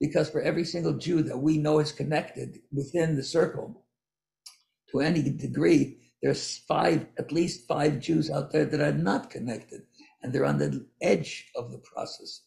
Because 0.00 0.28
for 0.28 0.42
every 0.42 0.64
single 0.64 0.94
Jew 0.94 1.22
that 1.22 1.38
we 1.38 1.58
know 1.58 1.78
is 1.78 1.92
connected 1.92 2.58
within 2.72 3.16
the 3.16 3.22
circle, 3.22 3.84
to 4.90 5.00
any 5.00 5.22
degree, 5.22 5.98
there's 6.22 6.58
five, 6.68 7.06
at 7.18 7.32
least 7.32 7.66
five 7.66 8.00
Jews 8.00 8.30
out 8.30 8.52
there 8.52 8.64
that 8.64 8.80
are 8.80 8.92
not 8.92 9.30
connected, 9.30 9.82
and 10.22 10.32
they're 10.32 10.44
on 10.44 10.58
the 10.58 10.86
edge 11.00 11.50
of 11.56 11.72
the 11.72 11.78
process. 11.78 12.42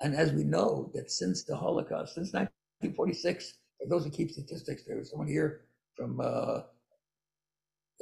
And 0.00 0.14
as 0.14 0.32
we 0.32 0.44
know, 0.44 0.90
that 0.94 1.10
since 1.10 1.44
the 1.44 1.56
Holocaust, 1.56 2.14
since 2.14 2.32
1946, 2.32 3.54
for 3.78 3.88
those 3.88 4.04
who 4.04 4.10
keep 4.10 4.30
statistics, 4.30 4.84
there 4.86 4.96
was 4.96 5.10
someone 5.10 5.28
here 5.28 5.62
from 5.96 6.20
uh, 6.20 6.62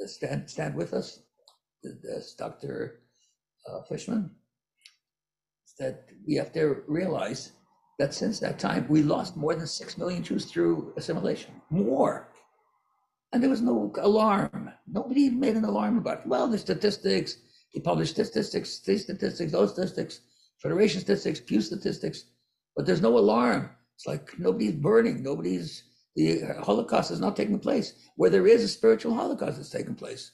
stand 0.05 0.49
stand 0.49 0.75
with 0.75 0.93
us, 0.93 1.21
this 1.83 2.33
Dr. 2.33 3.01
Uh, 3.69 3.81
Fishman, 3.83 4.31
that 5.77 6.05
we 6.25 6.35
have 6.35 6.53
to 6.53 6.83
realize 6.87 7.51
that 7.97 8.13
since 8.13 8.39
that 8.39 8.59
time 8.59 8.87
we 8.89 9.03
lost 9.03 9.35
more 9.35 9.55
than 9.55 9.67
six 9.67 9.97
million 9.97 10.23
Jews 10.23 10.45
through 10.45 10.93
assimilation, 10.95 11.61
more, 11.69 12.29
and 13.31 13.43
there 13.43 13.49
was 13.49 13.61
no 13.61 13.91
alarm. 13.99 14.71
Nobody 14.87 15.29
made 15.29 15.55
an 15.55 15.65
alarm 15.65 15.97
about. 15.97 16.25
Well, 16.25 16.47
the 16.47 16.57
statistics, 16.57 17.37
they 17.73 17.81
published 17.81 18.13
statistics, 18.13 18.79
these 18.79 19.03
statistics, 19.03 19.51
those 19.51 19.71
statistics, 19.71 20.21
Federation 20.61 20.99
statistics, 20.99 21.39
Pew 21.39 21.61
statistics, 21.61 22.25
but 22.75 22.85
there's 22.85 23.01
no 23.01 23.17
alarm. 23.17 23.69
It's 23.95 24.05
like 24.05 24.37
nobody's 24.37 24.73
burning, 24.73 25.23
nobody's 25.23 25.83
the 26.15 26.41
Holocaust 26.61 27.11
is 27.11 27.19
not 27.19 27.35
taking 27.35 27.59
place. 27.59 27.93
Where 28.15 28.29
there 28.29 28.47
is 28.47 28.63
a 28.63 28.67
spiritual 28.67 29.13
Holocaust 29.13 29.57
that's 29.57 29.69
taking 29.69 29.95
place. 29.95 30.31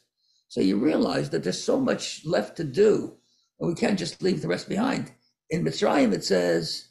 So 0.47 0.61
you 0.61 0.77
realize 0.77 1.29
that 1.29 1.43
there's 1.43 1.63
so 1.63 1.79
much 1.79 2.25
left 2.25 2.57
to 2.57 2.63
do, 2.63 3.17
and 3.59 3.69
we 3.69 3.75
can't 3.75 3.99
just 3.99 4.21
leave 4.21 4.41
the 4.41 4.47
rest 4.47 4.69
behind. 4.69 5.11
In 5.49 5.63
Mitzrayim, 5.63 6.13
it 6.13 6.23
says 6.23 6.89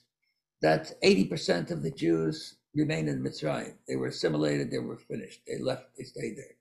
that 0.63 1.01
80% 1.03 1.71
of 1.71 1.83
the 1.83 1.91
Jews 1.91 2.57
remain 2.75 3.09
in 3.09 3.23
Mitzrayim. 3.23 3.75
They 3.89 3.97
were 3.97 4.09
assimilated, 4.09 4.71
they 4.71 4.79
were 4.79 4.99
finished. 4.99 5.41
They 5.47 5.59
left, 5.59 5.97
they 5.97 6.05
stayed 6.05 6.37
there. 6.37 6.57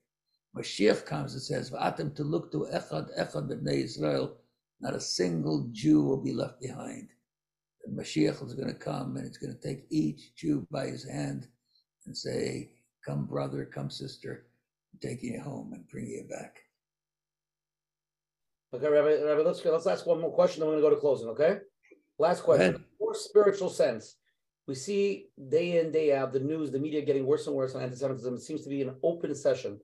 Mashiach 0.55 1.05
comes 1.05 1.33
and 1.33 1.41
says, 1.41 1.71
V'atem 1.71 2.15
to 2.15 2.23
look 2.23 2.51
to 2.51 2.67
echad 2.71 3.09
echad 3.17 3.49
b'nei 3.49 3.83
Israel, 3.83 4.37
not 4.81 4.93
a 4.93 4.99
single 5.01 5.67
Jew 5.71 6.03
will 6.03 6.21
be 6.21 6.33
left 6.33 6.61
behind. 6.61 7.09
And 7.85 7.97
Mashiach 7.97 8.45
is 8.45 8.53
going 8.53 8.67
to 8.67 8.73
come 8.73 9.17
and 9.17 9.25
it's 9.25 9.37
going 9.37 9.53
to 9.53 9.59
take 9.59 9.85
each 9.89 10.35
Jew 10.35 10.67
by 10.71 10.87
his 10.87 11.03
hand 11.03 11.47
and 12.05 12.15
say, 12.15 12.71
Come, 13.05 13.25
brother, 13.25 13.65
come, 13.65 13.89
sister, 13.89 14.45
I'm 14.93 14.99
taking 14.99 15.33
you 15.33 15.41
home 15.41 15.73
and 15.73 15.87
bringing 15.89 16.11
you 16.11 16.27
back. 16.29 16.55
Okay, 18.73 18.87
Rabbi, 18.87 19.21
Rabbi, 19.23 19.41
let's 19.41 19.63
let's 19.65 19.87
ask 19.87 20.05
one 20.05 20.21
more 20.21 20.31
question. 20.31 20.61
Then 20.61 20.69
we're 20.69 20.79
going 20.79 20.83
to 20.83 20.89
go 20.89 20.95
to 20.95 21.01
closing. 21.01 21.27
Okay, 21.29 21.57
last 22.17 22.43
question. 22.43 22.83
More 22.99 23.13
spiritual 23.13 23.69
sense. 23.69 24.15
We 24.67 24.75
see 24.75 25.27
day 25.49 25.79
in 25.79 25.91
day 25.91 26.15
out 26.15 26.31
the 26.31 26.39
news, 26.39 26.71
the 26.71 26.79
media 26.79 27.01
getting 27.01 27.25
worse 27.25 27.47
and 27.47 27.55
worse 27.55 27.75
on 27.75 27.81
anti-Semitism. 27.81 28.35
It 28.35 28.41
seems 28.41 28.63
to 28.63 28.69
be 28.69 28.81
an 28.81 28.95
open 29.03 29.35
session. 29.35 29.79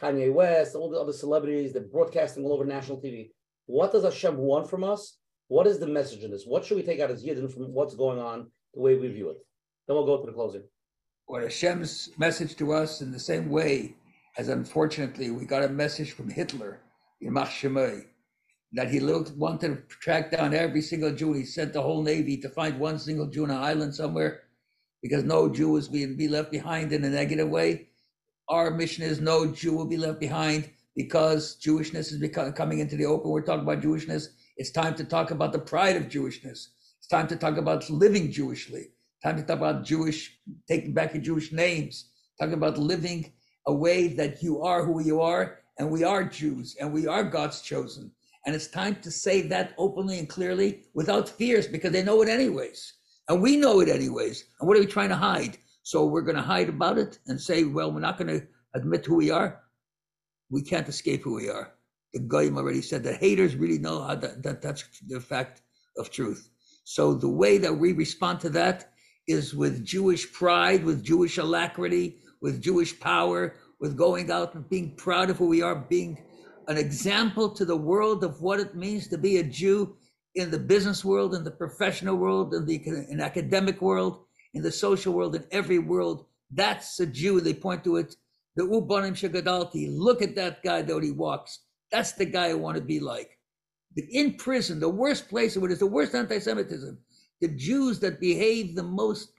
Kanye 0.00 0.32
West, 0.32 0.74
all 0.74 0.90
the 0.90 0.98
other 0.98 1.12
celebrities, 1.12 1.72
they're 1.72 1.82
broadcasting 1.82 2.44
all 2.44 2.52
over 2.52 2.64
national 2.64 3.00
TV. 3.00 3.30
What 3.66 3.92
does 3.92 4.04
Hashem 4.04 4.36
want 4.36 4.68
from 4.68 4.84
us? 4.84 5.18
What 5.48 5.66
is 5.66 5.78
the 5.78 5.86
message 5.86 6.24
in 6.24 6.30
this? 6.30 6.44
What 6.44 6.64
should 6.64 6.76
we 6.76 6.82
take 6.82 7.00
out 7.00 7.10
as 7.10 7.24
Yidden 7.24 7.52
from 7.52 7.72
what's 7.72 7.94
going 7.94 8.18
on, 8.18 8.50
the 8.74 8.80
way 8.80 8.96
we 8.96 9.08
view 9.08 9.30
it? 9.30 9.38
Then 9.86 9.96
we'll 9.96 10.06
go 10.06 10.18
to 10.18 10.26
the 10.26 10.32
closing 10.32 10.62
what 11.26 11.42
Hashem's 11.42 12.10
message 12.18 12.56
to 12.56 12.72
us 12.72 13.00
in 13.00 13.10
the 13.10 13.18
same 13.18 13.48
way 13.48 13.94
as 14.36 14.48
unfortunately 14.48 15.30
we 15.30 15.46
got 15.46 15.64
a 15.64 15.68
message 15.68 16.12
from 16.12 16.28
Hitler 16.28 16.80
in 17.22 17.32
Shemai 17.32 18.04
that 18.74 18.90
he 18.90 19.00
looked, 19.00 19.30
wanted 19.36 19.88
to 19.88 19.96
track 19.96 20.30
down 20.30 20.54
every 20.54 20.82
single 20.82 21.10
Jew. 21.10 21.32
He 21.32 21.44
sent 21.44 21.72
the 21.72 21.82
whole 21.82 22.02
navy 22.02 22.36
to 22.38 22.48
find 22.48 22.78
one 22.78 22.98
single 22.98 23.26
Jew 23.26 23.44
on 23.44 23.50
an 23.50 23.56
island 23.56 23.94
somewhere 23.94 24.42
because 25.02 25.24
no 25.24 25.48
Jew 25.48 25.70
was 25.70 25.88
being 25.88 26.16
be 26.16 26.28
left 26.28 26.50
behind 26.50 26.92
in 26.92 27.04
a 27.04 27.08
negative 27.08 27.48
way. 27.48 27.88
Our 28.48 28.70
mission 28.70 29.04
is 29.04 29.20
no 29.20 29.46
Jew 29.46 29.72
will 29.72 29.86
be 29.86 29.96
left 29.96 30.20
behind 30.20 30.70
because 30.96 31.56
Jewishness 31.60 32.12
is 32.12 32.18
becoming 32.18 32.52
coming 32.52 32.80
into 32.80 32.96
the 32.96 33.06
open. 33.06 33.30
We're 33.30 33.42
talking 33.42 33.62
about 33.62 33.82
Jewishness. 33.82 34.28
It's 34.56 34.70
time 34.70 34.94
to 34.96 35.04
talk 35.04 35.30
about 35.30 35.52
the 35.52 35.58
pride 35.58 35.96
of 35.96 36.08
Jewishness. 36.08 36.68
It's 36.98 37.08
time 37.08 37.26
to 37.28 37.36
talk 37.36 37.56
about 37.56 37.88
living 37.88 38.30
Jewishly. 38.30 38.90
Time 39.22 39.36
to 39.36 39.42
talk 39.42 39.58
about 39.58 39.84
Jewish, 39.84 40.38
taking 40.68 40.92
back 40.92 41.14
your 41.14 41.22
Jewish 41.22 41.52
names, 41.52 42.10
talking 42.38 42.54
about 42.54 42.76
living 42.76 43.32
a 43.66 43.72
way 43.72 44.08
that 44.08 44.42
you 44.42 44.62
are 44.62 44.84
who 44.84 45.00
you 45.00 45.20
are, 45.20 45.60
and 45.78 45.90
we 45.90 46.02
are 46.02 46.24
Jews, 46.24 46.76
and 46.80 46.92
we 46.92 47.06
are 47.06 47.22
God's 47.22 47.62
chosen. 47.62 48.10
And 48.44 48.54
it's 48.54 48.66
time 48.66 48.96
to 48.96 49.10
say 49.10 49.42
that 49.42 49.74
openly 49.78 50.18
and 50.18 50.28
clearly 50.28 50.82
without 50.94 51.28
fears 51.28 51.68
because 51.68 51.92
they 51.92 52.02
know 52.02 52.22
it 52.22 52.28
anyways. 52.28 52.94
And 53.28 53.40
we 53.40 53.56
know 53.56 53.80
it 53.80 53.88
anyways. 53.88 54.44
And 54.58 54.68
what 54.68 54.76
are 54.76 54.80
we 54.80 54.86
trying 54.86 55.10
to 55.10 55.16
hide? 55.16 55.58
So 55.82 56.06
we're 56.06 56.22
going 56.22 56.36
to 56.36 56.42
hide 56.42 56.68
about 56.68 56.98
it 56.98 57.18
and 57.26 57.40
say, 57.40 57.64
well, 57.64 57.92
we're 57.92 58.00
not 58.00 58.18
going 58.18 58.40
to 58.40 58.46
admit 58.74 59.06
who 59.06 59.16
we 59.16 59.30
are. 59.30 59.60
We 60.50 60.62
can't 60.62 60.88
escape 60.88 61.22
who 61.22 61.34
we 61.34 61.48
are. 61.48 61.72
The 62.12 62.20
Goyim 62.20 62.56
already 62.56 62.82
said 62.82 63.04
that 63.04 63.16
haters 63.16 63.56
really 63.56 63.78
know 63.78 64.02
how 64.02 64.14
that, 64.16 64.42
that 64.42 64.62
that's 64.62 64.84
the 65.06 65.20
fact 65.20 65.62
of 65.96 66.10
truth. 66.10 66.48
So 66.84 67.14
the 67.14 67.28
way 67.28 67.58
that 67.58 67.74
we 67.74 67.92
respond 67.92 68.40
to 68.40 68.50
that 68.50 68.92
is 69.26 69.54
with 69.54 69.84
Jewish 69.84 70.30
pride, 70.32 70.84
with 70.84 71.04
Jewish 71.04 71.38
alacrity, 71.38 72.18
with 72.40 72.60
Jewish 72.60 72.98
power, 72.98 73.54
with 73.80 73.96
going 73.96 74.30
out 74.30 74.54
and 74.54 74.68
being 74.68 74.94
proud 74.96 75.30
of 75.30 75.38
who 75.38 75.46
we 75.46 75.62
are, 75.62 75.74
being 75.74 76.18
an 76.68 76.76
example 76.76 77.48
to 77.50 77.64
the 77.64 77.76
world 77.76 78.24
of 78.24 78.40
what 78.40 78.60
it 78.60 78.74
means 78.74 79.08
to 79.08 79.18
be 79.18 79.38
a 79.38 79.42
Jew 79.42 79.96
in 80.34 80.50
the 80.50 80.58
business 80.58 81.04
world, 81.04 81.34
in 81.34 81.44
the 81.44 81.50
professional 81.50 82.16
world, 82.16 82.54
in 82.54 82.66
the 82.66 82.80
in 83.10 83.20
academic 83.20 83.80
world, 83.82 84.24
in 84.54 84.62
the 84.62 84.72
social 84.72 85.14
world, 85.14 85.34
in 85.34 85.44
every 85.50 85.78
world. 85.78 86.26
That's 86.50 87.00
a 87.00 87.06
Jew. 87.06 87.40
They 87.40 87.54
point 87.54 87.84
to 87.84 87.96
it. 87.96 88.16
The 88.56 88.64
Ubanim 88.64 89.14
Shagadalti. 89.14 89.96
Look 89.96 90.22
at 90.22 90.34
that 90.36 90.62
guy 90.62 90.82
that 90.82 91.02
he 91.02 91.10
walks. 91.10 91.60
That's 91.90 92.12
the 92.12 92.26
guy 92.26 92.50
I 92.50 92.54
want 92.54 92.76
to 92.76 92.82
be 92.82 93.00
like. 93.00 93.38
In 94.10 94.34
prison, 94.34 94.80
the 94.80 94.88
worst 94.88 95.28
place, 95.28 95.56
what 95.56 95.70
is 95.70 95.78
the 95.78 95.86
worst 95.86 96.14
anti-Semitism 96.14 96.98
the 97.42 97.48
Jews 97.48 97.98
that 97.98 98.20
behave 98.20 98.76
the 98.76 98.84
most 98.84 99.32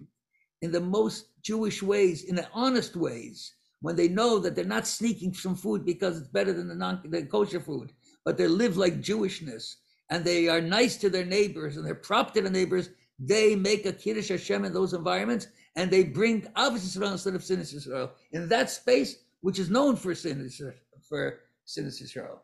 in 0.62 0.72
the 0.72 0.82
most 0.82 1.28
Jewish 1.42 1.82
ways, 1.82 2.24
in 2.26 2.36
the 2.36 2.48
honest 2.54 2.96
ways, 2.96 3.54
when 3.82 3.96
they 3.96 4.10
know 4.10 4.40
that 4.40 4.56
they're 4.56 4.66
not 4.66 4.86
sneaking 4.86 5.34
some 5.34 5.56
food 5.56 5.86
because 5.86 6.18
it's 6.18 6.28
better 6.28 6.54
than 6.54 6.68
the 6.68 6.76
non 6.76 7.02
the 7.06 7.26
kosher 7.26 7.62
food, 7.62 7.94
but 8.26 8.38
they 8.38 8.48
live 8.48 8.78
like 8.78 9.02
Jewishness 9.02 9.76
and 10.10 10.24
they 10.24 10.50
are 10.50 10.62
nice 10.62 10.98
to 10.98 11.10
their 11.10 11.26
neighbors 11.26 11.78
and 11.78 11.86
they're 11.86 11.96
prop 11.96 12.34
to 12.34 12.42
the 12.42 12.50
neighbors, 12.50 12.90
they 13.20 13.56
make 13.56 13.86
a 13.86 13.94
Kiddush 13.94 14.30
Hashem 14.30 14.66
in 14.66 14.74
those 14.74 14.94
environments 14.94 15.48
and 15.76 15.90
they 15.90 16.04
bring 16.04 16.42
Avos 16.56 16.78
Israel 16.78 17.12
instead 17.12 17.36
of 17.36 17.42
Sinas 17.42 17.74
Israel 17.74 18.12
in 18.32 18.48
that 18.50 18.70
space, 18.70 19.24
which 19.42 19.60
is 19.60 19.70
known 19.70 19.96
for 19.96 20.14
Sinas 20.14 20.62
for 21.08 21.40
Sinas 21.66 22.02
Israel. 22.02 22.42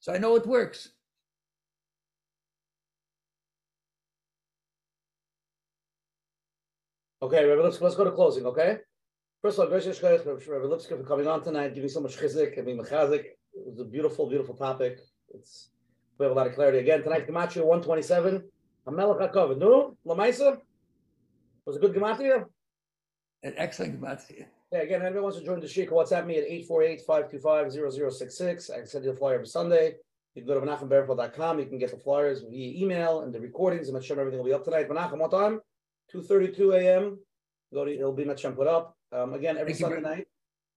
So 0.00 0.12
I 0.14 0.18
know 0.18 0.36
it 0.36 0.46
works. 0.46 0.90
Okay, 7.22 7.44
Rabbi 7.44 7.62
Lipsker, 7.62 7.80
let's 7.80 7.96
go 7.96 8.04
to 8.04 8.12
closing, 8.12 8.44
okay? 8.46 8.78
First 9.42 9.58
of 9.58 9.64
all, 9.64 9.70
gracious 9.70 10.02
Rabbi 10.02 10.22
Lipsker 10.22 10.98
for 10.98 11.04
coming 11.04 11.26
on 11.26 11.42
tonight, 11.42 11.74
giving 11.74 11.88
so 11.88 12.00
much 12.00 12.16
chizik, 12.16 12.58
I 12.58 12.62
mean, 12.62 12.78
mechazik. 12.78 13.24
It 13.54 13.66
was 13.66 13.80
a 13.80 13.84
beautiful, 13.84 14.28
beautiful 14.28 14.54
topic. 14.54 14.98
It's 15.34 15.70
we 16.18 16.24
have 16.24 16.32
a 16.32 16.34
lot 16.34 16.46
of 16.46 16.54
clarity. 16.54 16.78
Again, 16.78 17.02
tonight, 17.02 17.26
Gematria 17.26 17.64
127. 17.64 18.42
Hamelach 18.86 19.32
HaKovid. 19.32 19.58
No? 19.58 19.96
Lamaisa? 20.06 20.60
Was 21.64 21.76
it 21.76 21.82
good 21.82 21.94
Gematria? 21.94 22.44
An 23.42 23.54
excellent 23.56 24.00
gematria. 24.00 24.46
Yeah, 24.72 24.80
again, 24.80 25.02
anyone 25.02 25.24
wants 25.24 25.38
to 25.38 25.44
join 25.44 25.60
the 25.60 25.68
Sheikh, 25.68 25.90
WhatsApp 25.90 26.26
me 26.26 26.38
at 26.38 26.48
848-525-0066. 26.68 28.70
I 28.70 28.78
can 28.78 28.86
send 28.86 29.04
you 29.04 29.12
the 29.12 29.16
flyer 29.16 29.34
every 29.34 29.46
Sunday. 29.46 29.94
You 30.34 30.42
can 30.42 30.48
go 30.48 30.60
to 30.60 30.66
menachemberenfeld.com. 30.66 31.60
You 31.60 31.66
can 31.66 31.78
get 31.78 31.92
the 31.92 31.96
flyers 31.96 32.42
via 32.42 32.82
email 32.82 33.20
and 33.22 33.32
the 33.32 33.40
recordings. 33.40 33.88
I'm 33.88 33.94
And 33.94 34.02
Hashem, 34.02 34.18
everything 34.18 34.38
will 34.38 34.46
be 34.46 34.52
up 34.52 34.64
tonight. 34.64 34.88
Menachem, 34.88 35.18
what 35.18 35.30
time? 35.30 35.60
2.32 36.12 36.80
a.m. 36.80 37.18
Go 37.72 37.84
to, 37.84 37.94
it'll 37.94 38.12
be 38.12 38.24
Hashem 38.24 38.54
put 38.54 38.66
up. 38.66 38.96
Um, 39.12 39.34
again, 39.34 39.56
every 39.56 39.72
Thank 39.72 39.92
Sunday 39.92 40.00
night. 40.00 40.26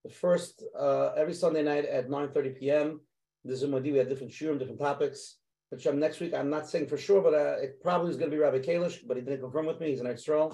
The 0.03 0.11
first, 0.11 0.64
uh, 0.77 1.14
every 1.18 1.34
Sunday 1.34 1.64
night 1.64 1.86
at 1.86 2.10
9.30 2.10 2.60
p.m. 2.60 3.02
This 3.44 3.56
is 3.56 3.61
Zoom 3.61 3.81
we 3.81 3.98
have 3.98 4.10
different 4.10 4.31
shiurim, 4.31 4.60
different 4.60 4.80
topics. 4.80 5.38
Hashem, 5.72 6.00
next 6.00 6.20
week, 6.20 6.34
I'm 6.34 6.50
not 6.50 6.68
saying 6.68 6.88
for 6.88 6.98
sure, 6.98 7.22
but 7.22 7.34
uh, 7.34 7.58
it 7.62 7.82
probably 7.82 8.10
is 8.10 8.18
going 8.18 8.32
to 8.32 8.36
be 8.36 8.41
Rabbi 8.41 8.60
Kalish, 8.60 9.00
but 9.08 9.18
he 9.18 9.24
didn't 9.24 9.41
confirm 9.41 9.68
with 9.68 9.80
me. 9.80 9.91
He's 9.91 10.00
an 10.00 10.08
extra. 10.08 10.50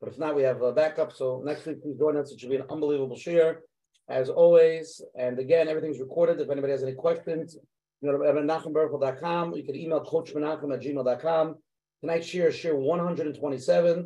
But 0.00 0.08
if 0.10 0.18
not, 0.18 0.34
we 0.34 0.42
have 0.42 0.60
a 0.62 0.72
backup. 0.72 1.12
So 1.12 1.40
next 1.44 1.66
week, 1.66 1.82
please 1.82 1.98
join 1.98 2.16
us. 2.16 2.32
It 2.32 2.40
should 2.40 2.50
be 2.50 2.56
an 2.56 2.64
unbelievable 2.68 3.16
share, 3.16 3.60
as 4.08 4.28
always. 4.28 5.00
And 5.16 5.38
again, 5.38 5.68
everything's 5.68 6.00
recorded. 6.00 6.40
If 6.40 6.50
anybody 6.50 6.72
has 6.72 6.82
any 6.82 6.94
questions, 6.94 7.56
you 8.02 8.10
know, 8.10 8.18
menachemberkel.com. 8.18 9.54
You 9.54 9.64
can 9.64 9.76
email 9.76 10.04
coachmenachem 10.04 10.74
at 10.74 10.82
gmail.com. 10.82 11.54
Tonight's 12.00 12.26
share 12.26 12.48
is 12.48 12.56
share 12.56 12.76
127. 12.76 13.98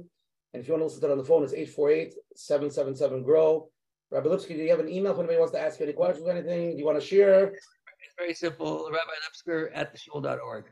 And 0.52 0.60
if 0.60 0.68
you 0.68 0.74
want 0.74 0.82
to 0.82 0.84
listen 0.84 1.00
to 1.00 1.08
it 1.08 1.12
on 1.12 1.18
the 1.18 1.24
phone, 1.24 1.44
it's 1.44 1.54
848-777-GROW. 2.36 3.68
Rabbi 4.10 4.28
Lipsker, 4.28 4.48
do 4.48 4.56
you 4.56 4.70
have 4.70 4.80
an 4.80 4.88
email 4.88 5.12
if 5.12 5.18
anybody 5.18 5.38
wants 5.38 5.52
to 5.52 5.60
ask 5.60 5.78
you 5.78 5.86
any 5.86 5.92
questions 5.92 6.26
or 6.26 6.32
anything? 6.32 6.72
Do 6.72 6.78
you 6.78 6.84
want 6.84 7.00
to 7.00 7.06
share? 7.06 7.52
It's 8.04 8.14
very 8.18 8.34
simple. 8.34 8.88
Rabbi 8.90 8.98
Lipsker 9.24 9.70
at 9.74 9.94
theshul.org. 9.94 10.64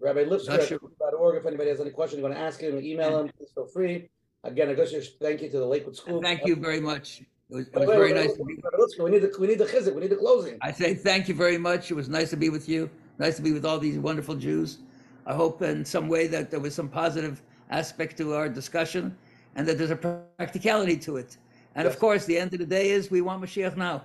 Rabbi 0.00 0.24
Lipsker 0.24 0.48
Not 0.48 0.60
at 0.60 0.68
sure. 0.68 0.80
org. 1.18 1.36
If 1.36 1.46
anybody 1.46 1.70
has 1.70 1.80
any 1.80 1.90
questions, 1.90 2.18
you 2.18 2.22
want 2.24 2.34
to 2.34 2.40
ask 2.40 2.60
him, 2.60 2.78
email 2.78 3.20
him, 3.20 3.30
please 3.36 3.50
feel 3.54 3.66
free. 3.66 4.08
Again, 4.44 4.68
you 4.68 5.02
thank 5.20 5.42
you 5.42 5.50
to 5.50 5.58
the 5.58 5.66
Lakewood 5.66 5.96
School. 5.96 6.22
Thank 6.22 6.46
you 6.46 6.54
very 6.56 6.80
much. 6.80 7.22
It 7.50 7.54
was, 7.54 7.66
it 7.68 7.74
was 7.78 7.88
wait, 7.88 7.96
very 7.96 8.12
wait, 8.12 8.26
nice 8.26 8.36
to 8.36 8.44
be. 8.44 8.56
We 9.02 9.10
need 9.10 9.22
the 9.22 9.32
we 9.38 9.46
need 9.46 9.58
the 9.58 9.64
chizik, 9.66 9.94
we 9.94 10.00
need 10.02 10.10
the 10.10 10.16
closing. 10.16 10.58
I 10.62 10.72
say 10.72 10.94
thank 10.94 11.28
you 11.28 11.34
very 11.34 11.58
much. 11.58 11.90
It 11.90 11.94
was 11.94 12.08
nice 12.08 12.30
to 12.30 12.36
be 12.36 12.48
with 12.48 12.68
you. 12.68 12.90
Nice 13.18 13.36
to 13.36 13.42
be 13.42 13.52
with 13.52 13.64
all 13.64 13.78
these 13.78 13.98
wonderful 13.98 14.34
Jews. 14.34 14.78
I 15.26 15.34
hope 15.34 15.62
in 15.62 15.84
some 15.84 16.08
way 16.08 16.26
that 16.28 16.50
there 16.50 16.60
was 16.60 16.74
some 16.74 16.88
positive 16.88 17.42
aspect 17.70 18.16
to 18.18 18.34
our 18.34 18.48
discussion 18.48 19.16
and 19.54 19.66
that 19.66 19.78
there's 19.78 19.90
a 19.90 19.96
practicality 20.38 20.96
to 20.98 21.16
it. 21.16 21.36
And 21.76 21.84
Yes. 21.84 21.94
of 21.94 22.00
course, 22.00 22.24
the 22.26 22.38
end 22.38 22.52
of 22.52 22.58
the 22.60 22.66
day 22.66 22.90
is 22.90 23.10
we 23.10 23.20
want 23.22 23.42
Mashiach 23.42 23.76
now. 23.76 24.04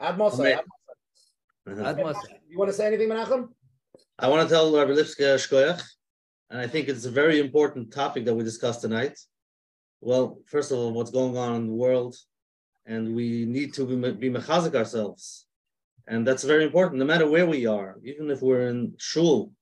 Ad 0.00 0.16
Mosai, 0.16 0.38
Amen. 0.40 0.52
Ad 0.52 0.58
Uh-huh. 0.58 0.62
Ad 0.62 0.64
Mosai. 0.64 1.57
Mm-hmm. 1.68 2.00
You 2.48 2.58
want 2.58 2.70
to 2.70 2.76
say 2.76 2.86
anything, 2.86 3.08
Menachem? 3.08 3.48
I 4.18 4.28
want 4.28 4.48
to 4.48 4.54
tell 4.54 4.74
Rabbi 4.74 4.92
Lipsker 4.92 5.36
Shkoyach, 5.36 5.82
and 6.50 6.58
I 6.60 6.66
think 6.66 6.88
it's 6.88 7.04
a 7.04 7.10
very 7.10 7.40
important 7.40 7.92
topic 7.92 8.24
that 8.24 8.34
we 8.34 8.42
discussed 8.42 8.80
tonight. 8.80 9.18
Well, 10.00 10.40
first 10.46 10.72
of 10.72 10.78
all, 10.78 10.92
what's 10.92 11.10
going 11.10 11.36
on 11.36 11.56
in 11.56 11.66
the 11.66 11.74
world, 11.74 12.16
and 12.86 13.14
we 13.14 13.44
need 13.44 13.74
to 13.74 13.84
be, 13.84 14.12
be 14.12 14.30
mechazik 14.30 14.74
ourselves, 14.74 15.46
and 16.06 16.26
that's 16.26 16.44
very 16.44 16.64
important. 16.64 17.00
No 17.00 17.04
matter 17.04 17.28
where 17.28 17.46
we 17.46 17.66
are, 17.66 17.96
even 18.02 18.30
if 18.30 18.40
we're 18.40 18.68
in 18.68 18.94
shul 18.96 19.52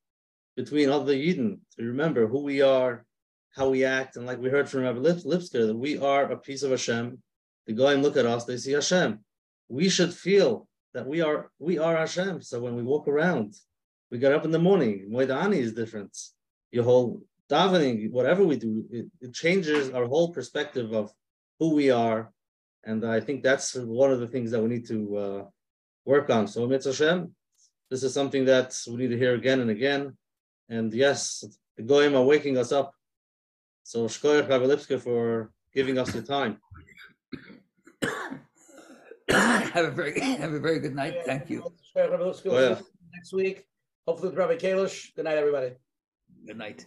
between 0.56 0.90
other 0.90 1.12
Yidden, 1.12 1.58
to 1.76 1.84
remember 1.84 2.28
who 2.28 2.42
we 2.42 2.62
are, 2.62 3.04
how 3.50 3.70
we 3.70 3.84
act, 3.84 4.16
and 4.16 4.26
like 4.26 4.38
we 4.38 4.48
heard 4.48 4.68
from 4.68 4.82
Rabbi 4.82 5.00
Lips, 5.00 5.24
Lipsker, 5.24 5.66
that 5.66 5.76
we 5.76 5.98
are 5.98 6.30
a 6.30 6.36
piece 6.36 6.62
of 6.62 6.70
Hashem. 6.70 7.20
The 7.66 7.72
goyim 7.72 8.00
look 8.00 8.16
at 8.16 8.26
us, 8.26 8.44
they 8.44 8.58
see 8.58 8.72
Hashem. 8.72 9.18
We 9.68 9.88
should 9.88 10.14
feel 10.14 10.68
that 10.96 11.06
we 11.06 11.20
are 11.20 11.50
we 11.58 11.74
are 11.78 11.94
Hashem. 11.94 12.40
So 12.40 12.54
when 12.64 12.74
we 12.74 12.82
walk 12.82 13.06
around, 13.06 13.48
we 14.10 14.16
get 14.18 14.32
up 14.32 14.44
in 14.46 14.50
the 14.50 14.66
morning. 14.68 14.94
Modeh 15.12 15.36
Ani 15.44 15.58
is 15.66 15.74
different. 15.80 16.12
Your 16.72 16.84
whole 16.84 17.08
davening, 17.50 18.10
whatever 18.10 18.42
we 18.44 18.56
do, 18.56 18.72
it, 18.90 19.06
it 19.20 19.32
changes 19.34 19.90
our 19.90 20.06
whole 20.06 20.28
perspective 20.32 20.88
of 21.00 21.12
who 21.58 21.68
we 21.80 21.90
are. 21.90 22.32
And 22.88 23.04
I 23.04 23.20
think 23.20 23.42
that's 23.42 23.74
one 23.74 24.10
of 24.10 24.20
the 24.20 24.30
things 24.34 24.50
that 24.52 24.62
we 24.62 24.68
need 24.74 24.86
to 24.88 24.98
uh, 25.24 25.42
work 26.06 26.30
on. 26.30 26.48
So 26.48 26.66
Mitzvah 26.66 26.92
Hashem, 26.92 27.34
this 27.90 28.02
is 28.02 28.14
something 28.14 28.46
that 28.46 28.70
we 28.88 28.96
need 28.96 29.12
to 29.14 29.18
hear 29.18 29.34
again 29.34 29.60
and 29.60 29.70
again. 29.78 30.16
And 30.70 30.88
yes, 30.94 31.44
the 31.76 31.82
Goyim 31.82 32.16
are 32.16 32.28
waking 32.32 32.56
us 32.56 32.72
up. 32.72 32.88
So 33.82 33.98
Shkoyach 34.06 34.48
Rabbi 34.48 34.98
for 35.06 35.50
giving 35.74 35.98
us 35.98 36.10
the 36.12 36.22
time. 36.22 36.54
have 39.30 39.84
a 39.84 39.90
very 39.90 40.20
have 40.20 40.52
a 40.52 40.60
very 40.60 40.78
good 40.78 40.94
night. 40.94 41.16
Thank 41.24 41.50
you. 41.50 41.62
Oh, 42.52 42.58
yeah. 42.58 42.80
Next 43.14 43.32
week, 43.32 43.66
hopefully 44.06 44.30
with 44.30 44.38
Rabbi 44.38 44.56
Kalish. 44.56 45.14
Good 45.16 45.24
night, 45.24 45.36
everybody. 45.36 45.72
Good 46.46 46.58
night. 46.58 46.86